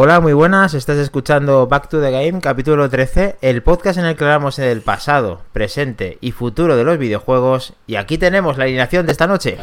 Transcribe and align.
Hola, 0.00 0.20
muy 0.20 0.32
buenas. 0.32 0.74
Estás 0.74 0.96
escuchando 0.98 1.66
Back 1.66 1.88
to 1.88 2.00
the 2.00 2.12
Game, 2.12 2.40
capítulo 2.40 2.88
13, 2.88 3.38
el 3.40 3.64
podcast 3.64 3.98
en 3.98 4.04
el 4.04 4.14
que 4.14 4.22
hablamos 4.22 4.54
del 4.54 4.80
pasado, 4.80 5.42
presente 5.52 6.18
y 6.20 6.30
futuro 6.30 6.76
de 6.76 6.84
los 6.84 6.98
videojuegos. 6.98 7.72
Y 7.88 7.96
aquí 7.96 8.16
tenemos 8.16 8.58
la 8.58 8.62
alineación 8.62 9.06
de 9.06 9.10
esta 9.10 9.26
noche. 9.26 9.58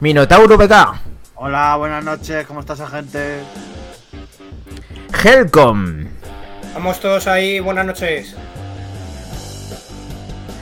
Minotauro 0.00 0.58
PK, 0.58 1.00
Hola, 1.36 1.76
buenas 1.76 2.04
noches, 2.04 2.46
¿cómo 2.46 2.60
está 2.60 2.74
esa 2.74 2.86
gente? 2.86 3.38
Helcom, 5.24 6.04
Vamos 6.74 7.00
todos 7.00 7.26
ahí, 7.26 7.60
buenas 7.60 7.86
noches. 7.86 8.36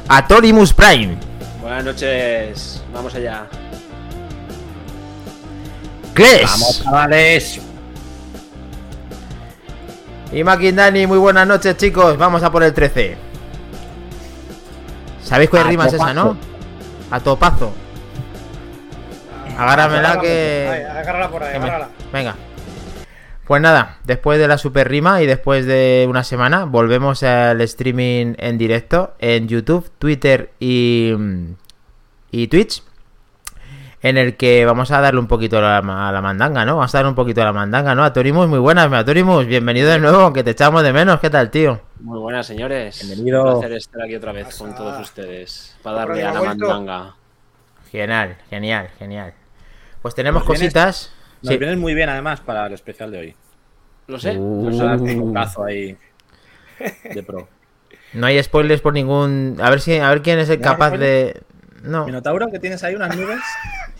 Atorimus 0.06 0.72
Prime, 0.72 1.18
Buenas 1.60 1.84
noches, 1.84 2.84
vamos 2.94 3.12
allá. 3.16 3.48
Kles 6.14 6.42
Vamos, 6.44 6.82
chavales. 6.82 7.60
y 10.32 10.44
Makindani. 10.44 11.06
Muy 11.06 11.18
buenas 11.18 11.46
noches, 11.46 11.76
chicos. 11.76 12.16
Vamos 12.18 12.42
a 12.42 12.50
por 12.50 12.62
el 12.62 12.72
13. 12.74 13.16
¿Sabéis 15.22 15.50
cuál 15.50 15.66
A 15.66 15.68
rima 15.68 15.86
es 15.86 15.94
esa, 15.94 16.12
no? 16.12 16.36
A 17.10 17.20
topazo. 17.20 17.72
Agárramela 19.56 20.12
Ahí, 20.12 20.20
que. 20.20 20.86
agárrala 20.90 21.30
por 21.30 21.42
ahí, 21.42 21.56
agárrala. 21.56 21.88
Venga. 22.12 22.34
Pues 23.46 23.60
nada, 23.60 23.98
después 24.04 24.38
de 24.38 24.48
la 24.48 24.56
super 24.56 24.88
rima 24.88 25.20
y 25.20 25.26
después 25.26 25.66
de 25.66 26.06
una 26.08 26.24
semana, 26.24 26.64
volvemos 26.64 27.22
al 27.22 27.60
streaming 27.60 28.34
en 28.38 28.56
directo 28.56 29.14
en 29.18 29.48
YouTube, 29.48 29.90
Twitter 29.98 30.52
y, 30.58 31.12
y 32.30 32.46
Twitch. 32.48 32.82
En 34.04 34.16
el 34.18 34.36
que 34.36 34.64
vamos 34.66 34.90
a 34.90 35.00
darle 35.00 35.20
un 35.20 35.28
poquito 35.28 35.58
a 35.58 35.60
la, 35.60 36.08
a 36.08 36.12
la 36.12 36.20
mandanga, 36.20 36.64
¿no? 36.64 36.76
Vamos 36.76 36.92
a 36.92 36.98
darle 36.98 37.10
un 37.10 37.14
poquito 37.14 37.40
a 37.40 37.44
la 37.44 37.52
mandanga, 37.52 37.94
¿no? 37.94 38.02
Atorimus, 38.02 38.48
muy 38.48 38.58
buenas, 38.58 38.92
Atorimus, 38.92 39.46
bienvenido 39.46 39.88
de 39.90 40.00
nuevo, 40.00 40.18
aunque 40.22 40.42
te 40.42 40.50
echamos 40.50 40.82
de 40.82 40.92
menos, 40.92 41.20
¿qué 41.20 41.30
tal, 41.30 41.50
tío? 41.52 41.80
Muy 42.00 42.18
buenas, 42.18 42.44
señores. 42.46 43.00
Bienvenido. 43.06 43.44
Un 43.44 43.60
placer 43.60 43.76
estar 43.76 44.02
aquí 44.02 44.16
otra 44.16 44.32
vez 44.32 44.56
con 44.56 44.74
todos 44.74 45.00
ustedes. 45.00 45.76
Para 45.84 45.98
darle 45.98 46.24
a 46.24 46.32
la 46.34 46.42
mandanga. 46.42 47.14
Genial, 47.92 48.36
genial, 48.50 48.88
genial. 48.98 49.34
Pues 50.00 50.16
tenemos 50.16 50.42
Pues 50.42 50.58
vienes- 50.58 50.72
cositas. 50.74 51.12
Nos 51.42 51.52
Sí. 51.52 51.58
vienes 51.58 51.78
muy 51.78 51.94
bien 51.94 52.08
además 52.08 52.40
para 52.40 52.66
el 52.66 52.72
especial 52.72 53.10
de 53.12 53.18
hoy. 53.18 53.36
Lo 54.08 54.18
sé. 54.18 54.36
Uh. 54.36 54.64
Nos 54.70 54.80
has 54.80 55.00
dado 55.00 55.04
un 55.04 55.32
cazo 55.32 55.64
ahí 55.64 55.96
de 57.14 57.22
pro. 57.22 57.46
No 58.14 58.26
hay 58.26 58.42
spoilers 58.42 58.80
por 58.80 58.94
ningún. 58.94 59.58
A 59.60 59.70
ver 59.70 59.80
si, 59.80 59.96
a 59.96 60.08
ver 60.08 60.22
quién 60.22 60.40
es 60.40 60.48
el 60.48 60.60
¿No 60.60 60.66
hay 60.66 60.72
capaz 60.72 60.90
de. 60.98 61.40
No. 61.82 62.04
Minotauro, 62.06 62.48
que 62.48 62.58
tienes 62.58 62.82
ahí 62.82 62.94
unas 62.96 63.16
nubes. 63.16 63.38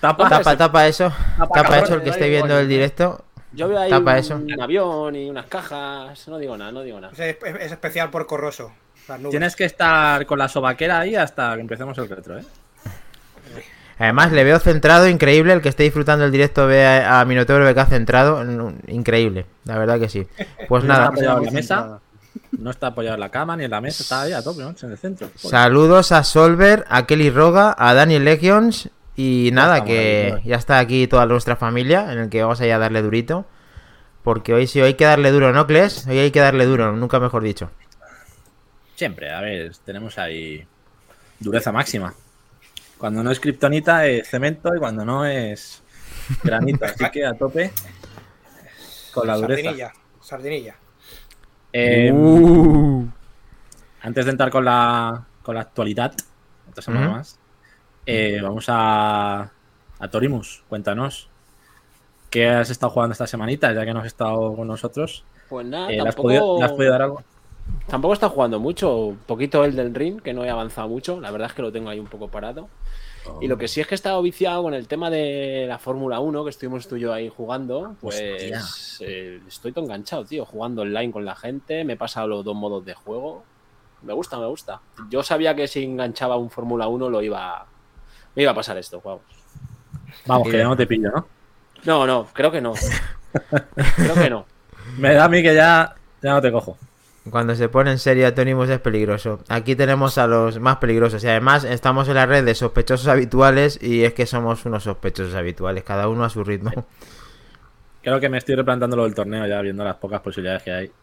Tapa. 0.00 0.28
Tapa, 0.28 0.56
tapa 0.56 0.86
eso. 0.86 1.12
Tapa, 1.52 1.78
eso 1.78 1.94
el 1.96 2.02
que 2.02 2.10
esté 2.10 2.28
viendo 2.28 2.58
el 2.58 2.64
¿no? 2.64 2.68
directo. 2.68 3.24
Yo 3.52 3.68
veo 3.68 3.78
ahí 3.80 3.90
Tapa 3.90 4.12
un, 4.12 4.16
eso. 4.18 4.36
un 4.36 4.60
avión 4.60 5.16
y 5.16 5.28
unas 5.28 5.46
cajas. 5.46 6.26
No 6.28 6.38
digo 6.38 6.56
nada, 6.56 6.72
no 6.72 6.82
digo 6.82 7.00
nada. 7.00 7.12
Es, 7.16 7.20
es- 7.42 7.56
es 7.60 7.72
especial 7.72 8.10
por 8.10 8.26
Corroso. 8.26 8.72
Tienes 9.30 9.56
que 9.56 9.64
estar 9.64 10.24
con 10.24 10.38
la 10.38 10.46
sobaquera 10.48 11.00
ahí 11.00 11.16
hasta 11.16 11.54
que 11.56 11.60
empecemos 11.60 11.98
el 11.98 12.08
retro, 12.08 12.38
¿eh? 12.38 12.44
Además, 13.98 14.32
le 14.32 14.44
veo 14.44 14.58
centrado, 14.60 15.08
increíble. 15.08 15.52
El 15.52 15.60
que 15.60 15.68
esté 15.68 15.82
disfrutando 15.82 16.24
el 16.24 16.30
directo 16.32 16.66
ve 16.66 16.86
a, 16.86 17.20
a 17.20 17.24
Minotauro 17.26 17.70
BK 17.70 17.86
centrado. 17.88 18.42
Increíble, 18.86 19.46
la 19.64 19.78
verdad 19.78 19.98
que 19.98 20.08
sí. 20.08 20.26
Pues 20.68 20.84
No 20.84 20.88
nada, 20.94 21.04
está 21.06 21.12
apoyado 21.12 21.38
en 21.40 21.44
la 21.46 21.50
mesa. 21.50 22.00
No 22.52 22.70
está 22.70 22.86
apoyado 22.88 23.14
en 23.16 23.20
la 23.20 23.28
cama 23.30 23.56
ni 23.56 23.64
en 23.64 23.70
la 23.70 23.80
mesa, 23.80 24.02
está 24.02 24.22
ahí 24.22 24.32
a 24.32 24.42
tope, 24.42 24.62
¿no? 24.62 24.74
En 24.80 24.90
el 24.90 24.96
centro. 24.98 25.28
Joder. 25.42 25.50
saludos 25.50 26.12
a 26.12 26.22
Solver, 26.24 26.84
a 26.88 27.04
Kelly 27.06 27.30
Roga, 27.30 27.74
a 27.76 27.92
Daniel 27.94 28.24
Legions. 28.24 28.88
Y 29.22 29.50
nada, 29.52 29.84
que 29.84 30.40
ya 30.46 30.56
está 30.56 30.78
aquí 30.78 31.06
toda 31.06 31.26
nuestra 31.26 31.54
familia, 31.54 32.10
en 32.10 32.18
el 32.20 32.30
que 32.30 32.40
vamos 32.42 32.58
a 32.60 32.66
ir 32.66 32.72
a 32.72 32.78
darle 32.78 33.02
durito. 33.02 33.44
Porque 34.22 34.54
hoy 34.54 34.66
sí, 34.66 34.80
hoy 34.80 34.88
hay 34.88 34.94
que 34.94 35.04
darle 35.04 35.30
duro, 35.30 35.52
¿no, 35.52 35.66
Kles? 35.66 36.06
Hoy 36.06 36.18
hay 36.18 36.30
que 36.30 36.40
darle 36.40 36.64
duro, 36.64 36.92
nunca 36.92 37.20
mejor 37.20 37.42
dicho. 37.42 37.70
Siempre, 38.94 39.30
a 39.30 39.40
ver, 39.40 39.72
tenemos 39.84 40.16
ahí 40.18 40.66
dureza 41.38 41.70
máxima. 41.70 42.14
Cuando 42.96 43.22
no 43.22 43.30
es 43.30 43.40
kriptonita 43.40 44.06
es 44.06 44.28
cemento 44.28 44.74
y 44.74 44.78
cuando 44.78 45.04
no 45.04 45.26
es 45.26 45.82
granito. 46.42 46.84
Así 46.86 47.04
que 47.10 47.26
a 47.26 47.34
tope 47.34 47.72
con 49.12 49.26
la 49.26 49.36
dureza. 49.36 49.62
Sardinilla. 49.62 49.92
Sardinilla. 50.20 50.74
Eh, 51.72 52.10
Uh. 52.12 53.06
Antes 54.02 54.24
de 54.24 54.30
entrar 54.30 54.50
con 54.50 54.64
la, 54.64 55.26
con 55.42 55.54
la 55.54 55.62
actualidad, 55.62 56.14
otra 56.70 56.82
semana 56.82 57.06
Ujú. 57.06 57.16
más, 57.16 57.38
eh, 58.10 58.40
vamos 58.42 58.66
a, 58.68 59.50
a 59.98 60.08
Torimus. 60.10 60.62
Cuéntanos. 60.68 61.28
¿Qué 62.30 62.48
has 62.48 62.70
estado 62.70 62.90
jugando 62.90 63.12
esta 63.12 63.26
semanita, 63.26 63.72
ya 63.72 63.84
que 63.84 63.92
no 63.92 64.00
has 64.00 64.06
estado 64.06 64.54
con 64.54 64.68
nosotros? 64.68 65.24
Pues 65.48 65.66
nada, 65.66 65.90
Eh, 65.90 65.94
¿le, 65.96 65.98
has 66.00 66.04
tampoco, 66.14 66.22
podido, 66.28 66.58
le 66.58 66.64
has 66.64 66.72
podido 66.72 66.92
dar 66.92 67.02
algo? 67.02 67.22
tampoco 67.86 68.14
está 68.14 68.28
jugando 68.28 68.60
mucho. 68.60 68.96
Un 69.06 69.16
poquito 69.18 69.64
el 69.64 69.74
del 69.74 69.94
ring, 69.94 70.20
que 70.20 70.32
no 70.32 70.44
he 70.44 70.50
avanzado 70.50 70.88
mucho. 70.88 71.20
La 71.20 71.30
verdad 71.30 71.48
es 71.48 71.54
que 71.54 71.62
lo 71.62 71.72
tengo 71.72 71.88
ahí 71.90 71.98
un 71.98 72.06
poco 72.06 72.28
parado. 72.28 72.68
Y 73.40 73.48
lo 73.48 73.58
que 73.58 73.68
sí 73.68 73.80
es 73.80 73.86
que 73.86 73.94
he 73.94 73.96
estado 73.96 74.22
viciado 74.22 74.62
con 74.62 74.72
el 74.74 74.88
tema 74.88 75.10
de 75.10 75.66
la 75.68 75.78
Fórmula 75.78 76.20
1, 76.20 76.42
que 76.44 76.50
estuvimos 76.50 76.88
tú 76.88 76.96
y 76.96 77.00
yo 77.00 77.12
ahí 77.12 77.28
jugando, 77.28 77.94
pues 78.00 78.18
eh, 79.00 79.40
estoy 79.46 79.72
todo 79.72 79.84
enganchado, 79.84 80.24
tío, 80.24 80.46
jugando 80.46 80.82
online 80.82 81.12
con 81.12 81.24
la 81.26 81.36
gente, 81.36 81.84
me 81.84 81.92
he 81.92 81.96
pasado 81.96 82.28
los 82.28 82.44
dos 82.44 82.56
modos 82.56 82.84
de 82.84 82.94
juego. 82.94 83.44
Me 84.02 84.14
gusta, 84.14 84.38
me 84.38 84.46
gusta. 84.46 84.80
Yo 85.10 85.22
sabía 85.22 85.54
que 85.54 85.68
si 85.68 85.84
enganchaba 85.84 86.36
un 86.38 86.48
Fórmula 86.48 86.88
1 86.88 87.10
lo 87.10 87.20
iba 87.22 87.66
me 88.34 88.42
iba 88.42 88.52
a 88.52 88.54
pasar 88.54 88.78
esto, 88.78 89.00
vamos. 89.04 89.22
Vamos, 90.26 90.48
que 90.48 90.58
ya 90.58 90.64
no 90.64 90.76
te 90.76 90.86
pillo, 90.86 91.10
¿no? 91.10 91.26
No, 91.84 92.06
no, 92.06 92.28
creo 92.32 92.50
que 92.50 92.60
no. 92.60 92.74
creo 93.96 94.14
que 94.14 94.30
no. 94.30 94.46
Me 94.98 95.14
da 95.14 95.24
a 95.24 95.28
mí 95.28 95.42
que 95.42 95.54
ya, 95.54 95.94
ya 96.20 96.32
no 96.32 96.40
te 96.42 96.50
cojo. 96.50 96.76
Cuando 97.30 97.54
se 97.54 97.68
pone 97.68 97.90
en 97.90 97.98
serio 97.98 98.26
Atónimos 98.26 98.68
es 98.70 98.80
peligroso. 98.80 99.40
Aquí 99.48 99.76
tenemos 99.76 100.18
a 100.18 100.26
los 100.26 100.58
más 100.58 100.78
peligrosos 100.78 101.22
y 101.22 101.28
además 101.28 101.64
estamos 101.64 102.08
en 102.08 102.14
la 102.14 102.26
red 102.26 102.44
de 102.44 102.54
sospechosos 102.54 103.08
habituales 103.08 103.78
y 103.80 104.04
es 104.04 104.14
que 104.14 104.26
somos 104.26 104.64
unos 104.64 104.84
sospechosos 104.84 105.34
habituales, 105.34 105.84
cada 105.84 106.08
uno 106.08 106.24
a 106.24 106.30
su 106.30 106.42
ritmo. 106.42 106.72
Creo 108.02 108.18
que 108.18 108.30
me 108.30 108.38
estoy 108.38 108.54
replantando 108.54 108.96
lo 108.96 109.04
del 109.04 109.14
torneo 109.14 109.46
ya, 109.46 109.60
viendo 109.60 109.84
las 109.84 109.96
pocas 109.96 110.20
posibilidades 110.20 110.62
que 110.62 110.72
hay. 110.72 110.90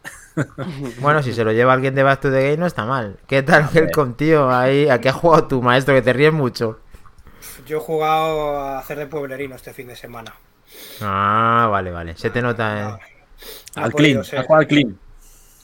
Bueno, 1.00 1.24
si 1.24 1.34
se 1.34 1.44
lo 1.44 1.52
lleva 1.52 1.74
alguien 1.74 1.96
de 1.96 2.04
Back 2.04 2.22
to 2.22 2.32
the 2.32 2.44
Game 2.44 2.58
no 2.58 2.68
está 2.68 2.86
mal. 2.86 3.18
¿Qué 3.26 3.42
tal 3.42 3.68
Helcom, 3.74 4.14
tío? 4.14 4.52
Ahí, 4.52 4.88
¿A 4.88 5.02
qué 5.02 5.10
ha 5.10 5.14
jugado 5.14 5.48
tu 5.48 5.64
maestro? 5.64 5.96
Que 5.96 6.04
te 6.04 6.14
ríes 6.14 6.32
mucho. 6.32 6.80
Yo 7.66 7.78
he 7.78 7.82
jugado 7.82 8.56
a 8.58 8.80
hacer 8.80 8.98
de 8.98 9.08
pueblerino 9.08 9.56
este 9.56 9.74
fin 9.74 9.88
de 9.88 9.96
semana. 9.96 10.34
Ah, 11.02 11.68
vale, 11.72 11.92
vale. 11.92 12.16
Se 12.18 12.30
te 12.30 12.42
nota, 12.42 12.76
No, 12.76 12.96
eh. 12.98 13.00
no 13.76 13.84
al 13.84 13.94
clean, 13.94 14.24
ser. 14.24 14.46
al 14.50 14.68
clean. 14.68 15.00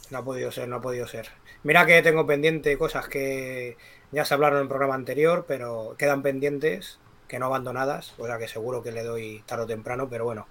No 0.09 0.19
ha 0.19 0.23
podido 0.23 0.51
ser, 0.51 0.67
no 0.67 0.77
ha 0.77 0.81
podido 0.81 1.07
ser. 1.07 1.29
Mira 1.63 1.85
que 1.85 2.01
tengo 2.01 2.25
pendiente 2.27 2.77
cosas 2.77 3.07
que 3.07 3.77
ya 4.11 4.25
se 4.25 4.33
hablaron 4.33 4.57
en 4.59 4.63
el 4.63 4.69
programa 4.69 4.95
anterior, 4.95 5.45
pero 5.47 5.95
quedan 5.97 6.21
pendientes, 6.21 6.99
que 7.27 7.39
no 7.39 7.47
abandonadas, 7.47 8.13
o 8.17 8.25
sea 8.27 8.37
que 8.37 8.47
seguro 8.47 8.83
que 8.83 8.91
le 8.91 9.03
doy 9.03 9.43
tarde 9.45 9.63
o 9.63 9.67
temprano, 9.67 10.09
pero 10.09 10.25
bueno, 10.25 10.47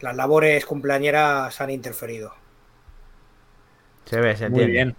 las 0.00 0.16
labores 0.16 0.66
cumpleañeras 0.66 1.60
han 1.60 1.70
interferido. 1.70 2.34
Se 4.04 4.20
ve, 4.20 4.36
se 4.36 4.48
Muy 4.48 4.62
entiende. 4.62 4.72
bien. 4.72 4.96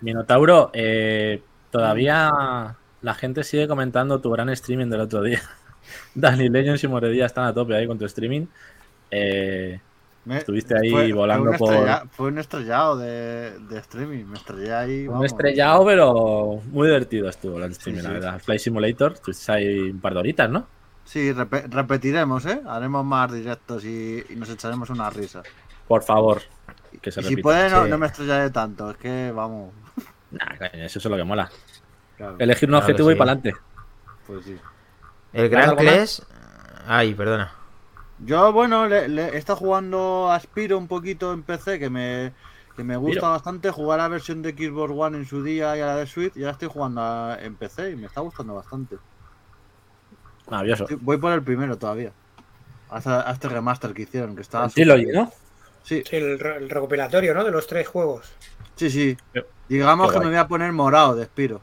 Minotauro, 0.00 0.70
eh, 0.72 1.42
todavía 1.70 2.76
la 3.02 3.14
gente 3.14 3.44
sigue 3.44 3.66
comentando 3.68 4.20
tu 4.20 4.30
gran 4.30 4.48
streaming 4.50 4.86
del 4.88 5.00
otro 5.00 5.22
día. 5.22 5.40
Dani 6.14 6.48
Legends 6.48 6.82
y 6.84 6.88
Moredía 6.88 7.26
están 7.26 7.44
a 7.46 7.54
tope 7.54 7.74
ahí 7.74 7.86
con 7.86 7.98
tu 7.98 8.04
streaming. 8.04 8.46
Eh, 9.10 9.80
Me- 10.24 10.38
Estuviste 10.38 10.76
ahí 10.76 11.10
volando 11.12 11.50
un 11.50 11.56
por- 11.56 12.08
Fue 12.10 12.28
un 12.28 12.38
estrellado 12.38 12.98
de, 12.98 13.58
de 13.58 13.78
streaming. 13.78 14.24
Me 14.26 14.36
estrellé 14.36 14.72
ahí. 14.74 15.00
un 15.06 15.14
vamos. 15.14 15.26
estrellado, 15.26 15.84
pero 15.86 16.60
muy 16.70 16.86
divertido 16.88 17.28
estuvo 17.28 17.58
el 17.62 17.70
streaming, 17.72 18.00
Sí, 18.00 18.04
la 18.06 18.08
sí. 18.10 18.14
verdad. 18.14 18.38
Flight 18.40 18.60
Simulator, 18.60 19.12
estuviste 19.14 19.52
ahí 19.52 19.90
un 19.90 20.00
par 20.00 20.12
de 20.14 20.18
horitas, 20.20 20.50
¿no? 20.50 20.66
Sí, 21.04 21.32
repe- 21.32 21.68
repetiremos, 21.68 22.44
¿eh? 22.46 22.60
Haremos 22.68 23.04
más 23.04 23.32
directos 23.32 23.84
y, 23.84 24.22
y 24.28 24.36
nos 24.36 24.48
echaremos 24.50 24.90
una 24.90 25.10
risa. 25.10 25.42
Por 25.88 26.04
favor, 26.04 26.42
que 27.00 27.10
se 27.10 27.20
Y 27.22 27.24
si 27.24 27.36
puede, 27.38 27.68
no, 27.70 27.84
Sí. 27.84 27.90
no 27.90 27.98
me 27.98 28.06
estrellaré 28.06 28.50
tanto. 28.50 28.90
Es 28.90 28.96
que, 28.98 29.32
vamos. 29.34 29.72
Nah, 30.30 30.66
eso 30.74 30.98
es 31.00 31.04
lo 31.06 31.16
que 31.16 31.24
mola. 31.24 31.50
Claro, 32.20 32.36
Elegir 32.38 32.68
un 32.68 32.72
Claro, 32.72 32.84
objetivo 32.84 33.08
sí. 33.08 33.14
y 33.14 33.18
para 33.18 33.32
adelante. 33.32 33.60
pues 34.26 34.44
sí. 34.44 34.58
El 35.32 35.48
gran? 35.48 35.74
Kles. 35.76 36.22
Ay, 36.86 37.14
perdona. 37.14 37.50
Yo, 38.18 38.52
bueno, 38.52 38.86
le, 38.86 39.08
le 39.08 39.28
he 39.30 39.38
estado 39.38 39.58
jugando 39.58 40.30
a 40.30 40.38
Spiro 40.38 40.76
un 40.76 40.86
poquito 40.86 41.32
en 41.32 41.42
PC, 41.42 41.78
que 41.78 41.88
me, 41.88 42.34
que 42.76 42.84
me 42.84 42.96
gusta 42.98 43.28
bastante 43.30 43.70
jugar 43.70 44.00
a 44.00 44.02
la 44.02 44.08
versión 44.10 44.42
de 44.42 44.50
Xbox 44.52 44.92
One 44.94 45.16
en 45.16 45.24
su 45.24 45.42
día 45.42 45.74
y 45.78 45.80
a 45.80 45.86
la 45.86 45.96
de 45.96 46.06
Switch. 46.06 46.36
Y 46.36 46.40
ahora 46.40 46.52
estoy 46.52 46.68
jugando 46.68 47.00
a- 47.00 47.38
en 47.40 47.54
PC 47.56 47.92
y 47.92 47.96
me 47.96 48.06
está 48.06 48.20
gustando 48.20 48.54
bastante. 48.54 48.98
Maravilloso. 50.50 50.86
Sí, 50.88 50.96
Voy 51.00 51.16
por 51.16 51.32
el 51.32 51.42
primero 51.42 51.78
todavía. 51.78 52.12
Hasta, 52.90 53.28
a 53.28 53.32
este 53.32 53.48
remaster 53.48 53.94
que 53.94 54.02
hicieron, 54.02 54.34
que 54.34 54.42
estaba. 54.42 54.66
El 54.66 54.72
Trilogy, 54.72 55.06
¿no? 55.06 55.32
Sí, 55.82 56.02
Sí, 56.06 56.16
el, 56.16 56.38
re- 56.38 56.56
el 56.58 56.68
recopilatorio, 56.68 57.32
¿no? 57.34 57.44
De 57.44 57.50
los 57.50 57.66
tres 57.66 57.88
juegos. 57.88 58.30
sí, 58.76 58.90
sí. 58.90 59.16
Digamos 59.68 60.08
qué 60.08 60.12
que 60.14 60.18
guay. 60.18 60.28
me 60.28 60.34
voy 60.36 60.44
a 60.44 60.48
poner 60.48 60.72
morado 60.72 61.14
de 61.14 61.24
Spiro. 61.24 61.60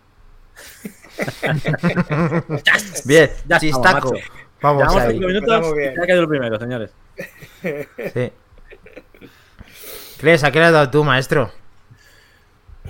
Bien, 3.05 3.29
Ya 3.47 3.59
chistaco. 3.59 4.13
Vamos 4.61 4.81
Llevamos 4.83 5.01
ahí. 5.03 5.13
cinco 5.13 5.27
minutos 5.27 5.49
Empezamos 5.55 5.73
y 5.75 5.79
bien. 5.79 5.93
se 5.95 6.01
ha 6.01 6.05
caído 6.07 6.21
el 6.21 6.27
primero, 6.27 6.59
señores. 6.59 6.91
Sí. 8.13 8.31
¿Crees? 10.19 10.43
¿A 10.43 10.51
qué 10.51 10.59
le 10.59 10.65
has 10.65 10.71
dado 10.73 10.89
tú, 10.89 11.03
maestro? 11.03 11.51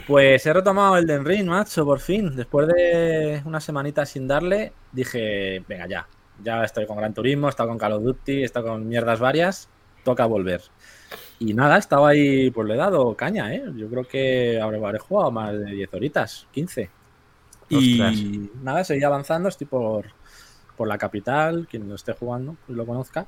Pues 0.07 0.45
he 0.45 0.53
retomado 0.53 0.97
el 0.97 1.05
Den 1.05 1.25
Ring, 1.25 1.47
macho, 1.47 1.83
por 1.83 1.99
fin. 1.99 2.35
Después 2.35 2.67
de 2.67 3.41
una 3.45 3.59
semanita 3.59 4.05
sin 4.05 4.27
darle, 4.27 4.71
dije, 4.91 5.63
venga, 5.67 5.87
ya. 5.87 6.07
Ya 6.41 6.63
estoy 6.63 6.85
con 6.85 6.97
Gran 6.97 7.13
Turismo, 7.13 7.47
he 7.47 7.49
estado 7.49 7.69
con 7.69 7.77
Call 7.79 7.93
of 7.93 8.03
Duty, 8.03 8.41
he 8.41 8.45
estado 8.45 8.67
con 8.67 8.87
mierdas 8.87 9.19
varias. 9.19 9.67
Toca 10.03 10.25
volver. 10.25 10.61
Y 11.39 11.53
nada, 11.53 11.77
estaba 11.77 12.09
ahí, 12.09 12.49
pues 12.51 12.67
le 12.67 12.75
he 12.75 12.77
dado 12.77 13.13
caña, 13.15 13.53
¿eh? 13.53 13.63
Yo 13.75 13.89
creo 13.89 14.07
que 14.07 14.59
habré, 14.61 14.77
habré 14.77 14.99
jugado 14.99 15.31
más 15.31 15.51
de 15.51 15.65
10 15.65 15.93
horitas, 15.93 16.47
15. 16.51 16.89
Y 17.69 18.49
nada, 18.61 18.83
seguí 18.83 19.03
avanzando, 19.03 19.49
estoy 19.49 19.67
por, 19.67 20.05
por 20.75 20.87
la 20.87 20.97
capital, 20.97 21.67
quien 21.69 21.87
lo 21.87 21.95
esté 21.95 22.13
jugando, 22.13 22.55
pues 22.65 22.77
lo 22.77 22.85
conozca. 22.85 23.25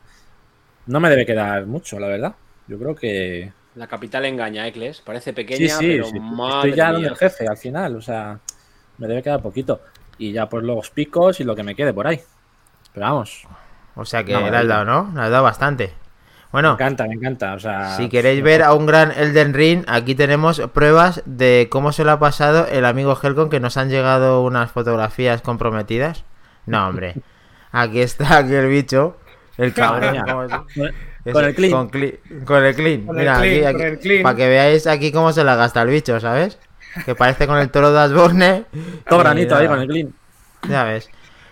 No 0.88 1.00
me 1.00 1.10
debe 1.10 1.26
quedar 1.26 1.66
mucho, 1.66 2.00
la 2.00 2.08
verdad. 2.08 2.36
Yo 2.68 2.78
creo 2.78 2.96
que 2.96 3.52
La 3.76 3.88
capital 3.88 4.26
engaña, 4.26 4.68
Ecles. 4.68 5.02
Parece 5.02 5.34
pequeña, 5.34 5.78
sí, 5.78 5.88
pero 5.88 6.06
sí. 6.06 6.20
madre 6.20 6.70
Estoy 6.70 6.76
ya 6.76 6.92
donde 6.92 7.08
el 7.10 7.16
jefe 7.16 7.48
al 7.48 7.58
final, 7.58 7.96
o 7.96 8.02
sea, 8.02 8.40
me 8.98 9.08
debe 9.08 9.24
quedar 9.24 9.42
poquito. 9.42 9.82
Y 10.18 10.32
ya 10.32 10.48
pues 10.50 10.64
los 10.64 10.90
picos 10.92 11.40
y 11.40 11.44
lo 11.44 11.56
que 11.56 11.64
me 11.64 11.76
quede 11.76 11.94
por 11.94 12.08
ahí. 12.08 12.22
Pero 12.94 13.06
vamos, 13.06 13.48
O 13.96 14.06
sea 14.06 14.24
que 14.24 14.36
Una 14.36 14.50
le 14.50 14.58
has 14.58 14.68
dado, 14.68 14.86
¿no? 14.86 15.12
Le 15.14 15.22
has 15.22 15.32
dado 15.32 15.44
bastante. 15.44 15.94
Me 16.51 16.62
Bueno, 16.62 16.74
encanta, 16.74 17.06
me 17.07 17.13
encanta. 17.13 17.54
O 17.54 17.60
sea, 17.60 17.96
si 17.96 18.10
queréis 18.10 18.42
ver 18.44 18.63
a 18.63 18.74
un 18.74 18.86
gran 18.86 19.12
Elden 19.12 19.54
Ring, 19.54 19.84
aquí 19.88 20.16
tenemos 20.16 20.60
pruebas 20.74 21.22
de 21.25 21.68
cómo 21.69 21.92
se 21.92 22.04
lo 22.04 22.12
ha 22.12 22.19
pasado 22.19 22.66
el 22.68 22.86
amigo 22.86 23.18
Helcon, 23.22 23.50
que 23.50 23.60
nos 23.60 23.78
han 23.78 23.90
llegado 23.90 24.42
unas 24.44 24.72
fotografías 24.72 25.42
comprometidas. 25.42 26.24
No, 26.66 26.88
hombre. 26.88 27.16
Aquí 27.72 28.01
está 28.01 28.38
aquí 28.40 28.54
el 28.56 28.68
bicho. 28.68 29.16
El 29.56 29.74
cabrón. 29.75 30.18
Con- 30.24 31.46
el 31.46 31.54
clean. 31.54 31.72
Con, 31.72 31.92
cli- 31.92 32.18
con 32.46 32.66
el 32.66 32.74
clean. 32.75 33.06
Con 33.06 33.16
el 33.16 33.19
Mira, 33.22 33.38
clean, 33.40 33.68
aquí, 33.68 33.78
con 33.78 33.86
el 33.88 34.00
clean. 34.00 34.24
Para 34.24 34.36
que 34.36 34.48
veáis 34.50 34.88
aquí 34.88 35.12
cómo 35.12 35.31
se 35.34 35.44
la 35.44 35.56
gasta 35.56 35.84
el 35.84 35.90
bicho, 35.90 36.19
¿sabes? 36.19 36.57
Que 37.06 37.13
parece 37.13 37.45
con 37.45 37.60
el 37.60 37.69
toro 37.69 37.92
de 37.92 38.00
Asborne. 38.00 38.66
todo 39.07 39.19
granito 39.19 39.56
ahí 39.56 39.68
con 39.68 39.80
el 39.81 39.88
clean. 39.88 40.13
Ya 40.68 40.84
ves. 40.86 41.10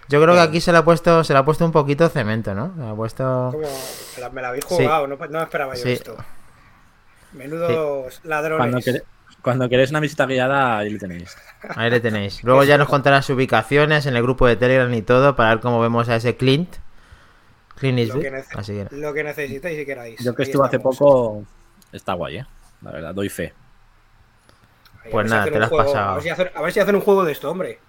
Yo 0.09 0.21
creo 0.21 0.33
que 0.35 0.39
aquí 0.41 0.61
se 0.61 0.71
le 0.71 0.77
ha 0.77 0.85
puesto, 0.85 1.23
se 1.23 1.33
le 1.33 1.39
ha 1.39 1.43
puesto 1.45 1.65
un 1.65 1.71
poquito 1.71 2.07
cemento, 2.09 2.53
¿no? 2.55 2.73
Se 2.75 2.81
le 2.81 2.89
ha 2.89 2.93
puesto. 2.95 3.49
Como 3.51 3.63
me 3.67 4.21
la, 4.21 4.29
me 4.29 4.41
la 4.41 4.47
habéis 4.49 4.65
Sí. 4.67 4.75
jugado, 4.75 5.07
no, 5.07 5.17
no 5.17 5.41
esperaba 5.41 5.75
yo 5.75 5.83
Sí. 5.83 5.91
esto. 5.91 6.15
Menudos 7.33 8.21
ladrones. 8.23 8.83
Cuando, 8.85 8.99
cuando 9.41 9.69
queréis 9.69 9.89
una 9.91 9.99
visita 9.99 10.25
guiada, 10.25 10.77
ahí 10.77 10.89
lo 10.91 10.97
tenéis. 10.99 11.35
Ahí 11.75 11.89
le 11.89 11.99
tenéis. 11.99 12.43
Luego 12.43 12.63
ya 12.63 12.77
nos 12.77 12.87
contará 12.87 13.21
sus 13.21 13.35
ubicaciones 13.35 14.05
en 14.05 14.15
el 14.15 14.23
grupo 14.23 14.47
de 14.47 14.55
Telegram 14.55 14.93
y 14.93 15.01
todo 15.01 15.35
para 15.35 15.49
ver 15.49 15.59
cómo 15.59 15.79
vemos 15.81 16.07
a 16.09 16.15
ese 16.15 16.37
Clint. 16.37 16.75
Clint 17.75 17.97
lo, 17.97 18.03
Eastwood. 18.03 18.21
que 18.23 18.31
nece- 18.31 18.57
Así 18.59 18.73
que 18.73 18.95
lo 18.95 19.13
que 19.13 19.23
necesitéis 19.23 19.79
y 19.79 19.85
queráis. 19.85 20.19
Yo 20.23 20.33
que 20.33 20.43
Ahí 20.43 20.49
estuve 20.49 20.65
hace 20.65 20.79
poco, 20.79 21.43
está 21.91 22.13
guay, 22.13 22.37
¿eh? 22.37 22.45
La 22.81 22.91
verdad, 22.91 23.13
doy 23.13 23.29
fe. 23.29 23.53
Ahí, 25.03 25.11
Pues 25.11 25.29
nada, 25.29 25.45
te 25.45 25.51
lo 25.59 25.63
has 25.65 25.69
juego- 25.69 25.85
pasado. 25.93 26.09
A 26.11 26.13
ver, 26.15 26.23
si 26.23 26.29
hacen, 26.29 26.49
a 26.55 26.61
ver 26.61 26.71
si 26.73 26.79
hacen 26.79 26.95
un 26.95 27.01
juego 27.01 27.23
de 27.23 27.31
esto, 27.33 27.51
hombre. 27.51 27.79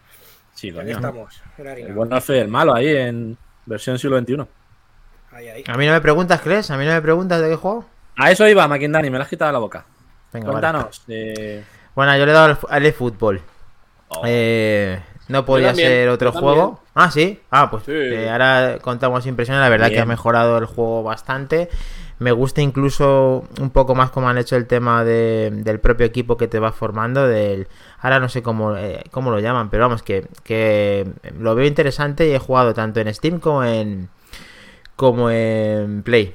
Sí, 0.58 0.70
Aquí 0.70 0.78
coño. 0.78 0.90
estamos. 0.96 1.40
El 1.56 1.92
bueno 1.94 2.18
y 2.26 2.32
el 2.32 2.48
malo 2.48 2.74
ahí 2.74 2.88
en 2.96 3.38
versión 3.64 3.96
siglo 3.96 4.18
XXI. 4.18 4.44
Ahí, 5.30 5.48
ahí. 5.48 5.64
A 5.68 5.76
mí 5.76 5.86
no 5.86 5.92
me 5.92 6.00
preguntas, 6.00 6.40
¿crees? 6.40 6.68
A 6.72 6.76
mí 6.76 6.84
no 6.84 6.90
me 6.92 7.00
preguntas 7.00 7.40
de 7.40 7.48
qué 7.50 7.54
juego. 7.54 7.86
A 8.16 8.32
eso 8.32 8.48
iba, 8.48 8.66
Maquindani, 8.66 9.08
me 9.08 9.18
lo 9.18 9.22
has 9.22 9.30
quitado 9.30 9.50
de 9.50 9.52
la 9.52 9.58
boca. 9.60 9.84
Venga, 10.32 10.46
vale. 10.50 10.60
Cuéntanos. 10.60 11.02
eh, 11.06 11.62
Bueno, 11.94 12.16
yo 12.16 12.26
le 12.26 12.32
he 12.32 12.34
dado 12.34 12.46
al, 12.46 12.58
al 12.68 12.86
eFootball. 12.86 13.40
oh, 14.08 14.22
Eh, 14.26 15.00
no 15.28 15.44
podía 15.44 15.68
también, 15.68 15.88
ser 15.90 16.08
otro 16.08 16.32
juego. 16.32 16.82
Ah, 16.94 17.10
sí. 17.12 17.40
Ah, 17.52 17.70
pues 17.70 17.84
Sí. 17.84 17.92
eh, 17.94 18.28
ahora 18.28 18.78
contamos 18.80 19.26
impresiones. 19.26 19.62
La 19.62 19.68
verdad 19.68 19.90
que 19.90 20.00
ha 20.00 20.06
mejorado 20.06 20.58
el 20.58 20.64
juego 20.66 21.04
bastante. 21.04 21.68
Me 22.20 22.32
gusta 22.32 22.60
incluso 22.62 23.44
un 23.60 23.70
poco 23.70 23.94
más 23.94 24.10
como 24.10 24.28
han 24.28 24.38
hecho 24.38 24.56
el 24.56 24.66
tema 24.66 25.04
de- 25.04 25.50
del 25.52 25.78
propio 25.78 26.04
equipo 26.04 26.36
que 26.36 26.48
te 26.48 26.58
va 26.58 26.72
formando. 26.72 27.28
Del, 27.28 27.68
ahora 28.00 28.18
no 28.18 28.28
sé 28.28 28.42
cómo, 28.42 28.76
eh, 28.76 29.04
cómo 29.12 29.30
lo 29.30 29.38
llaman, 29.38 29.70
pero 29.70 29.84
vamos, 29.84 30.02
que, 30.02 30.26
que 30.42 31.06
lo 31.38 31.54
veo 31.54 31.66
interesante 31.66 32.26
y 32.28 32.32
he 32.32 32.38
jugado 32.40 32.74
tanto 32.74 32.98
en 33.00 33.14
Steam 33.14 33.38
como 33.38 33.62
en, 33.62 34.08
como 34.96 35.30
en 35.30 36.02
Play. 36.02 36.34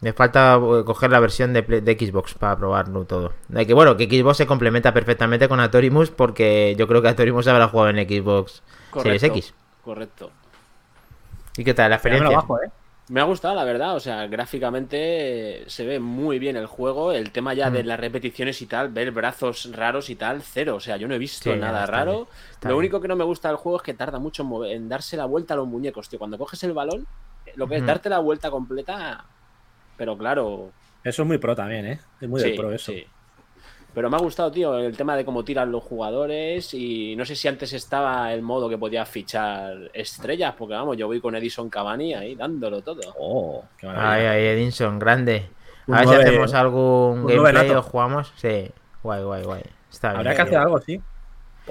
Me 0.00 0.12
falta 0.12 0.56
eh, 0.62 0.84
coger 0.84 1.10
la 1.10 1.18
versión 1.18 1.52
de, 1.52 1.62
Play- 1.64 1.80
de 1.80 1.94
Xbox 1.98 2.34
para 2.34 2.56
probarlo 2.56 3.04
todo. 3.04 3.32
De 3.48 3.66
que 3.66 3.74
bueno, 3.74 3.96
que 3.96 4.04
Xbox 4.06 4.36
se 4.36 4.46
complementa 4.46 4.94
perfectamente 4.94 5.48
con 5.48 5.58
Atorimus 5.58 6.10
porque 6.10 6.76
yo 6.78 6.86
creo 6.86 7.02
que 7.02 7.08
Atorimus 7.08 7.48
habrá 7.48 7.66
jugado 7.66 7.90
en 7.90 8.08
Xbox 8.08 8.62
Series. 9.02 9.22
X. 9.24 9.54
Correcto. 9.82 10.30
¿Y 11.56 11.64
qué 11.64 11.74
tal 11.74 11.90
la 11.90 11.96
ya 11.96 12.02
me 12.04 12.10
lo 12.10 12.16
experiencia? 12.16 12.36
bajo, 12.36 12.62
¿eh? 12.62 12.70
Me 13.08 13.20
ha 13.20 13.24
gustado, 13.24 13.54
la 13.54 13.64
verdad. 13.64 13.94
O 13.94 14.00
sea, 14.00 14.26
gráficamente 14.26 15.62
eh, 15.62 15.64
se 15.68 15.84
ve 15.86 16.00
muy 16.00 16.38
bien 16.40 16.56
el 16.56 16.66
juego. 16.66 17.12
El 17.12 17.30
tema 17.30 17.54
ya 17.54 17.70
de 17.70 17.84
Mm. 17.84 17.86
las 17.86 18.00
repeticiones 18.00 18.60
y 18.62 18.66
tal, 18.66 18.88
ver 18.88 19.12
brazos 19.12 19.70
raros 19.72 20.10
y 20.10 20.16
tal, 20.16 20.42
cero. 20.42 20.74
O 20.76 20.80
sea, 20.80 20.96
yo 20.96 21.06
no 21.06 21.14
he 21.14 21.18
visto 21.18 21.52
Sí, 21.52 21.58
nada 21.58 21.86
raro. 21.86 22.12
bien, 22.12 22.26
Lo 22.62 22.68
bien. 22.70 22.78
único 22.78 23.00
que 23.00 23.06
no 23.08 23.14
me 23.16 23.22
gusta 23.24 23.48
del 23.48 23.58
juego 23.58 23.76
es 23.78 23.84
que 23.84 23.94
tarda 23.94 24.18
mucho 24.18 24.42
en, 24.42 24.48
mover- 24.48 24.72
en 24.72 24.88
darse 24.88 25.16
la 25.16 25.24
vuelta 25.26 25.54
a 25.54 25.56
los 25.56 25.68
muñecos, 25.68 26.08
tío. 26.08 26.18
Cuando 26.18 26.36
coges 26.36 26.62
el 26.64 26.72
balón, 26.72 27.06
eh, 27.46 27.52
lo 27.54 27.68
que 27.68 27.76
es 27.76 27.86
darte 27.86 28.08
la 28.08 28.18
vuelta 28.18 28.50
completa. 28.50 29.24
Pero 29.96 30.18
claro, 30.18 30.72
Eso 31.04 31.22
es 31.22 31.28
muy 31.28 31.38
pro 31.38 31.54
también, 31.54 31.86
¿eh? 31.86 32.00
Es 32.20 32.28
muy 32.28 32.42
del 32.42 32.56
pro 32.56 32.72
eso. 32.72 32.90
sí. 32.90 33.06
Pero 33.96 34.10
me 34.10 34.16
ha 34.16 34.20
gustado, 34.20 34.52
tío, 34.52 34.76
el 34.78 34.94
tema 34.94 35.16
de 35.16 35.24
cómo 35.24 35.42
tiran 35.42 35.72
los 35.72 35.82
jugadores 35.82 36.74
y 36.74 37.16
no 37.16 37.24
sé 37.24 37.34
si 37.34 37.48
antes 37.48 37.72
estaba 37.72 38.30
el 38.34 38.42
modo 38.42 38.68
que 38.68 38.76
podías 38.76 39.08
fichar 39.08 39.90
estrellas, 39.94 40.54
porque 40.58 40.74
vamos, 40.74 40.98
yo 40.98 41.06
voy 41.06 41.18
con 41.18 41.34
Edison 41.34 41.70
Cavani 41.70 42.12
ahí 42.12 42.34
dándolo 42.34 42.82
todo. 42.82 43.00
Oh, 43.18 43.64
qué 43.78 43.86
Ay, 43.86 43.94
maravilla. 43.96 44.30
ay, 44.32 44.42
Edinson, 44.48 44.98
grande. 44.98 45.48
Un 45.86 45.94
A 45.94 45.98
ver 46.00 46.06
nueve- 46.08 46.22
si 46.24 46.28
hacemos 46.28 46.52
algún 46.52 47.20
un 47.20 47.26
gameplay 47.26 47.70
o 47.70 47.80
jugamos. 47.82 48.34
Sí, 48.36 48.70
guay, 49.02 49.22
guay, 49.22 49.42
guay. 49.44 49.62
Está 49.90 50.08
bien. 50.08 50.18
Habría 50.18 50.34
que 50.34 50.42
hacer 50.42 50.58
algo, 50.58 50.78
sí. 50.82 51.00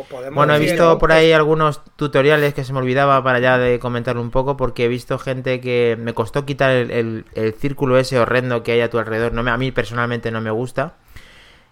Podemos 0.09 0.33
Bueno, 0.35 0.55
he 0.55 0.59
visto 0.59 0.97
por 0.97 1.11
ahí 1.11 1.31
algunos 1.31 1.81
tutoriales 1.95 2.55
que 2.55 2.63
se 2.63 2.73
me 2.73 2.79
olvidaba 2.79 3.23
para 3.23 3.37
ya 3.39 3.59
de 3.59 3.77
comentar 3.77 4.17
un 4.17 4.31
poco 4.31 4.57
porque 4.57 4.85
he 4.85 4.87
visto 4.87 5.19
gente 5.19 5.61
que 5.61 5.95
me 5.99 6.13
costó 6.15 6.43
quitar 6.43 6.71
el, 6.71 6.89
el- 6.89 7.25
el 7.35 7.53
círculo 7.53 7.99
ese 7.99 8.17
horrendo 8.19 8.63
que 8.63 8.71
hay 8.71 8.81
a 8.81 8.89
tu 8.89 8.97
alrededor. 8.97 9.31
No 9.33 9.43
me, 9.43 9.51
a 9.51 9.57
mí 9.57 9.71
personalmente 9.71 10.31
no 10.31 10.41
me 10.41 10.49
gusta. 10.49 10.95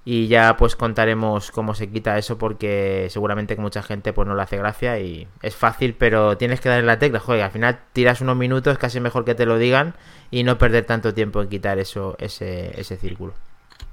Y 0.06 0.28
ya 0.28 0.58
pues 0.58 0.76
contaremos 0.76 1.52
cómo 1.52 1.76
se 1.76 1.90
quita 1.90 2.18
eso 2.18 2.38
porque 2.38 3.08
seguramente 3.10 3.56
que 3.56 3.62
mucha 3.62 3.82
gente 3.82 4.12
pues 4.12 4.28
no 4.28 4.36
le 4.36 4.42
hace 4.42 4.58
gracia 4.58 5.00
y 5.00 5.30
es 5.42 5.56
fácil 5.56 5.96
pero 5.98 6.38
tienes 6.38 6.60
que 6.60 6.70
dar 6.70 6.80
en 6.80 6.88
la 6.88 7.00
tecla. 7.00 7.20
Joder, 7.20 7.44
al 7.44 7.52
final 7.52 7.80
tiras 7.94 8.20
unos 8.20 8.36
minutos, 8.36 8.78
casi 8.78 9.00
mejor 9.00 9.24
que 9.24 9.36
te 9.36 9.46
lo 9.46 9.58
digan 9.58 9.96
y 10.30 10.44
no 10.44 10.58
perder 10.58 10.86
tanto 10.86 11.14
tiempo 11.14 11.42
en 11.42 11.48
quitar 11.48 11.80
eso, 11.80 12.18
ese, 12.20 12.80
ese 12.80 12.98
círculo. 12.98 13.34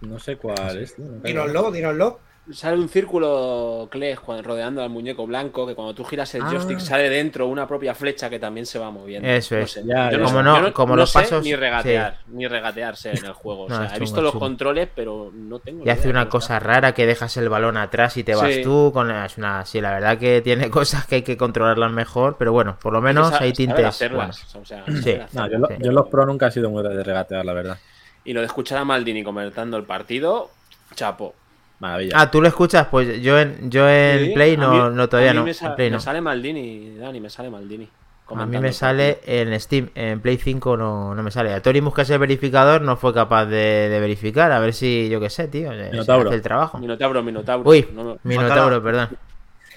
No 0.00 0.19
sé 0.19 0.37
cuál 0.37 0.79
es. 0.79 0.97
tío. 0.97 1.05
Dínoslo, 1.23 1.71
dínoslo. 1.71 2.21
Sale 2.52 2.78
un 2.78 2.88
círculo, 2.88 3.87
Kles, 3.92 4.18
rodeando 4.42 4.82
al 4.82 4.90
muñeco 4.90 5.25
blanco, 5.25 5.66
que 5.68 5.76
cuando 5.76 5.94
tú 5.94 6.02
giras 6.04 6.35
el 6.35 6.42
Ah. 6.42 6.49
joystick 6.50 6.80
sale 6.80 7.09
dentro 7.09 7.47
una 7.47 7.68
propia 7.68 7.94
flecha 7.94 8.28
que 8.28 8.40
también 8.40 8.66
se 8.66 8.78
va 8.78 8.90
moviendo. 8.90 9.28
Eso 9.28 9.54
No 9.54 9.61
es. 9.61 9.70
sé, 9.70 9.82
Ya, 9.87 10.11
yo 10.11 10.18
ya. 10.18 10.25
sé- 10.26 10.32
Como 10.32 10.42
no- 10.42 10.61
yo 10.66 10.73
como 10.73 10.97
no 10.97 11.02
los 11.02 11.12
sé 11.12 11.20
pasos- 11.20 11.44
Ni 11.44 11.54
regatear, 11.54 12.18
ni 12.26 12.49
regatearse 12.49 13.11
en 13.12 13.25
el 13.26 13.35
juego. 13.35 13.64
O 13.64 13.68
No, 13.68 13.76
sea, 13.76 13.94
he 13.94 14.00
visto 14.00 14.16
chungo, 14.16 14.32
los 14.32 14.35
controles, 14.40 14.88
pero 14.92 15.30
no 15.32 15.61
tengo 15.61 15.85
Y 15.85 15.90
hace 15.90 16.09
una 16.11 16.28
cosa 16.28 16.59
rara 16.59 16.92
que 16.92 17.06
dejas 17.06 17.37
el 17.37 17.49
balón 17.49 17.76
atrás 17.76 18.16
y 18.16 18.25
te 18.25 18.35
vas 18.35 18.52
Sí. 18.52 18.62
tú. 18.62 18.90
Con, 18.92 19.12
es 19.12 19.38
una, 19.38 19.64
sí, 19.64 19.80
la 19.80 19.92
verdad 19.92 20.18
que 20.18 20.40
tiene 20.40 20.70
cosas 20.70 21.06
que 21.06 21.16
hay 21.16 21.23
que 21.23 21.37
controlarlas 21.37 21.92
mejor, 21.92 22.35
pero 22.37 22.52
bueno, 22.52 22.76
por 22.82 22.92
lo 22.92 23.00
menos 23.00 23.30
hay 23.32 23.52
tintes. 23.52 23.85
hacerlas, 23.85 24.44
buenos. 24.44 24.54
o 24.56 24.64
sea, 24.64 24.85
Sí. 24.87 24.92
saber 25.02 25.18
No, 25.18 25.25
hacerlas. 25.44 25.50
yo, 25.52 25.59
lo- 25.59 25.78
yo 25.85 25.92
los 25.92 26.09
pro 26.09 26.26
nunca 26.26 26.49
he 26.49 26.50
sido 26.50 26.68
muy 26.70 26.82
de 26.82 27.04
regatear, 27.04 27.44
la 27.44 27.52
verdad. 27.52 27.78
Y 28.25 28.32
lo 28.32 28.40
de 28.40 28.47
escuchar 28.47 28.78
a 28.78 28.85
Maldini 28.85 29.23
comentando 29.23 29.76
el 29.76 29.85
partido, 29.85 30.50
chapo. 30.97 31.35
Maravilla. 31.81 32.13
Ah, 32.15 32.31
¿tú 32.31 32.41
lo 32.41 32.49
escuchas? 32.49 32.87
Pues 32.91 33.21
yo 33.23 33.39
en, 33.39 33.71
yo 33.71 33.89
en 33.89 34.27
Sí, 34.27 34.31
Play 34.35 34.55
a 34.55 34.57
no, 34.59 34.71
mí- 34.91 34.97
no 34.97 35.09
todavía 35.09 35.31
a 35.31 35.35
mí 35.35 35.41
no. 35.41 35.45
Me, 35.47 35.55
sa- 35.55 35.69
en 35.71 35.75
Play 35.77 35.91
me 35.91 35.97
no. 35.97 36.01
sale 36.01 36.21
Maldini, 36.21 36.97
Dani, 36.97 37.21
me 37.21 37.31
sale 37.31 37.51
Maldini. 37.51 37.89
A 38.33 38.47
mí 38.47 38.59
me 38.59 38.73
sale 38.73 39.19
en 39.27 39.59
Steam, 39.59 39.91
en 39.97 40.21
Play 40.21 40.37
5 40.37 40.77
no, 40.77 41.17
no 41.17 41.23
me 41.25 41.33
sale. 41.33 41.53
A 41.53 41.61
Torimus, 41.61 41.93
que 41.93 42.03
es 42.03 42.11
el 42.11 42.19
verificador, 42.21 42.81
no 42.81 42.97
fue 42.97 43.13
capaz 43.13 43.47
de, 43.47 43.89
de 43.89 43.99
verificar. 43.99 44.53
A 44.53 44.61
ver 44.61 44.73
si, 44.73 45.09
yo 45.09 45.19
qué 45.19 45.29
sé, 45.31 45.49
tío, 45.49 45.71
Minotauro. 45.73 46.29
hace 46.29 46.37
el 46.37 46.43
trabajo. 46.43 46.79
Minotauro, 46.79 47.25
Minotauro. 47.25 47.69
Uy, 47.69 47.89
No 47.93 48.05
me- 48.05 48.17
Minotauro, 48.23 48.81
perdón. 48.81 49.09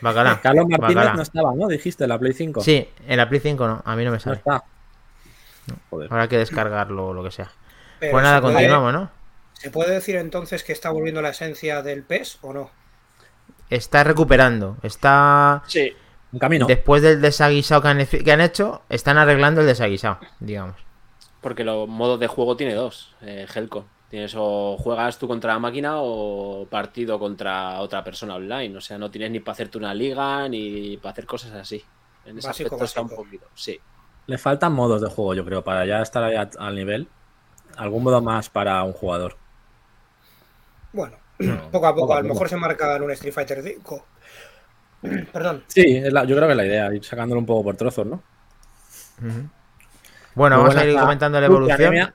Bacalá. 0.02 0.40
Carlos 0.40 0.66
Martínez 0.70 0.96
Bacalá. 0.96 1.14
no 1.16 1.22
estaba, 1.24 1.56
¿no? 1.56 1.68
Dijiste, 1.68 2.06
la 2.06 2.20
Play 2.20 2.34
5. 2.34 2.62
Sí, 2.62 2.88
en 3.08 3.18
la 3.18 3.28
Play 3.28 3.40
5 3.42 3.66
no, 3.66 3.82
a 3.84 3.96
mí 3.96 4.04
no 4.04 4.12
me 4.12 4.18
No 4.18 4.22
sale. 4.22 4.36
está. 4.36 4.64
Joder. 5.90 6.12
Habrá 6.12 6.28
que 6.28 6.38
descargarlo 6.38 7.08
o 7.08 7.14
lo 7.14 7.24
que 7.24 7.32
sea. 7.32 7.50
Pero 8.00 8.12
Pues 8.12 8.24
nada, 8.24 8.38
se 8.38 8.42
continuamos, 8.44 8.94
¿no? 8.94 9.10
¿Se 9.63 9.72
puede 9.72 9.93
decir 9.96 10.15
entonces 10.15 10.63
que 10.63 10.74
está 10.74 10.91
volviendo 10.91 11.22
la 11.24 11.29
esencia 11.29 11.82
del 11.82 12.03
PES 12.05 12.38
o 12.41 12.53
no? 12.53 12.70
Está 13.70 14.03
recuperando, 14.03 14.77
está... 14.84 15.63
Sí, 15.65 15.91
Un 16.32 16.39
camino. 16.39 16.67
Después 16.67 17.01
del 17.01 17.22
desaguisado 17.22 17.82
que 17.82 17.88
han, 17.89 18.00
efi- 18.00 18.24
que 18.24 18.32
han 18.32 18.41
hecho, 18.41 18.84
están 18.89 19.17
arreglando 19.17 19.62
el 19.62 19.67
desaguisado, 19.67 20.20
digamos. 20.39 20.77
porque 21.41 21.63
los 21.63 21.88
modos 21.88 22.20
de 22.20 22.27
juego 22.27 22.55
tiene 22.58 22.74
dos, 22.74 23.15
eh, 23.22 23.48
Helco. 23.53 23.86
Tienes 24.10 24.36
o 24.38 24.77
juegas 24.77 25.17
tú 25.17 25.27
contra 25.27 25.53
la 25.53 25.60
máquina 25.60 25.93
o 25.98 26.67
partido 26.70 27.17
contra 27.17 27.79
otra 27.82 28.03
persona 28.03 28.36
online. 28.36 28.77
O 28.77 28.82
sea, 28.82 28.98
no 29.00 29.10
tienes 29.10 29.32
ni 29.32 29.39
para 29.39 29.53
hacerte 29.53 29.79
una 29.79 29.93
liga 29.96 30.48
ni 30.50 30.98
para 30.98 31.13
hacer 31.13 31.25
cosas 31.25 31.51
así. 31.53 31.84
En 32.25 32.38
ese 32.38 32.48
Básico, 32.48 32.53
aspecto 32.53 32.86
está 32.86 33.01
un 33.01 33.08
básico. 33.08 33.24
poquito. 33.24 33.48
Sí. 33.55 33.79
Le 34.27 34.38
faltan 34.38 34.74
modos 34.74 35.01
de 35.01 35.10
juego, 35.10 35.34
yo 35.34 35.46
creo, 35.46 35.63
para 35.63 35.86
ya 35.86 36.01
estar 36.01 36.24
al 36.58 36.75
nivel. 36.75 37.08
Algún 37.77 38.03
modo 38.03 38.22
más 38.22 38.50
para 38.50 38.84
un 38.84 38.93
jugador. 38.93 39.38
Bueno, 40.94 41.18
No, 41.40 41.70
poco 41.72 41.88
a 41.88 41.94
poco, 41.94 42.02
poco 42.08 42.14
a 42.14 42.18
a 42.20 42.22
lo 42.22 42.30
mejor 42.30 42.48
se 42.50 42.56
marca 42.58 42.96
en 42.96 43.04
un 43.04 43.12
Street 43.12 43.34
Fighter 43.34 43.62
5. 43.64 44.06
Perdón. 45.34 45.64
Sí, 45.68 45.98
es 45.98 46.14
la- 46.14 46.24
yo 46.24 46.36
creo 46.36 46.48
que 46.48 46.54
es 46.54 46.58
la 46.58 46.66
idea, 46.66 46.94
ir 46.94 47.04
sacándolo 47.04 47.40
un 47.40 47.46
poco 47.46 47.64
por 47.64 47.76
trozos, 47.76 48.06
¿no? 48.08 48.22
Bueno, 50.36 50.58
Muy 50.58 50.68
vamos 50.70 50.76
a 50.76 50.86
ir 50.86 50.98
comentando 50.98 51.40
la 51.40 51.50
Ultra 51.50 51.76
evolución. 51.76 52.14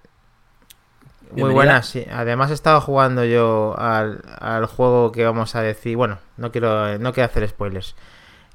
Muy 1.30 1.36
Bienvenida. 1.36 1.54
buena, 1.54 1.82
sí. 1.82 2.06
Además 2.10 2.50
he 2.50 2.54
estado 2.54 2.80
jugando 2.80 3.24
yo 3.24 3.74
al, 3.78 4.22
al 4.40 4.64
juego 4.66 5.12
que 5.12 5.24
vamos 5.24 5.54
a 5.54 5.60
decir. 5.62 5.96
Bueno, 5.96 6.18
no 6.38 6.50
quiero, 6.50 6.98
no 6.98 7.12
quiero 7.12 7.26
hacer 7.26 7.46
spoilers. 7.48 7.94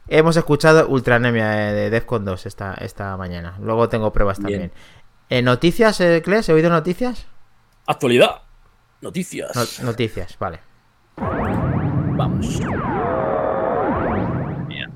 Hemos 0.07 0.35
escuchado 0.37 0.87
Ultranemia 0.87 1.69
eh, 1.69 1.73
de 1.73 1.89
Defcon 1.91 2.25
2 2.25 2.45
esta, 2.47 2.73
esta 2.73 3.15
mañana. 3.15 3.55
Luego 3.61 3.89
tengo 3.89 4.11
pruebas 4.11 4.39
Bien. 4.39 4.49
también. 4.49 4.71
¿En 5.29 5.45
noticias, 5.45 6.01
eh, 6.01 6.21
Kles? 6.23 6.49
¿He 6.49 6.53
oído 6.53 6.69
noticias? 6.69 7.25
Actualidad. 7.85 8.41
Noticias. 9.03 9.53
No- 9.81 9.85
noticias, 9.87 10.39
vale. 10.39 10.61
Vamos. 11.17 12.59
Bien. 14.67 14.89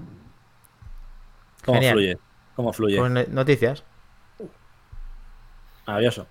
¿Cómo 1.66 1.76
Genial. 1.76 1.94
fluye? 1.94 2.18
¿Cómo 2.56 2.72
fluye? 2.74 2.98
Pues 3.00 3.12
no- 3.12 3.24
noticias. 3.30 3.84
Maravilloso. 5.86 6.26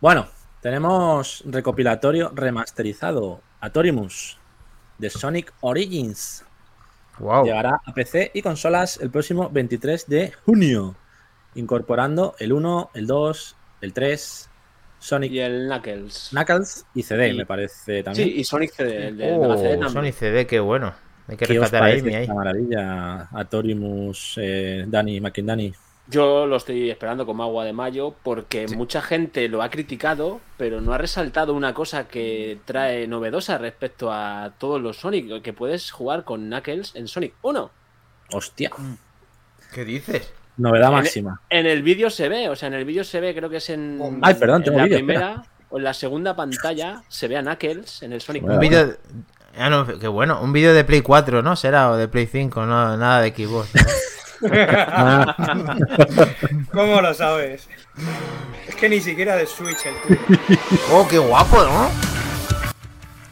Bueno, 0.00 0.28
tenemos 0.60 1.42
recopilatorio 1.46 2.30
remasterizado 2.34 3.40
Atorimus 3.60 4.38
de 4.98 5.10
Sonic 5.10 5.52
Origins. 5.60 6.44
Wow. 7.18 7.44
Llegará 7.44 7.80
a 7.84 7.92
PC 7.92 8.30
y 8.32 8.42
consolas 8.42 8.98
el 9.00 9.10
próximo 9.10 9.50
23 9.50 10.06
de 10.08 10.32
junio, 10.46 10.94
incorporando 11.56 12.36
el 12.38 12.52
1, 12.52 12.90
el 12.94 13.08
2, 13.08 13.56
el 13.80 13.92
3, 13.92 14.48
Sonic 15.02 15.32
Y 15.32 15.40
el 15.40 15.66
Knuckles. 15.66 16.28
Knuckles 16.30 16.86
y 16.94 17.02
CD, 17.02 17.28
Y- 17.28 17.36
me 17.36 17.44
parece 17.46 18.02
también. 18.02 18.28
Sí, 18.28 18.34
y 18.38 18.44
Sonic 18.44 18.72
CD, 18.72 19.08
el 19.08 19.16
de 19.18 19.32
Oh, 19.32 19.40
Mega 19.42 19.56
CD 19.56 19.76
también. 19.78 19.90
Sony 19.92 20.12
CD, 20.18 20.46
qué 20.46 20.60
bueno. 20.60 20.94
Hay 21.28 21.36
que 21.36 21.46
¿Qué 21.46 21.58
os 21.58 21.70
rescatar 21.70 21.90
a 21.90 21.92
Amy 21.92 22.14
ahí. 22.14 22.28
maravilla? 22.28 23.28
Atorimus, 23.32 24.34
eh, 24.40 24.84
Dani, 24.86 25.20
McIndani. 25.20 25.72
Yo 26.08 26.46
lo 26.46 26.56
estoy 26.56 26.90
esperando 26.90 27.24
como 27.24 27.42
agua 27.44 27.64
de 27.64 27.72
mayo 27.72 28.14
porque 28.22 28.66
mucha 28.68 29.00
gente 29.02 29.48
lo 29.48 29.62
ha 29.62 29.70
criticado, 29.70 30.40
pero 30.58 30.80
no 30.80 30.92
ha 30.92 30.98
resaltado 30.98 31.54
una 31.54 31.74
cosa 31.74 32.08
que 32.08 32.58
trae 32.64 33.06
novedosa 33.06 33.56
respecto 33.58 34.10
a 34.12 34.52
todos 34.58 34.80
los 34.82 34.96
Sonic, 34.98 35.42
que 35.42 35.52
puedes 35.52 35.90
jugar 35.92 36.24
con 36.24 36.48
Knuckles 36.48 36.94
en 36.96 37.06
Sonic 37.08 37.34
1. 37.42 37.70
Hostia, 38.32 38.70
¿Qué 39.72 39.84
dices? 39.84 40.32
Novedad 40.56 40.88
En- 40.88 40.94
máxima. 40.94 41.40
En 41.50 41.66
el 41.66 41.82
vídeo 41.82 42.10
se 42.10 42.28
ve, 42.28 42.48
o 42.48 42.56
sea, 42.56 42.68
en 42.68 42.74
el 42.74 42.84
vídeo 42.84 43.04
se 43.04 43.20
ve, 43.20 43.34
creo 43.34 43.48
que 43.50 43.56
es 43.58 43.70
en, 43.70 44.00
Ay, 44.22 44.34
perdón, 44.34 44.62
en 44.62 44.64
tengo 44.64 44.78
la 44.78 44.84
primera 44.86 45.42
o 45.70 45.78
en 45.78 45.84
la 45.84 45.94
segunda 45.94 46.34
pantalla 46.36 47.02
se 47.08 47.28
ve 47.28 47.36
a 47.38 47.42
Knuckles 47.42 48.02
en 48.02 48.12
el 48.12 48.20
Sonic 48.20 48.42
Un 48.44 48.50
1. 48.52 48.58
vídeo. 48.60 48.96
Ah, 49.56 49.70
no, 49.70 49.86
qué 49.98 50.08
bueno. 50.08 50.40
Un 50.42 50.52
vídeo 50.52 50.74
de 50.74 50.84
Play 50.84 51.02
4, 51.02 51.42
¿no? 51.42 51.56
Será, 51.56 51.90
o 51.90 51.96
de 51.96 52.08
Play 52.08 52.26
5, 52.26 52.66
no, 52.66 52.96
nada 52.96 53.20
de 53.20 53.30
Xbox. 53.32 53.68
¿no? 53.74 53.82
¿Cómo 56.72 57.00
lo 57.00 57.14
sabes? 57.14 57.68
Es 58.66 58.74
que 58.74 58.88
ni 58.88 59.00
siquiera 59.00 59.36
de 59.36 59.46
Switch 59.46 59.86
el 59.86 59.94
tuyo. 60.02 60.18
¡Oh, 60.90 61.06
qué 61.08 61.18
guapo, 61.18 61.62
¿no? 61.62 61.88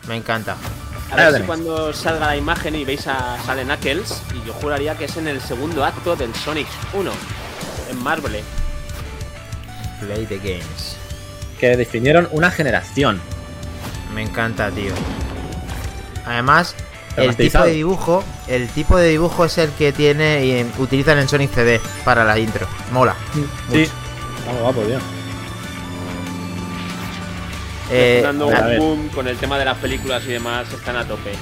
Me 0.08 0.14
encanta. 0.16 0.56
A 1.10 1.16
ver 1.16 1.40
si 1.40 1.42
cuando 1.42 1.92
salga 1.92 2.26
la 2.26 2.36
imagen 2.36 2.74
y 2.76 2.84
veis 2.84 3.06
a 3.06 3.36
sale 3.44 3.64
Knuckles, 3.64 4.22
y 4.34 4.46
yo 4.46 4.52
juraría 4.54 4.96
que 4.96 5.06
es 5.06 5.16
en 5.16 5.26
el 5.28 5.40
segundo 5.40 5.84
acto 5.84 6.14
del 6.16 6.34
Sonic 6.34 6.68
1, 6.92 7.10
en 7.90 8.02
Marble. 8.02 8.42
Play 10.00 10.24
the 10.26 10.38
games. 10.38 10.96
que 11.58 11.76
definieron 11.76 12.28
una 12.30 12.50
generación. 12.50 13.20
Me 14.14 14.22
encanta, 14.22 14.70
tío. 14.70 14.94
Además, 16.24 16.74
el 17.16 17.36
tipo 17.36 17.62
de 17.62 17.72
dibujo, 17.72 18.24
el 18.46 18.68
tipo 18.68 18.96
de 18.96 19.08
dibujo 19.08 19.44
es 19.44 19.58
el 19.58 19.70
que 19.72 19.92
tiene 19.92 20.46
y 20.46 20.72
utilizan 20.78 21.18
en 21.18 21.28
Sonic 21.28 21.52
CD 21.52 21.80
para 22.04 22.24
la 22.24 22.38
intro. 22.38 22.66
Mola. 22.92 23.14
Sí, 23.72 23.88
guapo, 24.60 24.80
tío. 24.82 24.98
Eh, 27.90 28.24
a 28.26 28.78
boom 28.78 29.08
con 29.08 29.26
el 29.28 29.36
tema 29.36 29.58
de 29.58 29.64
las 29.64 29.76
películas 29.78 30.22
y 30.24 30.28
demás, 30.32 30.66
están 30.72 30.96
a 30.96 31.04
tope. 31.04 31.32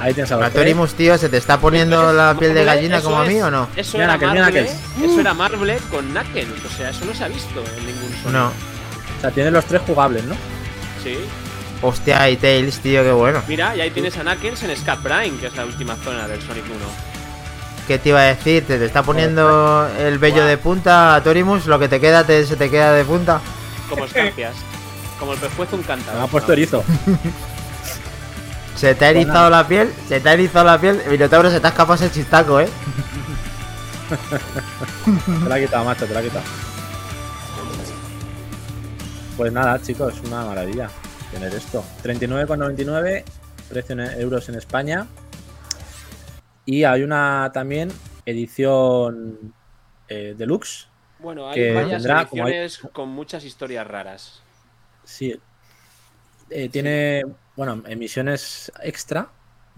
Ahí 0.00 0.12
tienes 0.14 0.32
a 0.32 0.36
los 0.36 0.44
tres. 0.46 0.56
Atorimus, 0.56 0.94
tío, 0.94 1.16
¿se 1.16 1.28
te 1.28 1.36
está 1.36 1.58
poniendo 1.58 2.12
la 2.12 2.34
piel 2.36 2.54
de 2.54 2.64
gallina 2.64 3.00
como 3.00 3.18
a 3.20 3.24
mí 3.24 3.36
es- 3.36 3.42
o 3.44 3.50
no? 3.50 3.68
Eso 3.76 4.00
era, 4.02 4.18
Knuckles. 4.18 4.72
eso 5.02 5.20
era 5.20 5.32
Marble 5.34 5.78
con 5.90 6.06
Knuckles, 6.10 6.48
o 6.66 6.76
sea, 6.76 6.90
eso 6.90 7.04
no 7.04 7.14
se 7.14 7.22
ha 7.24 7.28
visto 7.28 7.62
en 7.78 7.86
ningún 7.86 8.10
Sonic. 8.22 8.32
No. 8.32 8.46
O 8.48 9.20
sea, 9.20 9.30
tienes 9.30 9.52
los 9.52 9.64
tres 9.64 9.82
jugables, 9.86 10.24
¿no? 10.24 10.34
Sí. 11.04 11.18
Hostia, 11.82 12.28
y 12.30 12.36
Tails, 12.36 12.80
tío, 12.80 13.02
qué 13.04 13.12
bueno. 13.12 13.42
Mira, 13.46 13.76
y 13.76 13.80
ahí 13.80 13.90
tienes 13.90 14.16
a 14.16 14.22
Knuckles 14.22 14.62
en 14.64 14.76
Scap 14.76 15.00
Prime, 15.02 15.38
que 15.40 15.46
es 15.46 15.56
la 15.56 15.64
última 15.66 15.94
zona 15.96 16.26
del 16.26 16.40
Sonic 16.42 16.64
1. 16.64 16.74
¿Qué 17.86 17.98
te 17.98 18.08
iba 18.08 18.20
a 18.20 18.24
decir? 18.24 18.64
¿Te, 18.66 18.78
te 18.78 18.84
está 18.86 19.02
poniendo 19.02 19.88
el 20.00 20.18
vello 20.18 20.44
de 20.44 20.56
punta, 20.58 21.14
Atorimus? 21.16 21.66
¿Lo 21.66 21.78
que 21.78 21.88
te 21.88 22.00
queda 22.00 22.24
te- 22.24 22.44
se 22.46 22.56
te 22.56 22.70
queda 22.70 22.92
de 22.92 23.04
punta? 23.04 23.40
Como 23.88 24.04
escarpias. 24.04 24.54
Como 25.22 25.34
el 25.34 25.38
pescuezo 25.38 25.76
un 25.76 25.82
Me 25.82 25.86
cántaro. 25.86 26.20
ha 26.20 26.26
puesto 26.26 26.52
erizo. 26.52 26.82
¿Se 28.74 28.92
te 28.96 29.04
ha 29.04 29.10
erizado 29.10 29.48
la 29.50 29.68
piel? 29.68 29.92
¿Se 30.08 30.18
te 30.18 30.28
ha 30.28 30.32
erizado 30.32 30.64
la 30.64 30.80
piel? 30.80 31.00
Minotauro, 31.08 31.48
se 31.48 31.60
te 31.60 31.66
ha 31.68 31.70
escapado 31.70 31.94
ese 31.94 32.10
chistaco, 32.10 32.58
¿eh? 32.58 32.68
Te 35.44 35.48
la 35.48 35.54
ha 35.54 35.60
quitado, 35.60 35.84
macho, 35.84 36.06
te 36.08 36.12
la 36.14 36.18
ha 36.18 36.22
quitado. 36.24 36.42
Pues 39.36 39.52
nada, 39.52 39.80
chicos, 39.80 40.14
una 40.26 40.44
maravilla 40.44 40.90
tener 41.30 41.54
esto. 41.54 41.84
39,99, 42.02 43.22
precio 43.68 43.92
en 43.92 44.00
euros 44.20 44.48
en 44.48 44.56
España. 44.56 45.06
Y 46.66 46.82
hay 46.82 47.04
una 47.04 47.48
también 47.54 47.92
edición 48.26 49.54
eh, 50.08 50.34
deluxe. 50.36 50.88
Bueno, 51.20 51.48
hay 51.48 51.54
que 51.54 51.72
varias 51.74 52.02
tendrá 52.02 52.18
hay- 52.18 52.26
ediciones 52.32 52.80
con 52.92 53.08
muchas 53.08 53.44
historias 53.44 53.86
raras. 53.86 54.41
Sí. 55.04 55.34
Eh, 56.50 56.68
tiene, 56.68 57.22
bueno, 57.56 57.82
emisiones 57.86 58.70
extra 58.82 59.28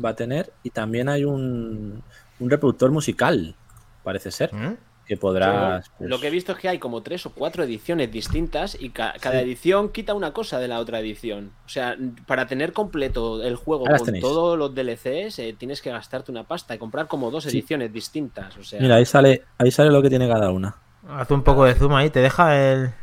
va 0.05 0.11
a 0.11 0.17
tener. 0.17 0.53
Y 0.63 0.71
también 0.71 1.09
hay 1.09 1.25
un, 1.25 2.03
un 2.41 2.51
reproductor 2.51 2.91
musical, 2.91 3.55
parece 4.03 4.31
ser. 4.31 4.53
¿Mm? 4.53 4.77
Que 5.07 5.19
podrás. 5.19 5.91
pues, 5.99 6.09
Lo 6.09 6.19
que 6.19 6.29
he 6.29 6.31
visto 6.31 6.53
es 6.53 6.59
que 6.59 6.67
hay 6.71 6.79
como 6.79 7.03
tres 7.03 7.27
o 7.27 7.31
cuatro 7.35 7.63
ediciones 7.63 8.11
distintas 8.11 8.75
y 8.81 8.89
ca- 8.89 9.13
cada 9.21 9.39
edición 9.43 9.91
quita 9.93 10.15
una 10.15 10.33
cosa 10.33 10.59
de 10.59 10.67
la 10.67 10.79
otra 10.81 10.99
edición. 10.99 11.53
O 11.67 11.69
sea, 11.69 11.95
para 12.27 12.47
tener 12.47 12.73
completo 12.73 13.43
el 13.43 13.55
juego 13.57 13.85
con 13.85 14.19
todos 14.19 14.57
los 14.59 14.75
DLCs, 14.75 15.39
eh, 15.41 15.55
tienes 15.59 15.83
que 15.83 15.91
gastarte 15.91 16.31
una 16.33 16.45
pasta 16.45 16.75
y 16.75 16.79
comprar 16.79 17.07
como 17.07 17.31
dos 17.31 17.45
Sí. 17.45 17.51
ediciones 17.51 17.93
distintas. 17.93 18.57
O 18.57 18.65
sea, 18.65 18.81
Mira, 18.81 18.95
ahí 18.97 19.05
sale, 19.05 19.45
ahí 19.59 19.71
sale 19.71 19.91
lo 19.91 20.01
que 20.01 20.09
tiene 20.09 20.27
cada 20.27 20.51
una. 20.51 20.75
Haz 21.07 21.31
un 21.31 21.43
poco 21.43 21.67
de 21.67 21.75
zoom 21.75 21.95
ahí, 21.97 22.09
te 22.09 22.21
deja 22.21 22.57
el. 22.73 22.95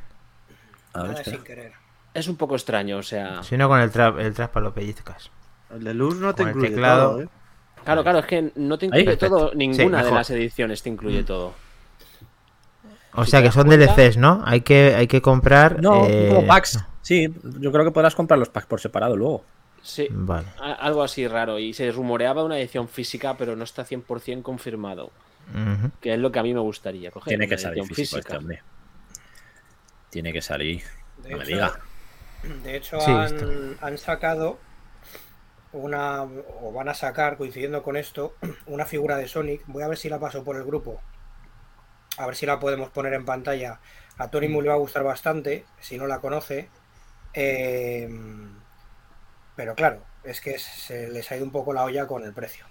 A 0.94 1.04
ver, 1.04 1.12
Nada 1.12 1.24
sin 1.24 1.44
querer. 1.44 1.74
Es 2.13 2.27
un 2.27 2.36
poco 2.36 2.56
extraño. 2.56 2.98
O 2.98 3.03
sea, 3.03 3.44
Si 3.44 3.58
no, 3.58 3.68
con 3.68 3.80
el 3.80 3.91
trap, 3.91 4.20
el 4.20 4.34
trap 4.34 4.51
para 4.51 4.65
lo 4.65 4.74
pellizcas. 4.74 5.32
El 5.74 5.84
de 5.84 5.94
luz 5.94 6.15
no 6.18 6.34
te 6.36 6.44
Con 6.44 6.50
el 6.50 6.56
incluye 6.56 6.70
teclado. 6.72 7.12
todo, 7.12 7.22
¿eh? 7.22 7.30
claro, 7.86 8.03
claro, 8.03 8.20
es 8.20 8.25
que 8.25 8.51
no 8.56 8.77
te 8.77 8.88
incluye 8.88 9.06
perfecto. 9.06 9.27
todo, 9.30 9.51
ninguna 9.56 10.03
de 10.03 10.12
las 10.12 10.30
ediciones 10.30 10.82
te 10.84 10.89
incluye 10.89 11.24
todo. 11.24 11.53
O 13.13 13.25
Si 13.25 13.32
sea 13.32 13.41
que 13.41 13.51
son 13.51 13.68
cuenta- 13.68 13.94
DLCs, 13.94 14.18
¿no? 14.18 14.41
Hay 14.46 14.62
que, 14.62 14.96
hay 14.96 15.08
que 15.08 15.22
comprar. 15.22 15.82
No, 15.82 16.06
eh, 16.08 16.30
como 16.34 16.48
packs. 16.48 16.80
Sí, 17.01 17.34
yo 17.60 17.72
creo 17.72 17.84
que 17.84 17.91
podrás 17.91 18.15
comprar 18.15 18.38
los 18.39 18.50
packs 18.50 18.68
por 18.68 18.80
separado 18.80 19.18
luego. 19.18 19.44
Sí, 19.82 20.08
Vale. 20.12 20.48
a- 20.62 20.74
algo 20.74 21.03
así 21.03 21.27
raro. 21.27 21.58
Y 21.60 21.74
se 21.74 21.91
rumoreaba 21.91 22.44
una 22.44 22.58
edición 22.60 22.88
física, 22.88 23.36
pero 23.36 23.56
no 23.56 23.63
está 23.63 23.84
100% 23.84 24.44
confirmado. 24.44 25.12
Que 26.00 26.13
es 26.13 26.20
lo 26.20 26.32
que 26.32 26.39
a 26.39 26.44
mí 26.44 26.53
me 26.53 26.60
gustaría 26.62 27.12
coger. 27.12 27.30
Tiene 27.32 27.46
una 27.46 27.50
que 27.56 27.58
salir 27.58 27.80
edición 27.80 27.96
físico 27.96 28.20
este. 28.20 28.62
Tiene 30.10 30.32
que 30.32 30.41
salir. 30.41 30.82
No 31.30 31.38
me 31.38 31.46
diga. 31.46 31.80
De 32.63 32.75
hecho, 32.75 33.00
Sí, 33.00 33.12
han, 33.81 33.98
sacado 33.98 34.60
una, 35.74 36.24
o 36.24 36.71
van 36.74 36.89
a 36.89 36.93
sacar, 36.93 37.38
coincidiendo 37.38 37.83
con 37.83 37.98
esto, 37.98 38.36
una 38.65 38.86
figura 38.86 39.17
de 39.17 39.27
Sonic. 39.27 39.63
Voy 39.67 39.83
a 39.83 39.88
ver 39.88 39.98
si 39.98 40.10
la 40.10 40.19
paso 40.19 40.43
por 40.43 40.55
el 40.55 40.63
grupo. 40.63 41.01
A 42.17 42.25
ver 42.25 42.36
si 42.36 42.45
la 42.45 42.60
podemos 42.60 42.89
poner 42.89 43.13
en 43.13 43.25
pantalla. 43.25 43.79
A 44.17 44.29
Tony 44.29 44.48
Mu 44.48 44.62
le 44.62 44.69
va 44.69 44.75
a 44.75 44.79
gustar 44.79 45.03
bastante, 45.03 45.65
si 45.79 45.98
no 45.98 46.07
la 46.07 46.19
conoce. 46.19 46.69
Eh, 47.33 48.10
pero 49.55 49.75
claro, 49.75 50.03
es 50.24 50.41
que 50.41 50.57
se 50.60 51.07
les 51.10 51.31
ha 51.31 51.36
ido 51.38 51.45
un 51.45 51.51
poco 51.51 51.74
la 51.74 51.83
olla 51.83 52.07
con 52.07 52.24
el 52.24 52.33
precio 52.33 52.65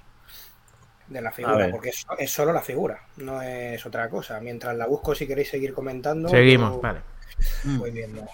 de 1.08 1.20
la 1.20 1.32
figura, 1.32 1.68
porque 1.70 1.88
es, 1.88 2.06
es 2.18 2.30
solo 2.30 2.52
la 2.52 2.60
figura, 2.60 3.02
no 3.16 3.42
es 3.42 3.84
otra 3.84 4.08
cosa. 4.08 4.40
Mientras 4.40 4.76
la 4.76 4.86
busco, 4.86 5.14
si 5.14 5.26
queréis 5.26 5.50
seguir 5.50 5.74
comentando, 5.74 6.28
Seguimos, 6.28 6.74
yo 6.74 6.80
vale. 6.80 7.00
voy 7.64 7.90
viendo. 7.90 8.26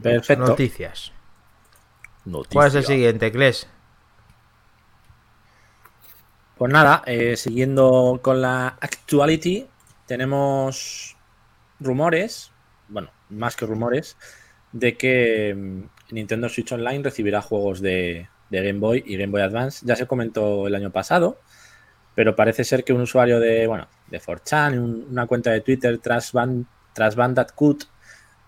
Perfecto. 0.00 0.46
Noticias. 0.46 1.12
Noticia. 2.24 2.54
¿Cuál 2.54 2.68
es 2.68 2.74
el 2.76 2.84
siguiente, 2.84 3.32
Kles? 3.32 3.66
Pues 6.56 6.72
nada, 6.72 7.02
eh, 7.06 7.36
siguiendo 7.36 8.20
con 8.22 8.40
la 8.40 8.68
actuality, 8.80 9.66
tenemos 10.06 11.16
rumores, 11.80 12.52
bueno, 12.88 13.10
más 13.30 13.56
que 13.56 13.66
rumores, 13.66 14.16
de 14.72 14.96
que 14.96 15.54
mm, 15.56 16.14
Nintendo 16.14 16.48
Switch 16.48 16.70
Online 16.72 17.02
recibirá 17.02 17.42
juegos 17.42 17.80
de, 17.80 18.28
de 18.50 18.62
Game 18.64 18.78
Boy 18.78 19.02
y 19.06 19.16
Game 19.16 19.32
Boy 19.32 19.40
Advance. 19.42 19.84
Ya 19.84 19.96
se 19.96 20.06
comentó 20.06 20.66
el 20.68 20.74
año 20.74 20.90
pasado, 20.92 21.40
pero 22.14 22.36
parece 22.36 22.62
ser 22.64 22.84
que 22.84 22.92
un 22.92 23.00
usuario 23.02 23.40
de, 23.40 23.66
bueno, 23.66 23.88
de 24.08 24.20
4chan, 24.20 24.78
un- 24.78 25.06
una 25.10 25.26
cuenta 25.26 25.50
de 25.50 25.62
Twitter, 25.62 25.98
Trasband, 25.98 26.66
Trasbandatcut, 26.92 27.84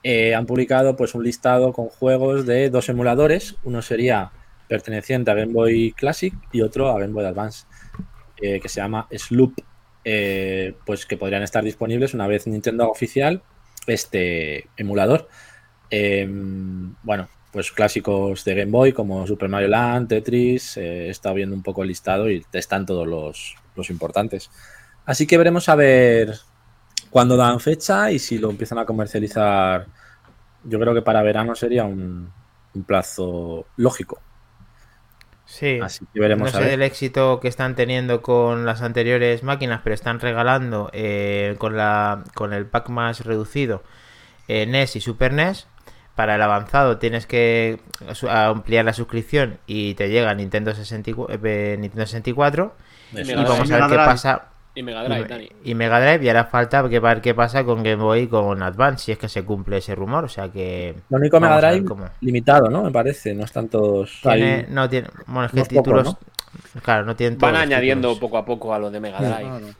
eh, 0.04 0.34
han 0.34 0.44
publicado 0.44 0.96
pues 0.96 1.14
un 1.14 1.24
listado 1.24 1.72
con 1.72 1.88
juegos 1.88 2.44
de 2.44 2.68
dos 2.68 2.90
emuladores. 2.90 3.56
Uno 3.64 3.80
sería 3.80 4.30
perteneciente 4.68 5.30
a 5.30 5.34
Game 5.34 5.52
Boy 5.52 5.92
Classic 5.92 6.34
y 6.52 6.60
otro 6.60 6.90
a 6.90 7.00
Game 7.00 7.14
Boy 7.14 7.24
Advance, 7.24 7.66
eh, 8.40 8.60
que 8.60 8.68
se 8.68 8.80
llama 8.80 9.08
Sloop, 9.10 9.54
eh, 10.04 10.74
pues 10.84 11.06
que 11.06 11.16
podrían 11.16 11.42
estar 11.42 11.64
disponibles 11.64 12.12
una 12.12 12.26
vez 12.26 12.46
Nintendo 12.46 12.90
oficial 12.90 13.42
este 13.86 14.68
emulador. 14.76 15.28
Eh, 15.90 16.28
bueno, 17.02 17.28
pues 17.50 17.72
clásicos 17.72 18.44
de 18.44 18.54
Game 18.54 18.72
Boy 18.72 18.92
como 18.92 19.26
Super 19.26 19.48
Mario 19.48 19.68
Land, 19.68 20.08
Tetris, 20.08 20.76
he 20.76 21.08
estado 21.08 21.36
viendo 21.36 21.56
un 21.56 21.62
poco 21.62 21.82
el 21.82 21.88
listado 21.88 22.30
y 22.30 22.44
están 22.52 22.84
todos 22.84 23.06
los, 23.06 23.56
los 23.74 23.88
importantes. 23.88 24.50
Así 25.06 25.26
que 25.26 25.38
veremos 25.38 25.68
a 25.70 25.76
ver 25.76 26.34
cuándo 27.14 27.36
dan 27.36 27.60
fecha 27.60 28.10
y 28.10 28.18
si 28.18 28.38
lo 28.38 28.50
empiezan 28.50 28.78
a 28.78 28.84
comercializar. 28.84 29.86
Yo 30.64 30.80
creo 30.80 30.92
que 30.94 31.02
para 31.02 31.22
verano 31.22 31.54
sería 31.54 31.84
un, 31.84 32.28
un 32.74 32.82
plazo 32.82 33.66
lógico. 33.76 34.20
Sí. 35.44 35.78
Así 35.80 36.04
que 36.12 36.18
veremos 36.18 36.50
no 36.52 36.58
a 36.58 36.60
sé 36.60 36.64
ver. 36.64 36.70
del 36.72 36.82
éxito 36.82 37.38
que 37.38 37.46
están 37.46 37.76
teniendo 37.76 38.20
con 38.20 38.66
las 38.66 38.82
anteriores 38.82 39.44
máquinas, 39.44 39.82
pero 39.84 39.94
están 39.94 40.18
regalando 40.18 40.90
eh, 40.92 41.54
con, 41.58 41.76
la, 41.76 42.24
con 42.34 42.52
el 42.52 42.66
pack 42.66 42.88
más 42.88 43.24
reducido 43.24 43.84
eh, 44.48 44.66
NES 44.66 44.96
y 44.96 45.00
Super 45.00 45.32
NES. 45.34 45.68
Para 46.16 46.34
el 46.34 46.42
avanzado 46.42 46.98
tienes 46.98 47.26
que 47.28 47.80
ampliar 48.28 48.84
la 48.84 48.92
suscripción 48.92 49.60
y 49.68 49.94
te 49.94 50.08
llega 50.08 50.34
Nintendo 50.34 50.74
64, 50.74 51.38
eh, 51.44 51.76
Nintendo 51.78 52.06
64 52.06 52.74
Y 53.12 53.34
vamos 53.34 53.70
a 53.70 53.78
ver 53.78 53.88
qué 53.88 53.96
pasa 53.96 54.53
Y 54.76 54.82
Mega 54.82 55.04
y, 55.04 55.08
Drive, 55.08 55.28
Dani. 55.28 55.48
y 55.64 55.74
Mega 55.74 56.00
Drive 56.00 56.24
y 56.24 56.28
hará 56.28 56.44
falta 56.46 56.88
que 56.88 56.98
ver 56.98 57.20
qué 57.20 57.32
pasa 57.34 57.62
con 57.64 57.82
Game 57.82 58.02
Boy 58.02 58.20
y 58.22 58.26
con 58.26 58.60
Advance 58.62 59.04
si 59.04 59.12
es 59.12 59.18
que 59.18 59.28
se 59.28 59.44
cumple 59.44 59.76
ese 59.78 59.94
rumor, 59.94 60.24
o 60.24 60.28
sea 60.28 60.48
que 60.50 60.94
Lo 61.10 61.18
único 61.18 61.38
Mega 61.38 61.60
Drive 61.60 61.84
cómo. 61.84 62.08
limitado, 62.20 62.68
¿no? 62.70 62.82
Me 62.82 62.90
parece. 62.90 63.34
No 63.34 63.44
están 63.44 63.68
todos 63.68 64.18
tiene, 64.22 64.54
ahí. 64.54 64.66
no 64.68 64.88
tiene, 64.88 65.08
bueno 65.26 65.46
es 65.46 65.52
que 65.52 65.62
títulos 65.62 66.16
claro, 66.82 67.04
no 67.04 67.14
tienen 67.14 67.38
todos 67.38 67.52
Van 67.52 67.60
añadiendo 67.62 68.08
títulos. 68.08 68.20
poco 68.20 68.38
a 68.38 68.44
poco 68.44 68.74
a 68.74 68.78
los 68.80 68.90
de 68.92 69.00
Mega 69.00 69.18
Drive. 69.20 69.74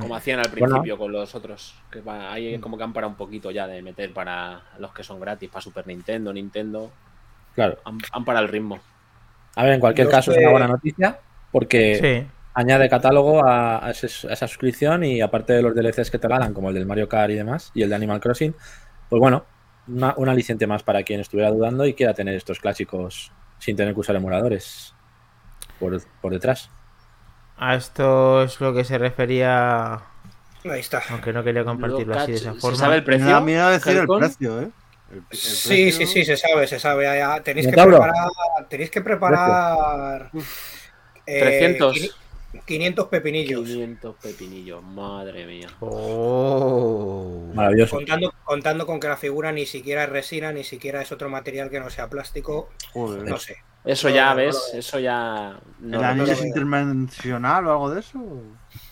Como 0.00 0.16
hacían 0.16 0.40
al 0.40 0.48
Bueno. 0.50 0.66
principio 0.66 0.98
con 0.98 1.12
los 1.12 1.34
otros. 1.36 1.74
Que 1.88 2.00
va- 2.00 2.32
ahí 2.32 2.58
como 2.58 2.76
que 2.76 2.82
han 2.82 2.92
parado 2.92 3.10
un 3.12 3.16
poquito 3.16 3.52
ya 3.52 3.68
de 3.68 3.80
meter 3.80 4.12
para 4.12 4.60
los 4.80 4.92
que 4.92 5.04
son 5.04 5.20
gratis, 5.20 5.48
para 5.48 5.60
Super 5.62 5.86
Nintendo, 5.86 6.32
Nintendo. 6.32 6.90
Claro. 7.54 7.78
Han, 7.84 7.98
han 8.10 8.24
parado 8.24 8.44
el 8.46 8.50
ritmo. 8.50 8.80
A 9.54 9.62
ver, 9.62 9.74
en 9.74 9.80
cualquier 9.80 10.08
Yo 10.08 10.10
caso 10.10 10.32
es 10.32 10.38
una 10.38 10.50
buena 10.50 10.66
noticia 10.66 11.16
porque 11.52 11.94
Sí. 12.24 12.26
Añade 12.54 12.88
catálogo 12.88 13.44
a, 13.44 13.84
a 13.84 13.90
ese- 13.90 14.28
a 14.28 14.32
esa 14.32 14.46
suscripción 14.48 15.02
y 15.04 15.20
aparte 15.20 15.52
de 15.54 15.62
los 15.62 15.74
DLCs 15.74 16.10
que 16.10 16.18
te 16.18 16.28
regalan, 16.28 16.54
como 16.54 16.68
el 16.68 16.74
del 16.74 16.86
Mario 16.86 17.08
Kart 17.08 17.30
y 17.30 17.34
demás, 17.34 17.70
y 17.74 17.82
el 17.82 17.88
de 17.90 17.96
Animal 17.96 18.20
Crossing, 18.20 18.54
pues 19.08 19.20
bueno, 19.20 19.44
una, 19.88 20.14
un 20.16 20.28
aliciente 20.28 20.66
más 20.66 20.82
para 20.82 21.02
quien 21.02 21.20
estuviera 21.20 21.50
dudando 21.50 21.84
y 21.86 21.94
quiera 21.94 22.14
tener 22.14 22.34
estos 22.34 22.60
clásicos 22.60 23.32
sin 23.58 23.76
tener 23.76 23.92
que 23.94 24.00
usar 24.00 24.16
emuladores 24.16 24.94
por, 25.80 26.00
por 26.20 26.32
detrás. 26.32 26.70
A 27.56 27.74
esto 27.74 28.42
es 28.42 28.60
lo 28.60 28.72
que 28.74 28.84
se 28.84 28.98
refería, 28.98 29.94
Ahí 30.64 30.80
está. 30.80 31.02
aunque 31.10 31.32
no 31.32 31.44
quería 31.44 31.64
compartirlo 31.64 32.14
así 32.18 32.32
de 32.32 32.38
esa 32.38 32.54
¿Se 32.54 32.60
forma. 32.60 32.78
sabe 32.78 32.94
el 32.96 33.00
Me 33.02 33.06
precio? 33.06 33.26
da 33.28 33.40
miedo 33.40 33.68
decir 33.70 33.96
el 33.96 34.06
precio, 34.06 34.60
¿eh? 34.62 34.70
El- 35.10 35.18
el 35.18 35.24
Sí, 35.36 35.92
sí, 35.92 35.98
precio- 35.98 36.06
sí, 36.06 36.24
se 36.24 36.36
sabe, 36.36 36.66
se 36.66 36.78
sabe. 36.80 37.06
Ah, 37.22 37.40
Tenéis 37.44 37.66
que 37.66 37.72
preparar, 37.74 38.12
tenéis 38.68 38.90
que 38.90 39.00
preparar 39.02 40.30
eh, 41.26 41.40
300. 41.40 42.16
Quini- 42.54 42.64
500 42.66 43.08
pepinillos. 43.08 43.64
500 43.68 44.16
pepinillos, 44.22 44.82
madre 44.82 45.46
mía. 45.46 45.68
Oh. 45.80 47.50
Maravilloso. 47.54 47.96
Contando, 47.96 48.32
contando 48.44 48.86
con 48.86 49.00
que 49.00 49.08
la 49.08 49.16
figura 49.16 49.52
ni 49.52 49.66
siquiera 49.66 50.04
es 50.04 50.10
resina, 50.10 50.52
ni 50.52 50.64
siquiera 50.64 51.02
es 51.02 51.12
otro 51.12 51.28
material 51.28 51.70
que 51.70 51.80
no 51.80 51.90
sea 51.90 52.08
plástico, 52.08 52.70
Joder. 52.92 53.22
no 53.28 53.38
sé. 53.38 53.56
Eso 53.84 54.08
No, 54.08 54.14
ya, 54.14 54.30
no, 54.30 54.36
¿ves? 54.36 54.70
no. 54.72 54.78
Eso 54.78 54.98
ya. 54.98 55.58
no 55.80 55.96
¿El 55.96 56.02
lo 56.02 56.08
anillo 56.08 56.32
es 56.32 56.44
interdimensional 56.44 57.66
o 57.66 57.72
algo 57.72 57.90
de 57.90 58.00
eso? 58.00 58.18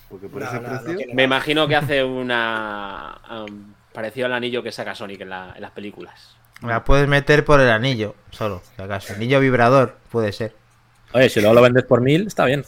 Porque 0.09 0.29
por 0.29 0.43
No, 0.43 0.49
ese 0.49 0.61
no, 0.61 0.69
no 0.69 0.83
precio. 0.83 1.07
Me 1.15 1.23
imagino 1.25 1.67
que 1.67 1.77
hace 1.77 2.05
una. 2.05 3.19
um, 3.49 3.73
parecido 3.93 4.27
al 4.27 4.33
anillo 4.35 4.63
que 4.63 4.73
saca 4.73 4.95
Sonic 4.95 5.21
en, 5.23 5.31
la- 5.31 5.53
en 5.55 5.63
las 5.63 5.71
películas. 5.73 6.37
La 6.63 6.85
puedes 6.85 7.09
meter 7.09 7.45
por 7.45 7.61
el 7.61 7.69
anillo, 7.71 8.15
solo, 8.31 8.63
si 8.77 8.83
acaso. 8.83 9.15
Anillo 9.15 9.41
vibrador, 9.41 9.97
puede 10.11 10.31
ser. 10.33 10.55
Oye, 11.13 11.29
si 11.29 11.41
luego 11.41 11.55
lo 11.57 11.63
vendes 11.63 11.85
por 11.85 12.01
mil, 12.01 12.27
está 12.29 12.45
bien. 12.45 12.65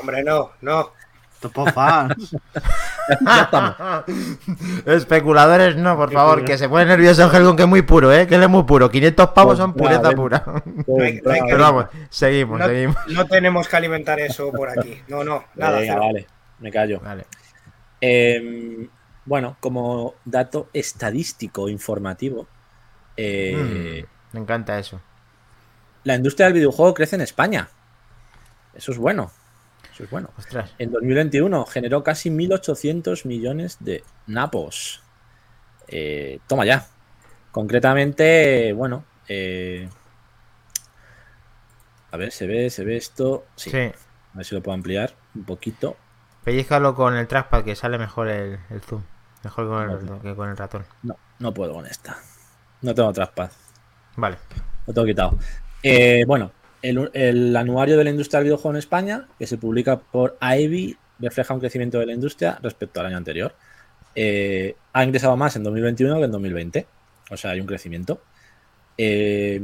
Hombre, 0.00 0.22
no, 0.22 0.50
no. 0.60 0.92
Topo 1.40 1.66
fans. 1.66 2.36
Ya 3.24 3.42
estamos. 3.42 3.74
Especuladores 4.84 5.76
no, 5.76 5.96
por 5.96 6.12
favor, 6.12 6.44
que 6.44 6.58
se 6.58 6.68
pone 6.68 6.84
nervioso 6.84 7.30
Helgon, 7.32 7.56
que 7.56 7.62
es 7.62 7.68
muy 7.68 7.80
puro, 7.80 8.12
¿eh? 8.12 8.26
Que 8.26 8.34
él 8.34 8.42
es 8.42 8.48
muy 8.50 8.64
puro. 8.64 8.90
500 8.90 9.28
pavos 9.30 9.56
son 9.56 9.72
Compra, 9.72 9.98
pureza 10.00 10.08
ven. 10.08 10.16
pura. 10.16 10.44
Hay- 11.02 11.20
Pero 11.48 11.58
vamos, 11.58 11.86
seguimos, 12.10 12.58
No, 12.58 12.66
seguimos. 12.66 12.96
no 13.08 13.26
tenemos 13.26 13.66
que 13.66 13.76
alimentar 13.76 14.20
eso 14.20 14.52
por 14.52 14.68
aquí. 14.68 15.00
No, 15.08 15.24
no, 15.24 15.44
nada. 15.54 15.78
Venga, 15.78 15.96
vale, 15.96 16.26
me 16.58 16.70
callo. 16.70 17.00
Vale. 17.00 17.24
Eh, 18.00 18.86
bueno, 19.24 19.56
como 19.60 20.14
dato 20.26 20.68
estadístico 20.74 21.68
informativo, 21.70 22.46
eh, 23.16 24.04
Mm, 24.06 24.34
me 24.36 24.40
encanta 24.42 24.78
eso. 24.78 25.00
la 26.04 26.14
industria 26.14 26.46
del 26.46 26.54
videojuego 26.54 26.92
crece 26.92 27.16
en 27.16 27.22
España. 27.22 27.68
Eso 28.74 28.92
es 28.92 28.98
bueno. 28.98 29.30
Eso 29.98 30.04
es 30.04 30.10
bueno. 30.10 30.30
Ostras. 30.38 30.72
En 30.78 30.92
2021 30.92 31.64
generó 31.66 32.04
casi 32.04 32.30
1.800 32.30 33.26
millones 33.26 33.78
de 33.80 34.04
napos. 34.28 35.02
Eh, 35.88 36.38
toma 36.46 36.64
ya. 36.64 36.86
Concretamente, 37.50 38.72
bueno, 38.74 39.04
eh, 39.26 39.88
a 42.12 42.16
ver, 42.16 42.30
se 42.30 42.46
ve, 42.46 42.70
se 42.70 42.84
ve 42.84 42.96
esto. 42.96 43.46
Sí, 43.56 43.70
Sí. 43.70 43.76
a 43.78 44.36
ver 44.36 44.46
si 44.46 44.54
lo 44.54 44.62
puedo 44.62 44.76
ampliar 44.76 45.16
un 45.34 45.42
poquito. 45.42 45.96
Pellízcalo 46.44 46.94
con 46.94 47.16
el 47.16 47.26
trackpad 47.26 47.64
que 47.64 47.74
sale 47.74 47.98
mejor 47.98 48.28
el, 48.28 48.60
el 48.70 48.80
zoom. 48.80 49.02
Mejor 49.42 49.66
con 49.66 49.90
el, 49.90 50.20
que 50.22 50.36
con 50.36 50.48
el 50.48 50.56
ratón. 50.56 50.84
No, 51.02 51.16
no 51.40 51.52
puedo 51.52 51.72
con 51.74 51.86
esta. 51.86 52.18
No 52.82 52.94
tengo 52.94 53.12
traspad. 53.12 53.50
Vale. 54.14 54.36
Lo 54.86 54.94
tengo 54.94 55.06
quitado. 55.08 55.36
Eh, 55.82 56.22
bueno, 56.24 56.52
el, 56.82 57.56
anuario 57.56 57.96
de 57.96 58.04
la 58.04 58.10
industria 58.10 58.38
del 58.38 58.44
videojuego 58.44 58.70
en 58.70 58.78
España, 58.78 59.28
que 59.38 59.46
se 59.46 59.58
publica 59.58 59.98
por 59.98 60.36
AEBI, 60.40 60.96
refleja 61.18 61.54
un 61.54 61.60
crecimiento 61.60 61.98
de 61.98 62.06
la 62.06 62.12
industria 62.12 62.58
respecto 62.62 63.00
al 63.00 63.06
año 63.06 63.16
anterior. 63.16 63.54
Eh, 64.14 64.76
ha 64.92 65.04
ingresado 65.04 65.36
más 65.36 65.56
en 65.56 65.64
2021 65.64 66.18
que 66.18 66.24
en 66.24 66.32
2020. 66.32 66.86
O 67.30 67.36
sea, 67.36 67.52
hay 67.52 67.60
un 67.60 67.66
crecimiento. 67.66 68.20
Eh, 68.96 69.60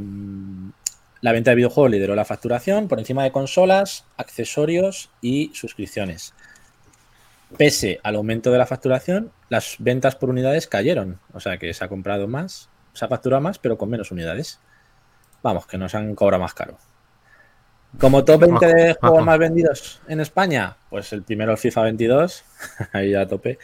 la 1.21 1.31
venta 1.31 1.51
de 1.51 1.55
videojuegos 1.55 1.91
lideró 1.91 2.15
la 2.15 2.25
facturación 2.25 2.87
por 2.87 2.99
encima 2.99 3.23
de 3.23 3.31
consolas, 3.31 4.05
accesorios 4.17 5.09
y 5.21 5.51
suscripciones. 5.53 6.33
Pese 7.57 7.99
al 8.03 8.15
aumento 8.15 8.51
de 8.51 8.57
la 8.57 8.65
facturación, 8.65 9.31
las 9.49 9.77
ventas 9.79 10.15
por 10.15 10.29
unidades 10.29 10.67
cayeron. 10.67 11.19
O 11.33 11.39
sea 11.39 11.57
que 11.57 11.73
se 11.73 11.83
ha 11.83 11.87
comprado 11.87 12.27
más, 12.27 12.69
se 12.93 13.05
ha 13.05 13.07
facturado 13.07 13.41
más, 13.41 13.59
pero 13.59 13.77
con 13.77 13.89
menos 13.89 14.11
unidades. 14.11 14.59
Vamos, 15.41 15.65
que 15.67 15.77
nos 15.77 15.95
han 15.95 16.15
cobrado 16.15 16.41
más 16.41 16.53
caro. 16.53 16.77
Como 17.99 18.23
top 18.25 18.41
20 18.41 18.65
de 18.67 18.93
juegos 18.95 19.19
más 19.25 19.39
vendidos 19.39 20.01
en 20.07 20.19
España, 20.19 20.75
pues 20.89 21.11
el 21.13 21.23
primero 21.23 21.51
el 21.51 21.57
FIFA 21.57 21.83
22, 21.83 22.43
ahí 22.93 23.11
ya 23.11 23.21
a 23.21 23.27
tope. 23.27 23.57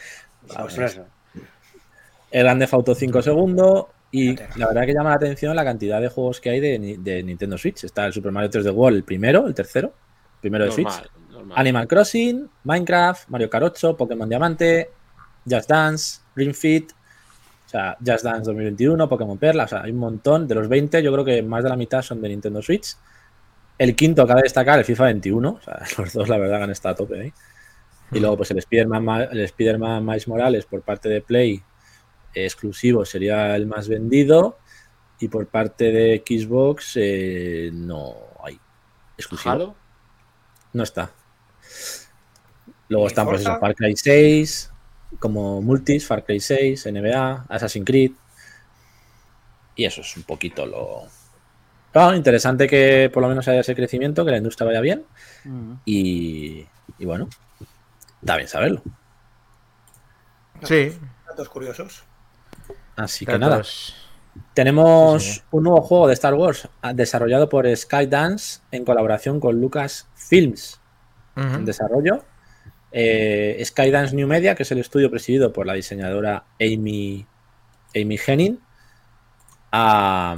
El 2.30 2.44
Grande 2.44 2.68
Auto 2.70 2.94
5 2.94 3.22
segundo. 3.22 3.90
Y 4.14 4.36
la 4.56 4.66
verdad 4.68 4.84
que 4.84 4.92
llama 4.92 5.08
la 5.10 5.16
atención 5.16 5.56
la 5.56 5.64
cantidad 5.64 5.98
de 6.00 6.08
juegos 6.08 6.38
que 6.40 6.50
hay 6.50 6.60
de, 6.60 6.78
Ni- 6.78 6.96
de 6.98 7.22
Nintendo 7.22 7.56
Switch. 7.56 7.84
Está 7.84 8.04
el 8.06 8.12
Super 8.12 8.30
Mario 8.30 8.50
3D 8.50 8.70
World, 8.74 8.98
el 8.98 9.04
primero, 9.04 9.46
el 9.46 9.54
tercero, 9.54 9.92
primero 10.40 10.64
de 10.66 10.70
Switch. 10.70 11.02
Normal. 11.30 11.58
Animal 11.58 11.88
Crossing, 11.88 12.48
Minecraft, 12.64 13.28
Mario 13.30 13.48
8, 13.50 13.96
Pokémon 13.96 14.28
Diamante, 14.28 14.90
Just 15.48 15.68
Dance, 15.68 16.20
Ring 16.36 16.52
Fit, 16.54 16.92
o 16.92 17.68
sea, 17.70 17.96
Just 18.04 18.22
Dance 18.24 18.44
2021, 18.44 19.08
Pokémon 19.08 19.38
Perla, 19.38 19.64
o 19.64 19.68
sea, 19.68 19.80
hay 19.82 19.92
un 19.92 19.98
montón. 19.98 20.46
De 20.46 20.54
los 20.56 20.68
20, 20.68 21.02
yo 21.02 21.10
creo 21.10 21.24
que 21.24 21.42
más 21.42 21.62
de 21.62 21.70
la 21.70 21.76
mitad 21.76 22.02
son 22.02 22.20
de 22.20 22.28
Nintendo 22.28 22.60
Switch. 22.60 22.94
El 23.82 23.96
quinto, 23.96 24.26
cabe 24.26 24.42
destacar, 24.42 24.78
el 24.78 24.84
FIFA 24.84 25.04
21, 25.04 25.48
o 25.50 25.60
sea, 25.60 25.82
los 25.98 26.12
dos 26.12 26.28
la 26.28 26.38
verdad 26.38 26.62
han 26.62 26.70
estado 26.70 26.92
a 26.92 26.96
tope 26.96 27.20
ahí. 27.20 27.32
Y 28.12 28.20
luego, 28.20 28.36
pues 28.36 28.50
el 28.50 28.58
Spider-Man, 28.58 29.04
Ma- 29.04 29.24
el 29.24 29.40
Spider-Man 29.40 30.04
Miles 30.04 30.28
Morales 30.28 30.66
por 30.66 30.82
parte 30.82 31.08
de 31.08 31.20
Play, 31.22 31.62
eh, 32.34 32.44
exclusivo, 32.44 33.04
sería 33.04 33.56
el 33.56 33.66
más 33.66 33.88
vendido. 33.88 34.58
Y 35.18 35.28
por 35.28 35.46
parte 35.46 35.92
de 35.92 36.22
Xbox, 36.26 36.92
eh, 36.96 37.70
no 37.72 38.14
hay 38.44 38.58
exclusivo. 39.16 39.50
Halo, 39.52 39.74
No 40.72 40.82
está. 40.82 41.10
Luego 42.88 43.06
¿Y 43.06 43.08
están 43.08 43.26
pues 43.26 43.40
eso, 43.40 43.58
Far 43.58 43.74
Cry 43.74 43.96
6, 43.96 44.70
como 45.18 45.62
Multis, 45.62 46.06
Far 46.06 46.24
Cry 46.24 46.40
6, 46.40 46.86
NBA, 46.86 47.46
Assassin's 47.48 47.86
Creed. 47.86 48.12
Y 49.76 49.84
eso 49.84 50.02
es 50.02 50.16
un 50.16 50.24
poquito 50.24 50.66
lo. 50.66 51.06
Claro, 51.92 52.16
interesante 52.16 52.66
que 52.66 53.10
por 53.12 53.22
lo 53.22 53.28
menos 53.28 53.46
haya 53.48 53.60
ese 53.60 53.74
crecimiento, 53.74 54.24
que 54.24 54.30
la 54.30 54.38
industria 54.38 54.66
vaya 54.66 54.80
bien. 54.80 55.04
Mm. 55.44 55.72
Y, 55.84 56.66
y 56.98 57.04
bueno, 57.04 57.28
está 58.20 58.36
bien 58.36 58.48
saberlo. 58.48 58.82
Sí. 60.62 60.96
Datos 61.26 61.48
curiosos. 61.48 62.04
Así 62.96 63.26
que 63.26 63.38
nada. 63.38 63.62
Tenemos 64.54 65.22
Sí, 65.22 65.42
un 65.50 65.64
nuevo 65.64 65.82
juego 65.82 66.06
de 66.06 66.14
Star 66.14 66.32
Wars 66.34 66.68
ah, 66.80 66.94
desarrollado 66.94 67.48
por 67.50 67.66
Skydance 67.76 68.60
en 68.70 68.84
colaboración 68.84 69.40
con 69.40 69.60
Lucas 69.60 70.08
Films 70.14 70.80
en 71.36 71.64
desarrollo. 71.64 72.24
Eh, 72.92 73.62
Skydance 73.64 74.14
New 74.14 74.26
Media, 74.28 74.54
que 74.54 74.62
es 74.64 74.70
el 74.72 74.78
estudio 74.78 75.10
presidido 75.10 75.52
por 75.52 75.66
la 75.66 75.72
diseñadora 75.74 76.44
Amy, 76.60 77.26
Amy 77.94 78.18
Henning, 78.26 78.58
ha- 79.72 80.36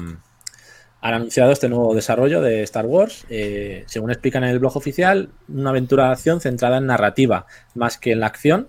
han 1.04 1.12
anunciado 1.12 1.52
este 1.52 1.68
nuevo 1.68 1.94
desarrollo 1.94 2.40
de 2.40 2.62
Star 2.62 2.86
Wars. 2.86 3.26
Eh, 3.28 3.84
según 3.86 4.10
explican 4.10 4.42
en 4.42 4.48
el 4.48 4.58
blog 4.58 4.74
oficial, 4.74 5.28
una 5.48 5.68
aventura 5.68 6.06
de 6.06 6.12
acción 6.12 6.40
centrada 6.40 6.78
en 6.78 6.86
narrativa 6.86 7.44
más 7.74 7.98
que 7.98 8.12
en 8.12 8.20
la 8.20 8.26
acción. 8.28 8.68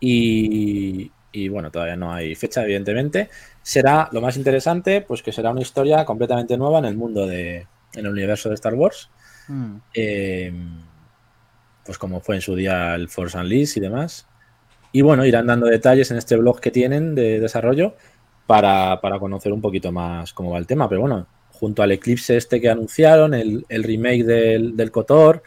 Y, 0.00 1.12
y, 1.32 1.48
bueno, 1.50 1.70
todavía 1.70 1.96
no 1.96 2.14
hay 2.14 2.34
fecha, 2.34 2.64
evidentemente. 2.64 3.28
Será 3.60 4.08
lo 4.10 4.22
más 4.22 4.38
interesante, 4.38 5.02
pues 5.02 5.22
que 5.22 5.32
será 5.32 5.50
una 5.50 5.60
historia 5.60 6.06
completamente 6.06 6.56
nueva 6.56 6.78
en 6.78 6.86
el 6.86 6.96
mundo 6.96 7.26
de, 7.26 7.66
en 7.92 8.06
el 8.06 8.08
universo 8.08 8.48
de 8.48 8.54
Star 8.54 8.72
Wars. 8.72 9.10
Mm. 9.46 9.76
Eh, 9.92 10.52
pues 11.84 11.98
como 11.98 12.22
fue 12.22 12.36
en 12.36 12.40
su 12.40 12.56
día 12.56 12.94
el 12.94 13.10
Force 13.10 13.36
Unleashed 13.36 13.76
y 13.76 13.80
demás. 13.80 14.26
Y 14.92 15.02
bueno, 15.02 15.26
irán 15.26 15.46
dando 15.46 15.66
detalles 15.66 16.10
en 16.10 16.16
este 16.16 16.36
blog 16.38 16.58
que 16.58 16.70
tienen 16.70 17.14
de 17.14 17.38
desarrollo 17.38 17.96
para, 18.46 19.02
para 19.02 19.18
conocer 19.18 19.52
un 19.52 19.60
poquito 19.60 19.92
más 19.92 20.32
cómo 20.32 20.50
va 20.50 20.58
el 20.58 20.66
tema. 20.66 20.88
Pero 20.88 21.02
bueno, 21.02 21.26
junto 21.54 21.82
al 21.82 21.92
Eclipse 21.92 22.36
este 22.36 22.60
que 22.60 22.68
anunciaron, 22.68 23.32
el, 23.32 23.64
el 23.68 23.82
remake 23.84 24.24
del, 24.24 24.76
del 24.76 24.90
KOTOR, 24.90 25.42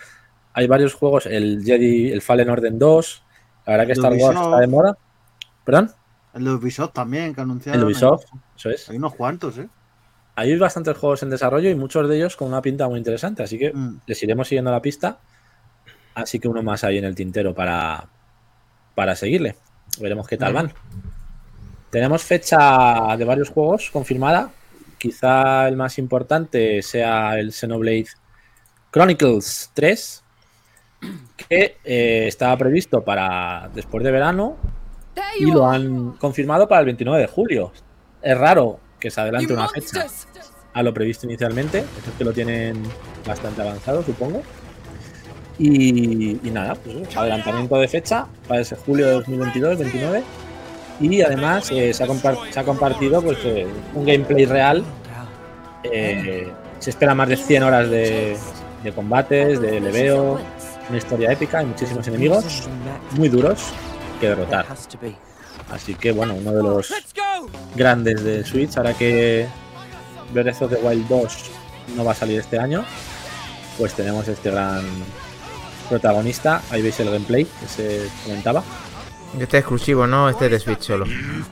hay 0.53 0.65
varios 0.65 0.93
juegos, 0.95 1.25
el 1.27 1.61
Jedi, 1.63 2.11
el 2.11 2.21
Fallen 2.21 2.49
Order 2.49 2.75
2, 2.77 3.23
la 3.67 3.73
verdad 3.73 3.85
que 3.85 3.91
Star 3.93 4.13
Wars 4.13 4.39
está 4.39 4.59
de 4.59 4.67
moda. 4.67 4.97
¿Perdón? 5.63 5.91
El 6.33 6.45
de 6.45 6.51
Ubisoft 6.51 6.93
también, 6.93 7.35
que 7.35 7.41
anunciaron. 7.41 7.79
El 7.79 7.85
Ubisoft, 7.85 8.25
eso 8.57 8.69
es. 8.69 8.89
Hay 8.89 8.97
unos 8.97 9.13
cuantos, 9.15 9.57
¿eh? 9.57 9.67
Hay 10.35 10.55
bastantes 10.57 10.95
juegos 10.97 11.23
en 11.23 11.29
desarrollo 11.31 11.69
y 11.69 11.75
muchos 11.75 12.07
de 12.07 12.15
ellos 12.15 12.35
con 12.35 12.47
una 12.47 12.61
pinta 12.61 12.87
muy 12.87 12.97
interesante, 12.97 13.43
así 13.43 13.57
que 13.57 13.73
Mm. 13.73 14.01
les 14.07 14.23
iremos 14.23 14.47
siguiendo 14.47 14.71
la 14.71 14.81
pista. 14.81 15.19
Así 16.15 16.39
que 16.39 16.47
uno 16.47 16.63
más 16.63 16.83
ahí 16.83 16.97
en 16.97 17.05
el 17.05 17.13
tintero 17.15 17.53
para, 17.53 18.07
para 18.95 19.15
seguirle. 19.15 19.55
Veremos 19.99 20.27
qué 20.27 20.37
tal 20.37 20.53
van. 20.53 20.71
Tenemos 21.89 22.23
fecha 22.23 23.15
de 23.17 23.25
varios 23.25 23.49
juegos 23.49 23.89
confirmada. 23.91 24.51
Quizá 24.97 25.67
el 25.67 25.75
más 25.75 25.97
importante 25.97 26.81
sea 26.81 27.38
el 27.38 27.51
Xenoblade 27.51 28.07
Chronicles 28.91 29.71
3, 29.73 30.23
que 31.49 31.77
eh, 31.83 32.25
estaba 32.27 32.57
previsto 32.57 33.03
para 33.03 33.69
después 33.73 34.03
de 34.03 34.12
verano 34.12 34.57
y 35.39 35.45
lo 35.45 35.67
han 35.67 36.13
confirmado 36.13 36.67
para 36.67 36.79
el 36.81 36.86
29 36.86 37.21
de 37.21 37.27
julio. 37.27 37.71
Es 38.21 38.38
raro 38.38 38.79
que 38.99 39.12
se 39.12 39.21
adelante 39.21 39.53
una 39.53 39.67
fecha 39.67 40.07
a 40.73 40.83
lo 40.83 40.93
previsto 40.93 41.25
inicialmente. 41.25 41.79
Eso 41.79 42.10
es 42.10 42.17
que 42.17 42.23
lo 42.23 42.33
tienen 42.33 42.81
bastante 43.25 43.62
avanzado, 43.62 44.03
supongo. 44.03 44.41
Y, 45.60 46.39
y 46.47 46.51
nada, 46.51 46.75
pues 46.75 47.15
adelantamiento 47.17 47.77
de 47.77 47.88
fecha 47.88 48.27
para 48.47 48.62
ese 48.62 48.75
julio 48.75 49.07
de 49.07 49.13
2022, 49.13 49.79
29. 49.79 50.23
Y 50.99 51.21
además 51.21 51.69
eh, 51.71 51.93
se, 51.93 52.03
ha 52.03 52.63
compartido 52.63 53.21
pues, 53.21 53.38
eh, 53.43 53.67
un 53.93 54.05
gameplay 54.05 54.45
real. 54.45 54.83
Eh, 55.83 56.51
se 56.79 56.89
espera 56.89 57.13
más 57.13 57.29
de 57.29 57.38
100 57.38 57.63
horas 57.63 57.89
de, 57.89 58.38
de 58.83 58.91
combates, 58.91 59.62
de 59.62 59.79
leveo, 59.79 60.39
una 60.89 60.97
historia 60.97 61.31
épica 61.31 61.62
y 61.62 61.65
muchísimos 61.65 62.07
enemigos 62.07 62.67
muy 63.12 63.29
duros 63.29 63.60
que 64.19 64.29
derrotar. 64.29 64.65
Así 65.71 65.95
que 65.95 66.12
bueno, 66.12 66.36
uno 66.36 66.51
de 66.51 66.63
los 66.63 66.93
grandes 67.75 68.23
de 68.23 68.43
Switch, 68.45 68.77
ahora 68.77 68.93
que 68.93 69.47
Breath 70.33 70.62
of 70.62 70.71
the 70.71 70.77
Wild 70.77 71.07
2 71.07 71.51
no 71.95 72.05
va 72.05 72.12
a 72.12 72.15
salir 72.15 72.39
este 72.39 72.57
año, 72.57 72.86
pues 73.77 73.93
tenemos 73.93 74.27
este 74.27 74.51
gran 74.51 74.83
protagonista. 75.89 76.62
Ahí 76.71 76.81
veis 76.81 76.99
el 76.99 77.12
gameplay 77.12 77.45
que 77.45 77.67
se 77.67 78.10
comentaba. 78.23 78.63
Este 79.33 79.57
es 79.57 79.61
exclusivo, 79.61 80.07
¿no? 80.07 80.29
Este 80.29 80.45
es 80.45 80.51
de 80.51 80.59
Switch 80.59 80.81
solo. 80.81 81.05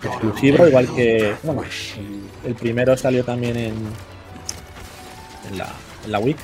Exclusivo, 0.04 0.68
igual 0.68 0.88
que. 0.96 1.36
Bueno, 1.44 1.64
el, 2.46 2.56
primero 2.56 2.98
salió 2.98 3.24
también 3.24 3.58
en, 3.58 3.74
en, 5.50 5.58
la, 5.58 5.72
en 6.06 6.12
la 6.12 6.20
Wii. 6.20 6.36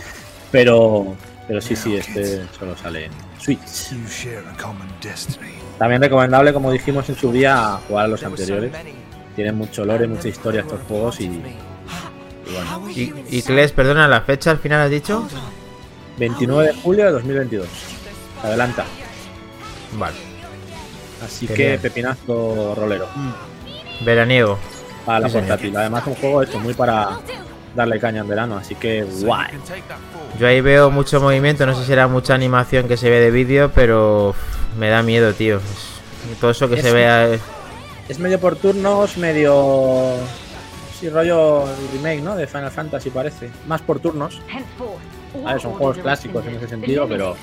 Pero, 0.51 1.15
pero 1.47 1.61
sí, 1.61 1.75
sí, 1.75 1.95
este 1.95 2.45
solo 2.57 2.75
sale 2.77 3.05
en 3.05 3.11
Switch. 3.39 3.59
También 5.79 6.01
recomendable, 6.01 6.53
como 6.53 6.71
dijimos 6.71 7.09
en 7.09 7.15
su 7.15 7.31
día, 7.31 7.79
jugar 7.87 8.05
a 8.05 8.07
los 8.07 8.23
anteriores. 8.23 8.71
Tienen 9.35 9.55
mucho 9.55 9.85
lore, 9.85 10.07
mucha 10.07 10.27
historia 10.27 10.61
estos 10.61 10.81
juegos 10.87 11.19
y, 11.21 11.23
y 11.25 12.53
bueno. 12.53 12.89
Y, 12.89 13.13
y 13.29 13.41
Kles, 13.41 13.71
perdona, 13.71 14.07
la 14.07 14.21
fecha 14.21 14.51
al 14.51 14.59
final 14.59 14.81
has 14.81 14.91
dicho. 14.91 15.27
29 16.19 16.67
de 16.67 16.81
julio 16.81 17.05
de 17.05 17.11
2022. 17.11 17.67
Se 18.41 18.47
adelanta. 18.47 18.85
Vale. 19.93 20.30
Así 21.25 21.47
Genial. 21.47 21.73
que 21.73 21.79
pepinazo 21.79 22.73
rolero 22.75 23.07
Veraniego. 24.03 24.57
para 25.05 25.19
la 25.21 25.27
Sí, 25.27 25.33
señor. 25.33 25.47
portátil. 25.49 25.77
Además, 25.77 26.03
un 26.07 26.15
juego 26.15 26.41
hecho 26.41 26.59
muy 26.59 26.73
para 26.73 27.19
darle 27.75 27.99
caña 27.99 28.21
en 28.21 28.27
verano. 28.27 28.57
Así 28.57 28.75
que 28.75 29.03
guay. 29.03 29.49
Yo 30.39 30.47
ahí 30.47 30.61
veo 30.61 30.89
mucho 30.91 31.19
movimiento, 31.21 31.65
no 31.65 31.75
sé 31.75 31.85
si 31.85 31.91
era 31.93 32.07
mucha 32.07 32.33
animación 32.33 32.87
que 32.87 32.97
se 32.97 33.09
ve 33.09 33.19
de 33.19 33.31
vídeo, 33.31 33.71
pero 33.73 34.33
me 34.79 34.89
da 34.89 35.01
miedo, 35.03 35.33
tío. 35.33 35.57
Es- 35.57 36.39
todo 36.39 36.51
eso 36.51 36.67
que 36.69 36.75
Es- 36.75 36.81
se 36.81 36.91
vea 36.93 37.27
es- 37.27 37.41
Es 38.09 38.19
medio 38.19 38.39
por 38.39 38.55
turnos, 38.57 39.17
medio. 39.17 40.15
Sí, 40.99 41.09
rollo 41.09 41.63
remake, 41.93 42.21
¿no? 42.21 42.35
De 42.35 42.45
Final 42.45 42.69
Fantasy 42.71 43.09
parece. 43.09 43.49
Más 43.67 43.81
por 43.81 43.99
turnos. 43.99 44.41
A 45.45 45.53
ver, 45.53 45.61
son 45.61 45.73
juegos 45.73 45.97
clásicos 45.97 46.45
en 46.45 46.55
ese 46.55 46.67
sentido, 46.67 47.07
pero 47.07 47.35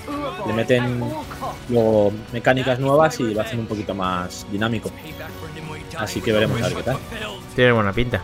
Le 0.47 0.53
meten 0.53 1.01
luego 1.69 2.13
mecánicas 2.33 2.79
nuevas 2.79 3.19
y 3.21 3.35
lo 3.35 3.41
hacen 3.41 3.61
un 3.61 3.67
poquito 3.67 3.95
más 3.95 4.47
dinámico. 4.51 4.91
Así 5.97 6.21
que 6.21 6.33
veremos 6.33 6.61
a 6.63 6.69
ver 6.69 6.77
qué 6.77 6.83
tal. 6.83 6.99
tiene 7.57 7.73
buena 7.73 7.93
pinta. 7.93 8.23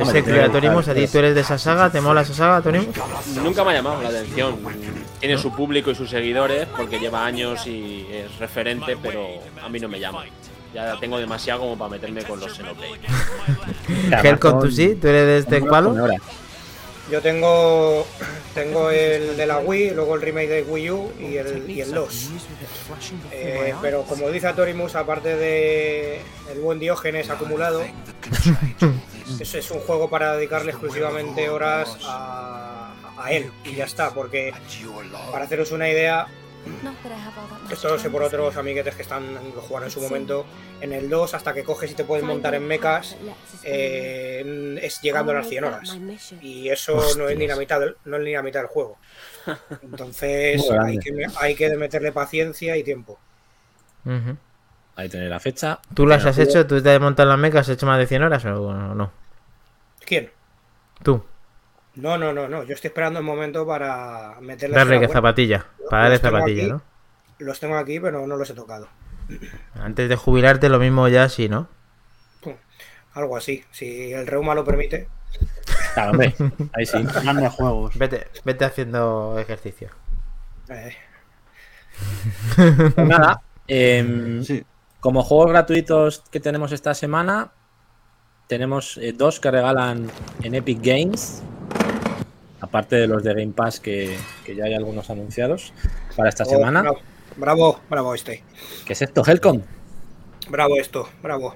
Ese 0.00 0.24
Creatorimus, 0.24 0.88
¿a 0.88 0.94
ti 0.94 1.06
tú 1.06 1.18
eres 1.18 1.34
de 1.34 1.42
esa 1.42 1.58
saga? 1.58 1.90
¿Te 1.90 2.00
mola 2.00 2.22
esa 2.22 2.34
saga, 2.34 2.60
Torimus? 2.62 2.96
Nunca 3.42 3.64
me 3.64 3.70
ha 3.70 3.74
llamado 3.74 4.02
la 4.02 4.08
atención. 4.08 4.58
Tiene 5.20 5.38
su 5.38 5.52
público 5.52 5.90
y 5.90 5.94
sus 5.94 6.10
seguidores 6.10 6.66
porque 6.76 6.98
lleva 6.98 7.24
años 7.24 7.66
y 7.66 8.06
es 8.10 8.38
referente, 8.38 8.96
pero 9.00 9.26
a 9.62 9.68
mí 9.68 9.78
no 9.78 9.88
me 9.88 10.00
llama. 10.00 10.24
Ya 10.74 10.98
tengo 10.98 11.18
demasiado 11.18 11.60
como 11.60 11.76
para 11.76 11.90
meterme 11.90 12.22
con 12.24 12.40
los 12.40 12.56
Xenoblade. 12.56 12.98
Helcon, 14.28 14.58
¿tú 14.58 14.70
sí? 14.70 14.96
¿Tú 15.00 15.06
eres 15.08 15.46
de 15.46 15.56
este 15.56 15.68
palo? 15.68 15.94
Yo 17.12 17.20
tengo 17.20 18.06
tengo 18.54 18.90
el 18.90 19.36
de 19.36 19.46
la 19.46 19.58
Wii, 19.58 19.90
luego 19.90 20.14
el 20.14 20.22
remake 20.22 20.48
de 20.48 20.62
Wii 20.62 20.90
U 20.90 21.12
y 21.20 21.36
el, 21.36 21.68
y 21.68 21.82
el 21.82 21.92
2. 21.92 22.30
Eh, 23.30 23.74
pero 23.82 24.04
como 24.04 24.30
dice 24.30 24.46
Atorimus, 24.46 24.94
aparte 24.94 25.36
de 25.36 26.22
el 26.50 26.60
buen 26.60 26.78
Diógenes 26.78 27.28
acumulado, 27.28 27.82
es, 29.40 29.54
es 29.54 29.70
un 29.70 29.80
juego 29.80 30.08
para 30.08 30.36
dedicarle 30.36 30.70
exclusivamente 30.70 31.50
horas 31.50 31.98
a, 32.06 32.94
a 33.18 33.30
él 33.30 33.50
y 33.62 33.74
ya 33.74 33.84
está, 33.84 34.08
porque 34.14 34.54
para 35.30 35.44
haceros 35.44 35.70
una 35.70 35.90
idea, 35.90 36.26
esto 37.70 37.88
lo 37.88 37.98
sé 37.98 38.10
por 38.10 38.22
otros 38.22 38.56
amiguetes 38.56 38.94
que 38.94 39.02
están 39.02 39.34
lo 39.34 39.60
jugaron 39.60 39.88
en 39.88 39.90
su 39.90 40.00
momento, 40.00 40.44
en 40.80 40.92
el 40.92 41.08
2 41.08 41.34
hasta 41.34 41.52
que 41.54 41.64
coges 41.64 41.90
y 41.90 41.94
te 41.94 42.04
puedes 42.04 42.24
montar 42.24 42.54
en 42.54 42.66
mechas, 42.66 43.16
eh, 43.64 44.78
es 44.82 45.00
llegando 45.00 45.32
a 45.32 45.36
las 45.36 45.48
100 45.48 45.64
horas. 45.64 45.98
Y 46.40 46.68
eso 46.68 47.00
no 47.16 47.28
es 47.28 47.36
ni 47.38 47.46
la 47.46 47.56
mitad 47.56 47.80
del, 47.80 47.96
no 48.04 48.16
es 48.16 48.22
ni 48.22 48.32
la 48.32 48.42
mitad 48.42 48.60
del 48.60 48.68
juego. 48.68 48.98
Entonces 49.82 50.62
hay 50.70 50.98
que, 50.98 51.26
hay 51.40 51.54
que 51.54 51.70
meterle 51.76 52.12
paciencia 52.12 52.76
y 52.76 52.82
tiempo. 52.84 53.18
Ujú. 54.04 54.36
Ahí 54.96 55.08
tenéis 55.08 55.30
la 55.30 55.40
fecha. 55.40 55.80
¿Tú 55.94 56.06
las 56.06 56.24
has 56.26 56.38
hecho? 56.38 56.66
¿Tú 56.66 56.82
te 56.82 56.90
has 56.90 57.00
montado 57.00 57.28
en 57.28 57.30
las 57.30 57.38
mecas? 57.38 57.62
¿Has 57.68 57.76
hecho 57.76 57.86
más 57.86 57.98
de 57.98 58.06
100 58.06 58.22
horas 58.22 58.44
o 58.44 58.72
no? 58.94 59.10
¿Quién? 60.04 60.30
Tú, 61.02 61.24
No, 61.94 62.16
no, 62.18 62.32
no, 62.32 62.48
no. 62.48 62.62
Yo 62.64 62.74
estoy 62.74 62.88
esperando 62.88 63.18
el 63.18 63.24
momento 63.24 63.66
para 63.66 64.36
meterle 64.40 64.76
darle 64.76 65.00
que 65.00 65.06
la- 65.08 65.12
zapatilla. 65.12 65.66
Para 65.92 66.02
darle 66.04 66.14
los 66.16 66.22
tengo 66.22 66.36
zapatilla, 66.38 66.62
aquí. 66.62 66.72
¿no? 66.72 66.82
Los 67.38 67.60
tengo 67.60 67.76
aquí, 67.76 68.00
pero 68.00 68.26
no 68.26 68.36
los 68.36 68.50
he 68.50 68.54
tocado. 68.54 68.88
Antes 69.74 70.08
de 70.08 70.16
jubilarte, 70.16 70.68
lo 70.68 70.78
mismo 70.78 71.06
ya 71.08 71.28
sí, 71.28 71.48
¿no? 71.48 71.68
Algo 73.14 73.36
así. 73.36 73.62
Si 73.70 74.12
el 74.12 74.26
reuma 74.26 74.54
lo 74.54 74.64
permite. 74.64 75.06
Claro, 75.94 76.12
hombre. 76.12 76.34
Ahí 76.72 76.86
sí. 76.86 77.04
Juegos. 77.56 77.96
Vete, 77.98 78.26
vete 78.44 78.64
haciendo 78.64 79.38
ejercicio. 79.38 79.90
eh, 80.70 80.96
Pues 82.94 83.06
nada. 83.08 83.42
em, 83.68 84.42
Sí. 84.42 84.64
Como 85.00 85.22
juegos 85.24 85.50
gratuitos 85.50 86.22
que 86.30 86.38
tenemos 86.40 86.72
esta 86.72 86.94
semana, 86.94 87.50
tenemos 88.46 88.96
eh, 88.98 89.12
dos 89.12 89.40
que 89.40 89.50
regalan 89.50 90.08
en 90.42 90.54
Epic 90.54 90.78
Games, 90.80 91.42
aparte 92.62 92.96
de 92.96 93.06
los 93.06 93.22
de 93.22 93.34
Game 93.34 93.52
Pass 93.52 93.78
que, 93.80 94.16
que 94.46 94.56
ya 94.56 94.64
hay 94.64 94.72
algunos 94.74 95.10
anunciados 95.10 95.74
para 96.16 96.30
esta 96.30 96.44
Oh, 96.44 96.48
semana. 96.48 96.80
bravo, 96.82 96.98
bravo, 97.36 97.80
bravo 97.90 98.14
este. 98.14 98.42
¿Qué 98.86 98.94
es 98.94 99.02
esto, 99.02 99.22
Helcom? 99.26 99.60
Bravo 100.48 100.76
esto, 100.78 101.08
bravo. 101.22 101.54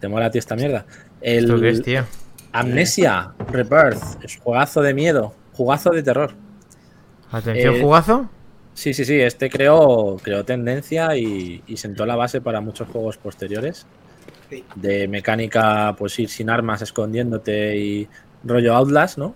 ¿Te 0.00 0.08
mola 0.08 0.26
a 0.26 0.30
ti 0.30 0.38
esta 0.38 0.56
mierda? 0.56 0.86
El 1.20 1.44
¿Esto 1.44 1.60
qué 1.60 1.68
es, 1.68 1.82
tío? 1.82 2.04
Amnesia 2.52 3.32
Rebirth, 3.50 4.22
es 4.24 4.36
jugazo 4.38 4.80
de 4.80 4.94
miedo, 4.94 5.34
jugazo 5.52 5.90
de 5.90 6.02
terror. 6.02 6.32
Atención, 7.32 7.74
Eh, 7.76 7.80
jugazo. 7.82 8.28
Sí, 8.74 8.92
sí, 8.94 9.04
sí, 9.04 9.20
este 9.20 9.50
creó, 9.50 10.16
creó 10.22 10.44
tendencia 10.44 11.16
y, 11.16 11.62
y 11.66 11.76
sentó 11.76 12.06
la 12.06 12.16
base 12.16 12.40
para 12.40 12.60
muchos 12.60 12.88
juegos 12.88 13.16
posteriores. 13.18 13.86
Sí. 14.50 14.64
De 14.74 15.08
mecánica, 15.08 15.94
pues 15.98 16.18
ir 16.18 16.28
sin 16.28 16.50
armas, 16.50 16.82
escondiéndote 16.82 17.76
y 17.76 18.08
rollo 18.44 18.74
Outlast, 18.76 19.18
¿no? 19.18 19.34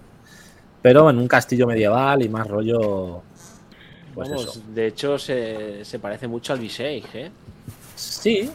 Pero 0.83 1.11
en 1.11 1.19
un 1.19 1.29
castillo 1.29 1.67
medieval 1.67 2.23
y 2.23 2.29
más 2.29 2.47
rollo. 2.47 3.23
Pues 4.15 4.29
Vamos, 4.31 4.43
eso. 4.47 4.61
de 4.75 4.87
hecho, 4.87 5.19
se, 5.19 5.85
se 5.85 5.99
parece 5.99 6.27
mucho 6.29 6.53
al 6.53 6.61
V6, 6.61 7.05
¿eh? 7.15 7.31
Sí. 7.95 8.51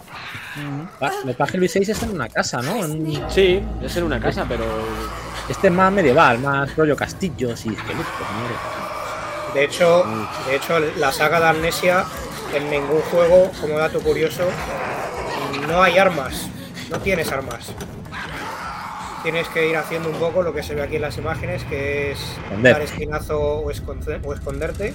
Pa- 1.00 1.12
Lo 1.26 1.36
que 1.36 1.58
el 1.58 1.64
V6 1.64 1.90
es 1.90 2.04
en 2.04 2.12
una 2.12 2.30
casa, 2.30 2.62
¿no? 2.62 2.84
En 2.84 3.30
Sí, 3.30 3.62
es 3.82 3.98
en 3.98 4.04
una 4.04 4.20
casa, 4.20 4.46
pero. 4.48 4.64
Este 5.50 5.68
es 5.68 5.74
más 5.74 5.92
medieval, 5.92 6.40
más 6.40 6.74
rollo 6.78 6.96
castillos 6.96 7.66
y 7.66 7.70
esqueletos. 7.70 8.06
¿no? 8.20 9.54
De 9.54 9.66
hecho, 9.66 10.06
de 10.48 10.56
hecho, 10.56 10.80
la 10.98 11.12
saga 11.12 11.40
de 11.42 11.48
Amnesia 11.48 12.06
en 12.56 12.70
ningún 12.70 13.02
juego, 13.12 13.52
como 13.60 13.78
dato 13.78 14.00
curioso, 14.00 14.44
no 15.68 15.84
hay 15.84 15.98
armas. 15.98 16.48
No 16.90 17.00
tienes 17.00 17.30
armas. 17.32 17.74
Tienes 19.24 19.48
que 19.48 19.70
ir 19.70 19.78
haciendo 19.78 20.10
un 20.10 20.18
poco 20.18 20.44
lo 20.44 20.54
que 20.54 20.62
se 20.62 20.76
ve 20.76 20.82
aquí 20.82 20.98
en 20.98 21.02
las 21.02 21.18
imágenes, 21.18 21.64
que 21.64 22.12
es 22.12 22.20
Esconder. 22.20 22.74
dar 22.74 22.82
esquinazo 22.82 23.40
o, 23.40 23.66
o 23.66 23.72
esconderte. 23.72 24.94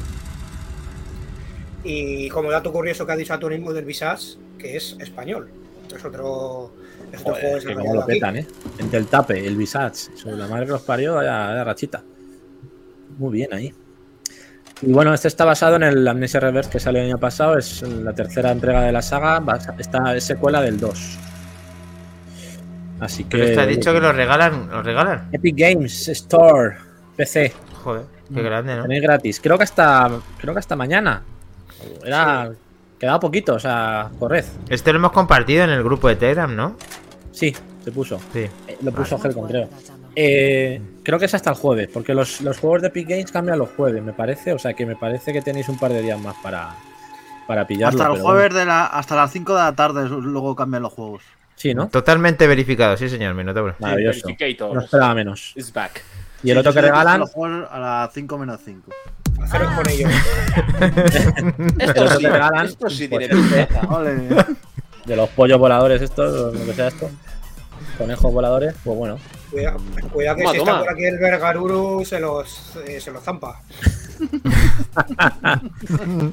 Y 1.83 2.29
como 2.29 2.51
dato 2.51 2.71
curioso 2.71 3.07
que 3.07 3.12
ha 3.12 3.17
dicho 3.17 3.33
Atonismo 3.33 3.73
del 3.73 3.87
Visage, 3.87 4.37
que 4.59 4.77
es 4.77 4.97
español. 5.01 5.51
Es 5.95 6.05
otro, 6.05 6.73
es 7.11 7.21
otro 7.23 7.35
Joder, 7.35 7.62
juego 7.62 7.69
que 7.69 7.75
como 7.75 7.95
lo 7.95 8.07
petan, 8.07 8.37
¿eh? 8.37 8.47
Entre 8.79 8.99
el 8.99 9.07
tape, 9.07 9.47
el 9.47 9.57
Visage, 9.57 10.14
sobre 10.14 10.37
la 10.37 10.47
madre 10.47 10.67
que 10.67 10.73
los 10.73 10.83
parió, 10.83 11.14
vaya, 11.14 11.47
vaya 11.47 11.64
rachita. 11.64 12.03
Muy 13.17 13.33
bien 13.33 13.55
ahí. 13.55 13.73
Y 14.83 14.93
bueno, 14.93 15.14
este 15.14 15.29
está 15.29 15.45
basado 15.45 15.77
en 15.77 15.85
el 15.85 16.07
Amnesia 16.07 16.38
Reverse 16.38 16.71
que 16.71 16.79
salió 16.79 17.01
el 17.01 17.09
año 17.09 17.19
pasado, 17.19 17.57
es 17.59 17.83
la 17.83 18.12
tercera 18.12 18.53
entrega 18.53 18.83
de 18.83 18.93
la 18.93 19.03
saga, 19.03 19.43
esta 19.79 20.14
es 20.14 20.25
secuela 20.25 20.61
del 20.61 20.79
2. 20.79 21.19
Así 23.00 23.24
que. 23.24 23.38
Pero 23.38 23.66
dicho 23.66 23.92
que 23.92 24.00
lo 24.00 24.12
regalan. 24.12 24.68
¿Lo 24.70 24.82
regalan? 24.82 25.28
Epic 25.32 25.56
Games 25.56 26.08
Store, 26.08 26.76
PC, 27.16 27.52
Joder, 27.84 28.04
qué 28.32 28.42
grande, 28.42 28.76
¿no? 28.76 28.82
tenéis 28.82 29.02
gratis. 29.02 29.40
Creo 29.40 29.56
que 29.56 29.64
hasta. 29.64 30.11
Creo 30.40 30.54
que 30.54 30.61
hasta 30.61 30.76
mañana. 30.76 31.22
Era. 32.04 32.50
Quedaba 32.98 33.20
poquito, 33.20 33.54
o 33.54 33.58
sea, 33.61 34.11
corred. 34.18 34.44
Este 34.68 34.92
lo 34.92 34.98
hemos 34.98 35.12
compartido 35.12 35.62
en 35.62 35.70
el 35.70 35.84
grupo 35.84 36.08
de 36.08 36.16
Telegram, 36.16 36.54
¿no? 36.54 36.76
Sí, 37.30 37.54
se 37.84 37.92
puso. 37.92 38.18
Sí. 38.32 38.40
Eh, 38.66 38.76
lo 38.82 38.90
puso 38.90 39.20
Helcom, 39.22 39.46
creo. 39.46 39.68
Eh, 40.16 40.80
creo 41.04 41.16
que 41.16 41.26
es 41.26 41.34
hasta 41.34 41.50
el 41.50 41.56
jueves, 41.56 41.88
porque 41.94 42.12
los, 42.12 42.40
los 42.40 42.58
juegos 42.58 42.82
de 42.82 42.88
Epic 42.88 43.08
Games 43.08 43.30
cambian 43.30 43.56
los 43.56 43.68
jueves, 43.76 44.02
me 44.02 44.12
parece. 44.12 44.52
O 44.52 44.58
sea 44.58 44.74
que 44.74 44.84
me 44.84 44.96
parece 44.96 45.32
que 45.32 45.42
tenéis 45.42 45.68
un 45.68 45.78
par 45.78 45.92
de 45.92 46.02
días 46.02 46.20
más 46.20 46.34
para, 46.42 46.74
para 47.46 47.68
pillarlo. 47.68 48.02
Hasta 48.02 48.12
el 48.12 48.20
jueves 48.20 48.52
de 48.52 48.64
la, 48.64 48.87
hasta 48.87 49.14
las 49.14 49.30
5 49.30 49.54
de 49.54 49.61
la 49.61 49.76
tarde 49.76 50.08
luego 50.08 50.56
cambian 50.56 50.82
los 50.82 50.92
juegos. 50.92 51.22
Sí, 51.59 51.75
¿no? 51.75 51.88
Totalmente 51.88 52.47
verificado, 52.47 52.97
sí, 52.97 53.09
señor, 53.09 53.35
mi 53.35 53.42
notable. 53.44 53.75
Maravilloso. 53.81 54.27
Verificator 54.29 54.75
No 54.75 54.81
esperaba 54.81 55.14
menos. 55.14 55.53
is 55.57 55.73
back. 55.73 56.03
Y 56.42 56.51
el 56.51 56.55
Sí, 56.57 56.61
otro 56.61 56.73
que 56.73 56.81
regalan, 56.83 57.23
a 57.71 57.79
las 57.81 58.12
5 58.14 58.38
menos 58.38 58.61
5. 58.64 58.90
Haceros 59.42 59.73
con 59.73 59.88
ello. 59.90 60.07
el 60.09 61.75
Esto 61.81 62.03
otro 62.05 62.11
sí, 62.16 62.23
que 62.23 62.31
regalan 62.31 62.66
esto 62.66 62.88
sí 62.90 63.09
pues, 63.09 63.29
tiene. 63.29 63.68
Ole. 63.90 64.14
de 65.05 65.16
los 65.16 65.29
pollos 65.31 65.59
voladores 65.59 66.01
estos, 66.01 66.55
lo 66.55 66.64
que 66.64 66.75
sea 66.75 66.88
esto. 66.88 67.11
Conejos 67.98 68.32
voladores, 68.32 68.74
pues 68.84 68.96
bueno. 68.96 69.18
Cuidado, 69.50 69.78
cuidado 70.12 70.37
que 70.37 70.42
Toma, 70.42 70.52
si 70.52 70.58
toma. 70.58 70.70
está 70.70 70.84
por 70.84 70.92
aquí 70.92 71.04
el 71.04 71.18
Vergaruru 71.18 72.04
se 72.04 72.20
los, 72.20 72.76
eh, 72.87 73.00
se 73.00 73.11
los 73.11 73.22
zampa. 73.22 73.61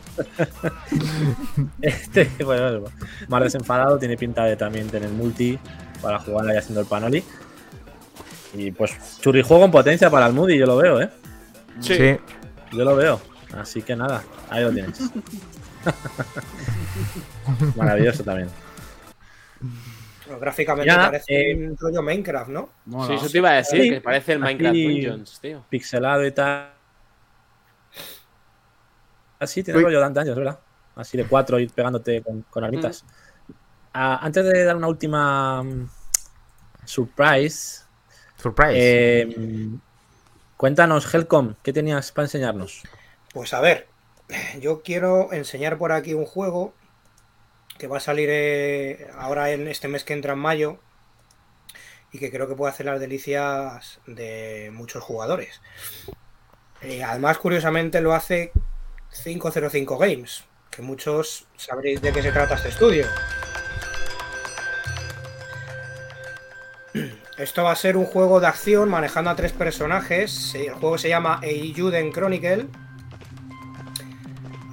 Este, 1.81 2.29
bueno, 2.43 2.83
más 3.27 3.43
desenfadado, 3.43 3.97
tiene 3.97 4.17
pinta 4.17 4.43
de 4.45 4.55
también 4.55 4.89
tener 4.89 5.09
multi 5.09 5.59
para 6.01 6.19
jugar 6.19 6.47
ahí 6.47 6.57
haciendo 6.57 6.81
el 6.81 6.87
panoli. 6.87 7.23
Y 8.53 8.71
pues 8.71 9.19
churrijuego 9.21 9.65
en 9.65 9.71
potencia 9.71 10.09
para 10.09 10.27
el 10.27 10.33
Moody, 10.33 10.57
yo 10.57 10.65
lo 10.65 10.77
veo, 10.77 11.01
¿eh? 11.01 11.09
Sí. 11.79 11.95
Sí. 11.95 12.17
Yo 12.71 12.83
lo 12.83 12.95
veo. 12.95 13.19
Así 13.55 13.81
que 13.81 13.95
nada, 13.95 14.23
ahí 14.49 14.63
lo 14.63 14.71
tienes. 14.71 14.99
Maravilloso 17.75 18.23
también. 18.23 18.49
Bueno, 20.25 20.39
gráficamente 20.39 20.91
Ya, 20.91 21.05
parece 21.05 21.51
eh, 21.51 21.55
un 21.55 21.77
rollo 21.77 22.01
Minecraft, 22.01 22.49
¿no? 22.49 22.69
Sí, 23.07 23.13
eso 23.13 23.29
te 23.29 23.37
iba 23.37 23.49
a 23.51 23.53
decir, 23.53 23.81
Sí. 23.81 23.89
que 23.91 24.01
parece 24.01 24.33
el 24.33 24.39
Minecraft 24.39 24.69
Aquí- 24.71 24.85
Dungeons, 25.05 25.39
tío. 25.39 25.65
Pixelado 25.69 26.25
y 26.25 26.31
tal. 26.31 26.71
Así 29.39 29.63
tiene 29.63 29.77
Uy. 29.79 29.83
rollo 29.85 29.99
de 29.99 30.05
antaños, 30.05 30.35
¿verdad? 30.35 30.59
Así 30.95 31.17
de 31.17 31.25
cuatro 31.25 31.59
ir 31.59 31.71
pegándote 31.71 32.21
con, 32.21 32.41
con 32.43 32.63
armitas. 32.63 33.03
Ah, 33.93 34.19
antes 34.21 34.45
de 34.45 34.63
dar 34.63 34.75
una 34.75 34.87
última 34.87 35.61
mm, 35.63 35.89
surprise, 36.85 37.83
Surprise. 38.37 38.73
eh, 38.75 39.69
cuéntanos, 40.57 41.13
Helcom, 41.13 41.55
¿qué 41.63 41.73
tenías 41.73 42.11
para 42.11 42.25
enseñarnos? 42.25 42.83
Pues 43.33 43.53
a 43.53 43.61
ver, 43.61 43.87
yo 44.59 44.81
quiero 44.81 45.31
enseñar 45.33 45.77
por 45.77 45.91
aquí 45.91 46.13
un 46.13 46.25
juego 46.25 46.73
que 47.77 47.87
va 47.87 47.97
a 47.97 48.01
salir 48.01 48.29
eh, 48.31 49.07
ahora 49.17 49.51
en 49.51 49.67
este 49.67 49.87
mes 49.87 50.03
que 50.03 50.13
entra 50.13 50.33
en 50.33 50.39
mayo 50.39 50.77
y 52.11 52.19
que 52.19 52.31
creo 52.31 52.47
que 52.47 52.55
puede 52.55 52.71
hacer 52.71 52.85
las 52.85 52.99
delicias 52.99 53.99
de 54.07 54.71
muchos 54.73 55.03
jugadores. 55.03 55.61
Eh, 56.81 57.03
además, 57.03 57.37
curiosamente, 57.37 57.99
lo 57.99 58.13
hace 58.13 58.51
505 59.23 59.97
Games, 59.97 60.45
que 60.69 60.81
muchos 60.81 61.47
sabréis 61.57 62.01
de 62.01 62.13
qué 62.13 62.21
se 62.21 62.31
trata 62.31 62.55
este 62.55 62.69
estudio. 62.69 63.05
Esto 67.37 67.63
va 67.65 67.71
a 67.71 67.75
ser 67.75 67.97
un 67.97 68.05
juego 68.05 68.39
de 68.39 68.47
acción 68.47 68.89
manejando 68.89 69.29
a 69.29 69.35
tres 69.35 69.51
personajes. 69.51 70.55
El 70.55 70.73
juego 70.75 70.97
se 70.97 71.09
llama 71.09 71.41
Eiyuden 71.43 72.13
Chronicle. 72.13 72.67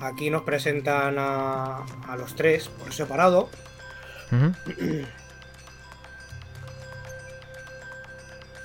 Aquí 0.03 0.31
nos 0.31 0.43
presentan 0.43 1.17
a, 1.17 1.85
a 2.09 2.17
los 2.17 2.35
tres 2.35 2.69
por 2.69 2.93
separado. 2.93 3.49
Ujú. 4.33 4.53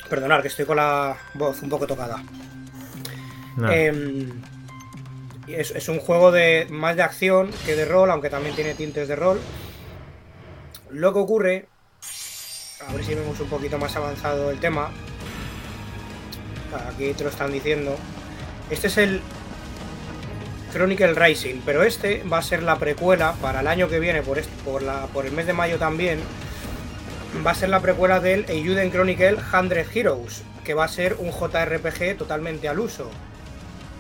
Perdonad 0.10 0.42
que 0.42 0.48
estoy 0.48 0.66
con 0.66 0.78
la 0.78 1.16
voz 1.36 1.62
un 1.62 1.70
poco 1.70 1.86
tocada. 1.86 2.24
No. 3.56 3.72
Em, 3.72 4.42
es, 5.48 5.70
es 5.72 5.88
un 5.90 6.00
juego 6.00 6.32
de 6.32 6.66
más 6.72 6.96
de 6.96 7.04
acción 7.04 7.52
que 7.66 7.76
de 7.76 7.86
rol, 7.86 8.10
aunque 8.10 8.32
también 8.32 8.56
tiene 8.56 8.74
tintes 8.74 9.08
de 9.08 9.16
rol. 9.16 9.40
Lo 10.90 11.14
que 11.14 11.20
ocurre, 11.20 11.68
a 12.88 12.94
ver 12.94 13.04
si 13.04 13.14
vemos 13.14 13.40
un 13.40 13.50
poquito 13.50 13.78
más 13.78 13.96
avanzado 13.96 14.50
el 14.50 14.60
tema. 14.60 14.90
Aquí 16.90 17.14
te 17.14 17.24
lo 17.24 17.30
están 17.30 17.52
diciendo. 17.52 17.96
Este 18.72 18.88
es 18.88 18.98
el 18.98 19.22
Chronicle 20.78 21.14
Rising, 21.16 21.62
pero 21.66 21.82
este 21.84 22.24
va 22.32 22.38
a 22.38 22.42
ser 22.44 22.62
la 22.62 22.78
precuela 22.78 23.34
para 23.42 23.62
el 23.62 23.68
año 23.68 23.90
que 23.90 24.00
viene, 24.00 24.22
por, 24.22 24.38
est- 24.38 24.50
por, 24.64 24.84
la, 24.84 25.08
por 25.08 25.26
el 25.26 25.32
mes 25.32 25.48
de 25.48 25.54
mayo 25.54 25.78
también. 25.80 26.20
Va 27.46 27.52
a 27.52 27.56
ser 27.56 27.70
la 27.70 27.80
precuela 27.82 28.20
del 28.20 28.46
Eiyuden 28.48 28.92
Chronicle 28.92 29.38
100 29.50 29.72
Heroes, 29.94 30.44
que 30.64 30.76
va 30.76 30.86
a 30.86 30.88
ser 30.88 31.16
un 31.20 31.32
JRPG 31.32 32.16
totalmente 32.18 32.68
al 32.70 32.80
uso. 32.80 33.10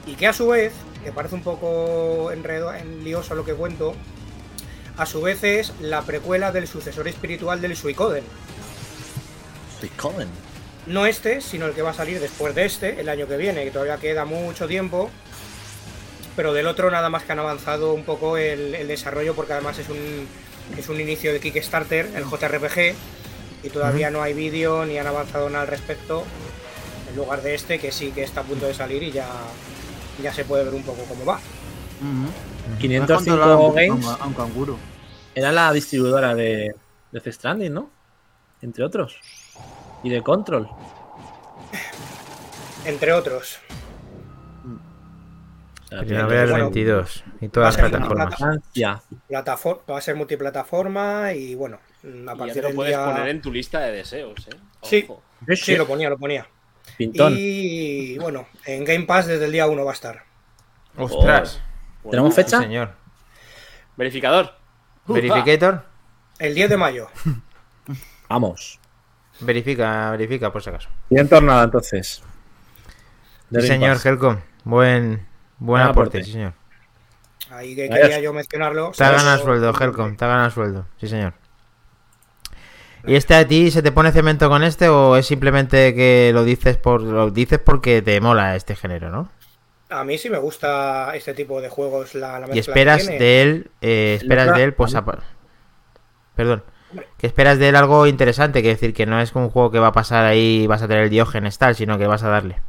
Y 0.05 0.13
que 0.15 0.27
a 0.27 0.33
su 0.33 0.47
vez, 0.49 0.71
que 1.03 1.11
parece 1.11 1.33
un 1.35 1.41
poco 1.43 2.31
enredo, 2.31 2.73
en 2.73 3.03
lioso 3.03 3.33
lo 3.33 3.43
que 3.43 3.53
cuento, 3.53 3.95
a 4.97 5.05
su 5.07 5.21
vez 5.21 5.43
es 5.43 5.73
la 5.81 6.03
precuela 6.03 6.51
del 6.51 6.67
sucesor 6.67 7.07
espiritual 7.07 7.59
del 7.59 7.75
Suicoden. 7.75 8.23
No 10.85 11.05
este, 11.05 11.41
sino 11.41 11.65
el 11.65 11.73
que 11.73 11.81
va 11.81 11.89
a 11.89 11.93
salir 11.93 12.19
después 12.19 12.55
de 12.55 12.65
este, 12.65 13.01
el 13.01 13.09
año 13.09 13.27
que 13.27 13.35
viene, 13.37 13.63
que 13.65 13.71
todavía 13.71 13.97
queda 13.97 14.25
mucho 14.25 14.67
tiempo. 14.67 15.09
Pero 16.37 16.53
del 16.53 16.67
otro 16.67 16.89
nada 16.89 17.09
más 17.09 17.23
que 17.23 17.33
han 17.33 17.39
avanzado 17.39 17.93
un 17.93 18.03
poco 18.05 18.37
el, 18.37 18.73
el 18.75 18.87
desarrollo, 18.87 19.33
porque 19.35 19.51
además 19.53 19.77
es 19.79 19.89
un, 19.89 20.25
es 20.77 20.87
un 20.87 21.01
inicio 21.01 21.33
de 21.33 21.39
Kickstarter, 21.41 22.11
el 22.15 22.23
JRPG, 22.23 22.95
y 23.63 23.69
todavía 23.69 24.09
no 24.11 24.21
hay 24.21 24.33
vídeo 24.33 24.85
ni 24.85 24.97
han 24.99 25.07
avanzado 25.07 25.49
nada 25.49 25.63
al 25.63 25.67
respecto. 25.67 26.23
En 27.09 27.15
lugar 27.17 27.41
de 27.41 27.55
este, 27.55 27.79
que 27.79 27.91
sí 27.91 28.11
que 28.11 28.23
está 28.23 28.41
a 28.41 28.43
punto 28.43 28.67
de 28.67 28.73
salir 28.73 29.01
y 29.03 29.11
ya, 29.11 29.27
ya 30.21 30.31
se 30.33 30.45
puede 30.45 30.63
ver 30.63 30.73
un 30.75 30.83
poco 30.83 31.03
cómo 31.09 31.25
va. 31.25 31.35
Ujú. 31.99 32.31
505 32.79 33.05
Puedes 33.07 33.27
controlar 33.27 33.51
a 33.51 33.57
un- 33.57 33.75
Games 33.75 34.05
A 34.05 34.15
un, 34.17 34.21
a 34.21 34.25
un 34.27 34.33
canguro. 34.35 34.77
era 35.33 35.51
la 35.51 35.71
distribuidora 35.73 36.35
de, 36.35 36.75
de 37.11 37.19
The 37.19 37.31
Stranding, 37.31 37.73
¿no? 37.73 37.89
Entre 38.61 38.83
otros. 38.83 39.15
Y 40.03 40.09
de 40.09 40.21
Control. 40.21 40.69
Entre 42.85 43.11
otros. 43.13 43.57
O 45.87 45.89
sea, 45.89 45.99
Primavera 46.03 46.41
del 46.41 46.49
bueno, 46.51 46.65
22 46.65 47.23
y 47.41 47.47
todas 47.47 47.77
las 47.77 47.89
plataformas. 47.89 48.35
Plataforma, 49.27 49.81
va 49.89 49.97
a 49.97 50.01
ser 50.01 50.15
multiplataforma 50.15 51.33
y 51.33 51.55
bueno, 51.55 51.79
a 52.03 52.07
Y 52.07 52.25
ya 52.25 52.35
partir 52.35 52.53
te 52.53 52.61
lo 52.69 52.75
puedes 52.75 52.95
día... 52.95 53.05
poner 53.05 53.27
en 53.29 53.41
tu 53.41 53.51
lista 53.53 53.79
de 53.79 53.91
deseos, 53.93 54.47
¿eh? 54.47 54.57
Sí. 54.83 55.07
Sí, 55.55 55.75
lo 55.77 55.87
ponía, 55.87 56.09
lo 56.09 56.17
ponía. 56.17 56.45
Pintón. 56.97 57.33
Y 57.37 58.17
bueno, 58.17 58.47
en 58.65 58.83
Game 58.83 59.05
Pass 59.05 59.27
desde 59.27 59.45
el 59.45 59.51
día 59.51 59.67
1 59.67 59.85
va 59.85 59.91
a 59.91 59.93
estar. 59.93 60.23
¡Ostras! 60.97 61.61
Bueno, 62.03 62.11
¿Tenemos 62.11 62.35
Sí, 62.35 62.43
fecha? 62.43 62.59
señor. 62.59 62.91
Verificador. 63.95 64.53
Verificator. 65.07 65.85
El 66.39 66.53
10 66.53 66.69
de 66.69 66.77
mayo. 66.77 67.07
Vamos. 68.29 68.79
Verifica, 69.39 70.11
verifica 70.11 70.51
por 70.51 70.61
si 70.63 70.69
acaso. 70.69 70.89
Bien 71.09 71.29
tornada, 71.29 71.63
entonces. 71.63 72.23
Sí, 73.53 73.61
señor. 73.61 73.97
Helcom. 74.03 74.37
Buen, 74.63 75.25
buen 75.59 75.81
aporte, 75.83 76.23
sí, 76.23 76.31
señor. 76.33 76.53
Ahí 77.49 77.75
que 77.75 77.89
quería 77.89 78.19
yo 78.19 78.33
mencionarlo. 78.33 78.91
Te 78.91 79.03
ganado 79.03 79.37
sueldo, 79.39 79.73
Helcom. 79.79 80.15
Te 80.17 80.25
ha 80.25 80.27
ganado 80.27 80.49
sueldo. 80.51 80.85
Sí, 80.99 81.07
señor. 81.07 81.33
¿Y 83.05 83.15
este 83.15 83.35
a 83.35 83.47
ti 83.47 83.71
se 83.71 83.81
te 83.81 83.91
pone 83.91 84.11
cemento 84.11 84.49
con 84.49 84.63
este 84.63 84.89
o 84.89 85.15
es 85.15 85.25
simplemente 85.25 85.95
que 85.95 86.31
lo 86.33 86.43
dices 86.43 86.77
por 86.77 87.01
lo 87.01 87.31
dices 87.31 87.59
porque 87.59 88.01
te 88.01 88.19
mola 88.19 88.55
este 88.55 88.75
género, 88.75 89.09
¿no? 89.09 89.29
A 89.89 90.03
mí 90.03 90.17
sí 90.17 90.29
me 90.29 90.37
gusta 90.37 91.15
este 91.15 91.33
tipo 91.33 91.61
de 91.61 91.69
juegos. 91.69 92.13
La, 92.15 92.39
la 92.39 92.47
Y 92.47 92.51
que 92.51 92.59
esperas 92.59 93.01
tiene. 93.01 93.19
de 93.19 93.41
él, 93.41 93.71
eh, 93.81 94.15
esperas 94.21 94.53
de 94.53 94.63
él, 94.63 94.73
pues, 94.73 94.95
apa- 94.95 95.23
perdón, 96.35 96.63
que 97.17 97.27
esperas 97.27 97.57
de 97.59 97.69
él 97.69 97.75
algo 97.75 98.05
interesante, 98.07 98.61
que 98.61 98.69
decir 98.69 98.93
que 98.93 99.05
no 99.05 99.19
es 99.21 99.33
un 99.35 99.49
juego 99.49 99.71
que 99.71 99.79
va 99.79 99.87
a 99.87 99.91
pasar 99.93 100.25
ahí 100.25 100.63
y 100.63 100.67
vas 100.67 100.81
a 100.81 100.87
tener 100.87 101.03
el 101.05 101.09
Diógenes 101.09 101.57
tal, 101.57 101.75
sino 101.75 101.97
que 101.97 102.07
vas 102.07 102.23
a 102.23 102.29
darle. 102.29 102.61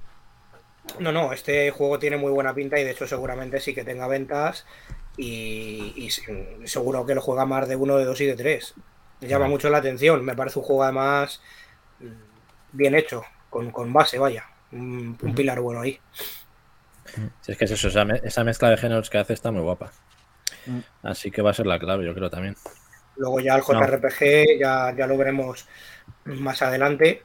No, 0.98 1.12
no, 1.12 1.32
este 1.32 1.70
juego 1.70 1.98
tiene 1.98 2.16
muy 2.16 2.32
buena 2.32 2.54
pinta 2.54 2.78
y 2.78 2.84
de 2.84 2.90
hecho 2.90 3.06
seguramente 3.06 3.60
sí 3.60 3.74
que 3.74 3.84
tenga 3.84 4.08
ventas 4.08 4.66
y, 5.16 5.92
y 5.96 6.10
se- 6.10 6.66
seguro 6.66 7.06
que 7.06 7.14
lo 7.14 7.20
juega 7.20 7.46
más 7.46 7.68
de 7.68 7.76
uno, 7.76 7.96
de 7.96 8.04
dos 8.04 8.20
y 8.20 8.26
de 8.26 8.36
tres. 8.36 8.74
Me 9.20 9.28
llama 9.28 9.48
mucho 9.48 9.68
la 9.70 9.78
atención, 9.78 10.24
me 10.24 10.34
parece 10.36 10.58
un 10.58 10.64
juego 10.64 10.84
además 10.84 11.40
bien 12.72 12.94
hecho, 12.94 13.22
con, 13.50 13.70
con 13.70 13.92
base, 13.92 14.18
vaya, 14.18 14.44
un, 14.72 15.16
un 15.20 15.34
pilar 15.34 15.60
bueno 15.60 15.80
ahí. 15.80 16.00
Si 17.40 17.52
es 17.52 17.58
que 17.58 17.64
es 17.64 17.70
eso, 17.70 17.88
esa, 17.88 18.04
me- 18.04 18.20
esa 18.22 18.44
mezcla 18.44 18.70
de 18.70 18.76
géneros 18.76 19.10
que 19.10 19.18
hace 19.18 19.32
está 19.32 19.50
muy 19.50 19.62
guapa. 19.62 19.92
Mm. 20.66 20.80
Así 21.02 21.30
que 21.30 21.42
va 21.42 21.50
a 21.50 21.54
ser 21.54 21.66
la 21.66 21.78
clave, 21.78 22.04
yo 22.06 22.14
creo 22.14 22.30
también. 22.30 22.56
Luego 23.16 23.40
ya 23.40 23.56
el 23.56 23.60
No. 23.60 23.64
JRPG 23.64 24.58
ya, 24.60 24.94
ya 24.96 25.06
lo 25.06 25.16
veremos 25.18 25.66
más 26.24 26.62
adelante, 26.62 27.22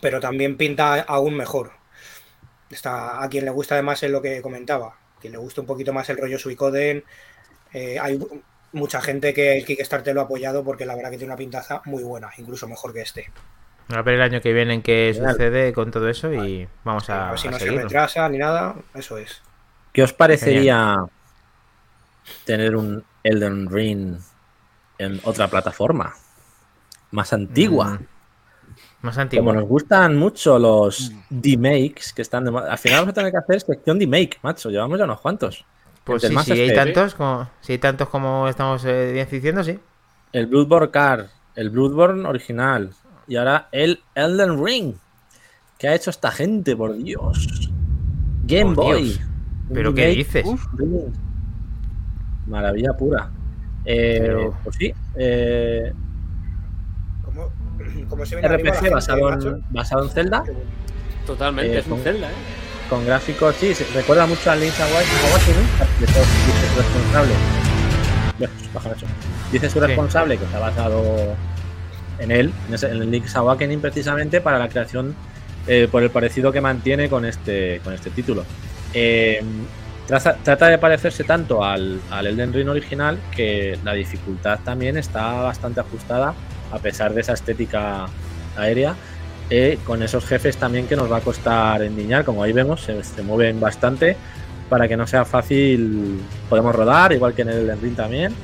pero 0.00 0.20
también 0.20 0.56
pinta 0.56 1.00
aún 1.02 1.34
mejor. 1.36 1.72
Está, 2.70 3.22
a 3.22 3.28
quien 3.28 3.44
le 3.44 3.50
gusta 3.50 3.74
además 3.74 4.02
es 4.02 4.10
lo 4.10 4.22
que 4.22 4.40
comentaba, 4.40 4.88
a 4.88 5.20
quien 5.20 5.32
le 5.32 5.38
gusta 5.38 5.60
un 5.60 5.66
poquito 5.66 5.92
más 5.92 6.08
el 6.08 6.16
rollo 6.16 6.38
Suicoden, 6.38 7.04
eh, 7.72 7.98
hay 8.00 8.18
mucha 8.72 9.00
gente 9.00 9.34
que 9.34 9.58
el 9.58 9.64
Kickstarter 9.64 10.14
lo 10.14 10.20
ha 10.20 10.24
apoyado 10.24 10.64
porque 10.64 10.86
la 10.86 10.94
verdad 10.94 11.10
que 11.10 11.18
tiene 11.18 11.32
una 11.32 11.38
pintaza 11.38 11.82
muy 11.84 12.02
buena, 12.02 12.30
incluso 12.38 12.68
mejor 12.68 12.92
que 12.92 13.02
este. 13.02 13.30
A 13.88 14.02
ver 14.02 14.14
el 14.14 14.22
año 14.22 14.40
que 14.40 14.52
viene 14.52 14.74
en 14.74 14.82
qué 14.82 15.12
sucede 15.14 15.72
con 15.72 15.90
todo 15.90 16.08
eso 16.08 16.32
y 16.32 16.68
vamos 16.84 17.10
a, 17.10 17.28
A 17.28 17.30
ver 17.30 17.40
si 17.40 17.48
a 17.48 17.50
no 17.50 17.58
se 17.58 17.70
retrasa 17.70 18.28
ni 18.28 18.38
nada, 18.38 18.76
eso 18.94 19.18
es. 19.18 19.42
¿Qué 19.92 20.02
os 20.04 20.12
parecería 20.12 20.96
tener 22.44 22.76
un 22.76 23.04
Elden 23.24 23.68
Ring 23.68 24.18
en 24.98 25.20
otra 25.24 25.48
plataforma? 25.48 26.14
Más 27.10 27.32
antigua. 27.32 27.94
Mm, 27.94 28.06
Más 29.02 29.18
Como 29.34 29.52
nos 29.54 29.64
gustan 29.64 30.16
mucho 30.16 30.58
los 30.58 31.12
D-Makes 31.30 32.12
que 32.14 32.20
están 32.20 32.44
de 32.44 32.50
Al 32.50 32.76
final 32.76 33.00
vamos 33.00 33.12
a 33.12 33.14
tener 33.14 33.32
que 33.32 33.38
hacer 33.38 33.60
sección 33.62 33.98
D-Make, 33.98 34.38
macho. 34.42 34.68
Llevamos 34.68 34.98
ya 34.98 35.04
unos 35.04 35.20
cuantos. 35.20 35.64
Pues 36.04 36.22
sí, 36.22 36.34
si 36.44 36.52
hay 36.52 36.74
tantos 36.74 37.14
como, 37.14 37.48
si 37.60 37.72
hay 37.72 37.78
tantos 37.78 38.08
como 38.08 38.48
estamos 38.48 38.84
eh, 38.84 39.26
diciendo, 39.30 39.64
sí. 39.64 39.78
El 40.32 40.46
Bloodborne 40.46 40.90
Car, 40.90 41.28
el 41.54 41.70
Bloodborne 41.70 42.26
original 42.28 42.90
y 43.26 43.36
ahora 43.36 43.68
el 43.72 44.02
Elden 44.14 44.62
Ring. 44.64 44.94
¿Qué 45.78 45.88
ha 45.88 45.94
hecho 45.94 46.10
esta 46.10 46.30
gente, 46.30 46.76
por 46.76 46.94
Dios? 46.96 47.70
Game 48.44 48.74
Por 48.74 48.84
Boy. 48.84 49.02
Dios. 49.04 49.20
¿Pero 49.72 49.94
qué 49.94 50.08
dices? 50.08 50.44
Uf, 50.46 50.66
Maravilla 52.46 52.92
pura. 52.92 53.30
Eh, 53.84 54.18
Pero- 54.20 54.54
Pues 54.64 54.76
sí. 54.76 54.92
eh, 55.14 55.92
Como, 58.08 58.26
se 58.26 58.36
arriba 58.36 58.56
RPG 58.56 58.74
gente, 58.74 58.90
basado 58.90 59.32
en, 59.32 59.64
basado 59.70 60.02
en 60.04 60.10
Zelda. 60.10 60.44
Totalmente, 61.26 61.74
Eh, 61.76 61.78
es 61.78 61.84
un 61.86 61.92
con- 61.92 62.02
Zelda, 62.02 62.28
¿eh? 62.28 62.34
Con 62.88 63.06
gráficos, 63.06 63.54
sí, 63.56 63.74
se 63.74 63.84
recuerda 63.94 64.26
mucho 64.26 64.50
al 64.50 64.58
Link's 64.60 64.80
Awakening. 64.80 65.66
De 66.00 66.04
hecho, 66.06 66.18
dice 66.18 66.68
su 66.74 66.78
responsable. 66.80 67.34
Dice 69.52 69.70
su 69.70 69.80
responsable 69.80 70.38
que 70.38 70.44
está 70.44 70.58
basado 70.58 71.34
en 72.18 72.30
él, 72.30 72.52
en, 72.68 72.74
ese- 72.74 72.90
en 72.90 73.02
el 73.02 73.10
Link's 73.10 73.34
Awakening, 73.36 73.80
precisamente 73.80 74.40
para 74.40 74.58
la 74.58 74.68
creación, 74.68 75.14
eh, 75.66 75.88
por 75.90 76.02
el 76.02 76.10
parecido 76.10 76.50
que 76.52 76.60
mantiene 76.60 77.08
con 77.08 77.24
este, 77.24 77.80
con 77.84 77.92
este 77.92 78.10
título. 78.10 78.44
Eh, 78.94 79.40
traza- 80.06 80.36
trata 80.42 80.68
de 80.68 80.78
parecerse 80.78 81.24
tanto 81.24 81.64
al, 81.64 82.00
al 82.10 82.26
Elden 82.26 82.52
Ring 82.52 82.68
original 82.68 83.18
que 83.34 83.78
la 83.84 83.92
dificultad 83.92 84.58
también 84.64 84.96
está 84.96 85.32
bastante 85.42 85.80
ajustada, 85.80 86.34
a 86.72 86.78
pesar 86.78 87.12
de 87.14 87.20
esa 87.22 87.32
estética 87.34 88.06
aérea 88.56 88.94
eh, 89.50 89.78
con 89.84 90.02
esos 90.02 90.24
jefes 90.24 90.56
también 90.56 90.86
que 90.86 90.96
nos 90.96 91.10
va 91.10 91.16
a 91.18 91.20
costar 91.20 91.82
endiñar, 91.82 92.24
como 92.24 92.42
ahí 92.42 92.52
vemos, 92.52 92.82
se, 92.82 93.02
se 93.02 93.22
mueven 93.22 93.58
bastante 93.60 94.16
para 94.68 94.86
que 94.86 94.96
no 94.96 95.06
sea 95.06 95.24
fácil, 95.24 96.20
podemos 96.48 96.72
rodar, 96.74 97.12
igual 97.12 97.34
que 97.34 97.42
en 97.42 97.48
el 97.48 97.56
Elden 97.60 97.80
Ring 97.82 97.96
también. 97.96 98.34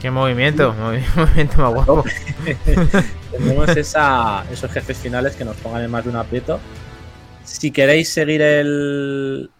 Qué 0.00 0.10
movimiento, 0.10 0.74
movi- 0.74 1.04
movimiento 1.16 1.58
más 1.58 1.74
guapo. 1.74 2.04
Tenemos 3.30 3.68
esa, 3.76 4.44
esos 4.50 4.70
jefes 4.72 4.98
finales 4.98 5.36
que 5.36 5.44
nos 5.44 5.56
pongan 5.56 5.82
en 5.84 5.90
más 5.90 6.02
de 6.04 6.10
un 6.10 6.16
aprieto. 6.16 6.58
Si 7.44 7.70
queréis 7.70 8.08
seguir 8.08 8.42
el, 8.42 9.50